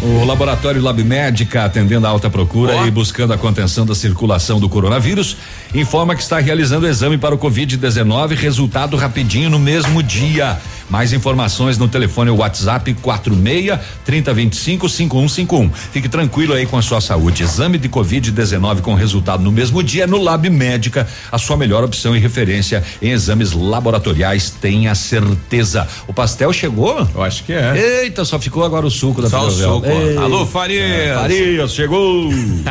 O 0.00 0.24
laboratório 0.24 0.80
Lab 0.82 1.02
Médica 1.02 1.64
atendendo 1.64 2.06
a 2.06 2.10
alta 2.10 2.28
procura 2.28 2.74
Ó. 2.74 2.86
e 2.86 2.90
buscando 2.90 3.32
a 3.32 3.38
contenção 3.38 3.86
da 3.86 3.94
circulação 3.94 4.58
do 4.58 4.68
coronavírus 4.68 5.36
informa 5.74 6.14
que 6.14 6.22
está 6.22 6.38
realizando 6.38 6.84
o 6.84 6.88
exame 6.88 7.16
para 7.16 7.34
o 7.34 7.38
Covid-19, 7.38 8.34
resultado 8.36 8.96
rapidinho 8.96 9.48
no 9.48 9.58
mesmo 9.58 10.02
dia. 10.02 10.58
Mais 10.90 11.14
informações 11.14 11.78
no 11.78 11.88
telefone 11.88 12.30
WhatsApp 12.30 12.92
46 12.92 13.78
3025 14.04 14.88
5151. 14.90 15.70
Fique 15.90 16.06
tranquilo 16.06 16.52
aí 16.52 16.66
com 16.66 16.76
a 16.76 16.82
sua 16.82 17.00
saúde. 17.00 17.42
Exame 17.44 17.78
de 17.78 17.88
Covid-19 17.88 18.82
com 18.82 18.92
resultado 18.92 19.42
no 19.42 19.50
mesmo 19.50 19.82
dia 19.82 20.06
no 20.06 20.18
Lab 20.22 20.50
Médica, 20.50 21.08
a 21.30 21.38
sua 21.38 21.56
melhor 21.56 21.82
opção 21.82 22.14
e 22.14 22.18
referência 22.18 22.82
em 23.00 23.10
exames 23.10 23.52
laboratoriais, 23.52 24.50
tenha 24.50 24.94
certeza. 24.94 25.88
O 26.06 26.12
pastel 26.12 26.52
chegou? 26.52 27.08
Eu 27.14 27.22
acho 27.22 27.44
que 27.44 27.54
é. 27.54 28.02
Eita, 28.02 28.22
só 28.26 28.38
ficou 28.38 28.62
agora 28.62 28.84
o 28.84 28.90
suco 28.90 29.22
da 29.22 29.30
Só 29.30 29.46
o 29.46 29.50
suco. 29.50 29.86
Ei. 29.86 30.18
Alô, 30.18 30.44
Farias. 30.44 30.90
É, 30.90 31.14
Farias, 31.14 31.72
chegou. 31.72 32.28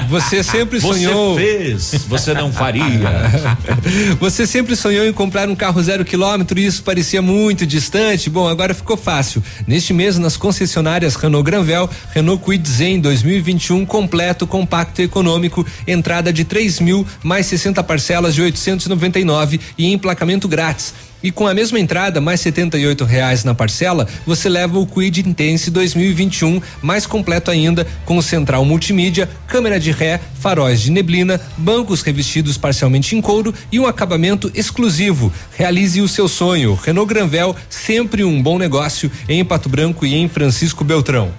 Você 0.09 0.43
sempre 0.43 0.79
Você 0.79 1.05
sonhou. 1.05 1.35
fez, 1.35 2.05
você 2.07 2.35
não 2.35 2.51
faria. 2.51 2.90
Você 4.19 4.47
sempre 4.47 4.75
sonhou 4.75 5.05
em 5.05 5.13
comprar 5.13 5.49
um 5.49 5.55
carro 5.55 5.81
zero 5.81 6.05
quilômetro 6.05 6.59
e 6.59 6.65
isso 6.65 6.83
parecia 6.83 7.21
muito 7.21 7.65
distante? 7.65 8.29
Bom, 8.29 8.47
agora 8.47 8.73
ficou 8.73 8.97
fácil. 8.97 9.43
Neste 9.67 9.93
mês, 9.93 10.17
nas 10.17 10.37
concessionárias 10.37 11.15
Renault 11.15 11.45
Granvel, 11.45 11.89
Renault 12.13 12.43
Kwid 12.43 12.67
Zen 12.67 12.99
2021 12.99 13.85
completo, 13.85 14.47
compacto 14.47 15.01
e 15.01 15.05
econômico, 15.05 15.65
entrada 15.87 16.31
de 16.31 16.43
3 16.43 16.79
mil 16.79 17.05
mais 17.23 17.45
60 17.45 17.83
parcelas 17.83 18.35
de 18.35 18.41
899 18.41 19.59
e 19.77 19.91
emplacamento 19.91 20.47
grátis. 20.47 20.93
E 21.23 21.31
com 21.31 21.47
a 21.47 21.53
mesma 21.53 21.79
entrada, 21.79 22.19
mais 22.19 22.41
78 22.41 23.05
reais 23.05 23.43
na 23.43 23.53
parcela, 23.53 24.07
você 24.25 24.49
leva 24.49 24.79
o 24.79 24.87
Quid 24.87 25.19
Intense 25.19 25.69
2021, 25.69 26.61
mais 26.81 27.05
completo 27.05 27.51
ainda, 27.51 27.85
com 28.05 28.21
central 28.21 28.65
multimídia, 28.65 29.29
câmera 29.47 29.79
de 29.79 29.91
ré, 29.91 30.19
faróis 30.39 30.81
de 30.81 30.91
neblina, 30.91 31.39
bancos 31.57 32.01
revestidos 32.01 32.57
parcialmente 32.57 33.15
em 33.15 33.21
couro 33.21 33.53
e 33.71 33.79
um 33.79 33.85
acabamento 33.85 34.51
exclusivo. 34.55 35.31
Realize 35.55 36.01
o 36.01 36.07
seu 36.07 36.27
sonho. 36.27 36.73
Renault 36.73 37.07
Granvel, 37.07 37.55
sempre 37.69 38.23
um 38.23 38.41
bom 38.41 38.57
negócio 38.57 39.11
em 39.29 39.45
Pato 39.45 39.69
Branco 39.69 40.05
e 40.05 40.15
em 40.15 40.27
Francisco 40.27 40.83
Beltrão. 40.83 41.31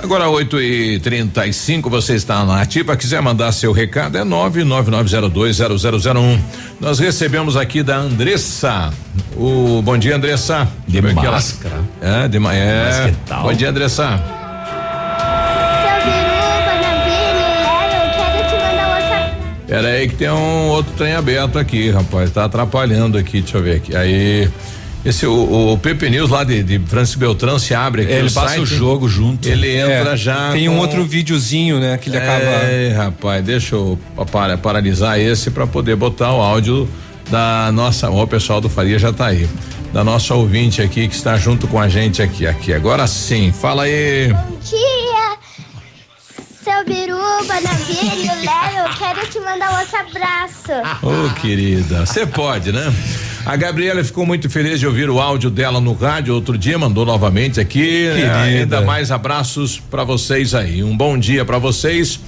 Agora 0.00 0.28
8 0.28 0.60
e 0.60 0.98
35 0.98 1.88
você 1.88 2.14
está 2.14 2.44
na 2.44 2.60
ativa, 2.60 2.96
quiser 2.96 3.22
mandar 3.22 3.52
seu 3.52 3.70
recado 3.72 4.18
é 4.18 4.24
999020001. 4.24 6.40
Nós 6.80 6.98
recebemos 6.98 7.56
aqui 7.56 7.82
da 7.84 7.96
Andressa. 7.96 8.92
O 9.36 9.80
bom 9.82 9.96
dia, 9.96 10.16
Andressa. 10.16 10.66
De 10.88 11.00
Como 11.00 11.20
é 11.20 11.30
máscara. 11.30 11.80
É, 12.00 12.26
de 12.28 12.38
ma- 12.40 12.52
é. 12.54 13.14
Tal? 13.26 13.44
Bom 13.44 13.52
dia, 13.52 13.70
Andressa. 13.70 14.20
Pera 19.66 19.88
aí 19.88 20.06
que 20.08 20.16
tem 20.16 20.30
um 20.30 20.68
outro 20.68 20.92
trem 20.98 21.14
aberto 21.14 21.58
aqui, 21.58 21.90
rapaz. 21.90 22.30
Tá 22.30 22.44
atrapalhando 22.44 23.16
aqui, 23.16 23.40
deixa 23.40 23.56
eu 23.56 23.62
ver 23.62 23.76
aqui. 23.76 23.96
Aí. 23.96 24.48
Esse, 25.04 25.26
o, 25.26 25.72
o 25.72 25.78
Pepe 25.78 26.08
News 26.08 26.30
lá 26.30 26.44
de, 26.44 26.62
de 26.62 26.78
Francis 26.78 27.16
Beltrão 27.16 27.58
se 27.58 27.74
abre 27.74 28.02
aqui. 28.02 28.12
Ele 28.12 28.28
o 28.28 28.32
passa 28.32 28.48
site, 28.50 28.60
o 28.60 28.66
jogo 28.66 29.08
junto. 29.08 29.48
Ele 29.48 29.76
entra 29.76 30.12
É, 30.12 30.16
já. 30.16 30.52
Tem 30.52 30.68
um 30.68 30.78
outro 30.78 31.04
videozinho, 31.04 31.80
né, 31.80 31.98
que 31.98 32.08
ele 32.08 32.18
acaba. 32.18 32.42
É, 32.42 32.94
rapaz, 32.96 33.44
deixa 33.44 33.74
eu 33.74 33.98
para, 34.30 34.56
paralisar 34.56 35.18
esse 35.18 35.50
para 35.50 35.66
poder 35.66 35.96
botar 35.96 36.32
o 36.32 36.40
áudio 36.40 36.88
da 37.30 37.70
nossa. 37.72 38.10
Ó, 38.10 38.22
o 38.22 38.26
pessoal 38.28 38.60
do 38.60 38.68
Faria 38.68 38.98
já 38.98 39.12
tá 39.12 39.26
aí. 39.26 39.48
Da 39.92 40.02
nossa 40.02 40.34
ouvinte 40.34 40.80
aqui 40.80 41.06
que 41.06 41.14
está 41.14 41.36
junto 41.36 41.66
com 41.66 41.78
a 41.78 41.88
gente 41.88 42.22
aqui. 42.22 42.46
Aqui, 42.46 42.72
agora 42.72 43.06
sim. 43.06 43.52
Fala 43.52 43.82
aí. 43.82 44.32
Bom 44.32 44.56
dia, 44.64 45.01
seu 46.62 46.84
Biruba, 46.84 47.60
Navilho, 47.62 48.32
Léo, 48.44 48.86
eu 48.86 48.94
quero 48.96 49.26
te 49.28 49.40
mandar 49.40 49.72
um 49.74 49.78
outro 49.80 49.96
abraço. 49.98 51.02
Ô, 51.02 51.34
querida, 51.40 52.06
você 52.06 52.24
pode, 52.26 52.70
né? 52.72 52.92
A 53.44 53.56
Gabriela 53.56 54.02
ficou 54.04 54.24
muito 54.24 54.48
feliz 54.48 54.78
de 54.78 54.86
ouvir 54.86 55.10
o 55.10 55.20
áudio 55.20 55.50
dela 55.50 55.80
no 55.80 55.92
rádio 55.94 56.34
outro 56.34 56.56
dia, 56.56 56.78
mandou 56.78 57.04
novamente 57.04 57.58
aqui. 57.60 58.06
né? 58.08 58.14
Querida. 58.14 58.38
Ainda 58.42 58.80
mais 58.82 59.10
abraços 59.10 59.80
pra 59.90 60.04
vocês 60.04 60.54
aí. 60.54 60.84
Um 60.84 60.96
bom 60.96 61.18
dia 61.18 61.44
pra 61.44 61.58
vocês. 61.58 62.20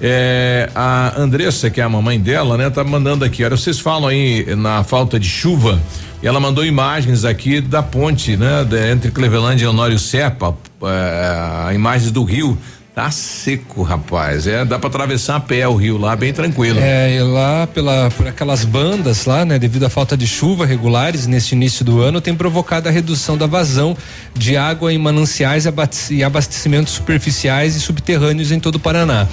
É, 0.00 0.68
a 0.74 1.14
Andressa, 1.18 1.70
que 1.70 1.80
é 1.80 1.84
a 1.84 1.88
mamãe 1.88 2.20
dela, 2.20 2.56
né, 2.56 2.68
tá 2.70 2.84
mandando 2.84 3.24
aqui. 3.24 3.42
Olha, 3.44 3.56
vocês 3.56 3.80
falam 3.80 4.08
aí 4.08 4.54
na 4.54 4.84
falta 4.84 5.18
de 5.18 5.28
chuva. 5.28 5.80
E 6.22 6.26
ela 6.26 6.38
mandou 6.38 6.64
imagens 6.64 7.24
aqui 7.24 7.60
da 7.60 7.82
ponte, 7.82 8.36
né, 8.36 8.64
de- 8.64 8.90
entre 8.92 9.10
Cleveland 9.10 9.62
e 9.62 9.66
Honório 9.66 9.98
Serpa, 9.98 10.54
é, 11.70 11.74
imagens 11.74 12.10
do 12.12 12.22
rio. 12.22 12.56
Tá 12.98 13.12
seco, 13.12 13.84
rapaz. 13.84 14.48
É, 14.48 14.64
dá 14.64 14.76
pra 14.76 14.88
atravessar 14.88 15.36
a 15.36 15.40
pé 15.40 15.68
o 15.68 15.76
rio 15.76 15.96
lá, 15.96 16.16
bem 16.16 16.32
tranquilo. 16.32 16.80
É, 16.82 17.14
e 17.14 17.22
lá 17.22 17.64
pela, 17.68 18.10
por 18.10 18.26
aquelas 18.26 18.64
bandas 18.64 19.24
lá, 19.24 19.44
né, 19.44 19.56
devido 19.56 19.84
à 19.84 19.88
falta 19.88 20.16
de 20.16 20.26
chuva 20.26 20.66
regulares 20.66 21.24
neste 21.24 21.54
início 21.54 21.84
do 21.84 22.00
ano, 22.00 22.20
tem 22.20 22.34
provocado 22.34 22.88
a 22.88 22.90
redução 22.90 23.38
da 23.38 23.46
vazão 23.46 23.96
de 24.34 24.56
água 24.56 24.92
em 24.92 24.98
mananciais 24.98 25.64
e 25.64 25.68
abaste- 25.68 26.12
e 26.12 26.24
abastecimentos 26.24 26.92
superficiais 26.92 27.76
e 27.76 27.80
subterrâneos 27.80 28.50
em 28.50 28.58
todo 28.58 28.74
o 28.74 28.80
Paraná. 28.80 29.28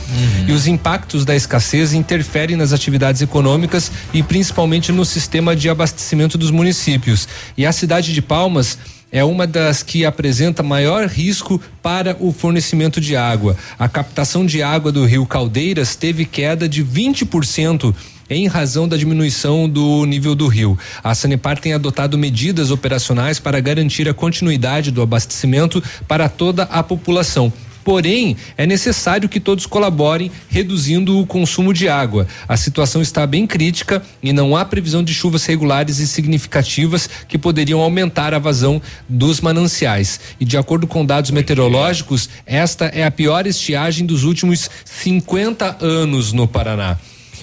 E 0.48 0.52
os 0.52 0.68
impactos 0.68 1.26
da 1.26 1.36
escassez 1.36 1.92
interferem 1.92 2.56
nas 2.56 2.72
atividades 2.72 3.24
econômicas 3.24 3.92
e 4.14 4.22
principalmente 4.22 4.92
no 4.92 5.04
sistema 5.04 5.56
de 5.56 5.70
abastecimento 5.72 6.38
dos 6.38 6.52
municípios. 6.52 7.28
E 7.58 7.66
a 7.66 7.72
cidade 7.72 8.14
de 8.14 8.22
Palmas 8.22 8.78
é 9.12 9.24
uma 9.24 9.48
das 9.48 9.84
que 9.84 10.06
apresenta 10.06 10.64
maior 10.64 11.08
risco 11.08 11.62
para 11.82 12.18
o 12.20 12.32
fornecimento 12.32 13.00
de 13.00 13.16
água. 13.16 13.56
A 13.78 13.88
captação 13.88 14.46
de 14.46 14.62
água 14.62 14.92
do 14.92 15.06
rio 15.06 15.26
Caldeiras 15.26 15.96
teve 15.96 16.26
queda 16.26 16.68
de 16.68 16.84
20% 16.84 17.94
em 18.30 18.48
razão 18.48 18.88
da 18.88 18.98
diminuição 18.98 19.70
do 19.70 20.06
nível 20.06 20.36
do 20.36 20.48
rio. 20.48 20.78
A 21.04 21.14
Sanepar 21.14 21.60
tem 21.60 21.74
adotado 21.74 22.18
medidas 22.18 22.72
operacionais 22.72 23.40
para 23.40 23.60
garantir 23.60 24.10
a 24.10 24.14
continuidade 24.14 24.92
do 24.92 25.02
abastecimento 25.02 25.84
para 26.08 26.28
toda 26.28 26.64
a 26.64 26.82
população. 26.82 27.54
Porém, 27.86 28.36
é 28.58 28.66
necessário 28.66 29.30
que 29.30 29.40
todos 29.40 29.68
colaborem 29.68 30.32
reduzindo 30.50 31.20
o 31.20 31.26
consumo 31.28 31.72
de 31.72 31.88
água. 31.88 32.28
A 32.48 32.58
situação 32.58 33.00
está 33.00 33.28
bem 33.28 33.46
crítica 33.46 34.02
e 34.24 34.34
não 34.34 34.58
há 34.58 34.66
previsão 34.66 35.04
de 35.04 35.14
chuvas 35.14 35.46
regulares 35.46 36.00
e 36.00 36.08
significativas 36.08 37.08
que 37.28 37.38
poderiam 37.38 37.80
aumentar 37.80 38.34
a 38.34 38.40
vazão 38.40 38.82
dos 39.08 39.40
mananciais. 39.40 40.20
E 40.40 40.46
de 40.46 40.58
acordo 40.58 40.88
com 40.88 41.06
dados 41.06 41.30
meteorológicos, 41.30 42.28
esta 42.44 42.86
é 42.86 43.06
a 43.06 43.12
pior 43.12 43.46
estiagem 43.46 44.04
dos 44.04 44.24
últimos 44.24 44.68
50 44.84 45.78
anos 45.80 46.34
no 46.34 46.48
Paraná. 46.48 46.98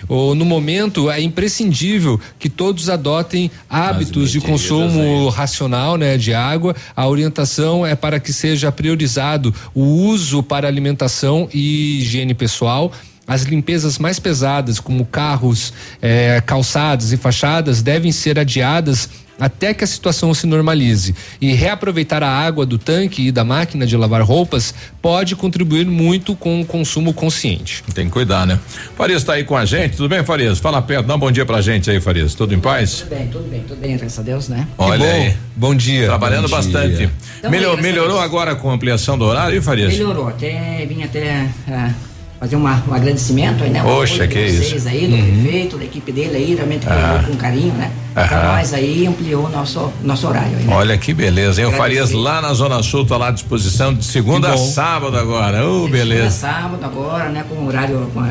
Ou, 0.09 0.35
no 0.35 0.45
momento, 0.45 1.11
é 1.11 1.21
imprescindível 1.21 2.21
que 2.39 2.49
todos 2.49 2.89
adotem 2.89 3.51
hábitos 3.69 4.31
de 4.31 4.41
consumo 4.41 5.29
racional 5.29 5.97
né, 5.97 6.17
de 6.17 6.35
água. 6.35 6.75
A 6.95 7.07
orientação 7.07 7.87
é 7.87 7.95
para 7.95 8.21
que 8.21 8.33
seja 8.33 8.71
priorizado 8.73 9.55
o 9.75 9.83
uso 9.83 10.43
para 10.43 10.67
alimentação 10.69 11.49
e 11.53 11.99
higiene 12.01 12.35
pessoal. 12.35 12.93
As 13.27 13.43
limpezas 13.43 13.99
mais 13.99 14.19
pesadas, 14.19 14.81
como 14.81 15.07
carros, 15.07 15.73
eh, 16.03 16.43
calçadas 16.45 17.13
e 17.13 17.17
fachadas, 17.17 17.81
devem 17.81 18.11
ser 18.11 18.39
adiadas 18.39 19.09
até 19.41 19.75
que 19.75 19.83
a 19.83 19.87
situação 19.87 20.33
se 20.35 20.47
normalize. 20.47 21.15
E 21.41 21.53
reaproveitar 21.53 22.23
a 22.23 22.29
água 22.29 22.65
do 22.65 22.79
tanque 22.79 23.27
e 23.29 23.33
da 23.33 23.45
máquina 23.45 23.87
de 23.87 23.97
lavar 23.97 24.23
roupas 24.23 24.75
pode 25.01 25.35
contribuir 25.35 25.87
muito 25.87 26.37
com 26.37 26.61
o 26.61 26.65
consumo 26.67 27.13
consciente. 27.13 27.83
Tem 27.95 28.07
que 28.07 28.13
cuidar, 28.13 28.47
né? 28.47 28.59
Farias 28.97 29.25
tá 29.25 29.33
aí 29.35 29.45
com 29.45 29.57
a 29.57 29.65
gente, 29.65 29.97
tudo 29.97 30.09
bem, 30.09 30.23
Farias? 30.25 30.59
Fala 30.59 30.81
perto, 30.83 31.07
dá 31.07 31.17
um 31.17 31.19
bom 31.19 31.31
dia 31.33 31.45
pra 31.45 31.61
gente 31.61 31.91
aí, 31.91 32.01
Farias. 32.01 32.35
Tudo 32.35 32.55
em 32.55 32.61
paz? 32.61 33.01
Tudo 33.01 33.09
bem, 33.11 33.27
tudo 33.29 33.51
bem, 33.51 33.61
tudo 33.67 33.81
bem, 33.81 33.97
graças 33.97 34.19
a 34.19 34.23
Deus, 34.23 34.49
né? 34.49 34.67
Olha 34.79 34.99
bom. 35.05 35.11
aí. 35.13 35.35
Bom 35.57 35.75
dia. 35.75 36.07
Trabalhando 36.07 36.49
Bom 36.49 36.61
dia. 36.61 36.73
bastante. 36.73 37.11
Então, 37.39 37.51
Melhor- 37.51 37.81
melhorou 37.83 38.21
agora 38.21 38.55
com 38.55 38.71
a 38.71 38.75
ampliação 38.75 39.19
do 39.19 39.25
horário, 39.25 39.57
hein, 39.57 39.63
Farias? 39.63 39.93
Melhorou, 39.93 40.29
até 40.29 40.87
vim 40.87 41.03
até 41.03 41.49
ah, 41.69 41.91
fazer 42.39 42.57
uma, 42.57 42.83
um 42.89 42.95
agradecimento 42.95 43.65
aí, 43.65 43.71
né? 43.71 43.83
Poxa, 43.83 44.27
que 44.27 44.35
vocês 44.35 44.73
isso. 44.73 44.89
aí, 44.89 45.07
do 45.07 45.15
Uhum. 45.17 45.43
prefeito, 45.43 45.79
da 45.79 45.85
equipe 45.85 46.13
dele 46.13 46.37
aí, 46.37 46.55
realmente 46.55 46.87
Ah. 46.89 47.25
com 47.27 47.37
carinho, 47.37 47.73
né? 47.75 47.91
Pra 48.15 48.25
Aham. 48.25 48.57
nós 48.57 48.75
aí, 48.75 49.07
ampliou 49.07 49.47
o 49.47 49.49
nosso, 49.49 49.91
nosso 50.03 50.27
horário 50.29 50.57
aí, 50.59 50.65
né? 50.65 50.75
Olha 50.75 50.99
que 50.99 51.15
beleza, 51.15 51.61
hein? 51.63 51.69
O. 51.69 51.73
Farias 51.73 52.13
lá 52.13 52.41
na 52.43 52.53
Zona 52.53 52.83
Sul 52.83 53.05
tá 53.07 53.17
lá 53.17 53.29
à 53.29 53.31
disposição 53.31 53.95
de 53.95 54.05
segunda 54.05 54.53
a 54.53 54.57
sábado 54.57 55.17
agora. 55.17 55.67
Ô, 55.67 55.81
Segunda, 55.85 55.93
beleza. 55.93 56.31
sábado 56.31 56.85
agora, 56.85 57.29
né? 57.31 57.45
Com 57.49 57.55
o 57.57 57.67
horário, 57.67 58.11
com, 58.13 58.21
a, 58.21 58.25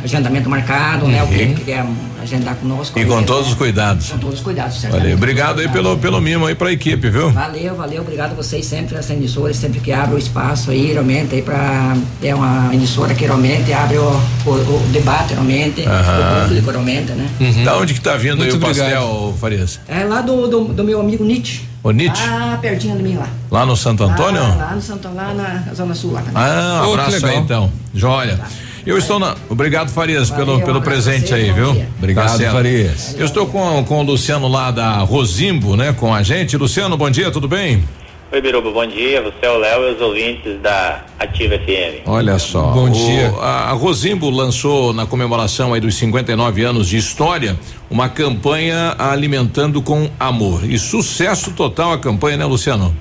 o 0.00 0.04
agendamento 0.04 0.48
marcado, 0.48 1.06
né? 1.06 1.20
O 1.22 1.26
Uhum. 1.26 1.32
cliente 1.32 1.54
que 1.54 1.64
quer 1.64 1.84
agendar 2.22 2.54
conosco. 2.56 2.96
E 2.98 3.02
aí, 3.02 3.08
com 3.08 3.16
né? 3.20 3.24
todos 3.26 3.48
os 3.48 3.54
cuidados. 3.54 4.10
Com 4.10 4.18
todos 4.18 4.36
os 4.38 4.44
cuidados, 4.44 4.76
Valeu. 4.76 4.90
certamente. 4.92 5.14
Obrigado 5.16 5.60
aí 5.60 5.68
pelo, 5.68 5.98
pelo 5.98 6.20
mimo 6.20 6.46
aí 6.46 6.54
pra 6.54 6.70
equipe, 6.70 7.10
viu? 7.10 7.30
Valeu, 7.30 7.74
valeu, 7.74 8.02
obrigado 8.02 8.32
a 8.32 8.34
vocês 8.34 8.64
sempre, 8.64 8.96
essa 8.96 9.12
emissora, 9.12 9.52
sempre 9.52 9.80
que 9.80 9.92
abre 9.92 10.14
o 10.14 10.18
espaço 10.18 10.70
aí, 10.70 10.92
realmente, 10.92 11.34
aí 11.34 11.42
pra. 11.42 11.96
É 12.22 12.34
uma 12.34 12.72
emissora 12.72 13.14
que 13.14 13.24
realmente 13.24 13.72
abre 13.72 13.98
o, 13.98 14.20
o, 14.46 14.50
o 14.50 14.88
debate, 14.92 15.32
realmente, 15.32 15.84
Aham. 15.86 16.44
o 16.44 16.48
público, 16.48 16.70
realmente, 16.70 17.12
né? 17.12 17.28
Da 17.64 17.76
onde 17.76 17.94
que 17.94 18.00
tá 18.00 18.16
vindo 18.16 18.36
Muito 18.36 18.52
aí 18.54 18.56
o 18.56 18.60
obrigado. 18.92 19.08
pastel, 19.08 19.34
Farias? 19.40 19.80
É 19.88 20.04
lá 20.04 20.20
do, 20.20 20.48
do, 20.48 20.64
do 20.72 20.84
meu 20.84 21.00
amigo 21.00 21.24
Nietzsche. 21.24 21.62
O 21.82 21.90
Nietzsche? 21.90 22.22
Ah, 22.28 22.58
pertinho 22.60 22.96
de 22.96 23.02
mim 23.02 23.16
lá. 23.16 23.28
Lá 23.50 23.66
no 23.66 23.76
Santo 23.76 24.04
Antônio? 24.04 24.40
Lá, 24.40 24.54
lá 24.54 24.74
no 24.74 24.80
Santo, 24.82 25.08
lá 25.14 25.34
na 25.34 25.74
Zona 25.74 25.94
Sul, 25.94 26.12
lá 26.12 26.20
também. 26.22 26.42
Ah, 26.42 26.82
um 26.84 26.88
Oh, 26.88 26.92
abraço 26.92 27.26
aí 27.26 27.36
então. 27.36 27.72
Joia. 27.94 28.38
Eu 28.84 28.98
estou 28.98 29.18
na. 29.18 29.36
Obrigado, 29.48 29.90
Farias, 29.90 30.30
pelo, 30.30 30.60
pelo 30.62 30.82
presente 30.82 31.32
aí, 31.32 31.52
viu? 31.52 31.70
Obrigado, 31.98 32.36
certo. 32.36 32.52
Farias. 32.52 33.14
Eu 33.16 33.26
estou 33.26 33.46
com, 33.46 33.84
com 33.84 34.00
o 34.00 34.02
Luciano 34.02 34.48
lá 34.48 34.70
da 34.72 34.98
Rosimbo, 34.98 35.76
né? 35.76 35.92
Com 35.92 36.12
a 36.12 36.22
gente. 36.22 36.56
Luciano, 36.56 36.96
bom 36.96 37.08
dia, 37.08 37.30
tudo 37.30 37.46
bem? 37.46 37.84
Oi, 38.32 38.40
Biruba, 38.40 38.70
bom 38.70 38.86
dia. 38.86 39.20
Você 39.20 39.36
é 39.44 39.50
o 39.50 39.58
Léo 39.58 39.90
e 39.90 39.92
os 39.94 40.00
ouvintes 40.00 40.58
da 40.62 41.04
Ativa 41.18 41.54
FM. 41.58 42.00
Olha 42.06 42.38
só. 42.38 42.68
Bom 42.72 42.86
o- 42.86 42.90
dia. 42.90 43.28
A, 43.38 43.70
a 43.70 43.72
Rosimbo 43.72 44.30
lançou 44.30 44.94
na 44.94 45.04
comemoração 45.04 45.74
aí 45.74 45.80
dos 45.80 45.94
59 45.96 46.62
anos 46.64 46.88
de 46.88 46.96
história 46.96 47.58
uma 47.90 48.08
campanha 48.08 48.94
alimentando 48.98 49.82
com 49.82 50.10
amor. 50.18 50.64
E 50.64 50.78
sucesso 50.78 51.52
total 51.52 51.92
a 51.92 51.98
campanha, 51.98 52.38
né, 52.38 52.46
Luciano? 52.46 52.96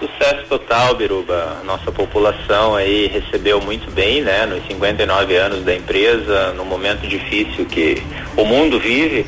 Sucesso 0.00 0.46
total, 0.48 0.96
Biruba. 0.96 1.58
Nossa 1.64 1.92
população 1.92 2.74
aí 2.74 3.06
recebeu 3.06 3.60
muito 3.60 3.88
bem, 3.92 4.22
né? 4.22 4.46
Nos 4.46 4.66
59 4.66 5.36
anos 5.36 5.62
da 5.64 5.76
empresa, 5.76 6.54
no 6.56 6.64
momento 6.64 7.06
difícil 7.06 7.66
que 7.66 8.02
o 8.36 8.44
mundo 8.44 8.80
vive. 8.80 9.24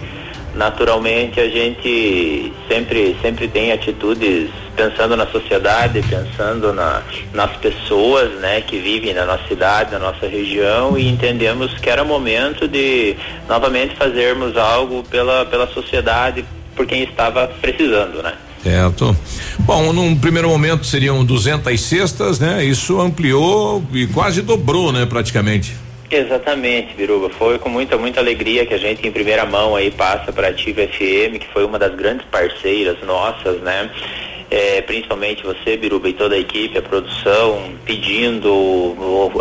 Naturalmente 0.54 1.40
a 1.40 1.48
gente 1.48 2.52
sempre 2.68 3.16
sempre 3.22 3.48
tem 3.48 3.72
atitudes 3.72 4.50
pensando 4.76 5.16
na 5.16 5.26
sociedade, 5.26 6.02
pensando 6.02 6.72
na, 6.72 7.02
nas 7.32 7.56
pessoas, 7.56 8.32
né, 8.40 8.60
que 8.60 8.78
vivem 8.78 9.14
na 9.14 9.24
nossa 9.24 9.46
cidade, 9.48 9.92
na 9.92 9.98
nossa 9.98 10.26
região 10.26 10.96
e 10.96 11.08
entendemos 11.08 11.78
que 11.78 11.88
era 11.88 12.04
momento 12.04 12.68
de 12.68 13.16
novamente 13.48 13.96
fazermos 13.96 14.56
algo 14.56 15.02
pela 15.04 15.44
pela 15.46 15.66
sociedade 15.68 16.44
por 16.74 16.86
quem 16.86 17.02
estava 17.02 17.46
precisando, 17.60 18.22
né? 18.22 18.32
Certo. 18.62 19.16
Bom, 19.60 19.92
num 19.92 20.16
primeiro 20.16 20.48
momento 20.48 20.86
seriam 20.86 21.24
200 21.24 21.80
cestas, 21.80 22.38
né? 22.38 22.64
Isso 22.64 23.00
ampliou 23.00 23.82
e 23.92 24.06
quase 24.06 24.40
dobrou, 24.40 24.92
né, 24.92 25.04
praticamente. 25.04 25.74
Exatamente, 26.14 26.94
Biruba. 26.94 27.30
Foi 27.30 27.58
com 27.58 27.70
muita, 27.70 27.96
muita 27.96 28.20
alegria 28.20 28.66
que 28.66 28.74
a 28.74 28.78
gente, 28.78 29.08
em 29.08 29.10
primeira 29.10 29.46
mão, 29.46 29.74
aí 29.74 29.90
passa 29.90 30.30
para 30.30 30.48
a 30.48 30.50
Ativa 30.50 30.82
FM, 30.82 31.38
que 31.40 31.48
foi 31.50 31.64
uma 31.64 31.78
das 31.78 31.94
grandes 31.94 32.26
parceiras 32.26 33.00
nossas, 33.02 33.58
né? 33.62 33.90
É, 34.54 34.82
principalmente 34.82 35.42
você, 35.42 35.78
Biruba, 35.78 36.10
e 36.10 36.12
toda 36.12 36.34
a 36.34 36.38
equipe, 36.38 36.76
a 36.76 36.82
produção, 36.82 37.70
pedindo, 37.86 38.94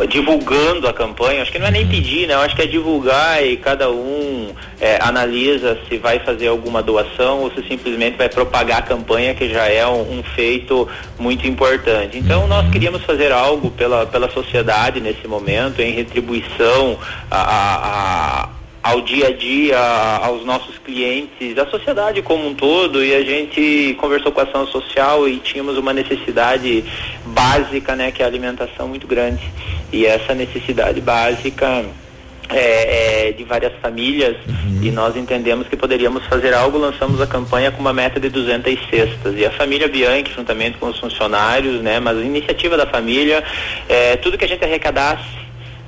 divulgando 0.08 0.88
a 0.88 0.94
campanha. 0.94 1.42
Acho 1.42 1.52
que 1.52 1.60
não 1.60 1.68
é 1.68 1.72
nem 1.72 1.86
pedir, 1.86 2.28
né? 2.28 2.34
Eu 2.34 2.40
acho 2.40 2.56
que 2.56 2.62
é 2.62 2.66
divulgar 2.66 3.46
e 3.46 3.58
cada 3.58 3.92
um 3.92 4.54
é, 4.80 4.98
analisa 5.02 5.78
se 5.90 5.98
vai 5.98 6.20
fazer 6.20 6.48
alguma 6.48 6.82
doação 6.82 7.42
ou 7.42 7.52
se 7.52 7.62
simplesmente 7.68 8.16
vai 8.16 8.30
propagar 8.30 8.80
a 8.80 8.82
campanha, 8.84 9.36
que 9.36 9.50
já 9.50 9.68
é 9.68 9.86
um, 9.86 10.20
um 10.20 10.24
feito 10.24 10.88
muito 11.20 11.46
importante. 11.46 12.18
Então, 12.18 12.48
nós 12.48 12.70
queríamos 12.70 13.04
fazer 13.04 13.34
algo 13.34 13.70
pela, 13.72 14.06
pela 14.06 14.30
sociedade 14.32 15.02
nesse 15.02 15.28
momento, 15.28 15.82
em 15.82 15.92
retribuição 15.92 16.98
a- 17.30 17.42
a- 17.42 18.44
a 18.46 18.50
ao 18.84 19.02
dia 19.02 19.28
a 19.28 19.32
dia, 19.32 19.78
aos 20.24 20.44
nossos 20.44 20.78
clientes, 20.80 21.58
à 21.58 21.66
sociedade 21.68 22.22
como 22.22 22.48
um 22.48 22.53
todo, 22.53 23.03
e 23.03 23.14
a 23.14 23.24
gente 23.24 23.95
conversou 23.99 24.32
com 24.32 24.40
a 24.40 24.44
ação 24.44 24.66
social 24.68 25.28
e 25.28 25.38
tínhamos 25.38 25.78
uma 25.78 25.94
necessidade 25.94 26.84
básica, 27.26 27.95
né, 27.95 28.12
que 28.12 28.22
é 28.22 28.26
a 28.26 28.28
alimentação 28.28 28.88
muito 28.88 29.06
grande. 29.06 29.44
E 29.91 30.06
essa 30.06 30.34
necessidade 30.34 30.99
básica 30.99 31.86
é, 32.49 33.28
é 33.28 33.32
de 33.32 33.44
várias 33.44 33.74
famílias 33.82 34.36
e 34.82 34.90
nós 34.91 35.16
entendemos 35.16 35.68
que 35.68 35.78
poderíamos 35.78 36.26
fazer 36.26 36.53
algo, 36.53 36.78
lançamos 36.78 37.22
a 37.22 37.28
campanha 37.28 37.72
com 37.72 37.80
uma 37.80 37.94
meta 37.94 38.20
de 38.20 38.30
200 38.30 38.90
cestas 38.90 39.38
e 39.38 39.45
a 39.45 39.52
família 39.52 39.88
Bianchi, 39.88 40.34
juntamente 40.36 40.78
com 40.78 40.88
os 40.88 40.99
funcionários, 40.99 41.82
né, 41.82 41.99
mas 41.99 42.18
a 42.18 42.22
iniciativa 42.22 42.76
da 42.76 42.88
família, 42.88 43.44
é, 43.88 44.16
tudo 44.18 44.38
que 44.38 44.45
a 44.45 44.48
gente 44.48 44.64
arrecadasse 44.64 45.41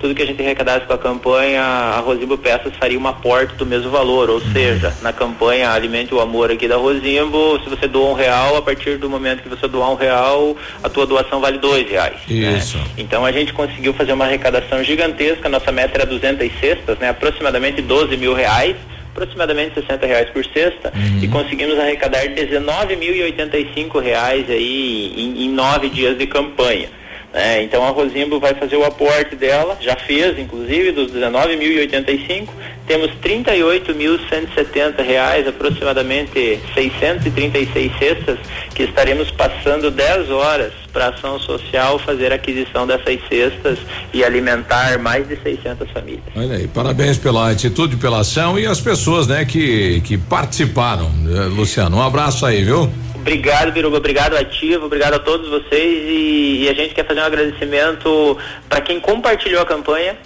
tudo 0.03 0.13
que 0.13 0.21
a 0.21 0.25
gente 0.25 0.41
arrecadasse 0.41 0.85
com 0.85 0.91
a 0.91 0.97
campanha, 0.97 1.61
a 1.61 1.99
Rosimbo 2.01 2.37
Peças 2.37 2.75
faria 2.77 2.99
uma 2.99 3.11
aporte 3.11 3.55
do 3.55 3.65
mesmo 3.65 3.89
valor, 3.89 4.29
ou 4.29 4.41
seja, 4.51 4.93
na 5.01 5.13
campanha 5.13 5.71
Alimente 5.71 6.13
o 6.13 6.19
Amor 6.19 6.51
aqui 6.51 6.67
da 6.67 6.75
Rosimbo, 6.75 7.57
se 7.63 7.69
você 7.69 7.87
doa 7.87 8.09
um 8.09 8.13
real, 8.13 8.57
a 8.57 8.61
partir 8.61 8.97
do 8.97 9.09
momento 9.09 9.41
que 9.41 9.47
você 9.47 9.65
doar 9.65 9.91
um 9.91 9.95
real, 9.95 10.57
a 10.83 10.89
tua 10.89 11.05
doação 11.05 11.39
vale 11.39 11.57
dois 11.57 11.89
reais. 11.89 12.17
né? 12.27 12.57
Isso. 12.57 12.77
Então 12.97 13.25
a 13.25 13.31
gente 13.31 13.53
conseguiu 13.53 13.93
fazer 13.93 14.11
uma 14.11 14.25
arrecadação 14.25 14.83
gigantesca, 14.83 15.47
nossa 15.47 15.71
meta 15.71 15.95
era 15.99 16.05
200 16.05 16.51
cestas, 16.59 16.97
né? 16.97 17.07
aproximadamente 17.07 17.81
12 17.81 18.17
mil 18.17 18.33
reais, 18.33 18.75
aproximadamente 19.13 19.75
60 19.75 20.05
reais 20.05 20.29
por 20.31 20.43
cesta, 20.43 20.91
e 21.21 21.29
conseguimos 21.29 21.79
arrecadar 21.79 22.25
19.085 22.25 24.01
reais 24.01 24.49
aí 24.49 25.13
em, 25.15 25.45
em 25.45 25.49
nove 25.49 25.87
dias 25.87 26.17
de 26.17 26.27
campanha. 26.27 26.89
Né? 27.33 27.63
então 27.63 27.83
a 27.83 27.89
Rosimbo 27.89 28.39
vai 28.39 28.53
fazer 28.53 28.77
o 28.77 28.85
aporte 28.85 29.35
dela, 29.35 29.77
já 29.81 29.95
fez 29.95 30.37
inclusive 30.37 30.91
dos 30.91 31.11
19.085, 31.11 32.49
temos 32.85 33.09
38.170 33.23 35.03
reais, 35.03 35.47
aproximadamente 35.47 36.59
636 36.73 37.97
cestas, 37.97 38.39
que 38.75 38.83
estaremos 38.83 39.31
passando 39.31 39.89
10 39.89 40.29
horas 40.29 40.82
para 40.93 41.09
ação 41.09 41.39
social 41.39 41.97
fazer 41.97 42.31
a 42.31 42.35
aquisição 42.35 42.85
dessas 42.85 43.19
cestas 43.27 43.79
e 44.13 44.23
alimentar 44.23 44.99
mais 44.99 45.27
de 45.27 45.35
600 45.41 45.89
famílias. 45.89 46.23
Olha 46.35 46.55
aí, 46.55 46.67
parabéns 46.67 47.17
pela 47.17 47.49
atitude, 47.49 47.97
pela 47.97 48.19
ação 48.19 48.57
e 48.57 48.67
as 48.67 48.79
pessoas, 48.79 49.27
né, 49.27 49.43
que, 49.43 49.99
que 50.01 50.17
participaram. 50.17 51.11
eh, 51.27 51.47
Luciano, 51.47 51.97
um 51.97 52.01
abraço 52.01 52.45
aí, 52.45 52.63
viu? 52.63 52.89
Obrigado, 53.15 53.71
Biruba. 53.71 53.97
Obrigado, 53.97 54.35
Ativo. 54.35 54.85
Obrigado 54.85 55.13
a 55.13 55.19
todos 55.19 55.49
vocês. 55.49 56.03
E, 56.09 56.63
e 56.63 56.69
a 56.69 56.73
gente 56.73 56.93
quer 56.93 57.07
fazer 57.07 57.21
um 57.21 57.23
agradecimento 57.23 58.37
para 58.67 58.81
quem 58.81 58.99
compartilhou 58.99 59.61
a 59.61 59.65
campanha, 59.65 60.17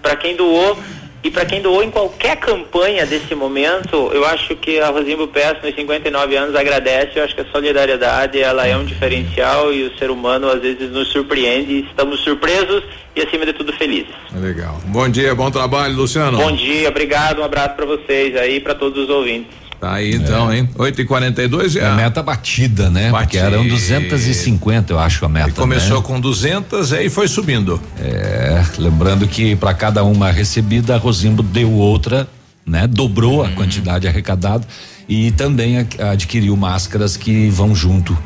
para 0.00 0.16
quem 0.16 0.34
doou 0.34 0.78
e 1.24 1.30
para 1.30 1.44
quem 1.44 1.62
doou 1.62 1.82
em 1.82 1.90
qualquer 1.90 2.36
campanha 2.36 3.06
desse 3.06 3.34
momento. 3.34 4.10
Eu 4.12 4.24
acho 4.26 4.56
que 4.56 4.80
a 4.80 4.88
Rosimbo 4.88 5.28
Peço, 5.28 5.64
nos 5.64 5.74
59 5.74 6.36
anos, 6.36 6.56
agradece. 6.56 7.18
Eu 7.18 7.24
acho 7.24 7.34
que 7.34 7.42
a 7.42 7.46
solidariedade 7.46 8.40
ela 8.40 8.66
é 8.66 8.76
um 8.76 8.84
diferencial 8.84 9.72
e 9.72 9.84
o 9.84 9.98
ser 9.98 10.10
humano 10.10 10.48
às 10.48 10.60
vezes 10.60 10.90
nos 10.90 11.08
surpreende. 11.08 11.86
Estamos 11.88 12.20
surpresos 12.20 12.82
e, 13.14 13.22
acima 13.22 13.46
de 13.46 13.52
tudo, 13.52 13.72
felizes. 13.72 14.12
Legal. 14.34 14.80
Bom 14.86 15.08
dia, 15.08 15.34
bom 15.34 15.50
trabalho, 15.50 15.94
Luciano. 15.94 16.38
Bom 16.38 16.52
dia, 16.52 16.88
obrigado. 16.88 17.40
Um 17.40 17.44
abraço 17.44 17.76
para 17.76 17.86
vocês 17.86 18.36
aí 18.36 18.56
e 18.56 18.60
para 18.60 18.74
todos 18.74 19.04
os 19.04 19.08
ouvintes. 19.08 19.61
Tá 19.82 19.94
aí 19.94 20.14
então, 20.14 20.54
hein? 20.54 20.68
8 20.78 21.00
e 21.00 21.04
42 21.04 21.74
É 21.74 21.84
a 21.84 21.94
meta 21.96 22.22
batida, 22.22 22.88
né? 22.88 23.10
Porque 23.10 23.36
Batida. 23.36 23.56
eram 23.56 23.66
250, 23.66 24.92
eu 24.92 24.98
acho, 25.00 25.24
a 25.24 25.28
meta. 25.28 25.50
Começou 25.50 25.96
né? 25.96 26.04
com 26.06 26.20
200 26.20 26.92
aí 26.92 27.10
foi 27.10 27.26
subindo. 27.26 27.80
É, 27.98 28.62
lembrando 28.78 29.26
que 29.26 29.56
para 29.56 29.74
cada 29.74 30.04
uma 30.04 30.30
recebida, 30.30 30.94
a 30.94 30.98
Rosimbo 30.98 31.42
deu 31.42 31.72
outra, 31.72 32.28
né? 32.64 32.86
Dobrou 32.86 33.40
Uhum. 33.40 33.44
a 33.46 33.48
quantidade 33.48 34.06
arrecadada 34.06 34.64
e 35.08 35.32
também 35.32 35.84
adquiriu 36.12 36.56
máscaras 36.56 37.16
que 37.16 37.50
vão 37.50 37.74
junto 37.74 38.16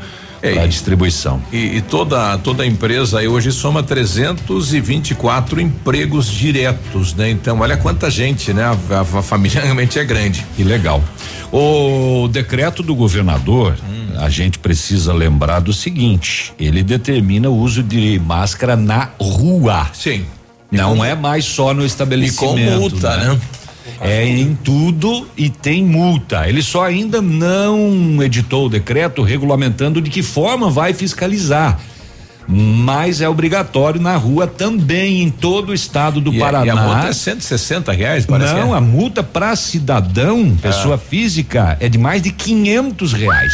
para 0.55 0.63
a 0.65 0.67
distribuição. 0.67 1.41
E, 1.53 1.77
e 1.77 1.81
toda 1.81 2.37
toda 2.39 2.65
empresa 2.67 3.19
aí 3.21 3.29
hoje 3.29 3.51
soma 3.53 3.83
324 3.83 5.61
empregos 5.61 6.27
diretos, 6.31 7.15
né? 7.15 7.31
Então, 7.31 7.61
olha 7.61 7.77
quanta 7.77 8.11
gente, 8.11 8.53
né? 8.53 8.65
A, 8.65 8.77
a- 8.97 9.19
a 9.19 9.23
família 9.23 9.61
realmente 9.63 9.99
é 9.99 10.05
grande. 10.05 10.45
Que 10.57 10.65
legal. 10.65 11.03
O 11.53 12.29
decreto 12.29 12.83
do 12.83 12.95
governador, 12.95 13.77
a 14.19 14.29
gente 14.29 14.59
precisa 14.59 15.13
lembrar 15.13 15.61
do 15.61 15.73
seguinte: 15.73 16.53
ele 16.59 16.83
determina 16.83 17.49
o 17.49 17.57
uso 17.57 17.83
de 17.83 18.19
máscara 18.25 18.77
na 18.77 19.09
rua. 19.19 19.87
Sim. 19.95 20.25
Não 20.71 21.05
é 21.05 21.15
mais 21.15 21.45
só 21.45 21.73
no 21.73 21.87
estabelecimento. 21.87 22.59
E 22.59 22.65
com 22.67 22.79
multa, 22.81 23.17
né? 23.17 23.39
É 24.01 24.27
em 24.27 24.55
tudo 24.55 25.27
e 25.37 25.49
tem 25.49 25.85
multa. 25.85 26.49
Ele 26.49 26.63
só 26.63 26.85
ainda 26.85 27.23
não 27.23 28.23
editou 28.23 28.67
o 28.67 28.69
decreto 28.69 29.23
regulamentando 29.23 30.01
de 30.03 30.11
que 30.11 30.23
forma 30.23 30.69
vai 30.71 30.93
fiscalizar. 30.93 31.79
Mas 32.49 33.21
é 33.21 33.29
obrigatório 33.29 34.01
na 34.01 34.17
rua 34.17 34.47
também 34.47 35.23
em 35.23 35.31
todo 35.31 35.71
o 35.71 35.75
estado 35.75 36.21
do 36.21 36.33
E 36.33 36.37
a- 36.41 36.45
Paraná. 36.45 36.67
E 36.67 36.71
a 36.71 36.77
multa 36.77 37.09
é 37.09 37.13
160 37.13 37.91
reais, 37.91 38.25
parece 38.25 38.55
Não, 38.55 38.69
que 38.69 38.73
é. 38.75 38.77
a 38.77 38.81
multa 38.81 39.23
para 39.23 39.57
cidadão, 39.57 40.57
pessoa 40.63 40.95
Ah. 40.95 40.99
física, 40.99 41.77
é 41.81 41.89
de 41.89 41.99
mais 41.99 42.23
de 42.23 42.31
500 42.31 43.13
reais. 43.15 43.53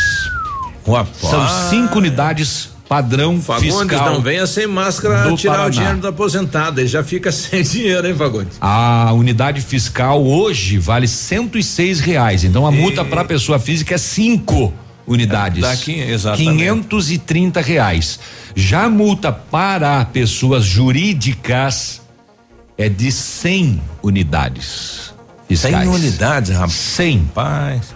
São 1.21 1.71
cinco 1.71 1.99
unidades 1.99 2.71
padrão 2.97 3.41
Fagundes 3.41 3.75
fiscal. 3.75 4.13
não 4.15 4.21
venha 4.21 4.47
sem 4.47 4.67
máscara 4.67 5.35
tirar 5.37 5.53
Paraná. 5.53 5.67
o 5.69 5.71
dinheiro 5.71 5.99
do 5.99 6.09
aposentado, 6.09 6.81
ele 6.81 6.89
já 6.89 7.03
fica 7.03 7.31
sem 7.33 7.63
dinheiro, 7.63 8.07
hein, 8.07 8.15
Fagundes? 8.15 8.57
A 8.61 9.13
unidade 9.15 9.61
fiscal 9.61 10.23
hoje 10.25 10.79
vale 10.79 11.09
106 11.09 12.01
reais. 12.01 12.45
Então 12.45 12.67
a 12.67 12.71
multa 12.71 13.05
para 13.05 13.25
pessoa 13.25 13.59
física 13.59 13.95
é 13.95 13.99
cinco 13.99 14.73
unidades. 15.07 15.61
Dá 15.63 15.77
quin- 15.77 16.01
exatamente. 16.01 16.51
530 16.51 17.61
reais. 17.61 18.21
Já 18.55 18.85
a 18.85 18.89
multa 18.91 19.33
para 19.33 20.05
pessoas 20.05 20.65
jurídicas 20.65 22.03
é 22.77 22.89
de 22.89 23.11
100 23.11 23.81
unidades. 24.03 25.13
Fiscais. 25.49 25.75
100 25.87 25.89
unidades, 25.89 26.51
rapaz. 26.55 26.73
100. 26.73 27.31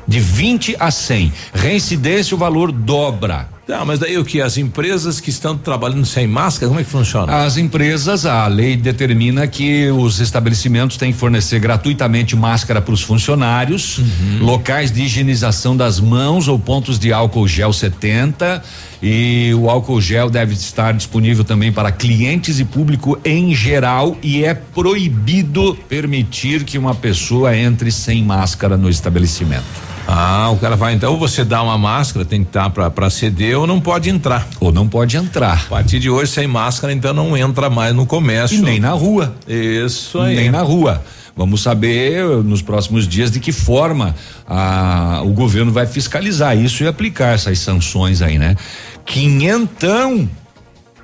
De 0.07 0.21
20 0.21 0.77
a 0.79 0.91
100. 0.91 1.33
Reincidência, 1.55 2.35
o 2.35 2.39
valor 2.39 2.71
dobra. 2.71 3.49
Tá, 3.67 3.85
mas 3.85 3.99
daí 3.99 4.17
o 4.17 4.25
que? 4.25 4.41
As 4.41 4.57
empresas 4.57 5.19
que 5.19 5.29
estão 5.29 5.59
trabalhando 5.59 6.07
sem 6.07 6.25
máscara, 6.25 6.69
como 6.69 6.79
é 6.79 6.85
que 6.85 6.89
funciona? 6.91 7.45
As 7.45 7.57
empresas, 7.57 8.25
a 8.25 8.47
lei 8.47 8.77
determina 8.77 9.45
que 9.49 9.91
os 9.91 10.21
estabelecimentos 10.21 10.97
têm 10.97 11.13
que 11.13 11.19
fornecer 11.19 11.59
gratuitamente 11.59 12.37
máscara 12.37 12.81
para 12.81 12.95
os 12.95 13.03
funcionários, 13.03 13.99
Uhum. 13.99 14.39
locais 14.47 14.93
de 14.93 15.03
higienização 15.03 15.77
das 15.77 15.99
mãos 15.99 16.47
ou 16.47 16.57
pontos 16.61 16.97
de 16.97 17.13
álcool 17.13 17.49
gel 17.49 17.73
70 17.73 18.63
e 19.03 19.53
o 19.59 19.69
álcool 19.69 20.01
gel 20.01 20.31
deve 20.31 20.55
estar 20.55 20.95
disponível 20.95 21.43
também 21.43 21.73
para 21.73 21.91
clientes 21.91 22.61
e 22.61 22.65
público 22.65 23.19
em 23.25 23.53
geral 23.53 24.17
e 24.23 24.45
é 24.45 24.55
proibido 24.55 25.77
permitir 25.89 26.63
que 26.63 26.79
uma 26.79 26.95
pessoa 26.95 27.57
entre 27.57 27.91
sem 27.91 28.23
máscara 28.23 28.77
no 28.77 28.89
estabelecimento. 28.89 29.86
Ah, 30.07 30.51
o 30.51 30.57
cara 30.59 30.77
vai 30.77 30.95
então, 30.95 31.13
ou 31.13 31.19
você 31.19 31.45
dá 31.45 31.63
uma 31.63 31.77
máscara, 31.77 32.25
tem 32.25 32.43
que 32.43 32.49
estar 32.49 32.71
pra, 32.71 32.91
pra 32.91 33.11
ceder 33.11 33.59
ou 33.59 33.67
não 33.67 33.81
pode 33.81 34.09
entrar. 34.09 34.47
Ou 34.61 34.73
não 34.73 34.89
pode 34.89 35.17
entrar. 35.17 35.65
A 35.67 35.69
partir 35.69 35.99
de 35.99 36.09
hoje, 36.09 36.31
sem 36.31 36.47
máscara, 36.47 36.93
então 36.93 37.13
não 37.13 37.37
entra 37.37 37.69
mais 37.69 37.95
no 37.95 38.07
comércio. 38.07 38.59
E 38.59 38.63
nem 38.63 38.79
na 38.79 38.93
rua. 38.93 39.35
Isso 39.49 40.21
aí. 40.21 40.37
Nem 40.37 40.51
na 40.51 40.63
rua. 40.63 41.03
Vamos 41.37 41.61
saber 41.61 42.25
nos 42.45 42.63
próximos 42.63 43.07
dias 43.07 43.31
de 43.31 43.41
que 43.41 43.53
forma 43.53 44.15
a, 44.47 45.21
o 45.23 45.33
governo 45.33 45.71
vai 45.71 45.87
fiscalizar 45.87 46.57
isso 46.57 46.83
e 46.83 46.87
aplicar 46.87 47.35
essas 47.35 47.59
sanções 47.59 48.23
aí, 48.23 48.39
né? 48.39 48.57
Quinhentão 49.05 50.29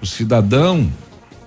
o 0.03 0.07
cidadão. 0.07 0.91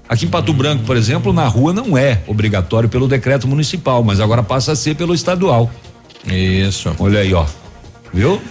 Aqui 0.08 0.26
em 0.26 0.30
Pato 0.30 0.54
Branco, 0.54 0.84
por 0.84 0.96
exemplo, 0.96 1.34
na 1.34 1.48
rua 1.48 1.74
não 1.74 1.98
é 1.98 2.22
obrigatório 2.26 2.88
pelo 2.88 3.08
decreto 3.08 3.48
municipal, 3.48 4.04
mas 4.04 4.20
agora 4.20 4.42
passa 4.42 4.72
a 4.72 4.76
ser 4.76 4.96
pelo 4.96 5.14
estadual. 5.14 5.70
Isso. 6.28 6.96
Olha 7.00 7.20
aí, 7.20 7.34
ó. 7.34 7.46
Viu? 8.14 8.42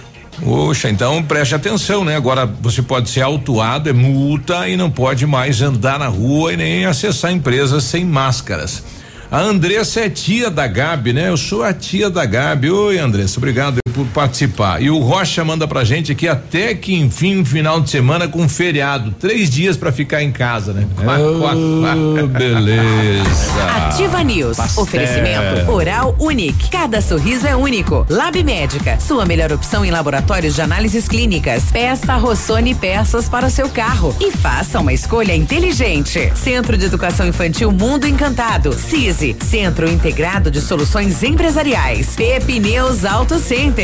Poxa, 0.43 0.91
então 0.91 1.23
preste 1.23 1.55
atenção, 1.55 2.05
né? 2.05 2.17
Agora 2.17 2.45
você 2.45 2.83
pode 2.83 3.09
ser 3.09 3.23
autuado, 3.23 3.89
é 3.89 3.93
multa 3.93 4.69
e 4.69 4.77
não 4.77 4.91
pode 4.91 5.27
mais 5.27 5.63
andar 5.63 5.99
na 5.99 6.09
rua 6.09 6.53
e 6.53 6.57
nem 6.57 6.87
acessar 6.87 7.33
empresas 7.33 7.85
sem 7.85 8.05
máscaras. 8.05 8.83
A 9.31 9.41
Andressa 9.41 10.01
é 10.01 10.11
tia 10.11 10.51
da 10.51 10.67
Gabi, 10.67 11.13
né? 11.13 11.29
Eu 11.29 11.37
sou 11.37 11.63
a 11.63 11.73
tia 11.73 12.11
da 12.11 12.25
Gabi. 12.25 12.71
Oi, 12.71 12.99
Andressa, 12.99 13.39
obrigado 13.39 13.84
por 13.95 14.07
participar. 14.09 14.83
E 14.83 14.91
o 14.91 14.99
Rocha 14.99 15.45
manda 15.45 15.67
pra 15.67 15.85
gente 15.85 16.11
aqui 16.11 16.29
até 16.29 16.75
que 16.75 16.95
enfim 16.95 17.39
um 17.39 17.45
final 17.45 17.81
de 17.81 17.89
semana 17.89 18.27
com 18.27 18.47
feriado, 18.49 19.13
três 19.13 19.49
dias 19.49 19.77
pra 19.77 19.93
ficar 19.93 20.23
em 20.23 20.33
casa, 20.33 20.73
né? 20.73 20.87
Quá, 20.97 21.17
quá, 21.17 21.55
quá. 21.55 22.27
beleza. 22.39 23.65
Ativa 23.77 24.23
News. 24.23 24.57
Pastel. 24.57 24.83
Oferecimento 24.83 25.71
Oral 25.71 26.17
Unique. 26.19 26.69
Cada 26.71 27.01
sorriso 27.01 27.47
é 27.47 27.55
único. 27.55 28.05
Lab 28.11 28.43
Médica. 28.43 28.99
Sua 28.99 29.25
melhor 29.25 29.53
opção 29.53 29.85
em 29.85 29.91
laboratórios 29.91 30.57
de 30.57 30.61
análises 30.61 31.07
clínicas. 31.07 31.65
Peça 31.71 32.17
Rossoni 32.17 32.75
peças 32.75 33.29
para 33.29 33.47
o 33.47 33.51
seu 33.51 33.69
carro. 33.69 34.15
E 34.21 34.33
faça 34.33 34.81
uma 34.81 34.93
escolha 34.93 35.35
inteligente. 35.35 36.33
Centro 36.35 36.77
de 36.77 36.87
Educação 36.87 37.27
Infantil 37.27 37.71
Mundo 37.71 38.07
Encantado. 38.07 38.73
CISI. 38.73 39.37
Centro 39.41 39.89
Integrado 39.89 40.51
de 40.51 40.61
Soluções 40.61 41.23
Empresariais. 41.23 42.17
Pepineus 42.17 43.05
Auto 43.05 43.39
Center. 43.39 43.84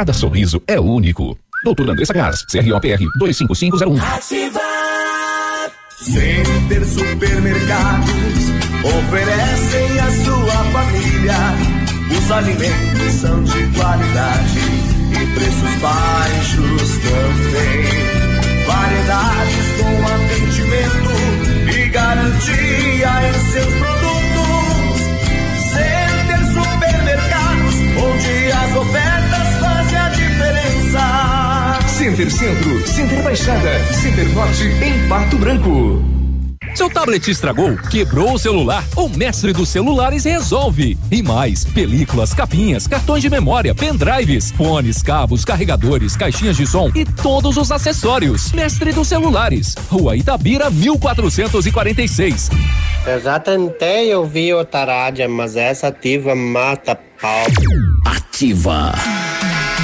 cada 0.00 0.14
sorriso 0.14 0.62
é 0.66 0.80
único. 0.80 1.36
Doutor 1.62 1.90
Andressa 1.90 2.14
Gás, 2.14 2.42
CROPR 2.46 3.04
25501. 3.18 4.00
Ativa. 4.00 4.60
Center 5.98 6.86
Supermercados 6.86 8.08
oferecem 8.82 10.00
à 10.00 10.10
sua 10.24 10.56
família. 10.72 11.36
Os 12.16 12.32
alimentos 12.32 13.12
são 13.12 13.44
de 13.44 13.66
qualidade 13.76 14.58
e 15.10 15.34
preços 15.34 15.74
baixos 15.82 16.98
também. 17.04 17.84
Variedades 18.66 19.66
com 19.76 19.92
atendimento 20.14 21.12
e 21.76 21.88
garantia 21.90 23.28
em 23.28 23.52
seus 23.52 23.74
produtos. 23.74 23.99
Center 32.20 32.30
Centro, 32.30 32.86
Center 32.86 33.22
Baixada, 33.22 33.84
Center 33.94 34.28
Norte 34.34 34.64
em 34.64 35.08
Pato 35.08 35.38
Branco. 35.38 36.04
Seu 36.74 36.90
tablet 36.90 37.26
estragou, 37.30 37.78
quebrou 37.90 38.34
o 38.34 38.38
celular? 38.38 38.84
O 38.94 39.08
mestre 39.08 39.54
dos 39.54 39.70
celulares 39.70 40.24
resolve. 40.24 40.98
E 41.10 41.22
mais, 41.22 41.64
películas, 41.64 42.34
capinhas, 42.34 42.86
cartões 42.86 43.22
de 43.22 43.30
memória, 43.30 43.74
pendrives, 43.74 44.50
fones, 44.50 45.02
cabos, 45.02 45.46
carregadores, 45.46 46.14
caixinhas 46.14 46.58
de 46.58 46.66
som 46.66 46.90
e 46.94 47.06
todos 47.06 47.56
os 47.56 47.72
acessórios. 47.72 48.52
Mestre 48.52 48.92
dos 48.92 49.08
celulares, 49.08 49.74
Rua 49.88 50.14
Itabira, 50.14 50.68
1446. 50.70 52.50
Eu 53.06 53.18
já 53.22 53.40
tentei 53.40 54.14
ouvir 54.14 54.52
outra 54.52 54.84
rádio, 54.84 55.30
mas 55.30 55.56
essa 55.56 55.88
ativa 55.88 56.34
mata 56.34 56.98
pau. 57.18 57.46
Ativa. 58.04 58.92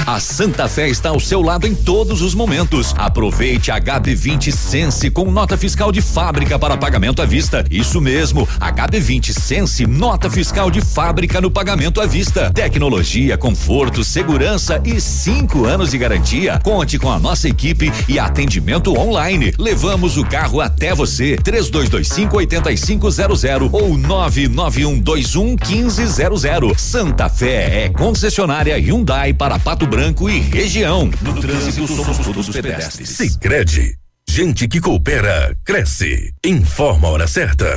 A 0.06 0.20
Santa 0.20 0.68
Fé 0.68 0.88
está 0.88 1.08
ao 1.08 1.18
seu 1.18 1.42
lado 1.42 1.66
em 1.66 1.74
todos 1.74 2.22
os 2.22 2.32
momentos. 2.32 2.94
Aproveite 2.96 3.72
a 3.72 3.80
HB20 3.80 4.52
Sense 4.52 5.10
com 5.10 5.32
nota 5.32 5.56
fiscal 5.56 5.90
de 5.90 6.00
fábrica 6.00 6.56
para 6.56 6.76
pagamento 6.76 7.20
à 7.20 7.26
vista. 7.26 7.64
Isso 7.68 8.00
mesmo, 8.00 8.46
HB20 8.60 9.32
Sense, 9.32 9.84
nota 9.84 10.30
fiscal 10.30 10.70
de 10.70 10.80
fábrica 10.80 11.40
no 11.40 11.50
pagamento 11.50 12.00
à 12.00 12.06
vista. 12.06 12.52
Tecnologia, 12.52 13.36
conforto, 13.36 14.04
segurança 14.04 14.80
e 14.84 15.00
cinco 15.00 15.64
anos 15.64 15.90
de 15.90 15.98
garantia. 15.98 16.60
Conte 16.62 17.00
com 17.00 17.10
a 17.10 17.18
nossa 17.18 17.48
equipe 17.48 17.92
e 18.08 18.16
atendimento 18.16 18.96
online. 18.96 19.52
Levamos 19.58 20.16
o 20.16 20.24
carro 20.24 20.60
até 20.60 20.94
você. 20.94 21.36
3225 21.36 22.36
8500 22.36 23.44
ou 23.72 23.98
99121 23.98 25.56
1500. 25.68 26.80
Santa 26.80 27.28
Fé 27.28 27.86
é 27.86 27.88
concessionária 27.88 28.78
Hyundai 28.78 29.34
para 29.34 29.58
Pato 29.58 29.84
Branco 29.84 29.95
e 30.28 30.40
região. 30.40 31.10
No 31.23 31.40
trânsito 31.40 31.89
somos 31.89 32.18
todos 32.18 32.51
pedestres. 32.51 33.09
Sicredi, 33.10 33.97
gente 34.28 34.68
que 34.68 34.81
coopera 34.81 35.56
cresce. 35.64 36.32
Informa 36.44 37.09
a 37.09 37.10
hora 37.12 37.27
certa. 37.27 37.74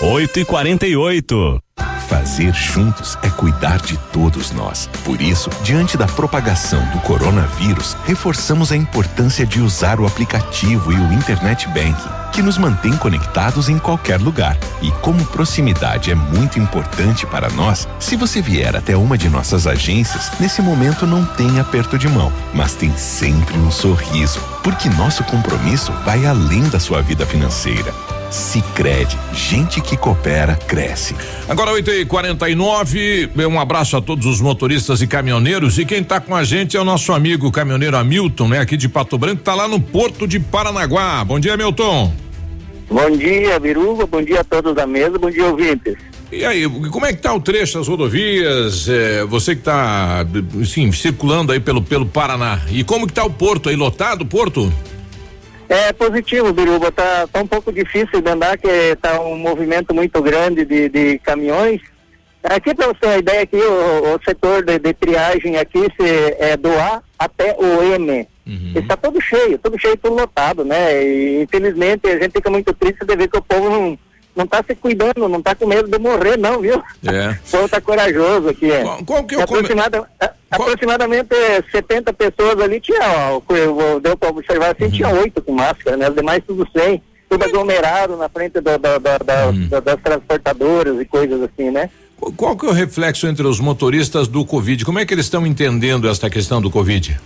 8 0.00 0.40
e 0.40 0.44
48 0.44 1.62
Fazer 2.08 2.54
juntos 2.54 3.18
é 3.22 3.28
cuidar 3.28 3.80
de 3.80 3.98
todos 4.12 4.50
nós. 4.50 4.88
Por 5.04 5.20
isso, 5.20 5.50
diante 5.62 5.96
da 5.96 6.06
propagação 6.06 6.82
do 6.90 7.00
coronavírus, 7.00 7.94
reforçamos 8.04 8.70
a 8.70 8.76
importância 8.76 9.46
de 9.46 9.60
usar 9.60 10.00
o 10.00 10.06
aplicativo 10.06 10.92
e 10.92 10.96
o 10.96 11.12
Internet 11.12 11.66
Banking. 11.68 12.17
Que 12.32 12.42
nos 12.42 12.58
mantém 12.58 12.96
conectados 12.96 13.68
em 13.68 13.78
qualquer 13.78 14.20
lugar. 14.20 14.56
E 14.82 14.90
como 15.02 15.24
proximidade 15.26 16.10
é 16.10 16.14
muito 16.14 16.58
importante 16.58 17.26
para 17.26 17.48
nós, 17.50 17.88
se 17.98 18.16
você 18.16 18.40
vier 18.40 18.76
até 18.76 18.96
uma 18.96 19.16
de 19.16 19.28
nossas 19.28 19.66
agências, 19.66 20.30
nesse 20.38 20.62
momento 20.62 21.06
não 21.06 21.24
tem 21.24 21.58
aperto 21.58 21.98
de 21.98 22.08
mão, 22.08 22.32
mas 22.54 22.74
tem 22.74 22.96
sempre 22.96 23.56
um 23.58 23.70
sorriso, 23.70 24.40
porque 24.62 24.88
nosso 24.90 25.24
compromisso 25.24 25.92
vai 26.04 26.26
além 26.26 26.62
da 26.68 26.78
sua 26.78 27.02
vida 27.02 27.24
financeira. 27.26 28.17
Sicredi, 28.30 29.18
gente 29.32 29.80
que 29.80 29.96
coopera 29.96 30.54
cresce. 30.54 31.14
Agora 31.48 31.72
8 31.72 31.90
e 31.90 32.04
49 32.04 33.30
um 33.48 33.58
abraço 33.58 33.96
a 33.96 34.00
todos 34.00 34.26
os 34.26 34.40
motoristas 34.40 35.00
e 35.00 35.06
caminhoneiros 35.06 35.78
e 35.78 35.84
quem 35.84 36.00
está 36.00 36.20
com 36.20 36.34
a 36.34 36.44
gente 36.44 36.76
é 36.76 36.80
o 36.80 36.84
nosso 36.84 37.12
amigo 37.12 37.50
caminhoneiro 37.50 37.96
Hamilton, 37.96 38.48
né? 38.48 38.58
Aqui 38.60 38.76
de 38.76 38.88
Pato 38.88 39.16
Branco, 39.16 39.42
tá 39.42 39.54
lá 39.54 39.66
no 39.66 39.80
Porto 39.80 40.26
de 40.26 40.38
Paranaguá. 40.38 41.24
Bom 41.24 41.40
dia, 41.40 41.56
Milton. 41.56 42.12
Bom 42.90 43.10
dia, 43.16 43.58
Biruba, 43.58 44.06
bom 44.06 44.22
dia 44.22 44.40
a 44.40 44.44
todos 44.44 44.74
da 44.74 44.86
mesa, 44.86 45.18
bom 45.18 45.30
dia, 45.30 45.46
ouvintes. 45.46 45.96
E 46.30 46.44
aí, 46.44 46.68
como 46.90 47.06
é 47.06 47.12
que 47.12 47.22
tá 47.22 47.32
o 47.32 47.40
trecho 47.40 47.78
das 47.78 47.88
rodovias? 47.88 48.86
É, 48.88 49.24
você 49.24 49.56
que 49.56 49.62
tá, 49.62 50.26
sim, 50.66 50.92
circulando 50.92 51.52
aí 51.52 51.60
pelo, 51.60 51.82
pelo 51.82 52.04
Paraná. 52.04 52.60
E 52.70 52.84
como 52.84 53.06
que 53.06 53.12
tá 53.14 53.24
o 53.24 53.30
porto 53.30 53.70
aí, 53.70 53.76
lotado 53.76 54.22
o 54.22 54.26
porto? 54.26 54.70
É 55.68 55.92
positivo, 55.92 56.52
Biruba. 56.52 56.90
Tá, 56.90 57.26
tá 57.26 57.40
um 57.40 57.46
pouco 57.46 57.72
difícil 57.72 58.20
de 58.20 58.30
andar, 58.30 58.56
que 58.56 58.96
tá 59.02 59.20
um 59.20 59.36
movimento 59.36 59.94
muito 59.94 60.20
grande 60.22 60.64
de, 60.64 60.88
de 60.88 61.18
caminhões. 61.18 61.80
Aqui, 62.42 62.74
para 62.74 62.86
você 62.86 63.00
ter 63.00 63.06
uma 63.06 63.18
ideia, 63.18 63.42
aqui, 63.42 63.56
o, 63.56 64.14
o 64.14 64.20
setor 64.24 64.64
de, 64.64 64.78
de, 64.78 64.94
triagem 64.94 65.56
aqui 65.56 65.80
se, 65.80 66.36
é 66.38 66.56
do 66.56 66.70
A 66.70 67.02
até 67.18 67.54
o 67.58 67.82
M. 67.82 68.26
Uhum. 68.46 68.72
Está 68.74 68.96
todo 68.96 69.20
cheio, 69.20 69.58
todo 69.58 69.78
cheio, 69.78 69.96
tudo 69.98 70.14
lotado, 70.14 70.64
né? 70.64 71.04
E 71.04 71.42
infelizmente 71.42 72.06
a 72.06 72.18
gente 72.18 72.32
fica 72.32 72.48
muito 72.48 72.72
triste 72.72 73.04
de 73.04 73.14
ver 73.14 73.28
que 73.28 73.36
o 73.36 73.42
povo 73.42 73.68
não 73.68 73.98
não 74.38 74.44
está 74.44 74.62
se 74.64 74.74
cuidando, 74.76 75.28
não 75.28 75.40
está 75.40 75.52
com 75.52 75.66
medo 75.66 75.88
de 75.88 75.98
morrer, 75.98 76.38
não, 76.38 76.60
viu? 76.60 76.80
É. 77.04 77.36
O 77.48 77.50
povo 77.50 77.64
está 77.64 77.80
corajoso 77.80 78.50
aqui. 78.50 78.70
É. 78.70 78.82
Qual, 78.82 79.04
qual 79.04 79.24
que 79.24 79.34
é 79.34 79.38
o 79.38 79.42
Aproximada, 79.42 80.08
a, 80.20 80.30
Aproximadamente 80.50 81.28
70 81.72 82.12
pessoas 82.12 82.60
ali 82.60 82.80
tinha, 82.80 83.00
ó, 83.02 83.98
deu 83.98 84.16
para 84.16 84.30
observar 84.30 84.70
assim, 84.70 84.84
uhum. 84.84 84.90
tinha 84.90 85.08
oito 85.08 85.42
com 85.42 85.52
máscara, 85.52 85.96
né? 85.96 86.08
Os 86.08 86.14
demais 86.14 86.42
tudo 86.46 86.66
sem, 86.74 87.02
tudo 87.28 87.44
aglomerado 87.44 88.16
na 88.16 88.28
frente 88.28 88.60
da, 88.60 88.72
uhum. 88.74 89.68
das 89.68 90.00
transportadoras 90.00 91.00
e 91.00 91.04
coisas 91.04 91.42
assim, 91.42 91.70
né? 91.70 91.90
Qual 92.36 92.56
que 92.56 92.66
é 92.66 92.68
o 92.68 92.72
reflexo 92.72 93.26
entre 93.26 93.46
os 93.46 93.60
motoristas 93.60 94.28
do 94.28 94.44
Covid? 94.44 94.84
Como 94.84 94.98
é 94.98 95.06
que 95.06 95.12
eles 95.12 95.26
estão 95.26 95.46
entendendo 95.46 96.08
esta 96.08 96.30
questão 96.30 96.60
do 96.60 96.70
Covid? 96.70 97.18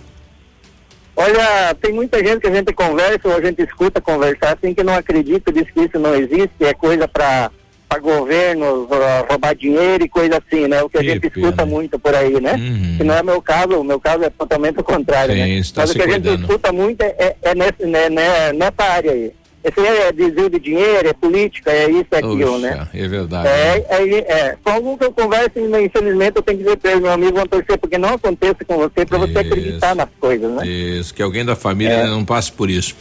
Olha, 1.15 1.75
tem 1.79 1.93
muita 1.93 2.19
gente 2.19 2.41
que 2.41 2.47
a 2.47 2.53
gente 2.53 2.73
conversa 2.73 3.27
ou 3.27 3.35
a 3.35 3.41
gente 3.41 3.61
escuta 3.61 4.01
conversar 4.01 4.57
assim 4.57 4.73
que 4.73 4.83
não 4.83 4.95
acredita, 4.95 5.51
diz 5.51 5.69
que 5.69 5.81
isso 5.81 5.99
não 5.99 6.15
existe, 6.15 6.51
é 6.61 6.73
coisa 6.73 7.07
para 7.07 7.51
para 7.93 7.99
governo 7.99 8.87
roubar 9.29 9.55
dinheiro 9.55 10.03
e 10.03 10.09
coisa 10.09 10.41
assim, 10.43 10.67
né? 10.67 10.81
O 10.81 10.89
que, 10.89 10.97
a 10.97 11.03
gente 11.03 11.29
pena. 11.29 11.33
escuta 11.35 11.63
muito 11.63 11.99
por 11.99 12.15
aí, 12.15 12.41
né? 12.41 12.53
Uhum. 12.53 12.95
Que 12.97 13.03
não 13.03 13.13
é 13.13 13.21
meu 13.21 13.39
caso, 13.39 13.79
o 13.79 13.83
meu 13.83 13.99
caso 13.99 14.23
é 14.23 14.31
totalmente 14.31 14.79
o 14.79 14.83
contrário, 14.83 15.35
Sim, 15.35 15.39
né? 15.39 15.61
Mas 15.75 15.91
o 15.91 15.93
que 15.93 16.01
a 16.01 16.09
gente 16.09 16.27
escuta 16.41 16.71
muito 16.71 17.01
é, 17.01 17.15
é, 17.19 17.35
é 17.43 17.55
nesse, 17.55 17.85
né, 17.85 18.09
né, 18.09 18.51
nessa 18.53 18.83
área 18.83 19.11
aí. 19.11 19.31
Esse 19.63 19.79
é 19.79 20.11
desvio 20.11 20.49
de 20.49 20.59
dinheiro, 20.59 21.07
é 21.07 21.13
política, 21.13 21.71
é 21.71 21.89
isso, 21.89 22.07
é 22.11 22.17
aquilo, 22.17 22.57
né? 22.59 22.85
É 22.93 23.07
verdade. 23.07 23.47
É, 23.47 23.85
é, 23.89 24.17
é. 24.19 24.57
Com 24.61 24.71
algum 24.71 24.97
que 24.97 25.05
eu 25.05 25.13
converso, 25.13 25.51
infelizmente, 25.57 26.35
eu 26.35 26.41
tenho 26.41 26.57
que 26.57 26.63
dizer 26.65 26.77
para 26.77 26.99
meu 26.99 27.11
amigo, 27.11 27.37
vão 27.37 27.47
torcer, 27.47 27.77
porque 27.77 27.97
não 27.97 28.09
aconteça 28.09 28.57
com 28.67 28.75
você, 28.75 29.05
para 29.05 29.17
você 29.19 29.39
acreditar 29.39 29.95
nas 29.95 30.09
coisas, 30.19 30.51
né? 30.51 30.67
Isso, 30.67 31.13
que 31.13 31.23
alguém 31.23 31.45
da 31.45 31.55
família 31.55 31.93
é. 31.93 32.07
não 32.07 32.25
passe 32.25 32.51
por 32.51 32.69
isso. 32.69 32.93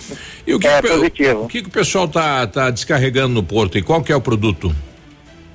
E 0.47 0.55
o 0.55 0.60
que, 0.60 0.68
é, 0.68 0.80
que, 0.80 0.89
positivo. 0.89 1.43
o 1.43 1.48
que, 1.48 1.62
que 1.62 1.68
o 1.68 1.72
pessoal 1.72 2.06
tá, 2.06 2.47
tá 2.47 2.70
descarregando 2.70 3.34
no 3.34 3.43
porto 3.43 3.76
e 3.76 3.82
qual 3.82 4.01
que 4.01 4.12
é 4.12 4.16
o 4.16 4.20
produto? 4.20 4.72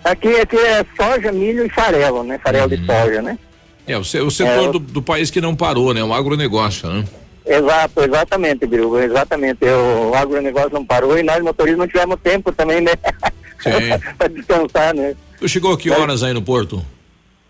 Aqui, 0.03 0.35
aqui 0.41 0.57
é 0.57 0.85
soja, 0.95 1.31
milho 1.31 1.65
e 1.65 1.69
farelo, 1.69 2.23
né? 2.23 2.37
Farelo 2.43 2.69
uhum. 2.69 2.77
de 2.77 2.85
soja, 2.85 3.21
né? 3.21 3.39
É, 3.87 3.97
o, 3.97 4.01
o 4.01 4.31
setor 4.31 4.67
é, 4.67 4.71
do, 4.73 4.79
do 4.79 5.01
país 5.01 5.31
que 5.31 5.39
não 5.39 5.55
parou, 5.55 5.93
né? 5.93 6.03
O 6.03 6.13
agronegócio, 6.13 6.89
né? 6.89 7.05
Exato, 7.47 8.03
exatamente, 8.03 8.67
Biruba, 8.67 9.03
exatamente. 9.03 9.65
O 9.65 10.13
agronegócio 10.13 10.73
não 10.73 10.85
parou 10.85 11.17
e 11.17 11.23
nós 11.23 11.41
motoristas 11.41 11.79
não 11.79 11.87
tivemos 11.87 12.19
tempo 12.21 12.51
também, 12.51 12.81
né? 12.81 12.91
para 14.17 14.27
descansar, 14.27 14.93
né? 14.93 15.15
Tu 15.39 15.47
chegou 15.47 15.73
a 15.73 15.77
que 15.77 15.89
horas 15.89 16.23
aí 16.23 16.33
no 16.33 16.41
porto? 16.41 16.83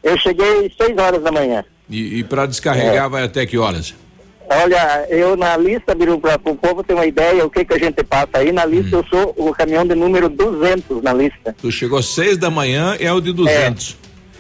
Eu 0.04 0.18
cheguei 0.20 0.72
seis 0.78 0.96
horas 0.98 1.22
da 1.24 1.32
manhã. 1.32 1.66
E, 1.90 2.20
e 2.20 2.24
para 2.24 2.46
descarregar 2.46 3.06
é. 3.06 3.10
vai 3.10 3.24
até 3.24 3.46
que 3.46 3.58
horas? 3.58 3.96
Olha, 4.50 5.06
eu 5.10 5.36
na 5.36 5.58
lista, 5.58 5.94
Biru, 5.94 6.20
para 6.20 6.40
o 6.46 6.56
povo 6.56 6.84
ter 6.84 6.94
uma 6.94 7.06
ideia 7.06 7.46
o 7.46 7.50
que 7.50 7.66
que 7.66 7.74
a 7.74 7.78
gente 7.78 8.02
passa 8.04 8.30
aí, 8.36 8.52
na 8.52 8.66
lista 8.66 8.96
hum. 8.96 9.00
eu 9.00 9.06
sou 9.10 9.34
o 9.36 9.52
caminhão 9.54 9.86
de 9.86 9.96
número 9.96 10.30
200 10.30 11.02
na 11.02 11.14
lista. 11.14 11.56
Tu 11.60 11.72
chegou 11.72 12.02
seis 12.02 12.38
da 12.38 12.50
manhã, 12.50 12.96
é 13.00 13.12
o 13.12 13.20
de 13.20 13.34
200. 13.34 13.98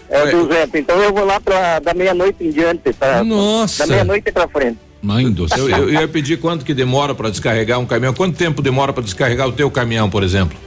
É, 0.09 0.19
é 0.19 0.23
o 0.23 0.45
200, 0.45 0.75
então 0.75 1.01
eu 1.01 1.13
vou 1.13 1.25
lá 1.25 1.41
pra, 1.41 1.79
da 1.79 1.93
meia-noite 1.93 2.41
em 2.41 2.51
diante, 2.51 2.93
tá? 2.93 3.21
Nossa! 3.23 3.85
Da 3.85 3.93
meia-noite 3.93 4.31
para 4.31 4.47
frente. 4.47 4.86
Mãe 5.01 5.31
do 5.31 5.47
céu. 5.47 5.69
Eu, 5.69 5.89
eu, 5.89 6.01
ia 6.01 6.07
pedir 6.07 6.37
quanto 6.37 6.65
que 6.65 6.73
demora 6.73 7.13
para 7.13 7.29
descarregar 7.29 7.79
um 7.79 7.85
caminhão. 7.85 8.13
Quanto 8.13 8.37
tempo 8.37 8.61
demora 8.61 8.91
para 8.91 9.03
descarregar 9.03 9.47
o 9.47 9.51
teu 9.51 9.69
caminhão, 9.69 10.09
por 10.09 10.23
exemplo? 10.23 10.57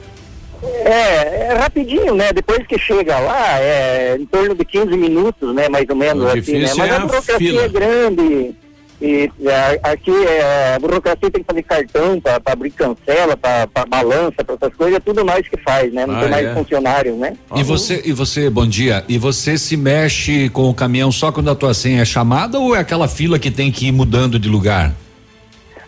É, 0.63 1.49
é, 1.49 1.53
rapidinho, 1.57 2.15
né? 2.15 2.31
Depois 2.31 2.65
que 2.67 2.77
chega 2.77 3.19
lá, 3.19 3.59
é 3.59 4.15
em 4.19 4.25
torno 4.25 4.55
de 4.55 4.63
15 4.63 4.95
minutos, 4.95 5.53
né? 5.55 5.67
Mais 5.67 5.87
ou 5.89 5.95
menos 5.95 6.25
assim, 6.25 6.59
né? 6.59 6.71
Mas 6.77 6.89
é 6.89 6.95
a 6.95 6.99
burocracia 6.99 7.37
fila. 7.37 7.63
é 7.63 7.69
grande. 7.69 8.55
E 9.01 9.31
aqui 9.81 10.11
é, 10.11 10.75
a 10.75 10.79
burocracia 10.79 11.31
tem 11.31 11.41
que 11.41 11.47
fazer 11.47 11.63
cartão 11.63 12.21
para 12.21 12.39
abrir 12.45 12.69
cancela, 12.69 13.35
para 13.35 13.67
balança, 13.89 14.43
para 14.43 14.53
essas 14.55 14.75
coisas, 14.75 14.97
é 14.97 14.99
tudo 14.99 15.23
nós 15.23 15.47
que 15.47 15.57
faz, 15.57 15.91
né? 15.91 16.05
Não 16.05 16.15
ah, 16.15 16.19
tem 16.19 16.29
mais 16.29 16.45
é. 16.45 16.53
funcionários, 16.53 17.17
né? 17.17 17.33
E 17.55 17.63
você, 17.63 18.03
e 18.05 18.11
você, 18.11 18.47
bom 18.47 18.67
dia, 18.67 19.03
e 19.09 19.17
você 19.17 19.57
se 19.57 19.75
mexe 19.75 20.49
com 20.49 20.69
o 20.69 20.73
caminhão 20.73 21.11
só 21.11 21.31
quando 21.31 21.49
a 21.49 21.55
tua 21.55 21.73
senha 21.73 22.03
é 22.03 22.05
chamada 22.05 22.59
ou 22.59 22.75
é 22.75 22.79
aquela 22.79 23.07
fila 23.07 23.39
que 23.39 23.49
tem 23.49 23.71
que 23.71 23.87
ir 23.87 23.91
mudando 23.91 24.37
de 24.37 24.47
lugar? 24.47 24.93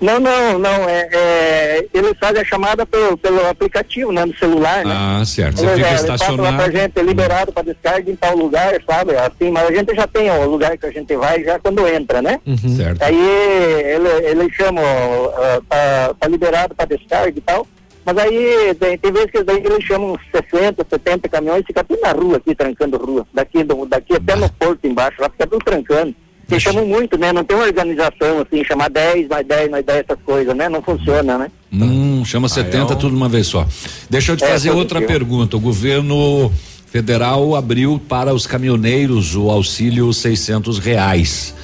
Não, 0.02 0.20
não, 0.20 0.60
não. 0.60 0.90
É, 0.90 1.10
é, 1.11 1.86
eles 1.94 2.14
fazem 2.20 2.41
a 2.41 2.45
chamada 2.45 2.86
pelo, 2.86 3.18
pelo 3.18 3.48
aplicativo, 3.48 4.11
né? 4.11 4.26
No 4.26 4.36
celular, 4.38 4.84
né? 4.86 4.94
Ah, 4.95 5.24
certo. 5.26 5.57
Você 5.57 5.65
eles, 5.65 5.78
fica 5.78 5.90
é, 5.90 5.95
estacionado. 5.95 6.44
Eles 6.44 6.56
pra 6.56 6.82
gente, 6.82 6.99
é 6.99 7.03
liberado 7.03 7.52
para 7.52 7.64
descarga 7.64 8.11
em 8.11 8.15
tal 8.15 8.36
lugar, 8.36 8.74
sabe? 8.88 9.15
Assim, 9.15 9.52
mas 9.52 9.68
a 9.68 9.74
gente 9.74 9.95
já 9.95 10.07
tem 10.07 10.30
o 10.30 10.49
lugar 10.49 10.78
que 10.78 10.86
a 10.86 10.91
gente 10.91 11.15
vai 11.15 11.44
já 11.44 11.60
quando 11.60 11.88
entra, 11.88 12.22
né? 12.22 12.40
Uhum. 12.45 12.76
Certo. 12.76 13.02
Aí 13.02 13.15
ele, 13.15 14.10
eles 14.28 14.53
chamam 14.53 14.84
uh, 14.84 15.64
tá, 15.70 16.14
tá 16.20 16.28
liberado 16.28 16.76
para 16.76 16.86
descarga 16.86 17.38
e 17.38 17.41
tal. 17.41 17.68
Mas 18.06 18.18
aí 18.18 18.76
tem, 18.76 18.98
tem 18.98 19.11
vezes 19.11 19.32
que 19.32 19.44
daí 19.44 19.64
eles 19.64 19.84
chamam 19.86 20.20
60, 20.32 20.86
70 20.90 21.30
caminhões 21.30 21.61
e 21.61 21.68
fica 21.68 21.84
tudo 21.84 22.02
na 22.02 22.11
rua 22.11 22.38
aqui, 22.38 22.53
trancando 22.53 22.98
rua. 22.98 23.26
Daqui, 23.34 23.64
do, 23.64 23.86
daqui 23.86 24.14
até 24.14 24.36
no 24.36 24.52
porto 24.52 24.86
embaixo, 24.86 25.22
lá 25.22 25.30
fica 25.30 25.48
tudo 25.48 25.64
trancando. 25.64 26.14
Chamam 26.60 26.86
muito, 26.86 27.18
né? 27.18 27.32
Não 27.32 27.44
tem 27.44 27.56
uma 27.56 27.65
organização 27.65 28.41
assim, 28.41 28.64
chamar 28.64 28.90
10, 28.90 29.28
mais 29.28 29.45
10, 29.45 29.70
mais 29.70 29.86
10, 29.86 29.99
essas 29.99 30.24
coisas, 30.24 30.56
né? 30.56 30.70
Não 30.70 30.82
funciona, 30.82 31.38
né? 31.38 31.52
Hum, 31.72 32.24
chama 32.26 32.48
ah, 32.48 32.49
70 32.49 32.78
é 32.78 32.95
um... 32.95 32.99
tudo 32.99 33.15
uma 33.15 33.30
vez 33.30 33.48
só. 33.48 33.65
Deixa 34.10 34.34
eu 34.34 34.38
te 34.38 34.44
é, 34.44 34.48
fazer 34.48 34.72
outra 34.72 35.02
pergunta. 35.02 35.57
O 35.57 35.60
governo 35.60 36.52
federal 36.88 37.56
abriu 37.56 37.99
para 38.07 38.34
os 38.34 38.45
caminhoneiros 38.45 39.36
o 39.36 39.49
auxílio 39.49 40.14
600 40.14 40.80
reais. 40.80 41.56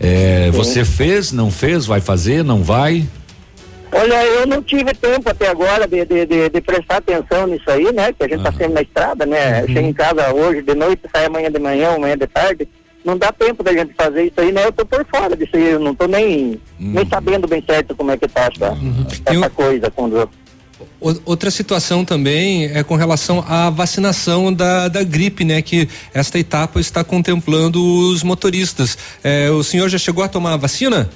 É, 0.00 0.50
você 0.50 0.84
fez, 0.84 1.32
não 1.32 1.50
fez, 1.50 1.86
vai 1.86 2.00
fazer, 2.00 2.44
não 2.44 2.62
vai? 2.62 3.06
Olha, 3.90 4.24
eu 4.24 4.46
não 4.46 4.60
tive 4.60 4.92
tempo 4.92 5.30
até 5.30 5.48
agora 5.48 5.86
de, 5.86 6.04
de, 6.04 6.26
de, 6.26 6.48
de 6.50 6.60
prestar 6.60 6.96
atenção 6.96 7.46
nisso 7.46 7.70
aí, 7.70 7.92
né? 7.92 8.12
Que 8.12 8.24
a 8.24 8.28
gente 8.28 8.38
está 8.38 8.50
sempre 8.50 8.74
na 8.74 8.82
estrada, 8.82 9.24
né? 9.24 9.60
Uhum. 9.62 9.68
Chega 9.68 9.82
em 9.82 9.92
casa 9.92 10.34
hoje 10.34 10.62
de 10.62 10.74
noite, 10.74 11.02
sai 11.14 11.26
amanhã 11.26 11.50
de 11.50 11.60
manhã, 11.60 11.94
amanhã 11.94 12.18
de 12.18 12.26
tarde 12.26 12.68
não 13.04 13.18
dá 13.18 13.30
tempo 13.32 13.62
da 13.62 13.72
gente 13.72 13.92
fazer 13.94 14.24
isso 14.24 14.40
aí, 14.40 14.50
né? 14.50 14.64
Eu 14.64 14.72
tô 14.72 14.84
por 14.86 15.04
fora 15.06 15.36
disso 15.36 15.54
aí, 15.54 15.70
eu 15.70 15.80
não 15.80 15.94
tô 15.94 16.06
nem, 16.06 16.60
uhum. 16.80 16.92
nem 16.92 17.06
sabendo 17.06 17.46
bem 17.46 17.62
certo 17.64 17.94
como 17.94 18.10
é 18.10 18.16
que 18.16 18.26
tá 18.26 18.50
essa, 18.52 18.72
uhum. 18.72 19.06
essa 19.26 19.50
coisa 19.50 19.90
quando 19.90 20.28
Outra 21.00 21.50
situação 21.50 22.04
também 22.04 22.64
é 22.74 22.82
com 22.82 22.96
relação 22.96 23.44
à 23.46 23.68
vacinação 23.68 24.52
da, 24.52 24.88
da 24.88 25.02
gripe, 25.04 25.44
né? 25.44 25.60
Que 25.60 25.88
esta 26.14 26.38
etapa 26.38 26.80
está 26.80 27.04
contemplando 27.04 27.82
os 28.10 28.22
motoristas. 28.22 28.96
É, 29.22 29.50
o 29.50 29.62
senhor 29.62 29.88
já 29.88 29.98
chegou 29.98 30.24
a 30.24 30.28
tomar 30.28 30.54
a 30.54 30.56
vacina? 30.56 31.10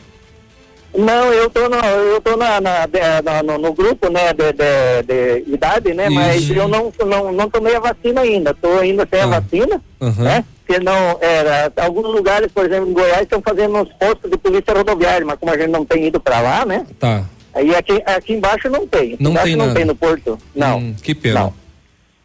Não, 0.97 1.33
eu 1.33 1.49
tô 1.49 1.69
no, 1.69 1.77
eu 1.77 2.21
tô 2.21 2.37
na, 2.37 2.61
na, 2.61 2.89
na 3.23 3.43
no, 3.43 3.59
no, 3.59 3.73
grupo, 3.73 4.11
né, 4.11 4.33
de, 4.33 4.53
de, 4.53 5.45
de 5.45 5.55
idade, 5.55 5.95
né, 5.95 6.07
Isso. 6.07 6.15
mas 6.15 6.51
eu 6.51 6.67
não, 6.67 6.93
não, 7.07 7.33
não 7.33 7.51
tomei 7.51 7.77
a 7.77 7.81
vacina 7.81 8.23
ainda, 8.23 8.55
tô 8.55 8.79
ainda 8.79 9.07
sem 9.11 9.21
ah. 9.21 9.25
a 9.25 9.27
vacina, 9.27 9.83
uhum. 10.01 10.25
né, 10.25 10.45
porque 10.69 10.85
não, 10.85 11.19
era, 11.23 11.73
alguns 11.77 12.05
lugares, 12.05 12.53
por 12.53 12.67
exemplo, 12.67 12.91
em 12.91 12.93
Goiás, 12.93 13.23
estão 13.23 13.41
fazendo 13.41 13.75
uns 13.79 13.91
postos 13.95 14.31
de 14.31 14.37
polícia 14.37 14.75
rodoviária, 14.75 15.25
mas 15.25 15.39
como 15.39 15.51
a 15.51 15.57
gente 15.57 15.71
não 15.71 15.83
tem 15.83 16.07
ido 16.07 16.21
para 16.21 16.41
lá, 16.41 16.67
né, 16.67 16.87
tá. 17.01 17.25
aí 17.55 17.75
aqui, 17.75 18.03
aqui 18.05 18.35
embaixo 18.35 18.69
não 18.69 18.87
tem, 18.87 19.17
não 19.19 19.33
tem 19.35 19.57
não 19.57 19.65
nada. 19.65 19.79
tem 19.79 19.87
no 19.87 19.97
Porto, 19.97 20.39
não. 20.55 20.79
Hum, 20.79 20.95
que 21.03 21.15
pena. 21.15 21.41
Não. 21.41 21.55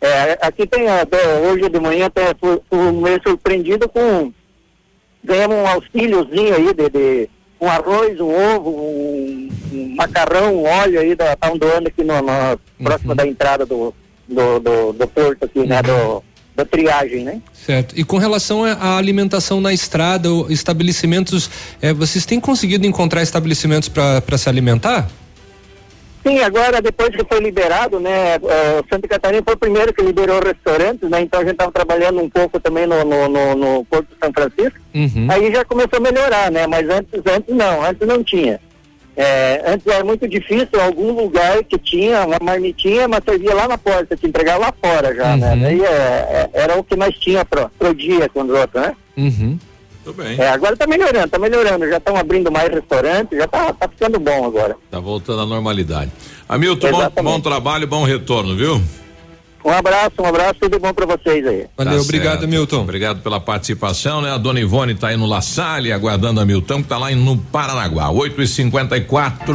É, 0.02 0.38
aqui 0.41 0.68
tem, 0.68 0.90
até 0.90 1.40
hoje 1.40 1.70
de 1.70 1.80
manhã, 1.80 2.07
até 2.07 2.34
fui, 2.38 2.60
fui 2.70 2.91
meio 2.91 3.22
surpreendido 3.24 3.88
com, 3.88 4.34
ganhamos 5.24 5.56
um 5.56 5.65
auxíliozinho 5.68 6.53
aí 6.53 6.74
de, 6.74 6.90
de 6.90 7.30
um 7.61 7.70
arroz, 7.70 8.20
um 8.20 8.30
ovo, 8.30 8.70
um, 8.72 9.49
um 9.72 9.95
macarrão, 9.95 10.53
um 10.53 10.65
óleo 10.65 10.99
aí, 10.99 11.15
da, 11.15 11.34
tá 11.38 11.49
doando 11.52 11.88
aqui 11.88 12.03
no, 12.03 12.22
no 12.22 12.60
próximo 12.84 13.15
da 13.15 13.26
entrada 13.26 13.65
do, 13.65 13.94
do, 14.28 14.60
do, 14.60 14.91
do 14.91 15.07
porto 15.07 15.45
aqui, 15.45 15.65
né? 15.65 15.82
Do, 15.82 16.22
da 16.56 16.64
triagem, 16.66 17.24
né? 17.24 17.42
Certo. 17.54 17.98
E 17.98 18.04
com 18.04 18.18
relação 18.18 18.64
à 18.64 18.98
alimentação 18.98 19.60
na 19.60 19.74
estrada, 19.74 20.30
estabelecimentos, 20.50 21.50
eh, 21.82 21.94
vocês 21.94 22.26
têm 22.26 22.40
conseguido 22.40 22.86
encontrar 22.86 23.22
estabelecimentos 23.24 23.90
para 23.90 24.38
se 24.38 24.48
alimentar? 24.50 25.10
Sim, 26.26 26.40
agora 26.40 26.82
depois 26.82 27.10
que 27.14 27.24
foi 27.26 27.40
liberado, 27.42 28.00
né, 28.00 28.36
eh, 28.36 28.84
Santa 28.90 29.08
Catarina 29.10 29.44
foi 29.44 29.56
o 29.56 29.58
primeiro 29.58 29.94
que 29.94 30.02
liberou 30.02 30.40
restaurantes, 30.42 31.10
né, 31.10 31.22
então 31.22 31.42
a 31.42 31.44
gente 31.44 31.54
estava 31.54 31.72
trabalhando 31.72 32.22
um 32.22 32.30
pouco 32.30 32.60
também 32.62 32.88
no, 32.88 33.04
no, 33.04 33.28
no, 33.28 33.56
no 33.56 33.86
Porto 33.86 34.08
de 34.08 34.16
São 34.24 34.32
Francisco, 34.32 34.80
Uhum. 34.96 35.28
aí 35.30 35.52
já 35.52 35.66
começou 35.66 35.98
a 35.98 36.00
melhorar, 36.00 36.50
né, 36.52 36.66
mas 36.68 36.88
antes, 36.88 37.20
antes 37.26 37.54
não, 37.54 37.84
antes 37.84 38.08
não 38.08 38.24
tinha. 38.24 38.58
Eh, 39.15 39.61
antes 39.68 39.85
era 39.85 40.03
muito 40.03 40.27
difícil, 40.27 40.81
algum 40.81 41.11
lugar 41.11 41.64
que 41.64 41.77
tinha 41.77 42.26
uma 42.26 42.40
marmitinha, 42.41 43.07
mas 43.07 43.23
servia 43.23 43.53
lá 43.53 43.68
na 43.68 43.77
porta, 43.77 44.18
te 44.18 44.26
entregar 44.26 44.57
lá 44.57 44.73
fora 44.84 45.14
já, 45.15 45.38
né, 45.38 45.56
daí 45.56 45.81
eh, 45.81 45.85
eh, 45.85 46.49
era 46.53 46.80
o 46.80 46.84
que 46.84 46.95
nós 46.95 47.15
tinha 47.19 47.45
pro, 47.45 47.69
pro 47.77 47.94
dia 47.94 48.27
com 48.30 48.41
os 48.41 48.49
outros, 48.49 48.81
né. 48.81 48.95
Uhum. 49.15 49.60
Tudo 50.03 50.22
bem. 50.22 50.35
É, 50.38 50.49
agora 50.49 50.76
tá 50.76 50.88
melhorando, 50.88 51.30
tá 51.30 51.38
melhorando, 51.40 51.88
já 51.88 51.98
estão 51.98 52.18
abrindo 52.18 52.52
mais 52.52 52.69
restaurantes, 52.73 53.38
já 53.38 53.48
tá, 53.48 53.72
tá 53.72 53.88
ficando 53.88 54.19
bom 54.19 54.45
agora. 54.45 54.76
Tá 54.90 54.99
voltando 54.99 55.41
à 55.41 55.45
normalidade. 55.45 56.11
Hamilton, 56.49 56.91
bom, 56.91 57.23
bom 57.23 57.40
trabalho, 57.40 57.88
bom 57.88 58.03
retorno, 58.03 58.56
viu? 58.56 58.81
Um 59.64 59.72
abraço, 59.72 60.14
um 60.19 60.26
abraço, 60.26 60.56
tudo 60.60 60.80
bom 60.80 60.94
pra 60.94 61.06
vocês 61.06 61.45
aí. 61.45 61.65
Valeu, 61.77 62.02
obrigado, 62.02 62.40
certo. 62.40 62.48
Milton. 62.48 62.81
Obrigado 62.81 63.22
pela 63.22 63.40
participação, 63.40 64.22
né? 64.22 64.31
A 64.31 64.38
dona 64.38 64.60
Ivone 64.60 64.94
tá 64.94 65.07
aí 65.07 65.18
no 65.18 65.26
La 65.26 65.41
Salle, 65.41 65.91
aguardando 65.94 66.41
a 66.41 66.45
Milton, 66.45 66.84
que 66.84 66.90
tá 66.90 66.98
lá 66.98 67.10
no 67.11 67.38
Paranaguá. 67.38 68.10
8 68.10 68.41
e 68.41 68.48
54 68.48 69.53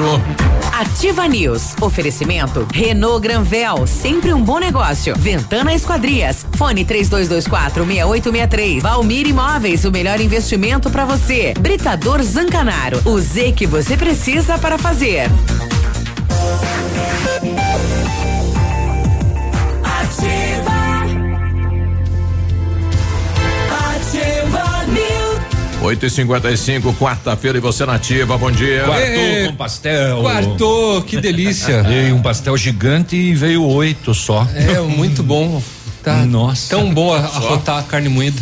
Ativa 0.73 1.27
News. 1.27 1.75
Oferecimento 1.81 2.67
Renault 2.73 3.21
Granvel, 3.21 3.87
sempre 3.87 4.33
um 4.33 4.41
bom 4.41 4.59
negócio. 4.59 5.15
Ventana 5.17 5.75
Esquadrias. 5.75 6.47
Fone 6.57 6.85
3224 6.85 7.85
6863. 7.85 8.83
Valmir 8.83 9.27
Imóveis, 9.27 9.85
o 9.85 9.91
melhor 9.91 10.21
investimento 10.21 10.89
para 10.89 11.05
você. 11.05 11.53
Britador 11.59 12.23
Zancanaro. 12.23 13.03
O 13.05 13.19
Z 13.19 13.53
que 13.53 13.67
você 13.67 13.97
precisa 13.97 14.57
para 14.57 14.79
fazer. 14.79 15.29
8 25.89 26.05
e 26.05 26.11
55 26.11 26.93
quarta-feira 26.95 27.57
e 27.57 27.61
você 27.63 27.87
nativa, 27.87 28.37
bom 28.37 28.51
dia. 28.51 28.85
Quartou 28.85 29.47
com 29.47 29.57
pastel. 29.57 30.21
Quartou, 30.21 31.01
que 31.01 31.19
delícia. 31.19 31.81
Veio 31.89 32.15
um 32.15 32.21
pastel 32.21 32.59
gigante 32.59 33.17
e 33.17 33.35
veio 33.35 33.65
oito 33.65 34.13
só. 34.13 34.47
É, 34.55 34.79
muito 34.81 35.23
bom. 35.23 35.63
Tá 36.09 36.25
Nossa. 36.27 36.71
tão 36.71 36.93
bom 36.93 37.13
a- 37.13 37.19
arrotar 37.19 37.79
a 37.79 37.83
carne 37.83 38.09
moída. 38.09 38.41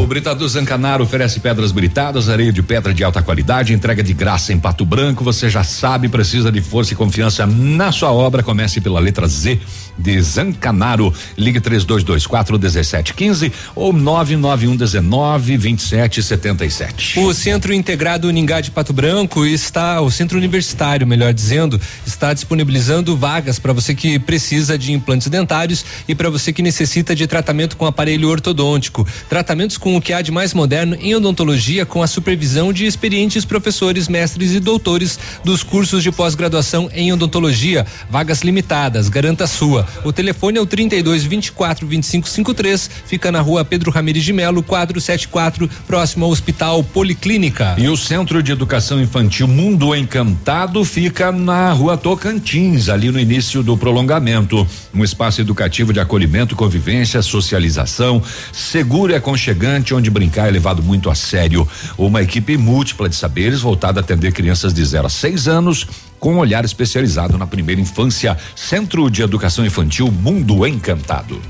O 0.00 0.06
Britador 0.06 0.48
Zancanaro 0.48 1.04
oferece 1.04 1.40
pedras 1.40 1.72
britadas, 1.72 2.28
areia 2.28 2.52
de 2.52 2.62
pedra 2.62 2.92
de 2.94 3.04
alta 3.04 3.22
qualidade, 3.22 3.72
entrega 3.72 4.02
de 4.02 4.12
graça 4.14 4.52
em 4.52 4.58
Pato 4.58 4.84
Branco. 4.84 5.22
Você 5.22 5.48
já 5.50 5.62
sabe, 5.62 6.08
precisa 6.08 6.50
de 6.50 6.60
força 6.60 6.92
e 6.92 6.96
confiança 6.96 7.46
na 7.46 7.92
sua 7.92 8.12
obra. 8.12 8.42
Comece 8.42 8.80
pela 8.80 8.98
letra 8.98 9.26
Z 9.28 9.60
de 9.98 10.20
Zancanaro. 10.22 11.12
Ligue 11.36 11.60
3224 11.60 12.58
1715 12.58 13.52
ou 13.74 13.92
99119 13.92 15.58
2777. 15.58 17.18
O 17.20 17.32
Centro 17.34 17.72
Integrado 17.74 18.28
Uningá 18.28 18.60
de 18.60 18.70
Pato 18.70 18.92
Branco 18.92 19.44
está, 19.44 20.00
o 20.00 20.10
Centro 20.10 20.38
Universitário, 20.38 21.06
melhor 21.06 21.32
dizendo, 21.34 21.80
está 22.06 22.32
disponibilizando 22.32 23.16
vagas 23.16 23.58
para 23.58 23.72
você 23.72 23.94
que 23.94 24.18
precisa 24.18 24.78
de 24.78 24.92
implantes 24.92 25.28
dentários 25.28 25.84
e 26.08 26.14
para 26.14 26.30
você 26.30 26.39
que 26.40 26.62
necessita 26.62 27.14
de 27.14 27.26
tratamento 27.26 27.76
com 27.76 27.86
aparelho 27.86 28.28
ortodôntico. 28.28 29.06
Tratamentos 29.28 29.76
com 29.76 29.96
o 29.96 30.00
que 30.00 30.12
há 30.12 30.22
de 30.22 30.32
mais 30.32 30.54
moderno 30.54 30.96
em 31.00 31.14
odontologia 31.14 31.84
com 31.84 32.02
a 32.02 32.06
supervisão 32.06 32.72
de 32.72 32.86
experientes 32.86 33.44
professores, 33.44 34.08
mestres 34.08 34.52
e 34.52 34.60
doutores 34.60 35.18
dos 35.44 35.62
cursos 35.62 36.02
de 36.02 36.10
pós-graduação 36.10 36.90
em 36.94 37.12
odontologia. 37.12 37.86
Vagas 38.08 38.40
limitadas, 38.40 39.08
garanta 39.08 39.44
a 39.44 39.46
sua. 39.46 39.86
O 40.04 40.12
telefone 40.12 40.58
é 40.58 40.60
o 40.60 40.66
32 40.66 41.24
24 41.24 41.86
25 41.86 42.28
53, 42.28 42.90
fica 43.06 43.30
na 43.30 43.40
rua 43.40 43.64
Pedro 43.64 43.90
Ramires 43.90 44.24
de 44.24 44.32
Melo, 44.32 44.62
474, 44.62 45.68
próximo 45.86 46.24
ao 46.24 46.30
Hospital 46.30 46.82
Policlínica. 46.82 47.74
E 47.78 47.88
o 47.88 47.96
Centro 47.96 48.42
de 48.42 48.52
Educação 48.52 49.00
Infantil 49.00 49.46
Mundo 49.46 49.94
Encantado 49.94 50.84
fica 50.84 51.32
na 51.32 51.72
rua 51.72 51.96
Tocantins, 51.96 52.88
ali 52.88 53.10
no 53.10 53.18
início 53.18 53.62
do 53.62 53.76
prolongamento. 53.76 54.66
Um 54.94 55.04
espaço 55.04 55.40
educativo 55.40 55.92
de 55.92 56.00
acolhimento, 56.00 56.29
convivência, 56.56 57.20
socialização, 57.22 58.22
seguro 58.52 59.12
e 59.12 59.14
aconchegante, 59.16 59.94
onde 59.94 60.10
brincar 60.10 60.48
é 60.48 60.50
levado 60.50 60.82
muito 60.82 61.10
a 61.10 61.14
sério. 61.14 61.66
Uma 61.98 62.22
equipe 62.22 62.56
múltipla 62.56 63.08
de 63.08 63.16
saberes 63.16 63.60
voltada 63.60 64.00
a 64.00 64.02
atender 64.02 64.32
crianças 64.32 64.72
de 64.72 64.84
0 64.84 65.06
a 65.06 65.10
6 65.10 65.48
anos. 65.48 65.86
Com 66.18 66.34
um 66.34 66.38
olhar 66.38 66.64
especializado 66.64 67.36
na 67.36 67.46
primeira 67.46 67.80
infância, 67.80 68.36
Centro 68.54 69.10
de 69.10 69.22
Educação 69.22 69.64
Infantil 69.64 70.10
Mundo 70.10 70.66
Encantado. 70.66 71.40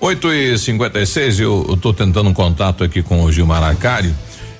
8 0.00 0.32
e 0.32 0.58
56 0.58 1.40
eu, 1.40 1.66
eu 1.68 1.76
tô 1.76 1.92
tentando 1.92 2.28
um 2.28 2.34
contato 2.34 2.84
aqui 2.84 3.02
com 3.02 3.24
o 3.24 3.32
Gilmar 3.32 3.62
Arcari. 3.62 4.14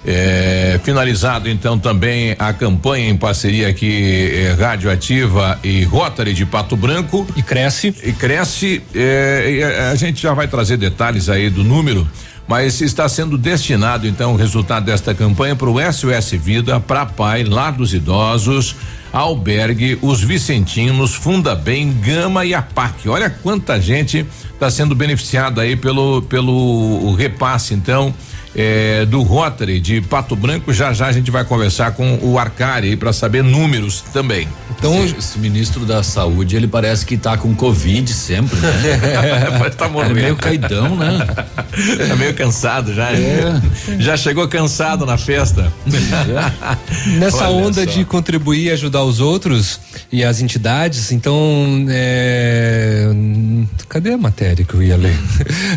É, 0.07 0.79
finalizado 0.85 1.49
então 1.49 1.77
também 1.77 2.37
a 2.39 2.53
campanha 2.53 3.11
em 3.11 3.17
parceria 3.17 3.69
aqui 3.69 4.31
é, 4.33 4.53
Radioativa 4.53 5.59
e 5.63 5.83
Rotary 5.85 6.33
de 6.33 6.47
Pato 6.47 6.77
Branco. 6.77 7.27
E 7.37 7.43
cresce. 7.43 7.95
E 8.03 8.13
cresce. 8.13 8.83
é, 8.95 9.51
e 9.51 9.63
a, 9.63 9.95
gente 9.97 10.23
já 10.23 10.33
vai 10.33 10.47
trazer 10.47 10.77
detalhes 10.77 11.29
aí 11.29 11.51
do 11.51 11.65
número, 11.65 12.09
mas 12.47 12.81
está 12.81 13.09
sendo 13.09 13.37
destinado 13.37 14.07
então 14.07 14.33
o 14.35 14.37
resultado 14.37 14.85
desta 14.85 15.15
campanha 15.15 15.57
para 15.57 15.69
o 15.69 15.77
SOS 15.93 16.31
Vida, 16.33 16.79
para 16.79 17.05
Pai, 17.05 17.43
Lar 17.43 17.73
dos 17.73 17.93
Idosos, 17.93 18.77
Albergue, 19.13 19.99
os 20.01 20.23
Vicentinos, 20.23 21.15
Funda 21.15 21.57
Bem, 21.57 21.93
Gama 21.93 22.45
e 22.45 22.55
APAC. 22.55 23.09
Olha 23.09 23.29
quanta 23.29 23.81
gente 23.81 24.25
está 24.55 24.71
sendo 24.71 24.95
beneficiada 24.95 25.63
aí 25.63 25.75
pelo 25.75 26.23
pelo 26.23 27.15
repasse 27.15 27.75
então 27.75 28.15
eh, 28.59 29.07
do 29.07 29.23
Rotary 29.23 29.79
de 29.79 30.01
Pato 30.01 30.35
Branco. 30.35 30.73
Já 30.73 30.93
já 30.93 31.07
a 31.07 31.13
gente 31.13 31.31
vai 31.31 31.45
conversar 31.45 31.93
com 31.93 32.19
o 32.21 32.37
Arcari 32.39 32.97
para 32.97 33.13
saber 33.13 33.45
números 33.45 34.01
também. 34.13 34.49
Então, 34.77 35.05
esse, 35.05 35.17
esse 35.17 35.39
ministro 35.39 35.87
da 35.87 36.03
saúde, 36.03 36.57
ele 36.57 36.67
parece 36.67 37.07
que 37.07 37.17
tá 37.17 37.37
com 37.37 37.55
covid 37.55 38.13
sempre, 38.13 38.57
né? 38.59 39.59
Mas 39.59 39.75
tá 39.77 39.87
é 39.87 39.89
morrendo. 39.89 40.15
meio 40.15 40.37
caidão, 40.37 40.97
né? 40.97 41.27
tá 42.09 42.17
meio 42.17 42.35
cansado 42.35 42.93
já. 42.93 43.13
É. 43.13 43.61
Já 43.99 44.17
chegou 44.17 44.47
cansado 44.49 45.07
na 45.07 45.17
festa. 45.17 45.73
Nessa 47.19 47.49
Olha 47.49 47.67
onda 47.67 47.85
só. 47.85 47.91
de 47.91 48.05
contribuir 48.05 48.65
e 48.65 48.71
ajudar 48.71 49.05
os 49.05 49.21
outros 49.21 49.81
e 50.11 50.25
as 50.25 50.41
entidades, 50.41 51.13
então, 51.13 51.87
é, 51.89 53.09
cadê 53.89 54.13
a 54.13 54.19
matéria 54.19 54.65
que 54.65 54.75
eu 54.75 54.83
ia 54.83 54.97
ler? 54.97 55.17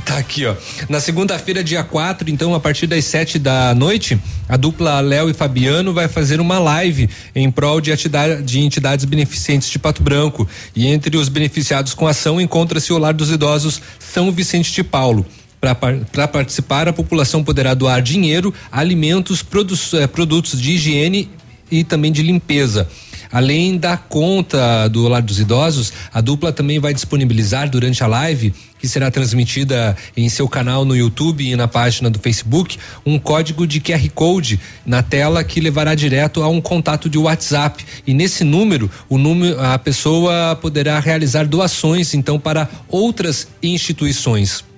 tá 0.05 0.17
aqui, 0.17 0.45
ó. 0.45 0.55
Na 0.89 0.99
segunda-feira, 0.99 1.63
dia 1.63 1.83
4, 1.83 2.29
então, 2.29 2.53
a 2.55 2.59
partir 2.59 2.70
das 2.87 3.05
sete 3.05 3.37
da 3.37 3.75
noite, 3.75 4.19
a 4.47 4.57
dupla 4.57 4.99
Léo 4.99 5.29
e 5.29 5.33
Fabiano 5.33 5.93
vai 5.93 6.07
fazer 6.07 6.39
uma 6.39 6.57
live 6.59 7.09
em 7.35 7.49
prol 7.51 7.79
de, 7.81 7.91
atida- 7.91 8.41
de 8.41 8.59
entidades 8.59 9.05
beneficentes 9.05 9.69
de 9.69 9.77
Pato 9.77 10.01
Branco. 10.01 10.47
E 10.75 10.87
entre 10.87 11.17
os 11.17 11.29
beneficiados 11.29 11.93
com 11.93 12.07
a 12.07 12.11
ação 12.11 12.39
encontra-se 12.39 12.91
o 12.93 12.97
Lar 12.97 13.13
dos 13.13 13.29
Idosos 13.31 13.81
São 13.99 14.31
Vicente 14.31 14.71
de 14.71 14.83
Paulo. 14.83 15.25
Para 15.59 16.27
participar, 16.27 16.87
a 16.87 16.93
população 16.93 17.43
poderá 17.43 17.73
doar 17.75 18.01
dinheiro, 18.01 18.51
alimentos, 18.71 19.43
produ- 19.43 19.77
eh, 19.93 20.07
produtos 20.07 20.59
de 20.59 20.71
higiene 20.71 21.29
e 21.69 21.83
também 21.83 22.11
de 22.11 22.23
limpeza. 22.23 22.87
Além 23.31 23.77
da 23.77 23.95
conta 23.95 24.87
do 24.89 25.07
Lar 25.07 25.21
dos 25.21 25.39
Idosos, 25.39 25.93
a 26.13 26.19
dupla 26.19 26.51
também 26.51 26.79
vai 26.79 26.93
disponibilizar 26.93 27.69
durante 27.69 28.03
a 28.03 28.07
live, 28.07 28.53
que 28.77 28.87
será 28.87 29.09
transmitida 29.09 29.95
em 30.17 30.27
seu 30.27 30.49
canal 30.49 30.83
no 30.83 30.95
YouTube 30.95 31.47
e 31.47 31.55
na 31.55 31.67
página 31.67 32.09
do 32.09 32.19
Facebook, 32.19 32.77
um 33.05 33.17
código 33.17 33.65
de 33.65 33.79
QR 33.79 34.09
Code 34.13 34.59
na 34.85 35.01
tela 35.01 35.43
que 35.43 35.61
levará 35.61 35.95
direto 35.95 36.43
a 36.43 36.49
um 36.49 36.59
contato 36.59 37.09
de 37.09 37.17
WhatsApp. 37.17 37.85
E 38.05 38.13
nesse 38.13 38.43
número, 38.43 38.89
o 39.07 39.17
número 39.17 39.61
a 39.61 39.77
pessoa 39.77 40.57
poderá 40.61 40.99
realizar 40.99 41.45
doações 41.45 42.13
então 42.13 42.39
para 42.39 42.67
outras 42.89 43.47
instituições. 43.61 44.70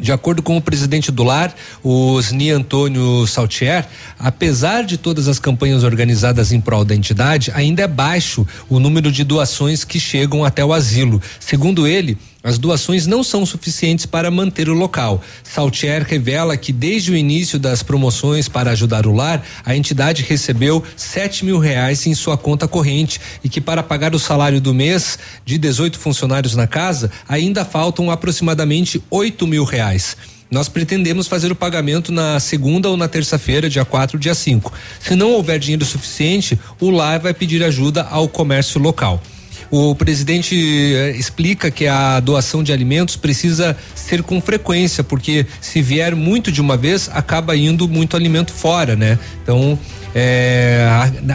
De 0.00 0.12
acordo 0.12 0.42
com 0.42 0.56
o 0.56 0.62
presidente 0.62 1.10
do 1.10 1.24
lar, 1.24 1.54
Osni 1.82 2.50
Antônio 2.50 3.26
Saltier, 3.26 3.86
apesar 4.18 4.84
de 4.84 4.96
todas 4.96 5.26
as 5.26 5.38
campanhas 5.40 5.82
organizadas 5.82 6.52
em 6.52 6.60
prol 6.60 6.84
da 6.84 6.94
entidade, 6.94 7.50
ainda 7.54 7.82
é 7.82 7.88
baixo 7.88 8.46
o 8.68 8.78
número 8.78 9.10
de 9.10 9.24
doações 9.24 9.82
que 9.82 9.98
chegam 9.98 10.44
até 10.44 10.64
o 10.64 10.72
asilo. 10.72 11.20
Segundo 11.40 11.86
ele, 11.86 12.16
as 12.48 12.56
doações 12.56 13.06
não 13.06 13.22
são 13.22 13.44
suficientes 13.44 14.06
para 14.06 14.30
manter 14.30 14.70
o 14.70 14.72
local. 14.72 15.22
Saltier 15.44 16.02
revela 16.02 16.56
que 16.56 16.72
desde 16.72 17.12
o 17.12 17.16
início 17.16 17.58
das 17.58 17.82
promoções 17.82 18.48
para 18.48 18.70
ajudar 18.70 19.06
o 19.06 19.12
lar, 19.12 19.44
a 19.66 19.76
entidade 19.76 20.24
recebeu 20.26 20.82
sete 20.96 21.44
mil 21.44 21.58
reais 21.58 22.06
em 22.06 22.14
sua 22.14 22.38
conta 22.38 22.66
corrente 22.66 23.20
e 23.44 23.50
que 23.50 23.60
para 23.60 23.82
pagar 23.82 24.14
o 24.14 24.18
salário 24.18 24.62
do 24.62 24.72
mês 24.72 25.18
de 25.44 25.58
18 25.58 25.98
funcionários 25.98 26.54
na 26.54 26.66
casa 26.66 27.10
ainda 27.28 27.66
faltam 27.66 28.10
aproximadamente 28.10 29.02
oito 29.10 29.46
mil 29.46 29.64
reais. 29.64 30.16
Nós 30.50 30.70
pretendemos 30.70 31.26
fazer 31.26 31.52
o 31.52 31.54
pagamento 31.54 32.10
na 32.10 32.40
segunda 32.40 32.88
ou 32.88 32.96
na 32.96 33.08
terça-feira, 33.08 33.68
dia 33.68 33.84
4, 33.84 34.18
dia 34.18 34.34
5. 34.34 34.72
Se 34.98 35.14
não 35.14 35.32
houver 35.32 35.58
dinheiro 35.58 35.84
suficiente, 35.84 36.58
o 36.80 36.88
lar 36.88 37.18
vai 37.18 37.34
pedir 37.34 37.62
ajuda 37.62 38.04
ao 38.04 38.26
comércio 38.26 38.80
local. 38.80 39.22
O 39.70 39.94
presidente 39.94 40.56
eh, 40.56 41.10
explica 41.16 41.70
que 41.70 41.86
a 41.86 42.20
doação 42.20 42.62
de 42.62 42.72
alimentos 42.72 43.16
precisa 43.16 43.76
ser 43.94 44.22
com 44.22 44.40
frequência, 44.40 45.04
porque 45.04 45.46
se 45.60 45.82
vier 45.82 46.16
muito 46.16 46.50
de 46.50 46.60
uma 46.60 46.76
vez, 46.76 47.10
acaba 47.12 47.54
indo 47.54 47.86
muito 47.86 48.16
alimento 48.16 48.52
fora, 48.52 48.96
né? 48.96 49.18
Então, 49.42 49.78
é, 50.14 50.86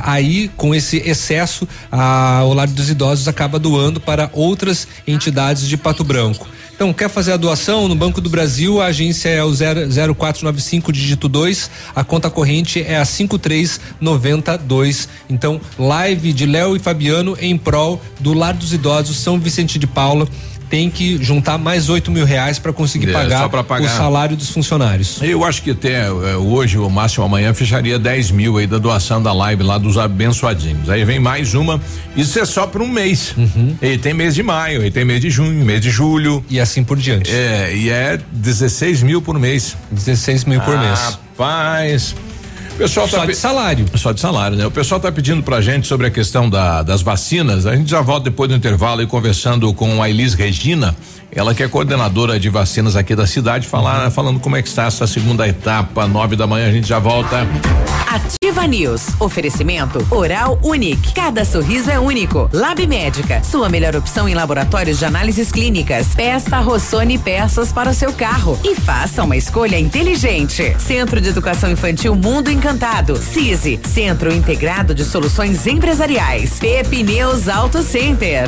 aí 0.03 0.49
com 0.57 0.73
esse 0.73 0.97
excesso, 0.97 1.67
a, 1.91 2.43
o 2.43 2.53
Lar 2.53 2.67
dos 2.67 2.89
Idosos 2.89 3.27
acaba 3.27 3.59
doando 3.59 4.01
para 4.01 4.29
outras 4.33 4.87
entidades 5.05 5.67
de 5.67 5.77
Pato 5.77 6.03
Branco. 6.03 6.47
Então, 6.75 6.91
quer 6.91 7.09
fazer 7.09 7.33
a 7.33 7.37
doação 7.37 7.87
no 7.87 7.93
Banco 7.95 8.19
do 8.19 8.27
Brasil? 8.29 8.81
A 8.81 8.87
agência 8.87 9.29
é 9.29 9.43
o 9.43 9.51
0495 9.51 10.91
dígito 10.91 11.29
2, 11.29 11.69
a 11.95 12.03
conta 12.03 12.31
corrente 12.31 12.81
é 12.81 12.97
a 12.97 13.05
5392. 13.05 15.07
Então, 15.29 15.61
live 15.77 16.33
de 16.33 16.47
Léo 16.47 16.75
e 16.75 16.79
Fabiano 16.79 17.37
em 17.39 17.55
prol 17.57 18.01
do 18.19 18.33
Lar 18.33 18.55
dos 18.55 18.73
Idosos 18.73 19.17
São 19.17 19.39
Vicente 19.39 19.77
de 19.77 19.85
Paula 19.85 20.27
tem 20.73 20.89
que 20.89 21.23
juntar 21.23 21.59
mais 21.59 21.87
oito 21.87 22.09
mil 22.09 22.25
reais 22.25 22.57
para 22.57 22.73
conseguir 22.73 23.09
É, 23.09 23.13
pagar, 23.13 23.47
pagar. 23.47 23.85
o 23.85 23.87
salário 23.95 24.35
dos 24.35 24.49
funcionários. 24.49 25.19
Eu 25.21 25.45
acho 25.45 25.61
que 25.61 25.69
até 25.69 26.07
eh, 26.07 26.35
hoje, 26.35 26.79
ou 26.79 26.89
máximo 26.89 27.23
amanhã, 27.23 27.53
fecharia 27.53 27.99
10 27.99 28.31
mil 28.31 28.57
aí 28.57 28.65
da 28.65 28.79
doação 28.79 29.21
da 29.21 29.31
live 29.31 29.61
lá 29.61 29.77
dos 29.77 29.99
abençoadinhos. 29.99 30.89
Aí 30.89 31.05
vem 31.05 31.19
mais 31.19 31.53
uma. 31.53 31.79
Isso 32.15 32.39
é 32.39 32.45
só 32.45 32.65
para 32.65 32.81
um 32.81 32.87
mês. 32.87 33.35
E 33.83 33.99
tem 33.99 34.15
mês 34.15 34.33
de 34.33 34.41
maio, 34.41 34.83
e 34.83 34.89
tem 34.89 35.05
mês 35.05 35.21
de 35.21 35.29
junho, 35.29 35.63
mês 35.63 35.79
de 35.79 35.91
julho. 35.91 36.43
E 36.49 36.59
assim 36.59 36.83
por 36.83 36.97
diante. 36.97 37.29
É, 37.29 37.71
e 37.75 37.91
é 37.91 38.19
16 38.31 39.03
mil 39.03 39.21
por 39.21 39.37
mês. 39.37 39.77
16 39.91 40.43
mil 40.45 40.59
por 40.61 40.75
mês. 40.75 40.99
Rapaz. 40.99 42.15
O 42.73 42.75
pessoal 42.75 43.07
Só 43.07 43.19
tá 43.19 43.25
de 43.27 43.35
salário. 43.35 43.85
Só 43.95 44.11
de 44.11 44.19
salário, 44.19 44.57
né? 44.57 44.65
O 44.65 44.71
pessoal 44.71 44.99
tá 44.99 45.11
pedindo 45.11 45.43
pra 45.43 45.61
gente 45.61 45.87
sobre 45.87 46.07
a 46.07 46.11
questão 46.11 46.49
da, 46.49 46.81
das 46.81 47.03
vacinas. 47.03 47.67
A 47.67 47.75
gente 47.75 47.89
já 47.89 48.01
volta 48.01 48.25
depois 48.31 48.49
do 48.49 48.55
intervalo 48.55 49.01
e 49.01 49.07
conversando 49.07 49.71
com 49.73 50.01
a 50.01 50.09
Elis 50.09 50.33
Regina, 50.33 50.95
ela 51.35 51.53
que 51.53 51.63
é 51.63 51.67
coordenadora 51.67 52.39
de 52.39 52.49
vacinas 52.49 52.95
aqui 52.95 53.15
da 53.15 53.27
cidade, 53.27 53.67
falar, 53.67 54.09
falando 54.11 54.39
como 54.39 54.55
é 54.55 54.61
que 54.61 54.67
está 54.67 54.85
essa 54.85 55.07
segunda 55.07 55.47
etapa, 55.47 56.07
nove 56.07 56.35
da 56.35 56.47
manhã, 56.47 56.67
a 56.67 56.71
gente 56.71 56.87
já 56.87 56.99
volta. 56.99 57.47
Ativa 58.13 58.67
News. 58.67 59.07
Oferecimento 59.19 60.05
Oral 60.11 60.59
Unique. 60.61 61.13
Cada 61.13 61.43
sorriso 61.43 61.89
é 61.89 61.99
único. 61.99 62.47
Lab 62.53 62.85
Médica. 62.85 63.43
Sua 63.43 63.69
melhor 63.69 63.95
opção 63.95 64.29
em 64.29 64.35
laboratórios 64.35 64.99
de 64.99 65.05
análises 65.05 65.51
clínicas. 65.51 66.13
Peça 66.13 66.59
Rossoni 66.59 67.17
peças 67.17 67.71
para 67.71 67.89
o 67.89 67.93
seu 67.93 68.13
carro 68.13 68.59
e 68.63 68.75
faça 68.75 69.23
uma 69.23 69.35
escolha 69.35 69.79
inteligente. 69.79 70.75
Centro 70.79 71.19
de 71.19 71.29
Educação 71.29 71.71
Infantil 71.71 72.15
Mundo 72.15 72.51
Encantado. 72.51 73.15
CISI. 73.17 73.79
Centro 73.83 74.31
Integrado 74.31 74.93
de 74.93 75.03
Soluções 75.03 75.65
Empresariais. 75.65 76.59
Pepineus 76.59 77.47
Auto 77.47 77.81
Center. 77.81 78.47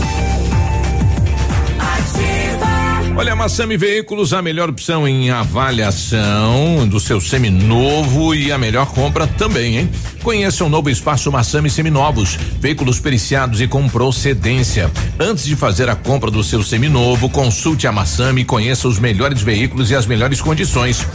Olha, 3.15 3.35
Massami 3.35 3.77
Veículos, 3.77 4.33
a 4.33 4.41
melhor 4.41 4.69
opção 4.69 5.07
em 5.07 5.29
avaliação 5.29 6.87
do 6.87 6.99
seu 6.99 7.19
seminovo 7.19 8.33
e 8.33 8.51
a 8.51 8.57
melhor 8.57 8.87
compra 8.87 9.27
também, 9.27 9.77
hein? 9.77 9.89
Conheça 10.23 10.63
o 10.63 10.69
novo 10.69 10.89
espaço 10.89 11.31
Massami 11.31 11.69
Seminovos, 11.69 12.37
veículos 12.59 12.99
periciados 12.99 13.59
e 13.59 13.67
com 13.67 13.87
procedência. 13.89 14.89
Antes 15.19 15.45
de 15.45 15.55
fazer 15.55 15.89
a 15.89 15.95
compra 15.95 16.31
do 16.31 16.43
seu 16.43 16.63
seminovo, 16.63 17.29
consulte 17.29 17.85
a 17.85 17.91
Massami 17.91 18.41
e 18.41 18.45
conheça 18.45 18.87
os 18.87 18.97
melhores 18.97 19.41
veículos 19.41 19.91
e 19.91 19.95
as 19.95 20.05
melhores 20.05 20.41
condições. 20.41 21.05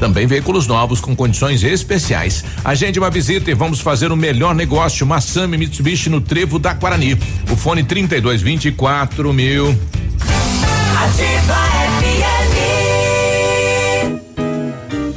Também 0.00 0.26
veículos 0.26 0.66
novos 0.66 1.00
com 1.00 1.14
condições 1.14 1.62
especiais. 1.62 2.44
Agende 2.64 2.98
uma 2.98 3.10
visita 3.10 3.50
e 3.50 3.54
vamos 3.54 3.80
fazer 3.80 4.10
o 4.10 4.16
melhor 4.16 4.54
negócio. 4.54 5.06
Massami 5.06 5.56
Mitsubishi 5.56 6.08
no 6.08 6.20
Trevo 6.20 6.58
da 6.58 6.72
Guarani. 6.72 7.16
O 7.50 7.56
fone 7.56 7.84
3224 7.84 9.32
mil. 9.32 9.78
Ativa 11.02 12.43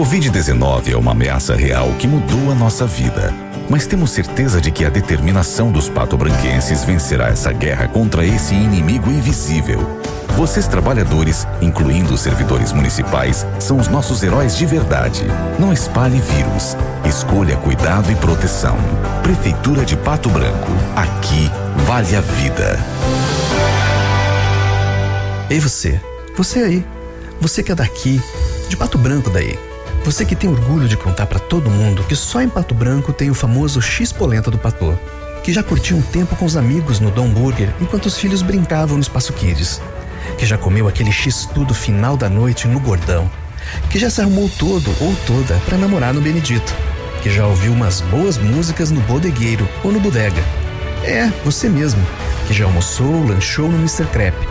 O 0.00 0.02
Covid-19 0.02 0.92
é 0.92 0.96
uma 0.96 1.12
ameaça 1.12 1.54
real 1.54 1.92
que 1.98 2.08
mudou 2.08 2.50
a 2.50 2.54
nossa 2.54 2.86
vida. 2.86 3.34
Mas 3.68 3.86
temos 3.86 4.10
certeza 4.12 4.58
de 4.58 4.70
que 4.70 4.86
a 4.86 4.88
determinação 4.88 5.70
dos 5.70 5.90
patobranquenses 5.90 6.82
vencerá 6.82 7.28
essa 7.28 7.52
guerra 7.52 7.86
contra 7.86 8.24
esse 8.24 8.54
inimigo 8.54 9.10
invisível. 9.10 10.00
Vocês, 10.38 10.66
trabalhadores, 10.66 11.46
incluindo 11.60 12.14
os 12.14 12.22
servidores 12.22 12.72
municipais, 12.72 13.46
são 13.58 13.76
os 13.76 13.88
nossos 13.88 14.22
heróis 14.22 14.56
de 14.56 14.64
verdade. 14.64 15.26
Não 15.58 15.70
espalhe 15.70 16.18
vírus. 16.18 16.78
Escolha 17.06 17.58
cuidado 17.58 18.10
e 18.10 18.14
proteção. 18.14 18.78
Prefeitura 19.22 19.84
de 19.84 19.98
Pato 19.98 20.30
Branco. 20.30 20.72
Aqui 20.96 21.50
vale 21.84 22.16
a 22.16 22.22
vida. 22.22 22.80
Ei 25.50 25.60
você, 25.60 26.00
você 26.34 26.60
aí, 26.60 26.86
você 27.38 27.62
que 27.62 27.70
é 27.70 27.74
daqui, 27.74 28.18
de 28.66 28.78
Pato 28.78 28.96
Branco 28.96 29.28
daí. 29.28 29.69
Você 30.04 30.24
que 30.24 30.34
tem 30.34 30.48
orgulho 30.48 30.88
de 30.88 30.96
contar 30.96 31.26
pra 31.26 31.38
todo 31.38 31.70
mundo 31.70 32.02
que 32.04 32.16
só 32.16 32.40
em 32.40 32.48
Pato 32.48 32.74
Branco 32.74 33.12
tem 33.12 33.30
o 33.30 33.34
famoso 33.34 33.82
X-Polenta 33.82 34.50
do 34.50 34.58
Patô. 34.58 34.94
Que 35.44 35.52
já 35.52 35.62
curtiu 35.62 35.96
um 35.96 36.02
tempo 36.02 36.34
com 36.36 36.46
os 36.46 36.56
amigos 36.56 37.00
no 37.00 37.10
Dom 37.10 37.28
Burger 37.28 37.72
enquanto 37.80 38.06
os 38.06 38.16
filhos 38.16 38.40
brincavam 38.40 38.96
no 38.96 39.02
Espaço 39.02 39.32
Kids. 39.34 39.80
Que 40.38 40.46
já 40.46 40.56
comeu 40.56 40.88
aquele 40.88 41.12
X-Tudo 41.12 41.74
final 41.74 42.16
da 42.16 42.30
noite 42.30 42.66
no 42.66 42.80
Gordão. 42.80 43.30
Que 43.90 43.98
já 43.98 44.08
se 44.08 44.22
arrumou 44.22 44.48
todo 44.58 44.90
ou 45.00 45.14
toda 45.26 45.60
pra 45.66 45.76
namorar 45.76 46.14
no 46.14 46.20
Benedito. 46.20 46.74
Que 47.22 47.30
já 47.30 47.46
ouviu 47.46 47.72
umas 47.72 48.00
boas 48.00 48.38
músicas 48.38 48.90
no 48.90 49.00
Bodegueiro 49.02 49.68
ou 49.84 49.92
no 49.92 50.00
Bodega. 50.00 50.42
É, 51.04 51.30
você 51.44 51.68
mesmo. 51.68 52.04
Que 52.46 52.54
já 52.54 52.64
almoçou, 52.64 53.26
lanchou 53.26 53.68
no 53.68 53.76
Mr. 53.76 54.06
Crepe. 54.06 54.48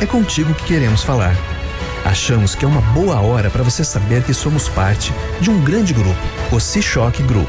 É 0.00 0.06
contigo 0.06 0.54
que 0.54 0.64
queremos 0.64 1.02
falar. 1.02 1.36
Achamos 2.04 2.54
que 2.54 2.64
é 2.64 2.68
uma 2.68 2.80
boa 2.80 3.20
hora 3.20 3.48
para 3.48 3.62
você 3.62 3.84
saber 3.84 4.24
que 4.24 4.34
somos 4.34 4.68
parte 4.68 5.14
de 5.40 5.50
um 5.50 5.60
grande 5.60 5.94
grupo, 5.94 6.18
o 6.50 6.58
C-Shock 6.58 7.22
Group. 7.22 7.48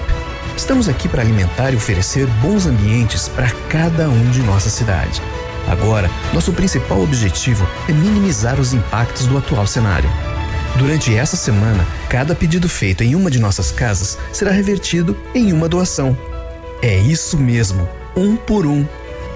Estamos 0.55 0.87
aqui 0.87 1.09
para 1.09 1.21
alimentar 1.21 1.71
e 1.71 1.75
oferecer 1.75 2.27
bons 2.39 2.67
ambientes 2.67 3.27
para 3.27 3.49
cada 3.67 4.07
um 4.07 4.29
de 4.29 4.41
nossa 4.43 4.69
cidade. 4.69 5.21
Agora, 5.67 6.09
nosso 6.33 6.53
principal 6.53 7.01
objetivo 7.01 7.65
é 7.89 7.93
minimizar 7.93 8.59
os 8.59 8.73
impactos 8.73 9.25
do 9.25 9.37
atual 9.37 9.65
cenário. 9.65 10.09
Durante 10.77 11.15
essa 11.15 11.35
semana, 11.35 11.85
cada 12.07 12.35
pedido 12.35 12.69
feito 12.69 13.03
em 13.03 13.15
uma 13.15 13.31
de 13.31 13.39
nossas 13.39 13.71
casas 13.71 14.19
será 14.31 14.51
revertido 14.51 15.17
em 15.33 15.51
uma 15.51 15.67
doação. 15.67 16.15
É 16.81 16.95
isso 16.97 17.37
mesmo, 17.37 17.89
um 18.15 18.35
por 18.35 18.67
um. 18.67 18.85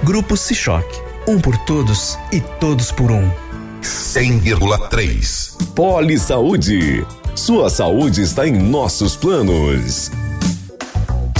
Grupo 0.03 0.38
C-Shock. 0.38 0.85
Um 1.27 1.39
por 1.39 1.57
todos 1.57 2.18
e 2.31 2.39
todos 2.39 2.91
por 2.91 3.11
um. 3.11 3.47
100,3. 3.88 5.56
Poli 5.74 6.20
Saúde. 6.20 7.06
Sua 7.36 7.70
saúde 7.70 8.22
está 8.22 8.46
em 8.48 8.52
nossos 8.52 9.16
planos. 9.16 10.12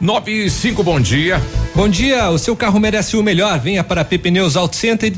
9 0.00 0.30
e 0.30 0.48
5, 0.48 0.82
bom 0.84 1.00
dia. 1.00 1.42
Bom 1.74 1.88
dia, 1.88 2.30
o 2.30 2.38
seu 2.38 2.54
carro 2.54 2.78
merece 2.78 3.16
o 3.16 3.22
melhor. 3.22 3.58
Venha 3.58 3.82
para 3.82 4.04
P 4.04 4.16
Pneus 4.16 4.56
Auto 4.56 4.76
Center 4.76 5.12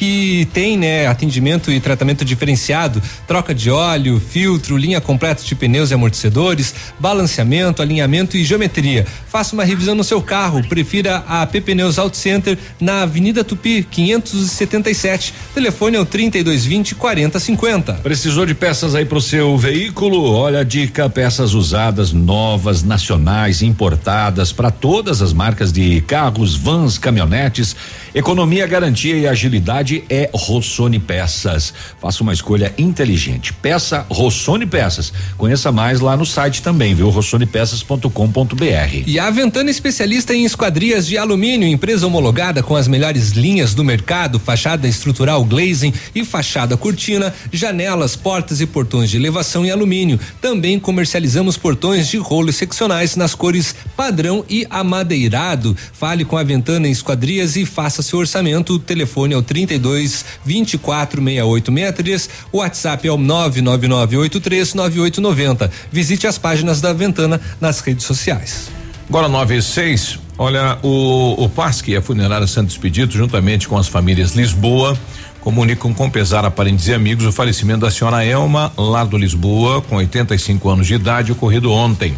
que 0.00 0.48
tem, 0.54 0.78
né, 0.78 1.06
atendimento 1.06 1.70
e 1.70 1.78
tratamento 1.78 2.24
diferenciado, 2.24 3.02
troca 3.28 3.54
de 3.54 3.70
óleo, 3.70 4.18
filtro, 4.18 4.78
linha 4.78 4.98
completa 4.98 5.42
de 5.42 5.54
pneus 5.54 5.90
e 5.90 5.94
amortecedores, 5.94 6.74
balanceamento, 6.98 7.82
alinhamento 7.82 8.34
e 8.34 8.42
geometria. 8.42 9.06
Faça 9.28 9.52
uma 9.54 9.62
revisão 9.62 9.94
no 9.94 10.02
seu 10.02 10.22
carro. 10.22 10.66
Prefira 10.66 11.22
a 11.28 11.44
P 11.44 11.60
Pneus 11.60 11.98
Auto 11.98 12.16
Center 12.16 12.56
na 12.80 13.02
Avenida 13.02 13.44
Tupi, 13.44 13.86
577. 13.90 15.34
Telefone 15.52 15.98
é 15.98 16.00
o 16.00 16.06
3220 16.06 16.94
4050. 16.94 17.92
Precisou 18.02 18.46
de 18.46 18.54
peças 18.54 18.94
aí 18.94 19.04
pro 19.04 19.20
seu 19.20 19.58
veículo? 19.58 20.32
Olha 20.32 20.60
a 20.60 20.64
dica: 20.64 21.10
peças 21.10 21.52
usadas, 21.52 22.10
novas, 22.10 22.82
nacionais, 22.82 23.60
importadas 23.60 24.50
para 24.50 24.70
todas 24.70 25.20
as 25.20 25.34
marcas 25.34 25.70
de 25.70 26.00
carros, 26.00 26.56
vans, 26.56 26.96
caminhonetes. 26.96 27.76
Economia, 28.12 28.66
garantia 28.66 29.16
e 29.16 29.26
agilidade 29.26 30.02
é 30.10 30.28
Rossoni 30.34 30.98
Peças. 30.98 31.72
Faça 32.00 32.24
uma 32.24 32.32
escolha 32.32 32.74
inteligente. 32.76 33.52
Peça 33.52 34.04
Rossoni 34.10 34.66
Peças. 34.66 35.12
Conheça 35.36 35.70
mais 35.70 36.00
lá 36.00 36.16
no 36.16 36.26
site 36.26 36.60
também, 36.60 36.92
viu? 36.92 37.08
rossonepeças.com.br. 37.08 39.04
E 39.06 39.16
a 39.16 39.30
Ventana 39.30 39.70
especialista 39.70 40.34
em 40.34 40.44
esquadrias 40.44 41.06
de 41.06 41.16
alumínio, 41.16 41.68
empresa 41.68 42.04
homologada 42.04 42.64
com 42.64 42.74
as 42.74 42.88
melhores 42.88 43.30
linhas 43.30 43.74
do 43.74 43.84
mercado, 43.84 44.40
fachada 44.40 44.88
estrutural 44.88 45.44
glazing 45.44 45.94
e 46.12 46.24
fachada 46.24 46.76
cortina, 46.76 47.32
janelas, 47.52 48.16
portas 48.16 48.60
e 48.60 48.66
portões 48.66 49.10
de 49.10 49.16
elevação 49.16 49.64
em 49.64 49.70
alumínio. 49.70 50.18
Também 50.40 50.80
comercializamos 50.80 51.56
portões 51.56 52.08
de 52.08 52.16
rolos 52.16 52.56
seccionais 52.56 53.14
nas 53.14 53.36
cores 53.36 53.72
padrão 53.96 54.44
e 54.48 54.66
amadeirado. 54.68 55.76
Fale 55.92 56.24
com 56.24 56.36
a 56.36 56.42
Ventana 56.42 56.88
Esquadrias 56.88 57.54
e 57.54 57.64
faça 57.64 57.99
seu 58.02 58.18
orçamento. 58.18 58.74
O 58.74 58.78
telefone 58.78 59.34
é 59.34 59.36
o 59.36 59.42
32 59.42 60.24
24 60.44 61.22
68 61.22 61.72
63. 61.72 62.30
O 62.52 62.58
WhatsApp 62.58 63.08
é 63.08 63.12
o 63.12 63.16
99983 63.16 64.74
9890. 64.74 65.70
Visite 65.92 66.26
as 66.26 66.38
páginas 66.38 66.80
da 66.80 66.92
Ventana 66.92 67.40
nas 67.60 67.80
redes 67.80 68.04
sociais. 68.04 68.70
Agora 69.08 69.28
9 69.28 69.56
e 69.56 69.62
6. 69.62 70.18
Olha, 70.38 70.78
o, 70.82 71.44
o 71.44 71.48
PASC, 71.48 71.94
a 71.96 72.00
funerária 72.00 72.46
Santo 72.46 72.70
Expedito, 72.70 73.12
juntamente 73.12 73.68
com 73.68 73.76
as 73.76 73.88
famílias 73.88 74.32
Lisboa, 74.32 74.96
comunicam 75.40 75.92
com 75.92 76.08
pesar 76.08 76.44
a 76.44 76.50
parentes 76.50 76.86
e 76.86 76.94
amigos 76.94 77.26
o 77.26 77.32
falecimento 77.32 77.80
da 77.80 77.90
senhora 77.90 78.24
Elma, 78.24 78.72
lá 78.76 79.04
do 79.04 79.18
Lisboa, 79.18 79.82
com 79.82 79.96
85 79.96 80.68
anos 80.68 80.86
de 80.86 80.94
idade, 80.94 81.32
ocorrido 81.32 81.72
ontem. 81.72 82.16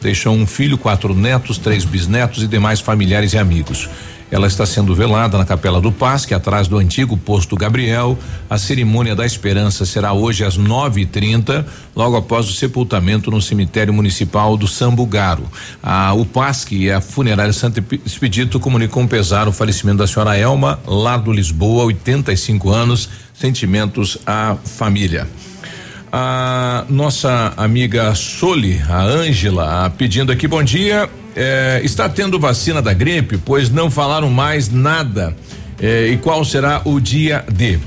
Deixou 0.00 0.32
um 0.32 0.46
filho, 0.46 0.78
quatro 0.78 1.12
netos, 1.12 1.58
três 1.58 1.84
bisnetos 1.84 2.42
e 2.42 2.46
demais 2.46 2.80
familiares 2.80 3.32
e 3.32 3.38
amigos. 3.38 3.88
Ela 4.30 4.46
está 4.46 4.66
sendo 4.66 4.94
velada 4.94 5.38
na 5.38 5.44
Capela 5.44 5.80
do 5.80 5.90
Pasque, 5.90 6.34
atrás 6.34 6.68
do 6.68 6.76
antigo 6.76 7.16
posto 7.16 7.56
Gabriel. 7.56 8.18
A 8.48 8.58
cerimônia 8.58 9.16
da 9.16 9.24
esperança 9.24 9.86
será 9.86 10.12
hoje 10.12 10.44
às 10.44 10.58
9h30, 10.58 11.64
logo 11.96 12.16
após 12.16 12.48
o 12.48 12.52
sepultamento 12.52 13.30
no 13.30 13.40
cemitério 13.40 13.92
municipal 13.92 14.56
do 14.56 14.68
Sambugaro. 14.68 15.44
A 15.82 16.12
o 16.12 16.26
Pasque 16.26 16.76
e 16.76 16.92
a 16.92 17.00
funerária 17.00 17.52
Santo 17.52 17.82
Expedito 18.04 18.60
comunicam 18.60 19.06
pesar 19.06 19.48
o 19.48 19.52
falecimento 19.52 19.98
da 19.98 20.06
senhora 20.06 20.36
Elma, 20.36 20.78
lá 20.86 21.16
do 21.16 21.32
Lisboa, 21.32 21.84
85 21.84 22.70
anos. 22.70 23.08
Sentimentos 23.32 24.18
à 24.26 24.56
família 24.64 25.26
a 26.12 26.84
nossa 26.88 27.52
amiga 27.56 28.14
Soli, 28.14 28.80
a 28.88 29.02
Ângela, 29.02 29.90
pedindo 29.96 30.32
aqui 30.32 30.48
bom 30.48 30.62
dia. 30.62 31.08
É, 31.36 31.80
está 31.84 32.08
tendo 32.08 32.38
vacina 32.38 32.82
da 32.82 32.92
gripe, 32.92 33.38
pois 33.38 33.70
não 33.70 33.90
falaram 33.90 34.30
mais 34.30 34.70
nada. 34.70 35.36
É, 35.80 36.08
e 36.08 36.16
qual 36.16 36.44
será 36.44 36.82
o 36.84 36.98
dia 36.98 37.44
D? 37.50 37.78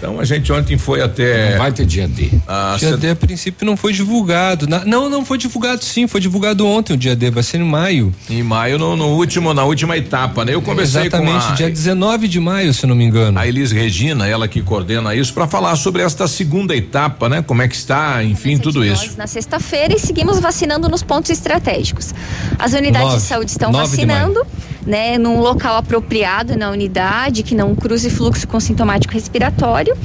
Então 0.00 0.18
a 0.18 0.24
gente 0.24 0.50
ontem 0.50 0.78
foi 0.78 1.02
até. 1.02 1.50
Não 1.50 1.58
vai 1.58 1.70
ter 1.70 1.84
dia 1.84 2.08
D. 2.08 2.30
A 2.48 2.74
dia 2.78 2.96
D 2.96 3.10
a 3.10 3.16
princípio 3.16 3.66
não 3.66 3.76
foi 3.76 3.92
divulgado. 3.92 4.66
Na, 4.66 4.82
não, 4.82 5.10
não 5.10 5.26
foi 5.26 5.36
divulgado 5.36 5.84
sim, 5.84 6.06
foi 6.06 6.22
divulgado 6.22 6.66
ontem 6.66 6.94
o 6.94 6.96
dia 6.96 7.14
D, 7.14 7.30
vai 7.30 7.42
ser 7.42 7.60
em 7.60 7.64
maio. 7.64 8.10
Em 8.30 8.42
maio, 8.42 8.78
no, 8.78 8.96
no 8.96 9.08
último, 9.08 9.52
na 9.52 9.62
última 9.62 9.98
etapa, 9.98 10.42
né? 10.42 10.54
Eu 10.54 10.62
conversei 10.62 11.02
Exatamente, 11.02 11.44
com 11.44 11.52
a. 11.52 11.54
dia 11.54 11.68
19 11.68 12.28
de 12.28 12.40
maio, 12.40 12.72
se 12.72 12.86
não 12.86 12.96
me 12.96 13.04
engano. 13.04 13.38
A 13.38 13.46
Elis 13.46 13.72
Regina, 13.72 14.26
ela 14.26 14.48
que 14.48 14.62
coordena 14.62 15.14
isso, 15.14 15.34
para 15.34 15.46
falar 15.46 15.76
sobre 15.76 16.00
esta 16.02 16.26
segunda 16.26 16.74
etapa, 16.74 17.28
né? 17.28 17.42
Como 17.42 17.60
é 17.60 17.68
que 17.68 17.76
está, 17.76 18.24
enfim, 18.24 18.56
tudo 18.56 18.82
isso. 18.82 19.18
Na 19.18 19.26
sexta-feira 19.26 19.94
e 19.94 19.98
seguimos 19.98 20.40
vacinando 20.40 20.88
nos 20.88 21.02
pontos 21.02 21.30
estratégicos. 21.30 22.14
As 22.58 22.72
unidades 22.72 23.06
Nove. 23.06 23.20
de 23.20 23.22
saúde 23.22 23.50
estão 23.50 23.70
vacinando, 23.70 24.46
né, 24.90 25.16
num 25.16 25.40
local 25.40 25.76
apropriado 25.76 26.56
na 26.56 26.68
unidade, 26.68 27.44
que 27.44 27.54
não 27.54 27.76
cruze 27.76 28.10
fluxo 28.10 28.46
com 28.48 28.58
sintomático 28.58 29.14
respiratório. 29.14 29.96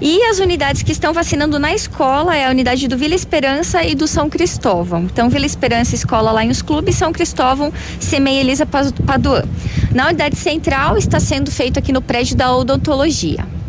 E 0.00 0.22
as 0.22 0.38
unidades 0.38 0.82
que 0.82 0.92
estão 0.92 1.12
vacinando 1.12 1.58
na 1.58 1.74
escola 1.74 2.34
é 2.34 2.46
a 2.46 2.50
unidade 2.50 2.88
do 2.88 2.96
Vila 2.96 3.14
Esperança 3.14 3.82
e 3.82 3.94
do 3.94 4.06
São 4.06 4.30
Cristóvão. 4.30 5.02
Então, 5.02 5.28
Vila 5.28 5.44
Esperança 5.44 5.94
escola 5.94 6.30
lá 6.30 6.42
em 6.44 6.48
os 6.48 6.62
clubes, 6.62 6.94
São 6.94 7.12
Cristóvão, 7.12 7.72
Semeia 7.98 8.40
Elisa 8.40 8.64
Paduan. 8.64 9.44
Na 9.92 10.06
unidade 10.06 10.36
central 10.36 10.96
está 10.96 11.18
sendo 11.18 11.50
feito 11.50 11.78
aqui 11.78 11.92
no 11.92 12.00
prédio 12.00 12.36
da 12.36 12.56
odontologia. 12.56 13.59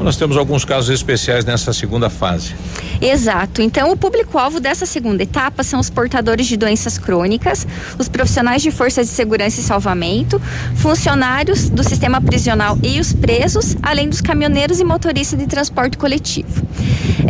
Nós 0.00 0.16
temos 0.16 0.36
alguns 0.36 0.64
casos 0.64 0.90
especiais 0.90 1.44
nessa 1.44 1.72
segunda 1.72 2.08
fase. 2.08 2.54
Exato. 3.00 3.62
Então, 3.62 3.90
o 3.92 3.96
público-alvo 3.96 4.60
dessa 4.60 4.86
segunda 4.86 5.22
etapa 5.22 5.62
são 5.62 5.78
os 5.78 5.90
portadores 5.90 6.46
de 6.46 6.56
doenças 6.56 6.98
crônicas, 6.98 7.66
os 7.98 8.08
profissionais 8.08 8.62
de 8.62 8.70
forças 8.70 9.06
de 9.06 9.12
segurança 9.12 9.60
e 9.60 9.62
salvamento, 9.62 10.40
funcionários 10.76 11.68
do 11.68 11.84
sistema 11.84 12.20
prisional 12.20 12.78
e 12.82 12.98
os 12.98 13.12
presos, 13.12 13.76
além 13.82 14.08
dos 14.08 14.20
caminhoneiros 14.20 14.80
e 14.80 14.84
motoristas 14.84 15.38
de 15.38 15.46
transporte 15.46 15.96
coletivo. 15.96 16.66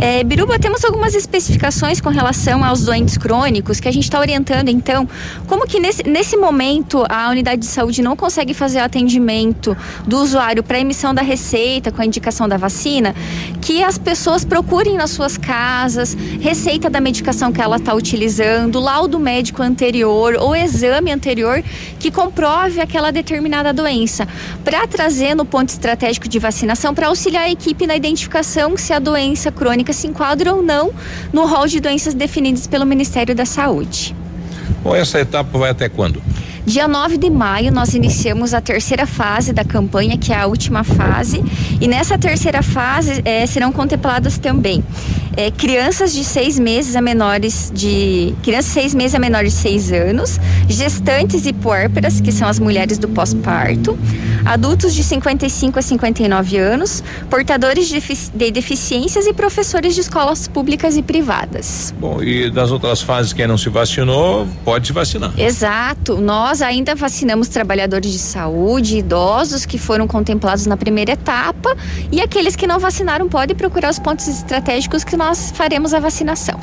É, 0.01 0.23
Biruba, 0.23 0.57
temos 0.57 0.85
algumas 0.85 1.13
especificações 1.13 1.99
com 1.99 2.07
relação 2.07 2.63
aos 2.63 2.85
doentes 2.85 3.17
crônicos 3.17 3.81
que 3.81 3.87
a 3.89 3.91
gente 3.91 4.05
está 4.05 4.17
orientando, 4.17 4.69
então, 4.69 5.05
como 5.45 5.67
que 5.67 5.77
nesse, 5.77 6.03
nesse 6.03 6.37
momento 6.37 7.03
a 7.09 7.29
unidade 7.29 7.59
de 7.59 7.67
saúde 7.67 8.01
não 8.01 8.15
consegue 8.15 8.53
fazer 8.53 8.79
o 8.79 8.85
atendimento 8.85 9.75
do 10.07 10.19
usuário 10.19 10.63
para 10.63 10.79
emissão 10.79 11.13
da 11.13 11.21
receita 11.21 11.91
com 11.91 12.01
a 12.01 12.05
indicação 12.05 12.47
da 12.47 12.55
vacina, 12.55 13.13
que 13.59 13.83
as 13.83 13.97
pessoas 13.97 14.45
procurem 14.45 14.95
nas 14.95 15.09
suas 15.09 15.37
casas 15.37 16.15
receita 16.39 16.89
da 16.89 17.01
medicação 17.01 17.51
que 17.51 17.61
ela 17.61 17.75
está 17.75 17.93
utilizando, 17.93 18.79
laudo 18.79 19.19
médico 19.19 19.61
anterior 19.61 20.37
ou 20.39 20.55
exame 20.55 21.11
anterior 21.11 21.61
que 21.99 22.09
comprove 22.09 22.79
aquela 22.79 23.11
determinada 23.11 23.73
doença, 23.73 24.25
para 24.63 24.87
trazer 24.87 25.35
no 25.35 25.43
ponto 25.43 25.67
estratégico 25.67 26.29
de 26.29 26.39
vacinação 26.39 26.95
para 26.95 27.07
auxiliar 27.07 27.43
a 27.43 27.51
equipe 27.51 27.85
na 27.85 27.97
identificação 27.97 28.77
se 28.77 28.93
a 28.93 28.99
doença 28.99 29.51
crônica 29.51 29.88
se 29.93 30.07
enquadra 30.07 30.53
ou 30.53 30.61
não 30.61 30.91
no 31.31 31.45
rol 31.45 31.67
de 31.67 31.79
doenças 31.79 32.13
definidas 32.13 32.67
pelo 32.67 32.85
Ministério 32.85 33.35
da 33.35 33.45
Saúde. 33.45 34.15
Bom, 34.83 34.95
essa 34.95 35.19
etapa 35.19 35.57
vai 35.57 35.71
até 35.71 35.89
quando? 35.89 36.21
Dia 36.65 36.87
9 36.87 37.17
de 37.17 37.29
maio, 37.29 37.71
nós 37.71 37.95
iniciamos 37.95 38.53
a 38.53 38.61
terceira 38.61 39.07
fase 39.07 39.51
da 39.51 39.63
campanha, 39.63 40.17
que 40.17 40.31
é 40.31 40.37
a 40.37 40.45
última 40.45 40.83
fase, 40.83 41.43
e 41.81 41.87
nessa 41.87 42.17
terceira 42.17 42.61
fase 42.61 43.21
eh, 43.25 43.45
serão 43.47 43.71
contempladas 43.71 44.37
também 44.37 44.83
eh, 45.39 45.51
crianças 45.51 46.11
de 46.11 46.25
seis 46.25 46.59
meses 46.59 46.97
a 46.97 47.01
menores 47.01 47.71
de. 47.73 48.35
crianças 48.43 48.73
seis 48.73 48.93
meses 48.93 49.15
a 49.15 49.19
menores 49.19 49.53
de 49.53 49.59
seis 49.59 49.89
anos, 49.89 50.37
gestantes 50.67 51.45
e 51.45 51.53
puérperas, 51.53 52.19
que 52.19 52.29
são 52.29 52.45
as 52.45 52.59
mulheres 52.59 52.97
do 52.97 53.07
pós-parto, 53.07 53.97
adultos 54.43 54.93
de 54.93 55.01
55 55.01 55.79
a 55.79 55.81
59 55.81 56.57
anos, 56.57 57.01
portadores 57.29 57.87
de, 57.87 57.93
defici 57.93 58.29
de 58.35 58.51
deficiências 58.51 59.25
e 59.27 59.33
professores 59.33 59.95
de 59.95 60.01
escolas 60.01 60.45
públicas 60.45 60.97
e 60.97 61.01
privadas. 61.01 61.93
Bom, 61.97 62.21
e 62.21 62.51
das 62.51 62.69
outras 62.69 63.01
fases, 63.01 63.31
quem 63.31 63.47
não 63.47 63.57
se 63.57 63.69
vacinou, 63.69 64.45
pode 64.65 64.87
se 64.87 64.93
vacinar. 64.93 65.31
Exato. 65.39 66.19
Nós 66.19 66.61
ainda 66.61 66.95
vacinamos 66.95 67.47
trabalhadores 67.47 68.11
de 68.11 68.19
saúde, 68.19 68.97
idosos 68.97 69.65
que 69.65 69.77
foram 69.77 70.05
contemplados 70.05 70.65
na 70.65 70.75
primeira 70.75 71.13
etapa 71.13 71.77
e 72.11 72.19
aqueles 72.19 72.57
que 72.57 72.67
não 72.67 72.77
vacinaram 72.77 73.29
podem 73.29 73.55
procurar 73.55 73.89
os 73.89 73.99
pontos 73.99 74.27
estratégicos 74.27 75.05
que 75.05 75.15
nós 75.15 75.28
faremos 75.55 75.93
a 75.93 75.99
vacinação. 75.99 76.59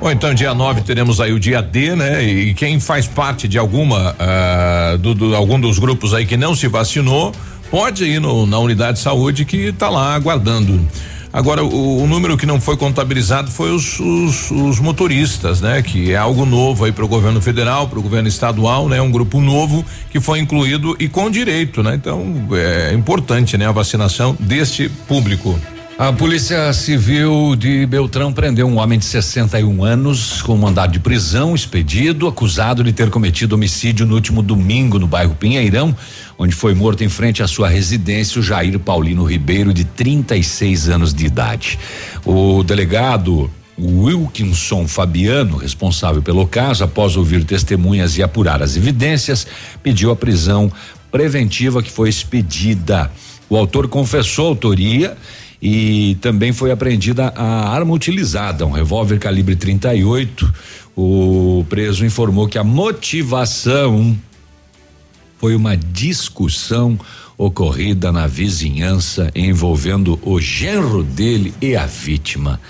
Bom, 0.00 0.10
então 0.10 0.34
dia 0.34 0.52
9 0.52 0.82
teremos 0.82 1.20
aí 1.20 1.32
o 1.32 1.40
dia 1.40 1.62
D, 1.62 1.94
né? 1.96 2.22
E 2.22 2.54
quem 2.54 2.78
faz 2.78 3.06
parte 3.06 3.48
de 3.48 3.58
alguma 3.58 4.14
uh, 4.14 4.98
do, 4.98 5.14
do, 5.14 5.34
algum 5.34 5.58
dos 5.58 5.78
grupos 5.78 6.12
aí 6.12 6.26
que 6.26 6.36
não 6.36 6.54
se 6.54 6.68
vacinou, 6.68 7.32
pode 7.70 8.04
ir 8.04 8.20
no, 8.20 8.46
na 8.46 8.58
unidade 8.58 8.98
de 8.98 9.02
saúde 9.02 9.44
que 9.44 9.56
está 9.56 9.88
lá 9.88 10.14
aguardando. 10.14 10.86
Agora, 11.32 11.64
o, 11.64 12.02
o, 12.02 12.06
número 12.06 12.36
que 12.36 12.46
não 12.46 12.60
foi 12.60 12.76
contabilizado 12.76 13.50
foi 13.50 13.72
os, 13.72 13.98
os, 13.98 14.52
os 14.52 14.78
motoristas, 14.78 15.60
né? 15.60 15.82
Que 15.82 16.12
é 16.12 16.16
algo 16.16 16.46
novo 16.46 16.84
aí 16.84 16.92
para 16.92 17.04
o 17.04 17.08
governo 17.08 17.40
federal, 17.40 17.88
para 17.88 17.98
o 17.98 18.02
governo 18.02 18.28
estadual, 18.28 18.88
né? 18.88 19.02
Um 19.02 19.10
grupo 19.10 19.40
novo 19.40 19.84
que 20.10 20.20
foi 20.20 20.38
incluído 20.38 20.94
e 21.00 21.08
com 21.08 21.28
direito, 21.28 21.82
né? 21.82 21.96
Então, 21.96 22.22
é 22.52 22.94
importante, 22.94 23.58
né? 23.58 23.66
A 23.66 23.72
vacinação 23.72 24.36
deste 24.38 24.88
público. 25.08 25.58
A 25.96 26.12
Polícia 26.12 26.72
Civil 26.72 27.54
de 27.54 27.86
Beltrão 27.86 28.32
prendeu 28.32 28.66
um 28.66 28.78
homem 28.78 28.98
de 28.98 29.04
61 29.04 29.84
anos 29.84 30.42
com 30.42 30.56
mandado 30.56 30.92
de 30.92 30.98
prisão 30.98 31.54
expedido, 31.54 32.26
acusado 32.26 32.82
de 32.82 32.92
ter 32.92 33.10
cometido 33.10 33.54
homicídio 33.54 34.04
no 34.04 34.16
último 34.16 34.42
domingo 34.42 34.98
no 34.98 35.06
bairro 35.06 35.36
Pinheirão, 35.36 35.96
onde 36.36 36.52
foi 36.52 36.74
morto 36.74 37.04
em 37.04 37.08
frente 37.08 37.44
à 37.44 37.46
sua 37.46 37.68
residência 37.68 38.40
o 38.40 38.42
Jair 38.42 38.76
Paulino 38.80 39.22
Ribeiro, 39.22 39.72
de 39.72 39.84
36 39.84 40.88
anos 40.88 41.14
de 41.14 41.26
idade. 41.26 41.78
O 42.26 42.64
delegado 42.64 43.48
Wilkinson 43.78 44.88
Fabiano, 44.88 45.56
responsável 45.56 46.20
pelo 46.20 46.44
caso, 46.44 46.82
após 46.82 47.16
ouvir 47.16 47.44
testemunhas 47.44 48.18
e 48.18 48.22
apurar 48.22 48.64
as 48.64 48.76
evidências, 48.76 49.46
pediu 49.80 50.10
a 50.10 50.16
prisão 50.16 50.72
preventiva 51.12 51.80
que 51.80 51.90
foi 51.90 52.08
expedida. 52.08 53.12
O 53.48 53.56
autor 53.56 53.86
confessou 53.86 54.48
autoria 54.48 55.16
e 55.64 56.18
também 56.20 56.52
foi 56.52 56.70
apreendida 56.70 57.32
a 57.34 57.70
arma 57.70 57.94
utilizada, 57.94 58.66
um 58.66 58.70
revólver 58.70 59.18
calibre 59.18 59.56
38. 59.56 60.52
O 60.94 61.64
preso 61.70 62.04
informou 62.04 62.46
que 62.46 62.58
a 62.58 62.62
motivação 62.62 64.14
foi 65.38 65.56
uma 65.56 65.74
discussão 65.74 67.00
ocorrida 67.38 68.12
na 68.12 68.26
vizinhança 68.26 69.30
envolvendo 69.34 70.20
o 70.22 70.38
genro 70.38 71.02
dele 71.02 71.54
e 71.62 71.74
a 71.74 71.86
vítima. 71.86 72.60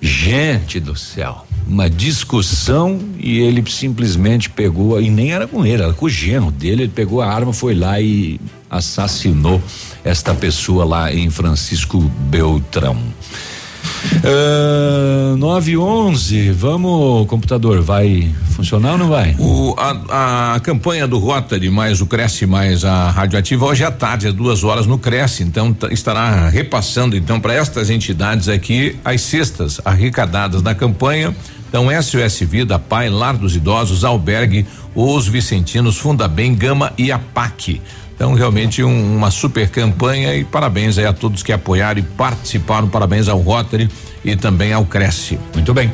Gente 0.00 0.80
do 0.80 0.96
céu, 0.96 1.46
uma 1.66 1.90
discussão 1.90 2.98
e 3.18 3.38
ele 3.38 3.62
simplesmente 3.70 4.48
pegou, 4.48 5.00
e 5.00 5.10
nem 5.10 5.32
era 5.32 5.46
com 5.46 5.64
ele, 5.64 5.82
era 5.82 5.92
com 5.92 6.06
o 6.06 6.08
genro 6.08 6.50
dele, 6.50 6.84
ele 6.84 6.92
pegou 6.92 7.20
a 7.20 7.30
arma, 7.30 7.52
foi 7.52 7.74
lá 7.74 8.00
e 8.00 8.40
assassinou 8.70 9.62
esta 10.02 10.32
pessoa 10.32 10.84
lá 10.84 11.12
em 11.12 11.28
Francisco 11.28 12.00
Beltrão. 12.00 12.96
Uh, 14.24 15.36
9 15.36 15.76
11 15.76 16.50
vamos, 16.52 17.26
computador, 17.26 17.80
vai 17.82 18.30
funcionar 18.50 18.92
ou 18.92 18.98
não 18.98 19.08
vai? 19.08 19.34
O, 19.38 19.74
a, 19.78 20.54
a 20.54 20.60
campanha 20.60 21.06
do 21.06 21.18
Rotary 21.18 21.70
mais 21.70 22.00
o 22.00 22.06
Cresce 22.06 22.46
mais 22.46 22.84
a 22.84 23.10
Radioativa 23.10 23.64
hoje 23.64 23.84
à 23.84 23.90
tarde, 23.90 24.28
às 24.28 24.34
duas 24.34 24.64
horas 24.64 24.86
no 24.86 24.98
Cresce, 24.98 25.42
então 25.42 25.76
estará 25.90 26.48
repassando 26.48 27.16
então 27.16 27.40
para 27.40 27.54
estas 27.54 27.90
entidades 27.90 28.48
aqui 28.48 28.96
as 29.04 29.20
cestas 29.20 29.80
arrecadadas 29.84 30.62
na 30.62 30.74
campanha. 30.74 31.34
Então, 31.68 31.86
SOS 32.02 32.40
Vida, 32.40 32.80
Pai, 32.80 33.08
Lar 33.08 33.36
dos 33.36 33.54
Idosos, 33.54 34.04
Albergue, 34.04 34.66
Os 34.92 35.28
Vicentinos, 35.28 35.98
Fundabem, 35.98 36.52
Gama 36.52 36.92
e 36.98 37.12
a 37.12 37.18
PAC. 37.18 37.80
Então, 38.20 38.34
realmente 38.34 38.84
um, 38.84 39.16
uma 39.16 39.30
super 39.30 39.66
campanha 39.70 40.36
e 40.36 40.44
parabéns 40.44 40.98
aí 40.98 41.06
a 41.06 41.12
todos 41.12 41.42
que 41.42 41.54
apoiaram 41.54 42.00
e 42.00 42.02
participaram. 42.02 42.86
Parabéns 42.86 43.30
ao 43.30 43.40
Rotary 43.40 43.88
e 44.22 44.36
também 44.36 44.74
ao 44.74 44.84
Cresce. 44.84 45.40
Muito 45.54 45.72
bem. 45.72 45.90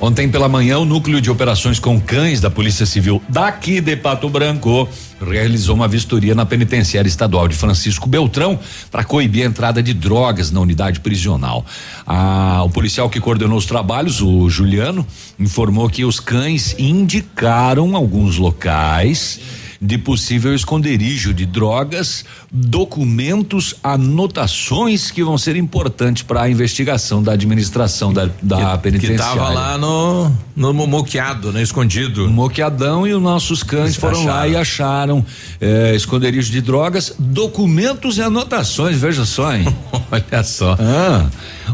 Ontem 0.00 0.28
pela 0.28 0.48
manhã, 0.48 0.78
o 0.78 0.84
núcleo 0.84 1.20
de 1.20 1.30
operações 1.30 1.78
com 1.78 2.00
cães 2.00 2.40
da 2.40 2.50
Polícia 2.50 2.84
Civil 2.84 3.22
daqui 3.28 3.80
de 3.80 3.94
Pato 3.94 4.28
Branco 4.28 4.88
realizou 5.24 5.76
uma 5.76 5.86
vistoria 5.86 6.34
na 6.34 6.44
penitenciária 6.44 7.08
estadual 7.08 7.46
de 7.46 7.54
Francisco 7.54 8.08
Beltrão 8.08 8.58
para 8.90 9.04
coibir 9.04 9.44
a 9.44 9.46
entrada 9.46 9.80
de 9.80 9.94
drogas 9.94 10.50
na 10.50 10.58
unidade 10.58 10.98
prisional. 10.98 11.64
Ah, 12.04 12.60
o 12.64 12.70
policial 12.70 13.08
que 13.08 13.20
coordenou 13.20 13.56
os 13.56 13.66
trabalhos, 13.66 14.20
o 14.20 14.50
Juliano, 14.50 15.06
informou 15.38 15.88
que 15.88 16.04
os 16.04 16.18
cães 16.18 16.74
indicaram 16.76 17.94
alguns 17.94 18.36
locais 18.36 19.38
de 19.80 19.98
possível 19.98 20.54
esconderijo 20.54 21.32
de 21.32 21.46
drogas, 21.46 22.24
documentos, 22.50 23.74
anotações 23.82 25.10
que 25.10 25.22
vão 25.22 25.36
ser 25.36 25.56
importantes 25.56 26.22
para 26.22 26.42
a 26.42 26.50
investigação 26.50 27.22
da 27.22 27.32
administração 27.32 28.12
da, 28.12 28.28
da 28.42 28.76
que, 28.76 28.82
penitenciária. 28.84 29.32
Que 29.32 29.38
tava 29.38 29.50
lá 29.50 29.76
no 29.76 30.32
no 30.56 30.72
moqueado, 30.72 31.52
né, 31.52 31.62
escondido. 31.62 32.28
Moqueadão 32.28 33.06
e 33.06 33.14
os 33.14 33.22
nossos 33.22 33.62
cães 33.62 33.94
foram 33.94 34.20
acharam. 34.20 34.34
lá 34.34 34.48
e 34.48 34.56
acharam 34.56 35.26
eh, 35.60 35.92
esconderijo 35.94 36.50
de 36.50 36.60
drogas, 36.60 37.14
documentos 37.16 38.18
e 38.18 38.22
anotações, 38.22 38.98
veja 38.98 39.24
só, 39.24 39.54
hein? 39.54 39.64
Olha 40.10 40.42
só. 40.42 40.76
Ah, 40.80 41.26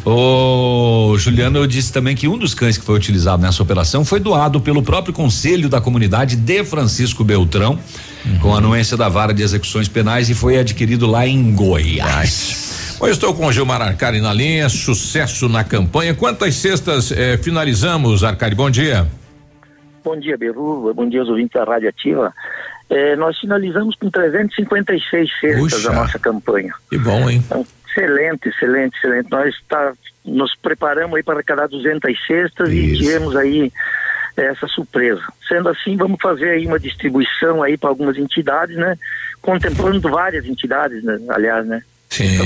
o 0.05 1.17
Juliano 1.17 1.67
disse 1.67 1.93
também 1.93 2.15
que 2.15 2.29
um 2.29 2.37
dos 2.37 2.53
cães 2.53 2.77
que 2.77 2.85
foi 2.85 2.97
utilizado 2.97 3.41
nessa 3.41 3.63
operação 3.63 4.05
foi 4.05 4.21
doado 4.21 4.61
pelo 4.61 4.83
próprio 4.83 5.15
Conselho 5.15 5.69
da 5.69 5.81
Comunidade 5.81 6.37
de 6.37 6.65
Francisco 6.65 7.25
Beltrão, 7.25 7.79
uhum. 8.25 8.39
com 8.41 8.55
anuência 8.55 8.97
da 8.97 9.09
Vara 9.09 9.33
de 9.33 9.43
Execuções 9.43 9.89
Penais 9.89 10.31
e 10.31 10.35
foi 10.35 10.59
adquirido 10.59 11.07
lá 11.07 11.27
em 11.27 11.55
Goiás. 11.55 12.97
Bom, 12.99 13.07
eu 13.07 13.13
estou 13.13 13.35
com 13.35 13.47
o 13.47 13.53
Gilmar 13.53 13.83
Arcari 13.83 14.21
na 14.21 14.33
linha, 14.33 14.69
sucesso 14.69 15.49
na 15.49 15.65
campanha. 15.65 16.15
Quantas 16.15 16.55
cestas 16.55 17.11
eh, 17.13 17.37
finalizamos, 17.37 18.23
Arcari? 18.23 18.55
Bom 18.55 18.71
dia. 18.71 19.07
Bom 20.05 20.19
dia, 20.19 20.37
Beru. 20.37 20.93
Bom 20.95 21.09
dia 21.09 21.21
aos 21.21 21.29
ouvintes 21.29 21.55
da 21.55 21.65
Rádio 21.65 21.89
Ativa. 21.89 22.33
Eh, 22.91 23.17
nós 23.17 23.39
finalizamos 23.39 23.97
com 23.97 24.11
356 24.11 25.31
cestas 25.41 25.61
Puxa. 25.61 25.91
a 25.91 25.95
nossa 25.95 26.19
campanha. 26.19 26.73
Que 26.91 26.99
bom, 26.99 27.29
hein? 27.29 27.43
Então, 27.45 27.67
excelente, 27.89 28.49
excelente, 28.49 28.97
excelente. 28.97 29.31
Nós 29.31 29.55
tá, 29.69 29.93
nos 30.25 30.55
preparamos 30.57 31.17
aí 31.17 31.23
para 31.23 31.35
arrecadar 31.35 31.67
200 31.67 32.27
cestas 32.27 32.71
e 32.71 32.93
Isso. 32.93 33.03
tivemos 33.03 33.35
aí 33.37 33.73
essa 34.43 34.67
surpresa. 34.67 35.23
Sendo 35.49 35.69
assim, 35.69 35.97
vamos 35.97 36.19
fazer 36.21 36.51
aí 36.51 36.67
uma 36.67 36.79
distribuição 36.79 37.63
aí 37.63 37.77
para 37.77 37.91
algumas 37.91 38.17
entidades, 38.17 38.77
né? 38.77 38.97
Contemplando 39.41 40.09
várias 40.09 40.45
entidades, 40.47 41.03
né? 41.05 41.19
aliás, 41.29 41.67
né? 41.67 41.83
Sim, 42.09 42.39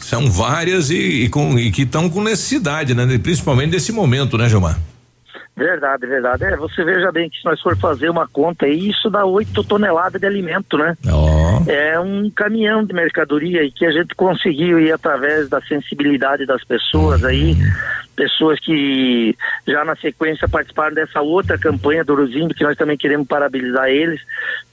são 0.00 0.30
várias 0.30 0.90
e, 0.90 1.24
e, 1.24 1.28
com, 1.28 1.58
e 1.58 1.70
que 1.72 1.82
estão 1.82 2.08
com 2.08 2.22
necessidade, 2.22 2.94
né? 2.94 3.18
Principalmente 3.18 3.72
nesse 3.72 3.90
momento, 3.90 4.38
né, 4.38 4.48
Gilmar? 4.48 4.78
Verdade, 5.56 6.06
verdade. 6.06 6.44
É, 6.44 6.56
você 6.56 6.82
veja 6.84 7.12
bem 7.12 7.28
que 7.28 7.38
se 7.38 7.44
nós 7.44 7.60
for 7.60 7.76
fazer 7.76 8.08
uma 8.08 8.26
conta 8.26 8.66
aí, 8.66 8.88
isso 8.88 9.10
dá 9.10 9.24
8 9.26 9.62
toneladas 9.64 10.20
de 10.20 10.26
alimento, 10.26 10.78
né? 10.78 10.96
Oh. 11.06 11.70
É 11.70 12.00
um 12.00 12.30
caminhão 12.30 12.84
de 12.84 12.94
mercadoria 12.94 13.62
e 13.62 13.70
que 13.70 13.84
a 13.84 13.90
gente 13.90 14.14
conseguiu 14.14 14.80
ir 14.80 14.92
através 14.92 15.48
da 15.48 15.60
sensibilidade 15.62 16.46
das 16.46 16.64
pessoas 16.64 17.22
aí, 17.24 17.56
pessoas 18.16 18.58
que 18.60 19.36
já 19.66 19.84
na 19.84 19.96
sequência 19.96 20.48
participaram 20.48 20.94
dessa 20.94 21.20
outra 21.20 21.58
campanha 21.58 22.04
do 22.04 22.14
Uruzindo, 22.14 22.54
que 22.54 22.64
nós 22.64 22.76
também 22.76 22.96
queremos 22.96 23.26
parabenizar 23.26 23.88
eles 23.88 24.20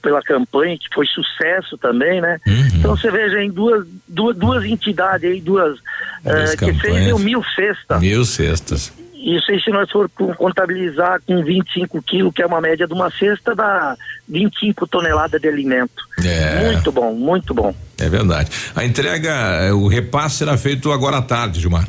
pela 0.00 0.22
campanha, 0.22 0.78
que 0.78 0.94
foi 0.94 1.06
sucesso 1.06 1.76
também, 1.76 2.20
né? 2.20 2.38
Então 2.74 2.96
você 2.96 3.10
veja 3.10 3.42
em 3.42 3.50
duas, 3.50 3.86
duas, 4.06 4.36
duas 4.36 4.64
entidades 4.64 5.30
aí, 5.30 5.40
duas, 5.40 5.78
Duas 6.22 6.52
eh, 6.52 6.56
que 6.56 6.72
fez 6.74 7.20
mil 7.20 7.42
cestas. 7.54 8.00
Mil 8.00 8.24
cestas. 8.24 8.92
Isso 9.20 9.50
aí, 9.50 9.60
se 9.60 9.70
nós 9.70 9.90
for 9.90 10.08
contabilizar 10.36 11.20
com 11.26 11.42
25 11.42 12.00
quilos, 12.02 12.32
que 12.32 12.42
é 12.42 12.46
uma 12.46 12.60
média 12.60 12.86
de 12.86 12.92
uma 12.92 13.10
cesta, 13.10 13.54
dá 13.54 13.96
25 14.28 14.86
toneladas 14.86 15.40
de 15.40 15.48
alimento. 15.48 16.02
É. 16.24 16.70
Muito 16.72 16.92
bom, 16.92 17.12
muito 17.12 17.52
bom. 17.52 17.74
É 17.98 18.08
verdade. 18.08 18.50
A 18.76 18.84
entrega, 18.84 19.30
eh, 19.62 19.72
o 19.72 19.88
repasse 19.88 20.36
será 20.36 20.56
feito 20.56 20.92
agora 20.92 21.18
à 21.18 21.22
tarde, 21.22 21.60
Gilmar. 21.60 21.88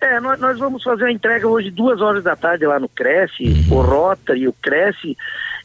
É, 0.00 0.18
nós, 0.18 0.40
nós 0.40 0.58
vamos 0.58 0.82
fazer 0.82 1.06
a 1.06 1.12
entrega 1.12 1.46
hoje 1.46 1.70
duas 1.70 2.00
horas 2.00 2.24
da 2.24 2.34
tarde 2.34 2.64
lá 2.64 2.80
no 2.80 2.88
Cresce, 2.88 3.66
o 3.70 3.82
Rota 3.82 4.34
e 4.34 4.48
o 4.48 4.52
Cresce, 4.52 5.14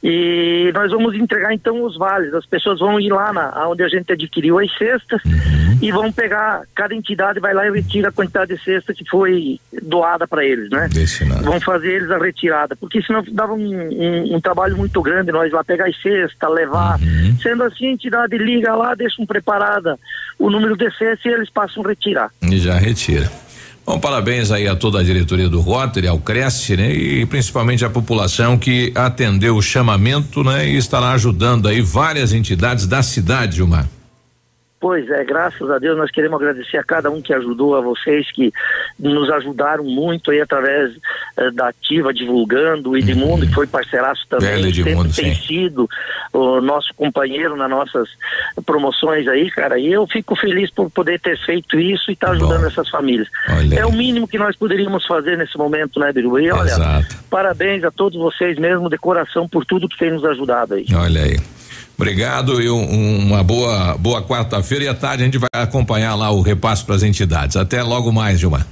e 0.08 0.72
nós 0.72 0.92
vamos 0.92 1.16
entregar 1.16 1.52
então 1.52 1.84
os 1.84 1.98
vales. 1.98 2.32
As 2.36 2.46
pessoas 2.46 2.80
vão 2.80 3.00
ir 3.00 3.10
lá 3.12 3.34
na, 3.34 3.68
onde 3.68 3.82
a 3.84 3.88
gente 3.88 4.12
adquiriu 4.14 4.60
as 4.60 4.72
cestas 4.78 5.20
e 5.82 5.92
vão 5.92 6.12
pegar, 6.12 6.62
cada 6.76 6.94
entidade 6.94 7.40
vai 7.40 7.56
lá 7.56 7.66
e 7.68 7.72
retira 7.72 8.10
a 8.10 8.12
quantidade 8.12 8.56
de 8.56 8.64
cesta 8.64 8.94
que 8.94 9.04
foi 9.10 9.60
doada 9.82 10.28
para 10.28 10.46
eles, 10.46 10.70
né? 10.70 10.88
Vão 11.42 11.60
fazer 11.60 11.92
eles 11.94 12.12
a 12.12 12.20
retirada, 12.20 12.76
porque 12.76 13.02
senão 13.02 13.24
dava 13.32 13.54
um, 13.54 13.60
um- 13.68 14.36
um 14.36 14.40
trabalho 14.40 14.78
muito 14.78 15.02
grande 15.02 15.32
nós 15.32 15.52
lá 15.52 15.64
pegar 15.64 15.88
as 15.88 16.00
cestas, 16.00 16.50
levar. 16.54 17.00
Sendo 17.42 17.64
assim, 17.64 17.88
a 17.88 17.92
entidade 17.92 18.38
liga 18.38 18.76
lá, 18.76 18.94
deixam 18.94 19.26
preparada 19.26 19.98
o 20.38 20.52
número 20.52 20.78
de 20.78 20.90
cestas 20.92 21.26
e 21.26 21.30
eles 21.30 21.50
passam 21.50 21.84
a 21.84 21.90
retirar. 21.90 22.30
E 22.44 22.58
já 22.60 22.76
retira. 22.76 23.28
Bom, 23.86 24.00
parabéns 24.00 24.50
aí 24.50 24.68
a 24.68 24.76
toda 24.76 25.00
a 25.00 25.04
diretoria 25.04 25.48
do 25.48 25.62
Rotary, 25.62 26.08
ao 26.08 26.18
Cresce, 26.18 26.76
né? 26.76 26.92
E 26.92 27.24
principalmente 27.28 27.86
a 27.86 27.90
população 27.90 28.58
que 28.58 28.92
atendeu 28.96 29.56
o 29.56 29.62
chamamento, 29.62 30.44
né? 30.44 30.68
E 30.68 30.76
estará 30.76 31.12
ajudando 31.12 31.68
aí 31.68 31.82
várias 31.82 32.34
entidades 32.34 32.88
da 32.88 33.04
cidade, 33.04 33.58
Gilmar. 33.58 33.88
Pois 34.86 35.10
é, 35.10 35.24
graças 35.24 35.68
a 35.72 35.80
Deus 35.80 35.98
nós 35.98 36.12
queremos 36.12 36.40
agradecer 36.40 36.78
a 36.78 36.84
cada 36.84 37.10
um 37.10 37.20
que 37.20 37.34
ajudou, 37.34 37.76
a 37.76 37.82
vocês 37.82 38.32
que 38.32 38.54
nos 39.00 39.32
ajudaram 39.32 39.84
muito 39.84 40.30
aí 40.30 40.40
através 40.40 40.94
eh, 41.38 41.50
da 41.50 41.70
Ativa 41.70 42.14
divulgando, 42.14 42.92
o 42.92 42.96
Edmundo 42.96 43.48
que 43.48 43.54
foi 43.56 43.66
parceiraço 43.66 44.28
também, 44.30 44.62
sempre 44.62 44.92
Edmundo, 44.92 45.12
tem 45.12 45.34
sim. 45.34 45.48
sido 45.48 45.90
o 46.32 46.62
nosso 46.62 46.94
companheiro 46.94 47.58
nas 47.58 47.68
nossas 47.68 48.08
promoções 48.64 49.28
aí, 49.28 49.50
cara, 49.50 49.80
e 49.80 49.92
eu 49.92 50.06
fico 50.06 50.36
feliz 50.36 50.70
por 50.70 50.88
poder 50.92 51.20
ter 51.20 51.36
feito 51.44 51.80
isso 51.80 52.12
e 52.12 52.14
estar 52.14 52.30
ajudando 52.30 52.68
essas 52.68 52.88
famílias. 52.88 53.28
É 53.76 53.88
o 53.88 53.92
mínimo 53.92 54.28
que 54.28 54.38
nós 54.38 54.56
poderíamos 54.56 55.04
fazer 55.08 55.36
nesse 55.36 55.58
momento, 55.58 56.00
né, 56.00 56.14
Biru? 56.14 56.40
E 56.40 56.52
olha, 56.52 56.70
Exato. 56.70 57.16
parabéns 57.28 57.84
a 57.84 57.90
todos 57.90 58.20
vocês 58.20 58.60
mesmo 58.60 58.88
de 58.88 59.00
coração 59.00 59.50
por 59.50 59.66
tudo 59.66 59.90
que 59.90 59.98
tem 59.98 60.12
nos 60.12 60.24
ajudado 60.24 60.76
aí. 60.76 60.86
Olha 60.94 61.24
aí. 61.24 61.56
Obrigado 61.98 62.62
e 62.62 62.70
um- 62.70 63.20
uma 63.28 63.44
boa 63.44 63.96
boa 63.98 64.22
quarta-feira 64.22 64.84
e 64.86 64.88
à 64.88 64.94
tarde 64.94 65.24
a 65.24 65.26
gente 65.26 65.38
vai 65.38 65.50
acompanhar 65.54 66.16
lá 66.16 66.30
o 66.32 66.42
repasse 66.42 66.84
para 66.84 66.96
as 66.96 67.04
entidades. 67.04 67.56
Até 67.56 67.82
logo 67.82 68.12
mais, 68.12 68.40
Gilmar. 68.40 68.66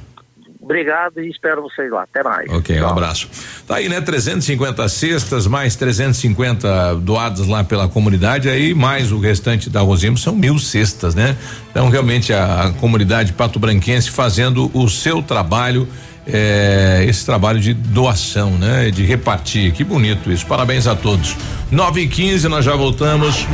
Obrigado 0.61 1.19
e 1.19 1.29
espero 1.29 1.61
vocês 1.61 1.91
lá. 1.91 2.03
Até 2.03 2.23
mais. 2.23 2.49
Ok, 2.49 2.75
um 2.77 2.79
Tchau. 2.79 2.89
abraço. 2.91 3.27
Tá 3.67 3.75
aí, 3.75 3.89
né? 3.89 3.99
350 3.99 4.87
cestas, 4.87 5.45
mais 5.45 5.75
350 5.75 6.95
doadas 7.01 7.47
lá 7.47 7.65
pela 7.65 7.89
comunidade, 7.89 8.47
aí 8.49 8.73
mais 8.73 9.11
o 9.11 9.19
restante 9.19 9.69
da 9.69 9.81
Rosimbo 9.81 10.17
são 10.17 10.33
mil 10.33 10.57
cestas, 10.57 11.13
né? 11.15 11.35
Então, 11.69 11.89
realmente, 11.89 12.31
a, 12.31 12.67
a 12.67 12.71
comunidade 12.71 13.33
Pato 13.33 13.59
Branquense 13.59 14.09
fazendo 14.09 14.71
o 14.73 14.87
seu 14.89 15.21
trabalho, 15.21 15.85
eh, 16.25 17.05
esse 17.07 17.25
trabalho 17.25 17.59
de 17.59 17.73
doação, 17.73 18.51
né? 18.51 18.91
De 18.91 19.03
repartir. 19.03 19.71
Que 19.73 19.83
bonito 19.83 20.31
isso. 20.31 20.45
Parabéns 20.45 20.87
a 20.87 20.95
todos. 20.95 21.35
9 21.71 22.01
e 22.01 22.07
15 22.07 22.47
nós 22.47 22.63
já 22.63 22.75
voltamos. 22.75 23.47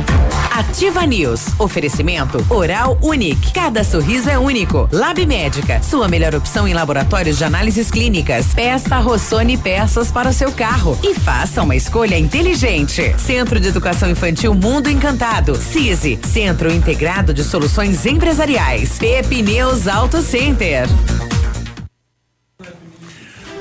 Ativa 0.50 1.06
News. 1.06 1.46
Oferecimento 1.58 2.44
Oral 2.50 2.98
Unique. 3.00 3.52
Cada 3.52 3.82
sorriso 3.82 4.28
é 4.28 4.38
único. 4.38 4.88
Lab 4.92 5.24
Médica. 5.24 5.82
Sua 5.82 6.06
melhor 6.06 6.34
opção 6.34 6.68
em 6.68 6.74
laboratórios 6.74 7.38
de 7.38 7.44
análises 7.44 7.90
clínicas. 7.90 8.48
Peça 8.54 8.98
Rossoni 8.98 9.56
peças 9.56 10.10
para 10.10 10.28
o 10.28 10.32
seu 10.32 10.52
carro. 10.52 10.98
E 11.02 11.14
faça 11.14 11.62
uma 11.62 11.74
escolha 11.74 12.18
inteligente. 12.18 13.14
Centro 13.18 13.58
de 13.58 13.68
Educação 13.68 14.10
Infantil 14.10 14.54
Mundo 14.54 14.90
Encantado. 14.90 15.56
CISI. 15.56 16.18
Centro 16.30 16.70
Integrado 16.70 17.32
de 17.32 17.42
Soluções 17.42 18.04
Empresariais. 18.04 18.98
Pepineus 18.98 19.88
Auto 19.88 20.20
Center. 20.20 20.86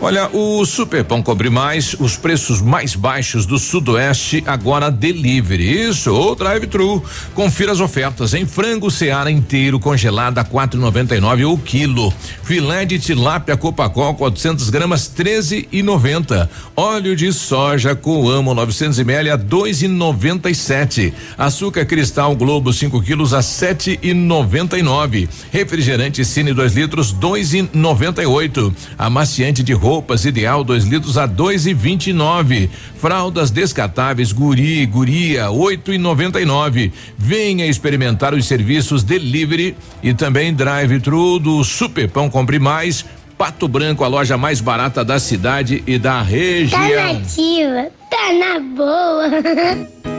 Olha, 0.01 0.29
o 0.31 0.65
Super 0.65 1.03
Pão 1.03 1.21
Cobre 1.21 1.49
Mais, 1.49 1.93
os 1.99 2.15
preços 2.15 2.61
mais 2.61 2.95
baixos 2.95 3.45
do 3.45 3.59
Sudoeste, 3.59 4.41
agora 4.47 4.89
delivery. 4.89 5.89
Isso, 5.89 6.13
ou 6.13 6.33
drive-thru. 6.35 7.03
Confira 7.35 7.73
as 7.73 7.81
ofertas 7.81 8.33
em 8.33 8.45
frango 8.45 8.89
Seara 8.89 9.29
inteiro 9.29 9.77
congelado 9.77 10.37
a 10.37 10.45
4,99 10.45 11.51
o 11.51 11.57
quilo. 11.57 12.13
Filé 12.43 12.85
de 12.85 12.97
tilápia 12.97 13.57
Copacol 13.57 14.13
400 14.15 14.69
gramas 14.69 15.11
13,90. 15.13 16.47
Óleo 16.77 17.13
de 17.13 17.33
soja 17.33 17.93
Coamo 17.93 18.53
900 18.53 18.99
ml 18.99 19.31
a 19.31 19.37
2,97. 19.37 21.11
Açúcar 21.37 21.83
Cristal 21.83 22.37
Globo 22.37 22.71
5 22.71 23.01
quilos 23.01 23.33
a 23.33 23.39
7,99. 23.39 25.27
Refrigerante 25.51 26.23
Cine 26.23 26.53
2 26.53 26.73
litros 26.73 27.13
2,98. 27.13 28.73
Amaciante 28.97 29.61
de 29.61 29.73
roupas 29.89 30.23
ideal 30.23 30.63
2 30.63 30.85
litros 30.85 31.17
a 31.17 31.27
2,29. 31.27 32.69
Fraldas 33.01 33.49
descartáveis 33.49 34.31
Guri 34.31 34.85
Guria 34.85 35.47
8,99. 35.47 36.91
Venha 37.17 37.65
experimentar 37.65 38.35
os 38.35 38.45
serviços 38.45 39.01
delivery 39.01 39.75
e 40.03 40.13
também 40.13 40.53
drive-thru 40.53 41.39
do 41.39 41.63
Super 41.63 42.07
Pão 42.07 42.29
Compre 42.29 42.59
Mais. 42.59 43.03
Pato 43.35 43.67
Branco, 43.67 44.03
a 44.03 44.07
loja 44.07 44.37
mais 44.37 44.61
barata 44.61 45.03
da 45.03 45.17
cidade 45.19 45.83
e 45.87 45.97
da 45.97 46.17
Tá 46.17 46.21
região. 46.21 47.13
nativa, 47.13 47.87
tá 48.11 48.33
na 48.33 48.59
boa. 48.59 50.18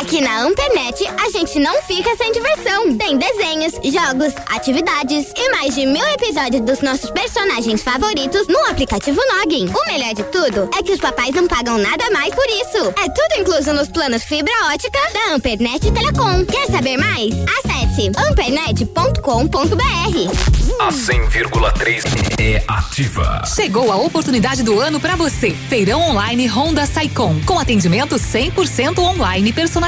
Aqui 0.00 0.20
na 0.20 0.42
Ampernet, 0.42 1.04
a 1.08 1.28
gente 1.30 1.58
não 1.58 1.82
fica 1.82 2.14
sem 2.16 2.30
diversão. 2.30 2.96
Tem 2.96 3.18
desenhos, 3.18 3.72
jogos, 3.74 4.32
atividades 4.54 5.26
e 5.36 5.50
mais 5.50 5.74
de 5.74 5.86
mil 5.86 6.06
episódios 6.10 6.62
dos 6.62 6.80
nossos 6.82 7.10
personagens 7.10 7.82
favoritos 7.82 8.46
no 8.46 8.58
aplicativo 8.66 9.20
Noggin. 9.34 9.66
O 9.66 9.86
melhor 9.86 10.14
de 10.14 10.22
tudo 10.24 10.70
é 10.78 10.82
que 10.84 10.92
os 10.92 11.00
papais 11.00 11.34
não 11.34 11.48
pagam 11.48 11.78
nada 11.78 12.08
mais 12.12 12.32
por 12.32 12.46
isso. 12.46 12.94
É 12.96 13.08
tudo 13.08 13.40
incluso 13.40 13.72
nos 13.72 13.88
planos 13.88 14.22
fibra 14.22 14.52
ótica 14.72 15.00
da 15.12 15.34
Ampernet 15.34 15.90
Telecom. 15.90 16.44
Quer 16.44 16.70
saber 16.70 16.96
mais? 16.96 17.34
Acesse 17.58 18.12
ampernet.com.br. 18.16 20.58
A 20.80 20.90
100,3 20.90 22.04
é 22.40 22.62
ativa. 22.68 23.42
Chegou 23.52 23.90
a 23.90 23.96
oportunidade 23.96 24.62
do 24.62 24.78
ano 24.78 25.00
para 25.00 25.16
você. 25.16 25.50
Feirão 25.68 26.00
online 26.00 26.46
Honda 26.46 26.86
Saicom, 26.86 27.40
com 27.44 27.58
atendimento 27.58 28.14
100% 28.14 28.98
online 28.98 29.52
personalizado, 29.52 29.87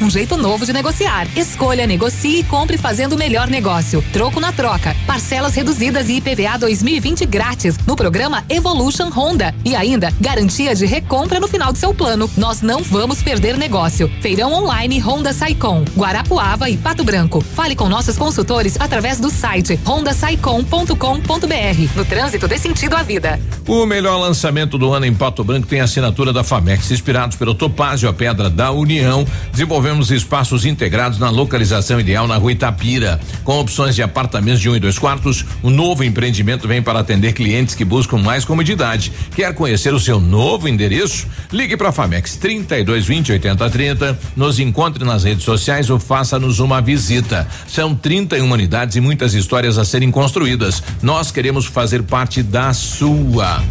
um 0.00 0.10
jeito 0.10 0.36
novo 0.36 0.66
de 0.66 0.72
negociar. 0.72 1.26
Escolha, 1.36 1.86
negocie 1.86 2.40
e 2.40 2.44
compre 2.44 2.76
fazendo 2.76 3.14
o 3.14 3.18
melhor 3.18 3.48
negócio. 3.48 4.04
Troco 4.12 4.40
na 4.40 4.52
troca, 4.52 4.94
parcelas 5.06 5.54
reduzidas 5.54 6.08
e 6.08 6.16
IPVA 6.16 6.58
2020 6.58 7.24
grátis 7.26 7.76
no 7.86 7.96
programa 7.96 8.44
Evolution 8.48 9.08
Honda 9.10 9.54
e 9.64 9.74
ainda 9.74 10.12
garantia 10.20 10.74
de 10.74 10.86
recompra 10.86 11.40
no 11.40 11.48
final 11.48 11.72
do 11.72 11.78
seu 11.78 11.94
plano. 11.94 12.30
Nós 12.36 12.60
não 12.60 12.82
vamos 12.82 13.22
perder 13.22 13.56
negócio. 13.56 14.10
Feirão 14.20 14.52
online 14.52 14.98
Honda 14.98 15.32
Saicom, 15.32 15.84
Guarapuava 15.96 16.68
e 16.68 16.76
Pato 16.76 17.02
Branco. 17.02 17.40
Fale 17.40 17.74
com 17.74 17.88
nossos 17.88 18.18
consultores 18.18 18.76
através 18.78 19.18
do 19.18 19.30
site 19.30 19.78
hondasaicom.com.br 19.86 20.98
saicom.com.br. 20.98 21.96
No 21.96 22.04
trânsito 22.04 22.48
dê 22.48 22.58
sentido 22.58 22.94
à 22.94 23.02
vida. 23.02 23.40
O 23.66 23.84
melhor 23.86 24.18
lançamento 24.18 24.78
do 24.78 24.92
ano 24.92 25.06
em 25.06 25.14
Pato 25.14 25.44
Branco 25.44 25.66
tem 25.66 25.80
assinatura 25.80 26.32
da 26.32 26.42
Famex. 26.42 26.90
Inspirados 26.90 27.36
pelo 27.36 27.54
Topázio, 27.54 28.08
a 28.08 28.12
Pedra 28.12 28.48
da 28.48 28.70
União, 28.70 29.26
desenvolvemos 29.52 30.10
espaços 30.10 30.64
integrados 30.64 31.18
na 31.18 31.30
localização 31.30 31.98
ideal 32.00 32.26
na 32.26 32.36
rua 32.36 32.52
Itapira. 32.52 33.20
Com 33.44 33.58
opções 33.58 33.94
de 33.94 34.02
apartamentos 34.02 34.60
de 34.60 34.68
um 34.68 34.76
e 34.76 34.80
dois 34.80 34.98
quartos, 34.98 35.44
o 35.62 35.70
novo 35.70 36.04
empreendimento 36.04 36.68
vem 36.68 36.82
para 36.82 37.00
atender 37.00 37.32
clientes 37.32 37.74
que 37.74 37.84
buscam 37.84 38.18
mais 38.18 38.44
comodidade. 38.44 39.12
Quer 39.34 39.54
conhecer 39.54 39.92
o 39.94 40.00
seu 40.00 40.20
novo 40.20 40.68
endereço? 40.68 41.26
Ligue 41.52 41.76
para 41.76 41.88
a 41.88 41.92
Famex 41.92 42.36
3220 42.36 43.32
8030, 43.32 44.18
nos 44.36 44.58
encontre 44.58 45.04
nas 45.04 45.24
redes 45.24 45.44
sociais 45.44 45.90
ou 45.90 45.98
faça-nos 45.98 46.58
uma 46.60 46.80
visita. 46.80 47.46
São 47.66 47.94
31 47.94 48.50
unidades 48.50 48.96
e 48.96 49.00
muitas 49.00 49.34
histórias 49.34 49.78
a 49.78 49.84
serem 49.84 50.10
construídas. 50.10 50.82
Nós 51.02 51.30
queremos 51.30 51.66
fazer 51.66 52.02
parte 52.02 52.42
da 52.42 52.72
sua. 52.72 53.62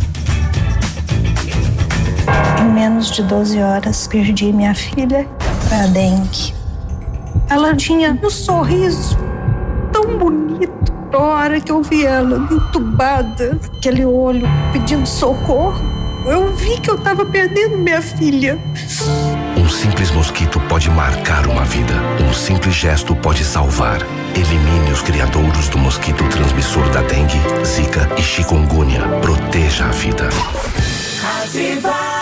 Em 2.61 2.74
menos 2.74 3.11
de 3.11 3.24
12 3.24 3.59
horas, 3.59 4.08
perdi 4.08 4.51
minha 4.51 4.75
filha 4.75 5.27
para 5.68 5.88
dengue. 5.88 6.54
Ela 7.50 7.76
tinha 7.76 8.18
um 8.24 8.30
sorriso 8.30 9.18
tão 9.92 10.18
bonito. 10.18 10.94
A 11.14 11.18
hora 11.18 11.62
que 11.62 11.72
eu 11.72 11.82
vi 11.82 12.06
ela 12.06 12.48
entubada, 12.52 13.58
aquele 13.78 14.06
olho 14.06 14.48
pedindo 14.74 15.08
socorro, 15.08 15.82
eu 16.26 16.54
vi 16.54 16.80
que 16.82 16.90
eu 16.90 16.96
estava 16.96 17.26
perdendo 17.26 17.78
minha 17.78 18.02
filha. 18.02 18.60
Um 19.58 19.70
simples 19.70 20.12
mosquito 20.12 20.60
pode 20.68 20.90
marcar 20.90 21.48
uma 21.48 21.64
vida. 21.64 21.94
Um 22.22 22.34
simples 22.34 22.76
gesto 22.76 23.16
pode 23.16 23.44
salvar. 23.44 24.00
Elimine 24.36 24.92
os 24.92 25.02
criadouros 25.02 25.70
do 25.70 25.78
mosquito 25.78 26.24
transmissor 26.30 26.88
da 26.90 27.02
dengue, 27.02 27.40
zika 27.66 28.10
e 28.18 28.22
chikungunya. 28.22 29.02
Proteja 29.22 29.86
a 29.86 29.92
vida. 29.92 30.30
Ativa. 31.42 32.17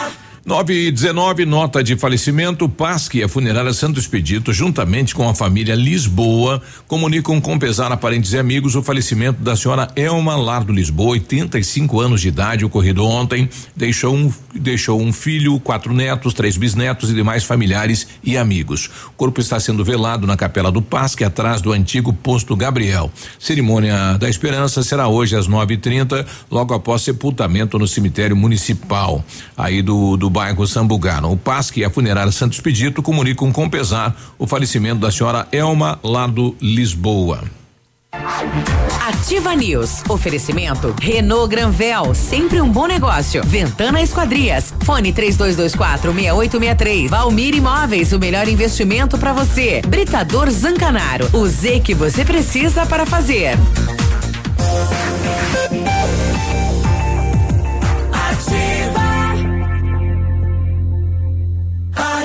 9 0.45 0.89
e 0.89 0.91
19, 0.91 1.43
nota 1.43 1.83
de 1.83 1.95
falecimento. 1.95 2.69
Pasque, 2.69 3.23
a 3.23 3.27
funerária 3.27 3.73
Santo 3.73 3.99
Expedito, 3.99 4.53
juntamente 4.53 5.15
com 5.15 5.27
a 5.27 5.33
família 5.33 5.73
Lisboa, 5.73 6.61
comunicam 6.87 7.41
com 7.41 7.57
pesar 7.57 7.91
a 7.91 7.97
parentes 7.97 8.31
e 8.31 8.37
amigos 8.37 8.75
o 8.75 8.83
falecimento 8.83 9.41
da 9.41 9.55
senhora 9.55 9.87
Elma 9.95 10.35
Lardo 10.35 10.71
Lisboa, 10.71 11.13
85 11.13 11.99
anos 11.99 12.21
de 12.21 12.27
idade, 12.27 12.63
ocorrido 12.63 13.03
ontem. 13.03 13.49
Deixou 13.75 14.13
um, 14.13 14.31
deixou 14.53 15.01
um 15.01 15.11
filho, 15.11 15.59
quatro 15.59 15.91
netos, 15.95 16.31
três 16.35 16.57
bisnetos 16.57 17.09
e 17.09 17.15
demais 17.15 17.43
familiares 17.43 18.07
e 18.23 18.37
amigos. 18.37 18.91
O 19.07 19.13
corpo 19.13 19.41
está 19.41 19.59
sendo 19.59 19.83
velado 19.83 20.27
na 20.27 20.37
capela 20.37 20.71
do 20.71 20.79
Pasque, 20.79 21.23
atrás 21.23 21.59
do 21.59 21.71
antigo 21.71 22.13
posto 22.13 22.55
Gabriel. 22.55 23.11
Cerimônia 23.39 24.15
da 24.19 24.29
Esperança 24.29 24.83
será 24.83 25.07
hoje 25.07 25.35
às 25.35 25.47
9h30, 25.49 26.23
logo 26.51 26.71
após 26.75 27.01
sepultamento 27.01 27.79
no 27.79 27.87
cemitério 27.87 28.35
municipal. 28.35 29.25
Aí 29.57 29.81
do, 29.81 30.15
do 30.15 30.34
bairro 30.35 30.67
Sambugano. 30.67 31.31
O 31.31 31.37
PASC 31.37 31.77
e 31.77 31.85
a 31.85 31.89
funerária 31.89 32.29
Santos 32.29 32.59
Pedito 32.59 33.01
comunicam 33.01 33.53
com 33.53 33.69
pesar 33.69 34.13
o 34.37 34.45
falecimento 34.45 34.99
da 34.99 35.09
senhora 35.09 35.47
Elma 35.49 35.97
Lado 36.03 36.53
Lisboa. 36.61 37.41
Ativa 39.07 39.55
News. 39.55 40.03
Oferecimento 40.09 40.93
Renault 41.01 41.47
Granvel, 41.47 42.13
sempre 42.13 42.59
um 42.59 42.69
bom 42.69 42.85
negócio. 42.85 43.41
Ventana 43.45 44.01
Esquadrias. 44.01 44.73
Fone 44.83 45.13
3224 45.13 46.11
6863. 46.11 47.09
Valmir 47.09 47.55
Imóveis, 47.55 48.11
o 48.11 48.19
melhor 48.19 48.45
investimento 48.49 49.17
para 49.17 49.31
você. 49.31 49.81
Britador 49.87 50.51
Zancanaro. 50.51 51.29
O 51.31 51.47
Z 51.47 51.79
que 51.79 51.93
você 51.93 52.25
precisa 52.25 52.85
para 52.85 53.05
fazer. 53.05 53.57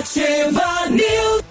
Ativa 0.01 0.89
News. 0.89 1.43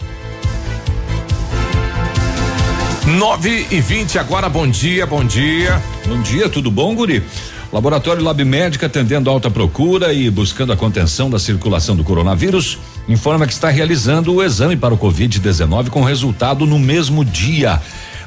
9 3.05 3.67
e 3.69 3.79
20 3.79 4.17
agora, 4.17 4.49
bom 4.49 4.67
dia, 4.67 5.05
bom 5.05 5.23
dia. 5.23 5.79
Bom 6.07 6.19
dia, 6.23 6.49
tudo 6.49 6.71
bom, 6.71 6.95
Guri? 6.95 7.23
Laboratório 7.71 8.23
Lab 8.23 8.43
Médica, 8.43 8.87
atendendo 8.87 9.29
alta 9.29 9.51
procura 9.51 10.11
e 10.13 10.31
buscando 10.31 10.73
a 10.73 10.75
contenção 10.75 11.29
da 11.29 11.37
circulação 11.37 11.95
do 11.95 12.03
coronavírus, 12.03 12.79
informa 13.07 13.45
que 13.45 13.53
está 13.53 13.69
realizando 13.69 14.33
o 14.33 14.43
exame 14.43 14.75
para 14.75 14.95
o 14.95 14.97
Covid-19 14.97 15.89
com 15.89 16.03
resultado 16.03 16.65
no 16.65 16.79
mesmo 16.79 17.23
dia. 17.23 17.79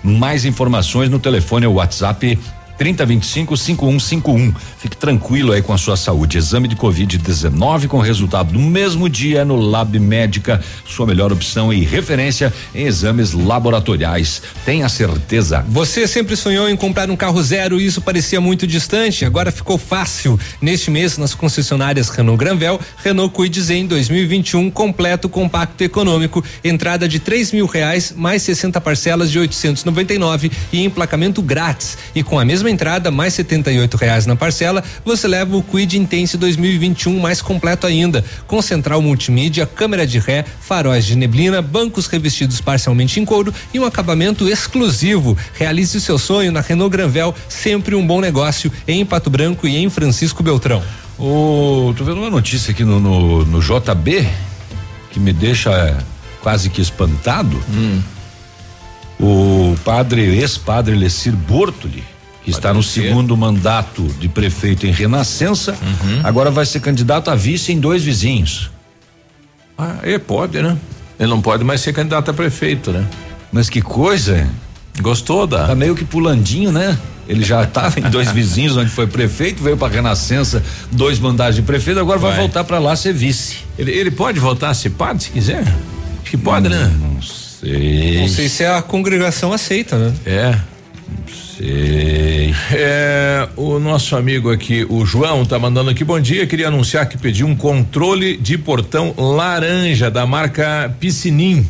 Mais 0.04 0.44
informações 0.44 1.10
no 1.10 1.18
telefone 1.18 1.66
ou 1.66 1.74
WhatsApp 1.74 2.38
3025 2.82 3.56
5151. 3.56 4.54
Fique 4.76 4.96
tranquilo 4.96 5.52
aí 5.52 5.62
com 5.62 5.72
a 5.72 5.78
sua 5.78 5.96
saúde. 5.96 6.36
Exame 6.36 6.66
de 6.66 6.74
Covid-19 6.74 7.86
com 7.86 8.00
resultado 8.00 8.52
no 8.52 8.58
mesmo 8.58 9.08
dia 9.08 9.44
no 9.44 9.54
Lab 9.54 9.96
Médica, 10.00 10.60
sua 10.84 11.06
melhor 11.06 11.32
opção 11.32 11.72
e 11.72 11.84
referência 11.84 12.52
em 12.74 12.84
exames 12.84 13.32
laboratoriais. 13.32 14.42
Tenha 14.64 14.88
certeza. 14.88 15.64
Você 15.68 16.08
sempre 16.08 16.34
sonhou 16.34 16.68
em 16.68 16.76
comprar 16.76 17.08
um 17.08 17.14
carro 17.14 17.40
zero 17.40 17.80
e 17.80 17.86
isso 17.86 18.00
parecia 18.00 18.40
muito 18.40 18.66
distante, 18.66 19.24
agora 19.24 19.52
ficou 19.52 19.78
fácil. 19.78 20.38
Neste 20.60 20.90
mês, 20.90 21.16
nas 21.16 21.34
concessionárias 21.34 22.08
Renault 22.08 22.36
Granvel, 22.36 22.80
Renault 23.04 23.32
Kwid 23.32 23.60
Zen 23.60 23.86
2021 23.86 24.68
completo, 24.72 25.28
compacto 25.28 25.84
econômico, 25.84 26.44
entrada 26.64 27.06
de 27.06 27.20
três 27.20 27.52
mil 27.52 27.66
reais, 27.66 28.12
mais 28.16 28.42
60 28.42 28.80
parcelas 28.80 29.30
de 29.30 29.38
899 29.38 30.50
e 30.72 30.82
emplacamento 30.82 31.40
grátis. 31.40 31.96
E 32.12 32.24
com 32.24 32.40
a 32.40 32.44
mesma 32.44 32.71
entrada, 32.72 33.10
mais 33.10 33.36
R$ 33.36 33.46
reais 34.00 34.26
na 34.26 34.34
parcela, 34.34 34.82
você 35.04 35.28
leva 35.28 35.56
o 35.56 35.62
Quid 35.62 35.98
Intense 35.98 36.36
2021 36.36 37.18
mais 37.20 37.40
completo 37.40 37.86
ainda, 37.86 38.24
com 38.46 38.60
central 38.62 39.00
multimídia, 39.00 39.66
câmera 39.66 40.06
de 40.06 40.18
ré, 40.18 40.44
faróis 40.60 41.04
de 41.04 41.16
neblina, 41.16 41.62
bancos 41.62 42.06
revestidos 42.06 42.60
parcialmente 42.60 43.20
em 43.20 43.24
couro 43.24 43.54
e 43.72 43.78
um 43.78 43.84
acabamento 43.84 44.48
exclusivo. 44.48 45.36
Realize 45.54 45.96
o 45.96 46.00
seu 46.00 46.18
sonho 46.18 46.50
na 46.50 46.60
Renault 46.60 46.90
Granvel, 46.90 47.34
sempre 47.48 47.94
um 47.94 48.06
bom 48.06 48.20
negócio 48.20 48.72
em 48.88 49.04
Pato 49.04 49.30
Branco 49.30 49.68
e 49.68 49.76
em 49.76 49.88
Francisco 49.90 50.42
Beltrão. 50.42 50.82
Ô, 51.18 51.94
tô 51.96 52.04
vendo 52.04 52.18
uma 52.18 52.30
notícia 52.30 52.72
aqui 52.72 52.84
no, 52.84 52.98
no, 52.98 53.44
no 53.44 53.60
JB 53.60 54.28
que 55.10 55.20
me 55.20 55.32
deixa 55.32 55.70
é, 55.70 55.96
quase 56.40 56.70
que 56.70 56.80
espantado. 56.80 57.62
Hum. 57.70 58.00
O 59.20 59.76
padre, 59.84 60.22
ex-padre 60.22 60.96
Lecir 60.96 61.32
Bortoli, 61.32 62.02
que 62.44 62.50
está 62.50 62.72
no 62.74 62.82
ser. 62.82 63.02
segundo 63.08 63.36
mandato 63.36 64.02
de 64.18 64.28
prefeito 64.28 64.86
em 64.86 64.90
Renascença, 64.90 65.72
Uhum. 65.82 66.20
agora 66.24 66.50
vai 66.50 66.66
ser 66.66 66.80
candidato 66.80 67.30
a 67.30 67.34
vice 67.34 67.72
em 67.72 67.78
dois 67.80 68.02
vizinhos. 68.02 68.70
Ah, 69.78 69.96
ele 70.02 70.18
pode, 70.18 70.60
né? 70.60 70.76
Ele 71.18 71.28
não 71.30 71.40
pode 71.40 71.62
mais 71.64 71.80
ser 71.80 71.92
candidato 71.92 72.30
a 72.30 72.34
prefeito, 72.34 72.90
né? 72.90 73.06
Mas 73.52 73.68
que 73.70 73.80
coisa! 73.80 74.46
Gostou 75.00 75.46
da? 75.46 75.68
Tá 75.68 75.74
meio 75.74 75.94
que 75.94 76.04
pulandinho, 76.04 76.70
né? 76.72 76.98
Ele 77.28 77.44
já 77.44 77.62
estava 77.62 77.98
em 78.00 78.02
dois 78.10 78.30
vizinhos 78.32 78.76
onde 78.76 78.90
foi 78.90 79.06
prefeito, 79.06 79.62
veio 79.62 79.76
para 79.76 79.92
Renascença, 79.92 80.62
dois 80.90 81.18
mandatos 81.18 81.54
de 81.56 81.62
prefeito, 81.62 82.00
agora 82.00 82.18
vai, 82.18 82.32
Vai. 82.32 82.40
voltar 82.40 82.64
para 82.64 82.78
lá 82.78 82.94
ser 82.96 83.12
vice. 83.14 83.58
Ele, 83.78 83.90
ele 83.92 84.10
pode 84.10 84.38
voltar 84.40 84.70
a 84.70 84.74
ser 84.74 84.90
padre 84.90 85.22
se 85.22 85.30
quiser? 85.30 85.60
Acho 85.62 86.30
que 86.30 86.36
pode, 86.36 86.68
né? 86.68 86.92
Não 87.00 87.22
sei. 87.22 88.20
Não 88.20 88.28
sei 88.28 88.48
se 88.48 88.64
a 88.64 88.82
congregação 88.82 89.52
aceita, 89.52 89.96
né? 89.96 90.12
É. 90.26 90.52
Sei. 90.52 91.41
É, 91.64 93.48
o 93.56 93.78
nosso 93.78 94.16
amigo 94.16 94.50
aqui, 94.50 94.84
o 94.88 95.06
João, 95.06 95.44
tá 95.44 95.58
mandando 95.58 95.90
aqui, 95.90 96.02
bom 96.02 96.18
dia, 96.18 96.44
queria 96.46 96.66
anunciar 96.66 97.08
que 97.08 97.16
pedi 97.16 97.44
um 97.44 97.54
controle 97.54 98.36
de 98.36 98.58
portão 98.58 99.14
laranja 99.16 100.10
da 100.10 100.26
marca 100.26 100.92
Piscinim. 100.98 101.64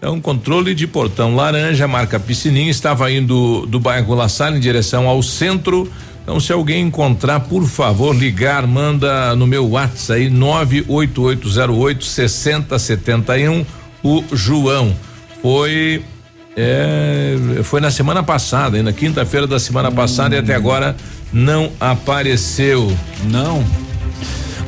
É 0.00 0.08
um 0.08 0.20
controle 0.20 0.74
de 0.74 0.86
portão 0.88 1.36
laranja, 1.36 1.86
marca 1.86 2.18
Piscinim, 2.18 2.68
estava 2.68 3.12
indo 3.12 3.64
do 3.66 3.78
bairro 3.78 4.14
La 4.14 4.28
Salle 4.28 4.56
em 4.56 4.60
direção 4.60 5.06
ao 5.06 5.22
centro. 5.22 5.90
Então, 6.22 6.40
se 6.40 6.52
alguém 6.52 6.86
encontrar, 6.86 7.40
por 7.40 7.64
favor, 7.66 8.14
ligar, 8.14 8.66
manda 8.66 9.36
no 9.36 9.46
meu 9.46 9.68
WhatsApp 9.70 10.20
aí, 10.20 10.30
98808 10.30 12.04
6071, 12.04 13.64
o 14.02 14.24
João. 14.32 14.94
Foi 15.40 16.02
é, 16.60 17.62
foi 17.62 17.80
na 17.80 17.88
semana 17.88 18.20
passada, 18.20 18.76
aí 18.76 18.82
na 18.82 18.92
quinta-feira 18.92 19.46
da 19.46 19.60
semana 19.60 19.92
passada 19.92 20.34
e 20.34 20.38
até 20.38 20.56
agora 20.56 20.96
não 21.32 21.70
apareceu. 21.78 22.92
Não. 23.30 23.64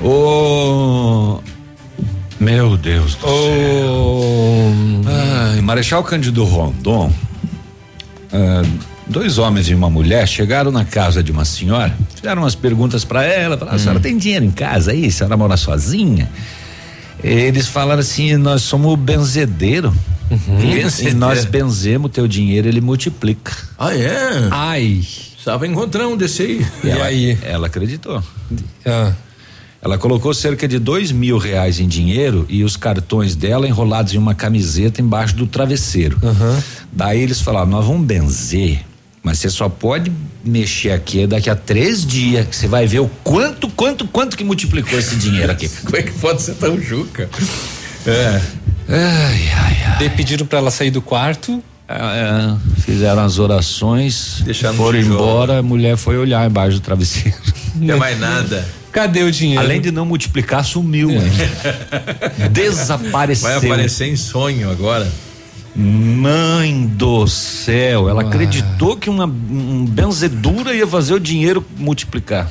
Ô. 0.01 1.41
Meu 2.39 2.77
Deus 2.77 3.17
do 3.17 3.27
céu. 3.27 4.23
Ai, 5.53 5.61
Marechal 5.63 6.05
Cândido 6.05 6.45
Rondon. 6.45 7.13
ah, 8.33 8.63
dois 9.09 9.39
homens 9.39 9.69
e 9.69 9.75
uma 9.75 9.91
mulher 9.91 10.29
chegaram 10.29 10.71
na 10.71 10.85
casa 10.85 11.25
de 11.25 11.33
uma 11.33 11.45
senhora, 11.45 11.93
fizeram 12.15 12.43
umas 12.43 12.55
perguntas 12.55 13.05
para 13.05 13.25
ela, 13.25 13.59
falaram, 13.59 13.77
a 13.77 13.81
senhora 13.81 13.99
tem 13.99 14.17
dinheiro 14.17 14.45
em 14.45 14.53
casa 14.53 14.93
aí? 14.93 15.07
A 15.07 15.11
senhora 15.11 15.37
mora 15.37 15.57
sozinha? 15.57 16.31
Eles 17.23 17.67
falaram 17.67 18.01
assim, 18.01 18.37
nós 18.37 18.63
somos 18.63 18.97
benzedeiro. 18.97 19.93
E 20.31 20.75
Benzedeiro. 20.75 21.19
nós 21.19 21.45
benzemos 21.45 22.11
teu 22.11 22.29
dinheiro, 22.29 22.69
ele 22.69 22.81
multiplica. 22.81 23.53
Ah, 23.79 23.95
é? 23.95 24.49
Ai. 24.51 25.01
Estava 25.37 25.67
encontrando 25.67 26.11
um 26.11 26.17
desse 26.17 26.43
aí. 26.43 26.67
E, 26.85 26.89
ela, 26.91 27.05
aí? 27.07 27.39
Ela 27.43 27.67
acreditou. 27.67 28.23
Ela 29.83 29.97
colocou 29.97 30.35
cerca 30.35 30.69
de 30.69 30.79
dois 30.79 31.11
mil 31.11 31.39
reais 31.39 31.81
em 31.81 31.89
dinheiro 31.89 32.45
e 32.49 32.63
os 32.63 32.77
cartões 32.77 33.35
dela 33.35 33.67
enrolados 33.67 34.13
em 34.13 34.19
uma 34.19 34.35
camiseta 34.35 35.01
embaixo 35.01 35.35
do 35.35 35.47
travesseiro. 35.47 36.19
Daí 36.93 37.21
eles 37.21 37.41
falaram: 37.41 37.71
nós 37.71 37.87
vamos 37.87 38.07
benzer, 38.07 38.85
mas 39.23 39.39
você 39.39 39.49
só 39.49 39.69
pode 39.71 40.13
mexer 40.45 40.91
aqui 40.93 41.27
daqui 41.27 41.49
a 41.49 41.57
três 41.57 42.05
dias 42.05 42.47
que 42.47 42.55
você 42.55 42.69
vai 42.69 42.87
ver 42.87 43.01
o 43.01 43.09
quanto, 43.25 43.69
quanto, 43.71 44.07
quanto 44.07 44.37
que 44.37 44.45
multiplicou 44.45 44.99
esse 44.99 45.17
dinheiro 45.17 45.51
aqui. 45.51 45.69
Como 45.85 45.97
é 45.97 46.03
que 46.03 46.13
pode 46.13 46.43
ser 46.43 46.55
tão 46.57 46.79
juca? 46.79 47.29
É. 48.07 48.41
Ai, 48.91 49.49
ai, 49.53 49.83
ai. 49.87 49.97
Daí 49.99 50.11
pediram 50.11 50.45
pra 50.47 50.59
ela 50.59 50.71
sair 50.71 50.91
do 50.91 51.01
quarto. 51.01 51.63
É, 51.89 52.55
fizeram 52.83 53.25
as 53.25 53.39
orações, 53.41 54.43
Deixaram 54.45 54.77
foram 54.77 55.01
embora, 55.01 55.59
a 55.59 55.63
mulher 55.63 55.97
foi 55.97 56.17
olhar 56.17 56.49
embaixo 56.49 56.77
do 56.79 56.81
travesseiro. 56.81 57.37
Não 57.75 57.97
é 57.97 57.99
mais 57.99 58.19
nada. 58.21 58.67
Cadê 58.93 59.23
o 59.25 59.31
dinheiro? 59.31 59.61
Além 59.63 59.81
de 59.81 59.91
não 59.91 60.05
multiplicar, 60.07 60.65
sumiu. 60.65 61.11
Desapareceu. 62.51 63.49
Vai 63.49 63.57
aparecer 63.57 64.07
em 64.09 64.17
sonho 64.17 64.71
agora. 64.71 65.07
Mãe 65.75 66.87
do 66.87 67.27
céu, 67.29 68.09
ela 68.09 68.23
Ah. 68.23 68.27
acreditou 68.27 68.97
que 68.97 69.09
uma 69.09 69.25
um 69.27 69.85
benzedura 69.85 70.75
ia 70.75 70.87
fazer 70.87 71.15
o 71.15 71.21
dinheiro 71.21 71.65
multiplicar. 71.77 72.49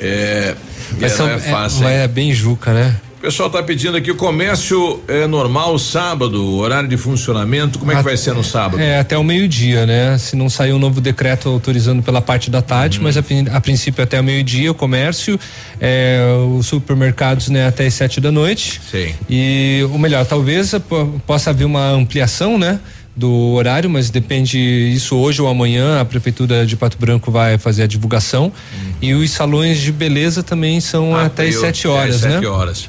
É, 0.00 0.54
Mas 1.00 1.12
é, 1.12 1.16
são- 1.16 1.26
não 1.26 1.34
é 1.34 1.38
fácil. 1.38 1.86
é, 1.86 2.04
é 2.04 2.08
bem 2.08 2.32
juca, 2.34 2.72
né? 2.72 2.96
O 3.22 3.24
pessoal 3.24 3.48
tá 3.48 3.62
pedindo 3.62 3.96
aqui 3.96 4.10
o 4.10 4.16
comércio 4.16 5.00
é 5.06 5.28
normal 5.28 5.78
sábado, 5.78 6.44
horário 6.56 6.88
de 6.88 6.96
funcionamento, 6.96 7.78
como 7.78 7.92
é 7.92 7.94
que 7.94 8.02
vai 8.02 8.16
ser 8.16 8.34
no 8.34 8.42
sábado? 8.42 8.82
É, 8.82 8.98
até 8.98 9.16
o 9.16 9.22
meio-dia, 9.22 9.86
né? 9.86 10.18
Se 10.18 10.34
não 10.34 10.50
sair 10.50 10.72
um 10.72 10.78
novo 10.80 11.00
decreto 11.00 11.48
autorizando 11.48 12.02
pela 12.02 12.20
parte 12.20 12.50
da 12.50 12.60
tarde, 12.60 12.98
Uhum. 12.98 13.04
mas 13.04 13.16
a, 13.16 13.22
a 13.56 13.60
princípio 13.60 14.02
até 14.02 14.18
o 14.20 14.24
meio-dia, 14.24 14.72
o 14.72 14.74
comércio, 14.74 15.38
é, 15.80 16.20
os 16.58 16.66
supermercados, 16.66 17.48
né, 17.48 17.64
até 17.68 17.86
as 17.86 17.94
sete 17.94 18.20
da 18.20 18.32
noite. 18.32 18.80
Sim. 18.90 19.14
E 19.30 19.86
o 19.94 19.98
melhor, 20.00 20.26
talvez 20.26 20.74
po- 20.88 21.20
possa 21.24 21.50
haver 21.50 21.64
uma 21.64 21.90
ampliação, 21.90 22.58
né? 22.58 22.80
Do 23.14 23.30
horário, 23.52 23.88
mas 23.88 24.10
depende 24.10 24.58
isso 24.58 25.14
hoje 25.14 25.40
ou 25.40 25.46
amanhã. 25.46 26.00
A 26.00 26.04
prefeitura 26.04 26.66
de 26.66 26.74
Pato 26.74 26.98
Branco 26.98 27.30
vai 27.30 27.56
fazer 27.56 27.84
a 27.84 27.86
divulgação 27.86 28.52
e 29.00 29.14
os 29.14 29.30
salões 29.30 29.78
de 29.78 29.92
beleza 29.92 30.42
também 30.42 30.80
são 30.80 31.14
até 31.14 31.42
as 31.44 31.48
Abriu 31.50 31.60
sete 31.60 31.86
horas, 31.86 32.16
às 32.16 32.22
né? 32.22 32.30
sete 32.32 32.46
horas. 32.46 32.88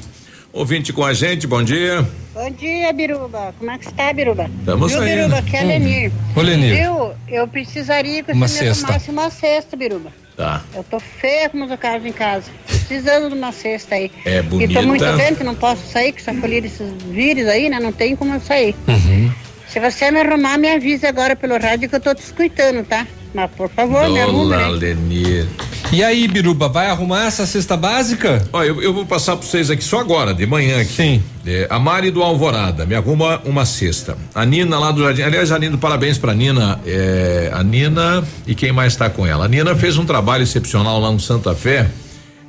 Ouvinte 0.54 0.92
com 0.92 1.04
a 1.04 1.12
gente, 1.12 1.48
bom 1.48 1.64
dia. 1.64 2.06
Bom 2.32 2.48
dia, 2.50 2.92
Biruba. 2.92 3.52
Como 3.58 3.70
é 3.72 3.76
que 3.76 3.86
está, 3.86 4.12
Biruba? 4.12 4.48
Tamo 4.64 4.86
Viu, 4.86 4.98
saindo. 4.98 5.16
Biruba? 5.16 5.38
Aqui 5.38 5.56
é 5.56 5.62
Hum. 5.64 5.66
Lenir. 5.66 6.12
Ô, 6.36 6.40
Lenir. 6.42 6.76
Viu? 6.76 7.10
Eu 7.28 7.48
precisaria 7.48 8.22
que 8.22 8.30
Uma 8.30 8.46
você 8.46 8.62
me 8.62 8.68
cesta. 8.74 8.86
arrumasse 8.86 9.10
uma 9.10 9.30
cesta, 9.30 9.76
Biruba. 9.76 10.12
Tá. 10.36 10.62
Eu 10.72 10.84
tô 10.84 11.00
feia 11.00 11.48
com 11.48 11.58
meus 11.58 11.76
carros 11.80 12.06
em 12.06 12.12
casa. 12.12 12.52
Precisando 12.68 13.30
de 13.30 13.34
uma 13.34 13.50
cesta 13.50 13.96
aí. 13.96 14.12
É 14.24 14.38
E 14.38 14.42
bonita. 14.42 14.74
tô 14.74 14.82
muito 14.86 15.04
doente, 15.04 15.42
não 15.42 15.56
posso 15.56 15.82
sair, 15.90 16.12
que 16.12 16.20
essa 16.20 16.32
colher 16.34 16.62
desses 16.62 16.86
vírus 17.10 17.48
aí, 17.48 17.68
né? 17.68 17.80
Não 17.80 17.92
tem 17.92 18.14
como 18.14 18.32
eu 18.34 18.40
sair. 18.40 18.76
Uhum. 18.86 19.32
Se 19.68 19.80
você 19.80 20.08
me 20.12 20.20
arrumar, 20.20 20.56
me 20.56 20.68
avise 20.70 21.04
agora 21.04 21.34
pelo 21.34 21.58
rádio 21.58 21.88
que 21.88 21.96
eu 21.96 22.00
tô 22.00 22.14
te 22.14 22.22
escutando, 22.22 22.84
tá? 22.86 23.04
Mas 23.34 23.50
por 23.50 23.68
favor, 23.70 24.08
me 24.08 24.20
arrume, 24.20 24.50
Dona 24.50 24.68
né? 24.68 24.68
Lenir. 24.68 25.48
E 25.92 26.02
aí, 26.02 26.26
Biruba, 26.26 26.68
vai 26.68 26.88
arrumar 26.88 27.26
essa 27.26 27.46
cesta 27.46 27.76
básica? 27.76 28.46
Ó, 28.52 28.64
eu, 28.64 28.82
eu 28.82 28.92
vou 28.92 29.06
passar 29.06 29.36
para 29.36 29.46
vocês 29.46 29.70
aqui 29.70 29.84
só 29.84 30.00
agora, 30.00 30.34
de 30.34 30.44
manhã 30.44 30.80
aqui. 30.80 30.92
Sim. 30.92 31.22
É, 31.46 31.68
a 31.70 31.78
Mari 31.78 32.10
do 32.10 32.22
Alvorada, 32.22 32.84
me 32.84 32.94
arruma 32.96 33.40
uma 33.44 33.64
cesta. 33.64 34.16
A 34.34 34.44
Nina 34.44 34.78
lá 34.78 34.90
do 34.90 35.02
Jardim. 35.02 35.22
Aliás, 35.22 35.52
a 35.52 35.58
Nina, 35.58 35.76
parabéns 35.78 36.18
pra 36.18 36.34
Nina. 36.34 36.80
É, 36.84 37.50
a 37.52 37.62
Nina 37.62 38.24
e 38.46 38.54
quem 38.54 38.72
mais 38.72 38.94
está 38.94 39.08
com 39.08 39.24
ela? 39.24 39.44
A 39.44 39.48
Nina 39.48 39.74
fez 39.76 39.96
um 39.96 40.04
trabalho 40.04 40.42
excepcional 40.42 40.98
lá 41.00 41.12
no 41.12 41.20
Santa 41.20 41.54
Fé, 41.54 41.88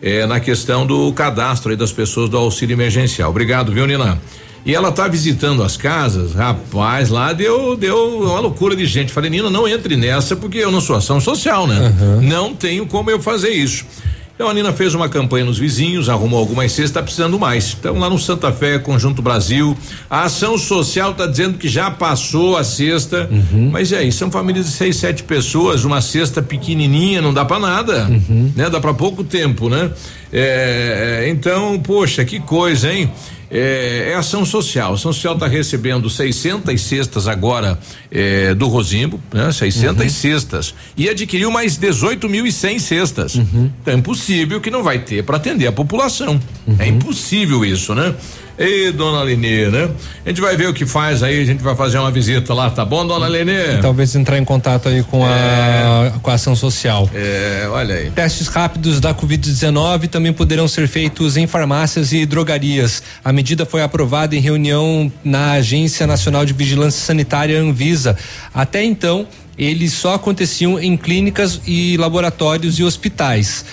é, 0.02 0.26
na 0.26 0.40
questão 0.40 0.86
do 0.86 1.12
cadastro 1.14 1.70
aí 1.72 1.78
das 1.78 1.92
pessoas 1.92 2.30
do 2.30 2.38
auxílio 2.38 2.74
emergencial. 2.74 3.30
Obrigado, 3.30 3.72
viu, 3.72 3.86
Nina? 3.86 4.20
E 4.66 4.74
ela 4.74 4.92
tá 4.92 5.08
visitando 5.08 5.62
as 5.62 5.78
casas, 5.78 6.34
rapaz, 6.34 7.10
lá 7.10 7.32
deu, 7.34 7.78
deu 7.78 8.24
uma 8.24 8.40
loucura 8.40 8.76
de 8.76 8.86
gente. 8.86 9.14
Falei, 9.14 9.30
Nina, 9.30 9.50
não 9.50 9.68
entre 9.68 9.96
nessa, 9.96 10.36
porque 10.36 10.58
eu 10.58 10.72
não 10.72 10.82
sou 10.82 10.96
ação 10.96 11.22
social, 11.22 11.68
né? 11.68 11.94
Não 12.22 12.56
tenho 12.56 12.88
como 12.88 13.12
eu 13.12 13.22
fazer 13.22 13.52
isso. 13.52 13.86
Então 14.36 14.50
a 14.50 14.54
Nina 14.54 14.74
fez 14.74 14.94
uma 14.94 15.08
campanha 15.08 15.46
nos 15.46 15.58
vizinhos, 15.58 16.10
arrumou 16.10 16.38
algumas 16.38 16.70
cestas, 16.70 16.90
está 16.90 17.02
precisando 17.02 17.40
mais. 17.40 17.78
Então 17.80 17.98
lá 17.98 18.10
no 18.10 18.20
Santa 18.20 18.52
Fé, 18.52 18.78
Conjunto 18.78 19.22
Brasil, 19.22 19.78
a 20.10 20.24
ação 20.24 20.58
social 20.58 21.12
está 21.12 21.26
dizendo 21.26 21.58
que 21.58 21.70
já 21.70 21.90
passou 21.90 22.58
a 22.58 22.64
cesta, 22.64 23.30
mas 23.72 23.92
e 23.92 23.96
aí, 23.96 24.12
são 24.12 24.30
famílias 24.30 24.66
de 24.66 24.72
seis, 24.74 24.98
sete 24.98 25.24
pessoas, 25.24 25.86
uma 25.86 26.02
cesta 26.02 26.42
pequenininha, 26.42 27.22
não 27.22 27.34
dá 27.34 27.46
para 27.46 27.60
nada, 27.60 28.10
né? 28.56 28.70
Dá 28.70 28.82
para 28.82 28.94
pouco 28.94 29.24
tempo, 29.24 29.70
né? 29.70 29.90
É, 30.34 31.22
é, 31.24 31.30
então, 31.30 31.80
poxa, 31.80 32.26
que 32.26 32.42
coisa, 32.42 32.92
hein? 32.92 33.10
É, 33.58 34.12
é 34.12 34.16
ação 34.16 34.44
social. 34.44 34.92
A 34.92 34.96
ação 34.96 35.14
social 35.14 35.36
está 35.36 35.48
recebendo 35.48 36.10
600 36.10 36.82
cestas 36.82 37.26
agora 37.26 37.80
é, 38.12 38.54
do 38.54 38.68
Rosimbo, 38.68 39.20
né? 39.34 39.50
600 39.50 40.12
cestas. 40.12 40.76
E 40.98 41.08
adquiriu 41.08 41.50
mais 41.50 41.78
18.100 41.78 42.80
cestas. 42.80 43.36
Então 43.82 43.94
é 43.94 43.98
impossível 43.98 44.60
que 44.60 44.70
não 44.70 44.84
vai 44.84 45.00
ter 45.00 45.24
para 45.24 45.38
atender 45.38 45.68
a 45.68 45.72
população. 45.72 46.40
É 46.80 46.88
impossível 46.88 47.64
isso, 47.64 47.96
né? 47.96 48.14
Ei, 48.58 48.92
dona 48.92 49.22
Lenê, 49.22 49.70
né? 49.70 49.90
A 50.26 50.30
gente 50.30 50.42
vai 50.42 50.56
ver 50.56 50.68
o 50.68 50.74
que 50.74 50.86
faz 50.86 51.22
aí, 51.22 51.42
a 51.42 51.46
gente 51.46 51.62
vai 51.62 51.76
fazer 51.76 51.98
uma 51.98 52.12
visita 52.12 52.54
lá, 52.54 52.70
tá 52.70 52.86
bom, 52.86 53.06
dona 53.06 53.28
Lenê? 53.28 53.78
Talvez 53.82 54.16
entrar 54.16 54.38
em 54.38 54.46
contato 54.46 54.90
aí 54.90 55.04
com 55.04 55.26
a 55.26 56.14
com 56.22 56.32
a 56.32 56.34
ação 56.34 56.56
social. 56.56 57.10
É, 57.14 57.68
olha 57.70 57.96
aí. 57.96 58.12
Testes 58.12 58.48
rápidos 58.48 59.00
da 59.00 59.14
Covid-19 59.14 60.10
também 60.10 60.34
poderão 60.34 60.68
ser 60.68 60.88
feitos 60.88 61.38
em 61.38 61.48
farmácias 61.48 62.14
e 62.14 62.26
drogarias. 62.26 63.04
A 63.24 63.32
medida 63.32 63.66
foi 63.66 63.82
aprovada 63.82 64.36
em 64.36 64.40
reunião 64.40 65.12
na 65.24 65.54
Agência 65.54 66.08
Nacional 66.08 66.46
de 66.46 66.54
Vigilância 66.54 67.06
Sanitária 67.06 67.60
Anvisa. 67.60 68.18
Até 68.54 68.84
então, 68.84 69.28
eles 69.58 69.94
só 69.94 70.16
aconteciam 70.16 70.80
em 70.80 70.98
clínicas 70.98 71.62
e 71.66 71.98
laboratórios 71.98 72.80
e 72.80 72.84
hospitais. 72.84 73.66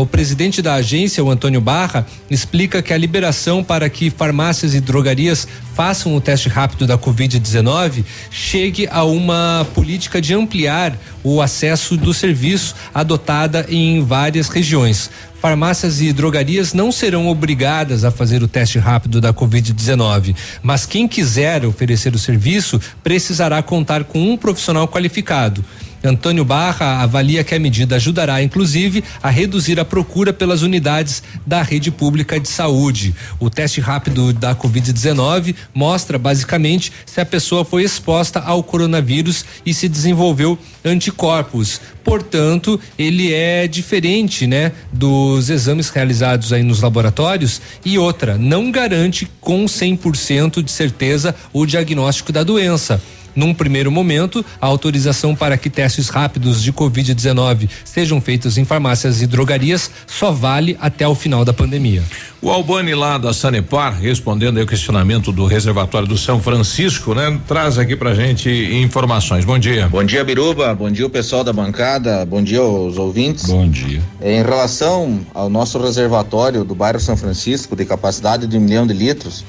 O 0.00 0.06
presidente 0.06 0.62
da 0.62 0.74
agência, 0.74 1.22
o 1.22 1.30
Antônio 1.30 1.60
Barra, 1.60 2.06
explica 2.30 2.82
que 2.82 2.92
a 2.92 2.98
liberação 2.98 3.62
para 3.62 3.88
que 3.88 4.10
farmácias 4.10 4.74
e 4.74 4.80
drogarias 4.80 5.46
façam 5.74 6.14
o 6.14 6.20
teste 6.20 6.48
rápido 6.48 6.86
da 6.86 6.96
Covid-19 6.96 8.04
chegue 8.30 8.86
a 8.90 9.02
uma 9.02 9.66
política 9.74 10.20
de 10.20 10.32
ampliar 10.32 10.96
o 11.22 11.42
acesso 11.42 11.96
do 11.96 12.14
serviço 12.14 12.76
adotada 12.94 13.66
em 13.68 14.04
várias 14.04 14.48
regiões. 14.48 15.10
Farmácias 15.44 16.00
e 16.00 16.10
drogarias 16.10 16.72
não 16.72 16.90
serão 16.90 17.28
obrigadas 17.28 18.02
a 18.02 18.10
fazer 18.10 18.42
o 18.42 18.48
teste 18.48 18.78
rápido 18.78 19.20
da 19.20 19.30
Covid-19, 19.30 20.34
mas 20.62 20.86
quem 20.86 21.06
quiser 21.06 21.66
oferecer 21.66 22.14
o 22.14 22.18
serviço 22.18 22.80
precisará 23.02 23.62
contar 23.62 24.04
com 24.04 24.18
um 24.18 24.38
profissional 24.38 24.88
qualificado. 24.88 25.62
Antônio 26.04 26.44
Barra 26.44 27.00
avalia 27.00 27.42
que 27.42 27.54
a 27.54 27.58
medida 27.58 27.96
ajudará, 27.96 28.42
inclusive, 28.42 29.02
a 29.22 29.30
reduzir 29.30 29.80
a 29.80 29.84
procura 29.86 30.34
pelas 30.34 30.60
unidades 30.60 31.22
da 31.46 31.62
rede 31.62 31.90
pública 31.90 32.38
de 32.38 32.46
saúde. 32.46 33.14
O 33.40 33.48
teste 33.48 33.80
rápido 33.80 34.30
da 34.34 34.54
Covid-19 34.54 35.54
mostra, 35.72 36.18
basicamente, 36.18 36.92
se 37.06 37.22
a 37.22 37.26
pessoa 37.26 37.64
foi 37.64 37.84
exposta 37.84 38.38
ao 38.40 38.62
coronavírus 38.62 39.46
e 39.64 39.72
se 39.72 39.88
desenvolveu 39.88 40.58
anticorpos. 40.84 41.80
Portanto, 42.04 42.78
ele 42.98 43.32
é 43.32 43.66
diferente, 43.66 44.46
né, 44.46 44.72
dos 44.92 45.48
exames 45.48 45.88
realizados 45.88 46.52
aí 46.52 46.62
nos 46.62 46.82
laboratórios 46.82 47.62
e 47.82 47.98
outra, 47.98 48.36
não 48.36 48.70
garante 48.70 49.26
com 49.40 49.64
100% 49.64 50.62
de 50.62 50.70
certeza 50.70 51.34
o 51.50 51.64
diagnóstico 51.64 52.30
da 52.30 52.42
doença. 52.42 53.00
Num 53.34 53.52
primeiro 53.52 53.90
momento, 53.90 54.44
a 54.60 54.66
autorização 54.66 55.34
para 55.34 55.56
que 55.56 55.68
testes 55.68 56.08
rápidos 56.08 56.62
de 56.62 56.72
Covid-19 56.72 57.68
sejam 57.84 58.20
feitos 58.20 58.58
em 58.58 58.64
farmácias 58.64 59.22
e 59.22 59.26
drogarias 59.26 59.90
só 60.06 60.30
vale 60.30 60.76
até 60.80 61.06
o 61.06 61.14
final 61.14 61.44
da 61.44 61.52
pandemia. 61.52 62.02
O 62.40 62.50
Albani 62.50 62.94
lá 62.94 63.16
da 63.16 63.32
Sanepar, 63.32 63.98
respondendo 63.98 64.60
ao 64.60 64.66
questionamento 64.66 65.32
do 65.32 65.46
reservatório 65.46 66.06
do 66.06 66.18
São 66.18 66.40
Francisco, 66.40 67.14
né? 67.14 67.40
Traz 67.48 67.78
aqui 67.78 67.96
pra 67.96 68.14
gente 68.14 68.50
informações. 68.50 69.44
Bom 69.44 69.58
dia. 69.58 69.88
Bom 69.88 70.04
dia, 70.04 70.22
Biruba. 70.22 70.74
Bom 70.74 70.90
dia, 70.90 71.06
o 71.06 71.10
pessoal 71.10 71.42
da 71.42 71.52
bancada. 71.52 72.24
Bom 72.26 72.42
dia 72.42 72.60
aos 72.60 72.98
ouvintes. 72.98 73.46
Bom 73.46 73.68
dia. 73.68 74.02
Em 74.20 74.42
relação 74.42 75.20
ao 75.32 75.48
nosso 75.48 75.78
reservatório 75.80 76.64
do 76.64 76.74
bairro 76.74 77.00
São 77.00 77.16
Francisco, 77.16 77.74
de 77.74 77.84
capacidade 77.84 78.46
de 78.46 78.58
um 78.58 78.60
milhão 78.60 78.86
de 78.86 78.92
litros, 78.92 79.44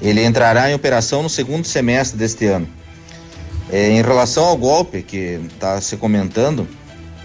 ele 0.00 0.24
entrará 0.24 0.70
em 0.70 0.74
operação 0.74 1.22
no 1.22 1.28
segundo 1.28 1.64
semestre 1.64 2.18
deste 2.18 2.46
ano. 2.46 2.68
É, 3.72 3.88
em 3.88 4.02
relação 4.02 4.44
ao 4.44 4.54
golpe 4.54 5.02
que 5.02 5.40
está 5.50 5.80
se 5.80 5.96
comentando, 5.96 6.68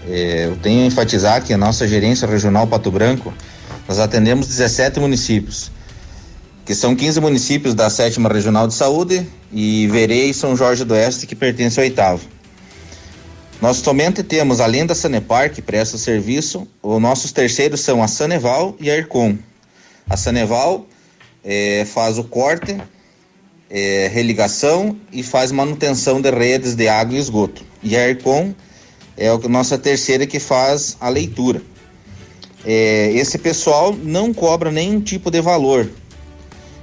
é, 0.08 0.46
eu 0.46 0.56
tenho 0.56 0.82
a 0.82 0.86
enfatizar 0.86 1.44
que 1.44 1.52
a 1.52 1.58
nossa 1.58 1.86
gerência 1.86 2.26
regional 2.26 2.66
Pato 2.66 2.90
Branco, 2.90 3.34
nós 3.86 3.98
atendemos 3.98 4.46
17 4.46 4.98
municípios, 4.98 5.70
que 6.64 6.74
são 6.74 6.96
15 6.96 7.20
municípios 7.20 7.74
da 7.74 7.90
sétima 7.90 8.30
regional 8.30 8.66
de 8.66 8.72
saúde 8.72 9.28
e 9.52 9.86
Verei 9.88 10.30
e 10.30 10.34
São 10.34 10.56
Jorge 10.56 10.86
do 10.86 10.94
Oeste, 10.94 11.26
que 11.26 11.36
pertence 11.36 11.78
ao 11.78 11.84
oitavo. 11.84 12.26
Nós 13.60 13.76
somente 13.78 14.22
temos, 14.22 14.58
além 14.58 14.86
da 14.86 14.94
Sanepar, 14.94 15.50
que 15.50 15.60
presta 15.60 15.98
serviço, 15.98 16.66
os 16.82 17.02
nossos 17.02 17.30
terceiros 17.30 17.80
são 17.80 18.02
a 18.02 18.08
Saneval 18.08 18.74
e 18.80 18.90
a 18.90 18.96
Ercom. 18.96 19.36
A 20.08 20.16
Saneval 20.16 20.86
eh, 21.44 21.84
faz 21.92 22.16
o 22.16 22.24
corte, 22.24 22.78
eh, 23.70 24.10
religação 24.12 24.96
e 25.12 25.22
faz 25.22 25.52
manutenção 25.52 26.20
de 26.20 26.30
redes 26.30 26.74
de 26.74 26.88
água 26.88 27.16
e 27.16 27.20
esgoto. 27.20 27.64
E 27.82 27.96
a 27.96 28.08
Ercom 28.08 28.54
é 29.16 29.28
a 29.28 29.36
nossa 29.48 29.76
terceira 29.76 30.26
que 30.26 30.40
faz 30.40 30.96
a 31.00 31.08
leitura. 31.08 31.60
Eh, 32.64 33.12
esse 33.14 33.38
pessoal 33.38 33.94
não 33.94 34.32
cobra 34.32 34.70
nenhum 34.70 35.00
tipo 35.00 35.30
de 35.30 35.40
valor. 35.40 35.88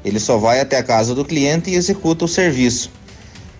Ele 0.04 0.20
só 0.20 0.38
vai 0.38 0.60
até 0.60 0.78
a 0.78 0.84
casa 0.84 1.16
do 1.16 1.26
cliente 1.26 1.70
e 1.70 1.76
executa 1.76 2.26
o 2.26 2.28
serviço. 2.28 2.92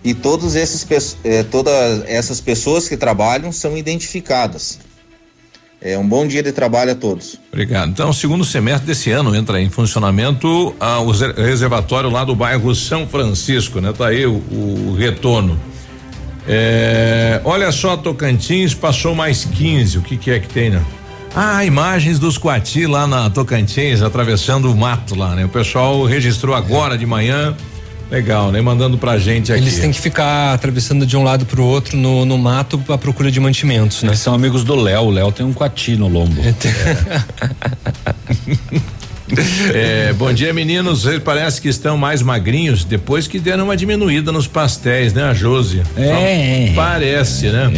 E 0.04 0.14
todos 0.14 0.54
esses, 0.54 0.86
eh, 1.24 1.42
todas 1.44 2.04
essas 2.06 2.40
pessoas 2.40 2.88
que 2.88 2.96
trabalham 2.96 3.50
são 3.50 3.76
identificadas. 3.76 4.78
É 5.80 5.96
um 5.98 6.06
bom 6.06 6.26
dia 6.26 6.42
de 6.42 6.52
trabalho 6.52 6.92
a 6.92 6.94
todos. 6.94 7.38
Obrigado. 7.52 7.90
Então, 7.90 8.12
segundo 8.12 8.44
semestre 8.44 8.86
desse 8.86 9.10
ano 9.10 9.34
entra 9.34 9.60
em 9.60 9.68
funcionamento 9.68 10.74
ah, 10.80 11.00
o 11.00 11.10
reservatório 11.10 12.10
lá 12.10 12.24
do 12.24 12.34
bairro 12.34 12.74
São 12.74 13.06
Francisco, 13.06 13.80
né? 13.80 13.92
Tá 13.92 14.08
aí 14.08 14.26
o, 14.26 14.32
o 14.32 14.96
retorno. 14.98 15.58
É, 16.48 17.40
olha 17.44 17.70
só, 17.72 17.96
Tocantins 17.96 18.72
passou 18.72 19.14
mais 19.14 19.44
15. 19.44 19.98
O 19.98 20.02
que, 20.02 20.16
que 20.16 20.30
é 20.30 20.38
que 20.38 20.48
tem, 20.48 20.70
né? 20.70 20.82
Ah, 21.34 21.64
imagens 21.64 22.18
dos 22.18 22.38
Coati 22.38 22.86
lá 22.86 23.06
na 23.06 23.28
Tocantins, 23.28 24.00
atravessando 24.00 24.72
o 24.72 24.76
mato 24.76 25.14
lá, 25.14 25.34
né? 25.34 25.44
O 25.44 25.48
pessoal 25.50 26.04
registrou 26.04 26.54
agora 26.54 26.96
de 26.96 27.04
manhã. 27.04 27.54
Legal, 28.10 28.52
né? 28.52 28.60
Mandando 28.60 28.96
pra 28.96 29.18
gente 29.18 29.52
aqui. 29.52 29.62
Eles 29.62 29.78
têm 29.78 29.90
que 29.90 30.00
ficar 30.00 30.54
atravessando 30.54 31.04
de 31.04 31.16
um 31.16 31.24
lado 31.24 31.44
pro 31.44 31.64
outro 31.64 31.96
no, 31.96 32.24
no 32.24 32.38
mato 32.38 32.80
à 32.88 32.96
procura 32.96 33.30
de 33.30 33.40
mantimentos, 33.40 34.02
né? 34.02 34.10
Eles 34.10 34.20
são 34.20 34.32
amigos 34.32 34.62
do 34.62 34.76
Léo. 34.76 35.02
O 35.02 35.10
Léo 35.10 35.32
tem 35.32 35.44
um 35.44 35.52
coati 35.52 35.96
no 35.96 36.06
lombo. 36.06 36.40
É, 39.74 40.12
bom 40.16 40.32
dia, 40.32 40.54
meninos. 40.54 41.02
Vocês 41.02 41.20
Parece 41.20 41.60
que 41.60 41.68
estão 41.68 41.96
mais 41.96 42.22
magrinhos 42.22 42.84
depois 42.84 43.26
que 43.26 43.40
deram 43.40 43.64
uma 43.64 43.76
diminuída 43.76 44.30
nos 44.30 44.46
pastéis, 44.46 45.12
né, 45.12 45.24
a 45.24 45.34
Josi? 45.34 45.82
É. 45.96 46.68
Só 46.68 46.74
Parece, 46.76 47.48
né? 47.48 47.70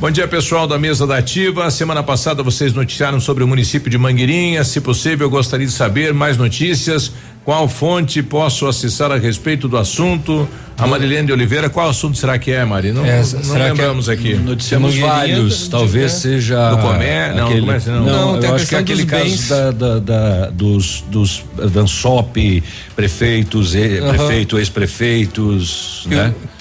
Bom 0.00 0.12
dia, 0.12 0.28
pessoal 0.28 0.68
da 0.68 0.78
mesa 0.78 1.06
da 1.08 1.18
Ativa. 1.18 1.68
Semana 1.72 2.04
passada 2.04 2.40
vocês 2.40 2.72
noticiaram 2.72 3.18
sobre 3.18 3.42
o 3.42 3.48
município 3.48 3.90
de 3.90 3.98
Mangueirinha. 3.98 4.62
Se 4.62 4.80
possível, 4.80 5.26
eu 5.26 5.30
gostaria 5.30 5.66
de 5.66 5.72
saber 5.72 6.14
mais 6.14 6.36
notícias. 6.36 7.10
Qual 7.44 7.66
fonte 7.68 8.22
posso 8.22 8.66
acessar 8.68 9.10
a 9.10 9.16
respeito 9.16 9.66
do 9.66 9.76
assunto? 9.76 10.48
A 10.76 10.86
Marilene 10.86 11.26
de 11.26 11.32
Oliveira, 11.32 11.68
qual 11.68 11.88
assunto 11.88 12.16
será 12.16 12.38
que 12.38 12.52
é, 12.52 12.64
Mari? 12.64 12.92
Não, 12.92 13.04
É, 13.04 13.22
não 13.46 13.56
é- 13.56 13.64
lembramos 13.70 14.08
aqui. 14.08 14.34
Noticiamos 14.34 14.96
vários, 14.98 15.66
talvez 15.66 16.12
seja. 16.12 16.70
Do 16.70 16.78
comércio? 16.78 17.36
Não, 17.36 17.46
aquele, 17.46 17.60
comércio 17.62 17.92
não. 17.92 18.04
não, 18.04 18.32
Não, 18.34 18.40
tem 18.40 18.50
eu 18.50 18.54
acho 18.54 18.66
que 18.66 18.74
é 18.76 18.78
aquele 18.78 19.04
dos 19.04 19.10
caso 19.10 19.48
da, 19.48 19.70
da- 19.72 19.98
da- 19.98 20.50
dos, 20.50 21.02
dos 21.10 21.42
Dansop, 21.72 22.62
prefeitos, 22.94 23.74
e- 23.74 23.98
Aham. 23.98 24.10
prefeito, 24.14 24.58
ex-prefeitos, 24.58 26.04
né? 26.06 26.32
Em- 26.54 26.57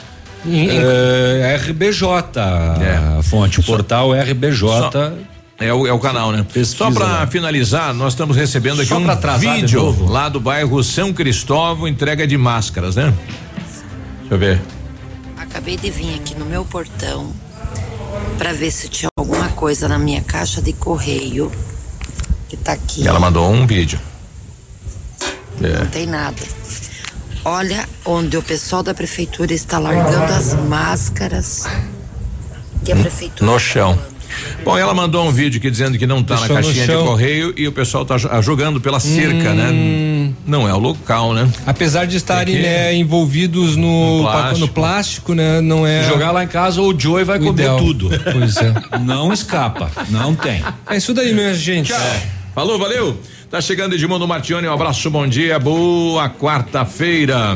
É, 0.50 1.56
RBJ, 1.58 2.04
a 2.40 3.22
fonte, 3.24 3.60
o 3.60 3.64
portal 3.64 4.14
RBJ. 4.14 4.66
É 5.60 5.74
o, 5.74 5.88
é 5.88 5.92
o 5.92 6.00
canal, 6.00 6.32
né? 6.32 6.46
Só 6.64 6.92
para 6.92 7.06
lá. 7.06 7.28
finalizar, 7.28 7.92
nós 7.94 8.14
estamos 8.14 8.38
recebendo 8.38 8.80
aqui 8.80 8.90
Só 8.90 9.00
um 9.00 9.10
atrasar 9.10 9.56
vídeo 9.56 10.06
lá 10.08 10.30
do 10.30 10.40
bairro 10.40 10.84
São 10.84 11.12
Cristóvão, 11.12 11.88
entrega 11.88 12.28
de 12.28 12.38
máscaras, 12.38 12.96
né? 12.96 13.12
Deixa 14.20 14.36
eu 14.36 14.38
ver. 14.38 14.62
Acabei 15.36 15.76
de 15.76 15.90
vir 15.90 16.14
aqui 16.16 16.36
no 16.36 16.46
meu 16.46 16.64
portão 16.64 17.34
para 18.38 18.54
ver 18.54 18.70
se 18.70 18.88
tinha 18.88 19.10
alguma 19.18 19.50
coisa 19.50 19.88
na 19.88 19.98
minha 19.98 20.22
caixa 20.22 20.62
de 20.62 20.74
correio 20.74 21.52
que 22.48 22.56
tá 22.56 22.74
aqui. 22.74 23.08
Ela 23.08 23.20
mandou 23.20 23.50
um 23.52 23.66
vídeo. 23.66 24.00
Não 25.60 25.70
É. 25.70 25.86
tem 25.86 26.06
nada. 26.06 26.38
Olha 27.50 27.88
onde 28.04 28.36
o 28.36 28.44
pessoal 28.44 28.84
da 28.84 28.94
prefeitura 28.94 29.54
está 29.54 29.80
largando 29.80 30.34
as 30.34 30.54
máscaras 30.54 31.66
que 32.84 32.92
a 32.92 32.96
prefeitura 32.98 33.50
No 33.50 33.58
chão. 33.58 33.98
Bom, 34.66 34.78
ela 34.78 34.94
mandou 34.94 35.26
um 35.26 35.32
vídeo 35.32 35.58
aqui 35.58 35.72
dizendo 35.72 35.98
que 35.98 36.06
não 36.06 36.22
tá 36.22 36.36
Deixou 36.36 36.58
na 36.58 36.62
caixinha 36.62 36.86
de 36.86 36.94
correio 36.94 37.54
e 37.56 37.66
o 37.66 37.72
pessoal 37.72 38.04
tá 38.04 38.18
jo- 38.18 38.28
ah, 38.30 38.42
jogando 38.42 38.82
pela 38.82 39.00
cerca, 39.00 39.54
né? 39.54 40.34
Não 40.46 40.68
é 40.68 40.74
o 40.74 40.78
local, 40.78 41.34
né? 41.34 41.50
Apesar 41.66 42.04
de 42.04 42.18
estarem 42.18 42.62
né, 42.62 42.94
envolvidos 42.94 43.78
no, 43.78 44.20
plástico. 44.24 44.60
no 44.60 44.68
plástico, 44.68 45.34
né? 45.34 45.62
Não 45.62 45.88
é. 45.88 46.04
Jogar 46.04 46.32
lá 46.32 46.44
em 46.44 46.50
casa, 46.50 46.82
o 46.82 47.00
Joey 47.00 47.24
vai 47.24 47.38
o 47.38 47.44
comer 47.46 47.62
ideal. 47.62 47.78
tudo. 47.78 48.10
Pois 48.10 48.58
é. 48.58 48.74
Não 49.00 49.32
escapa, 49.32 49.90
não 50.10 50.36
tem. 50.36 50.62
É 50.90 50.98
isso 50.98 51.14
daí, 51.14 51.34
minha 51.34 51.54
gente. 51.54 51.94
Falou, 52.54 52.78
valeu. 52.78 53.18
Tá 53.50 53.62
chegando 53.62 53.96
Edmundo 53.96 54.28
Martione, 54.28 54.68
um 54.68 54.74
abraço, 54.74 55.10
bom 55.10 55.26
dia, 55.26 55.58
boa 55.58 56.30
quarta-feira. 56.30 57.56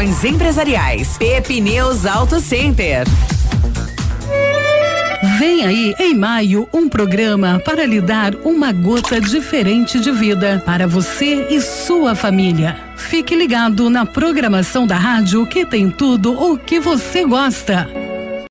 Empresariais. 0.00 1.18
Pepineus 1.18 2.06
Auto 2.06 2.40
Center. 2.40 3.06
Vem 5.38 5.66
aí, 5.66 5.94
em 5.98 6.14
maio, 6.14 6.66
um 6.72 6.88
programa 6.88 7.60
para 7.62 7.84
lhe 7.84 8.00
dar 8.00 8.34
uma 8.36 8.72
gota 8.72 9.20
diferente 9.20 10.00
de 10.00 10.10
vida 10.10 10.62
para 10.64 10.86
você 10.86 11.48
e 11.50 11.60
sua 11.60 12.14
família. 12.14 12.78
Fique 12.96 13.36
ligado 13.36 13.90
na 13.90 14.06
programação 14.06 14.86
da 14.86 14.96
rádio 14.96 15.46
que 15.46 15.66
tem 15.66 15.90
tudo 15.90 16.32
o 16.32 16.56
que 16.56 16.80
você 16.80 17.22
gosta. 17.26 17.86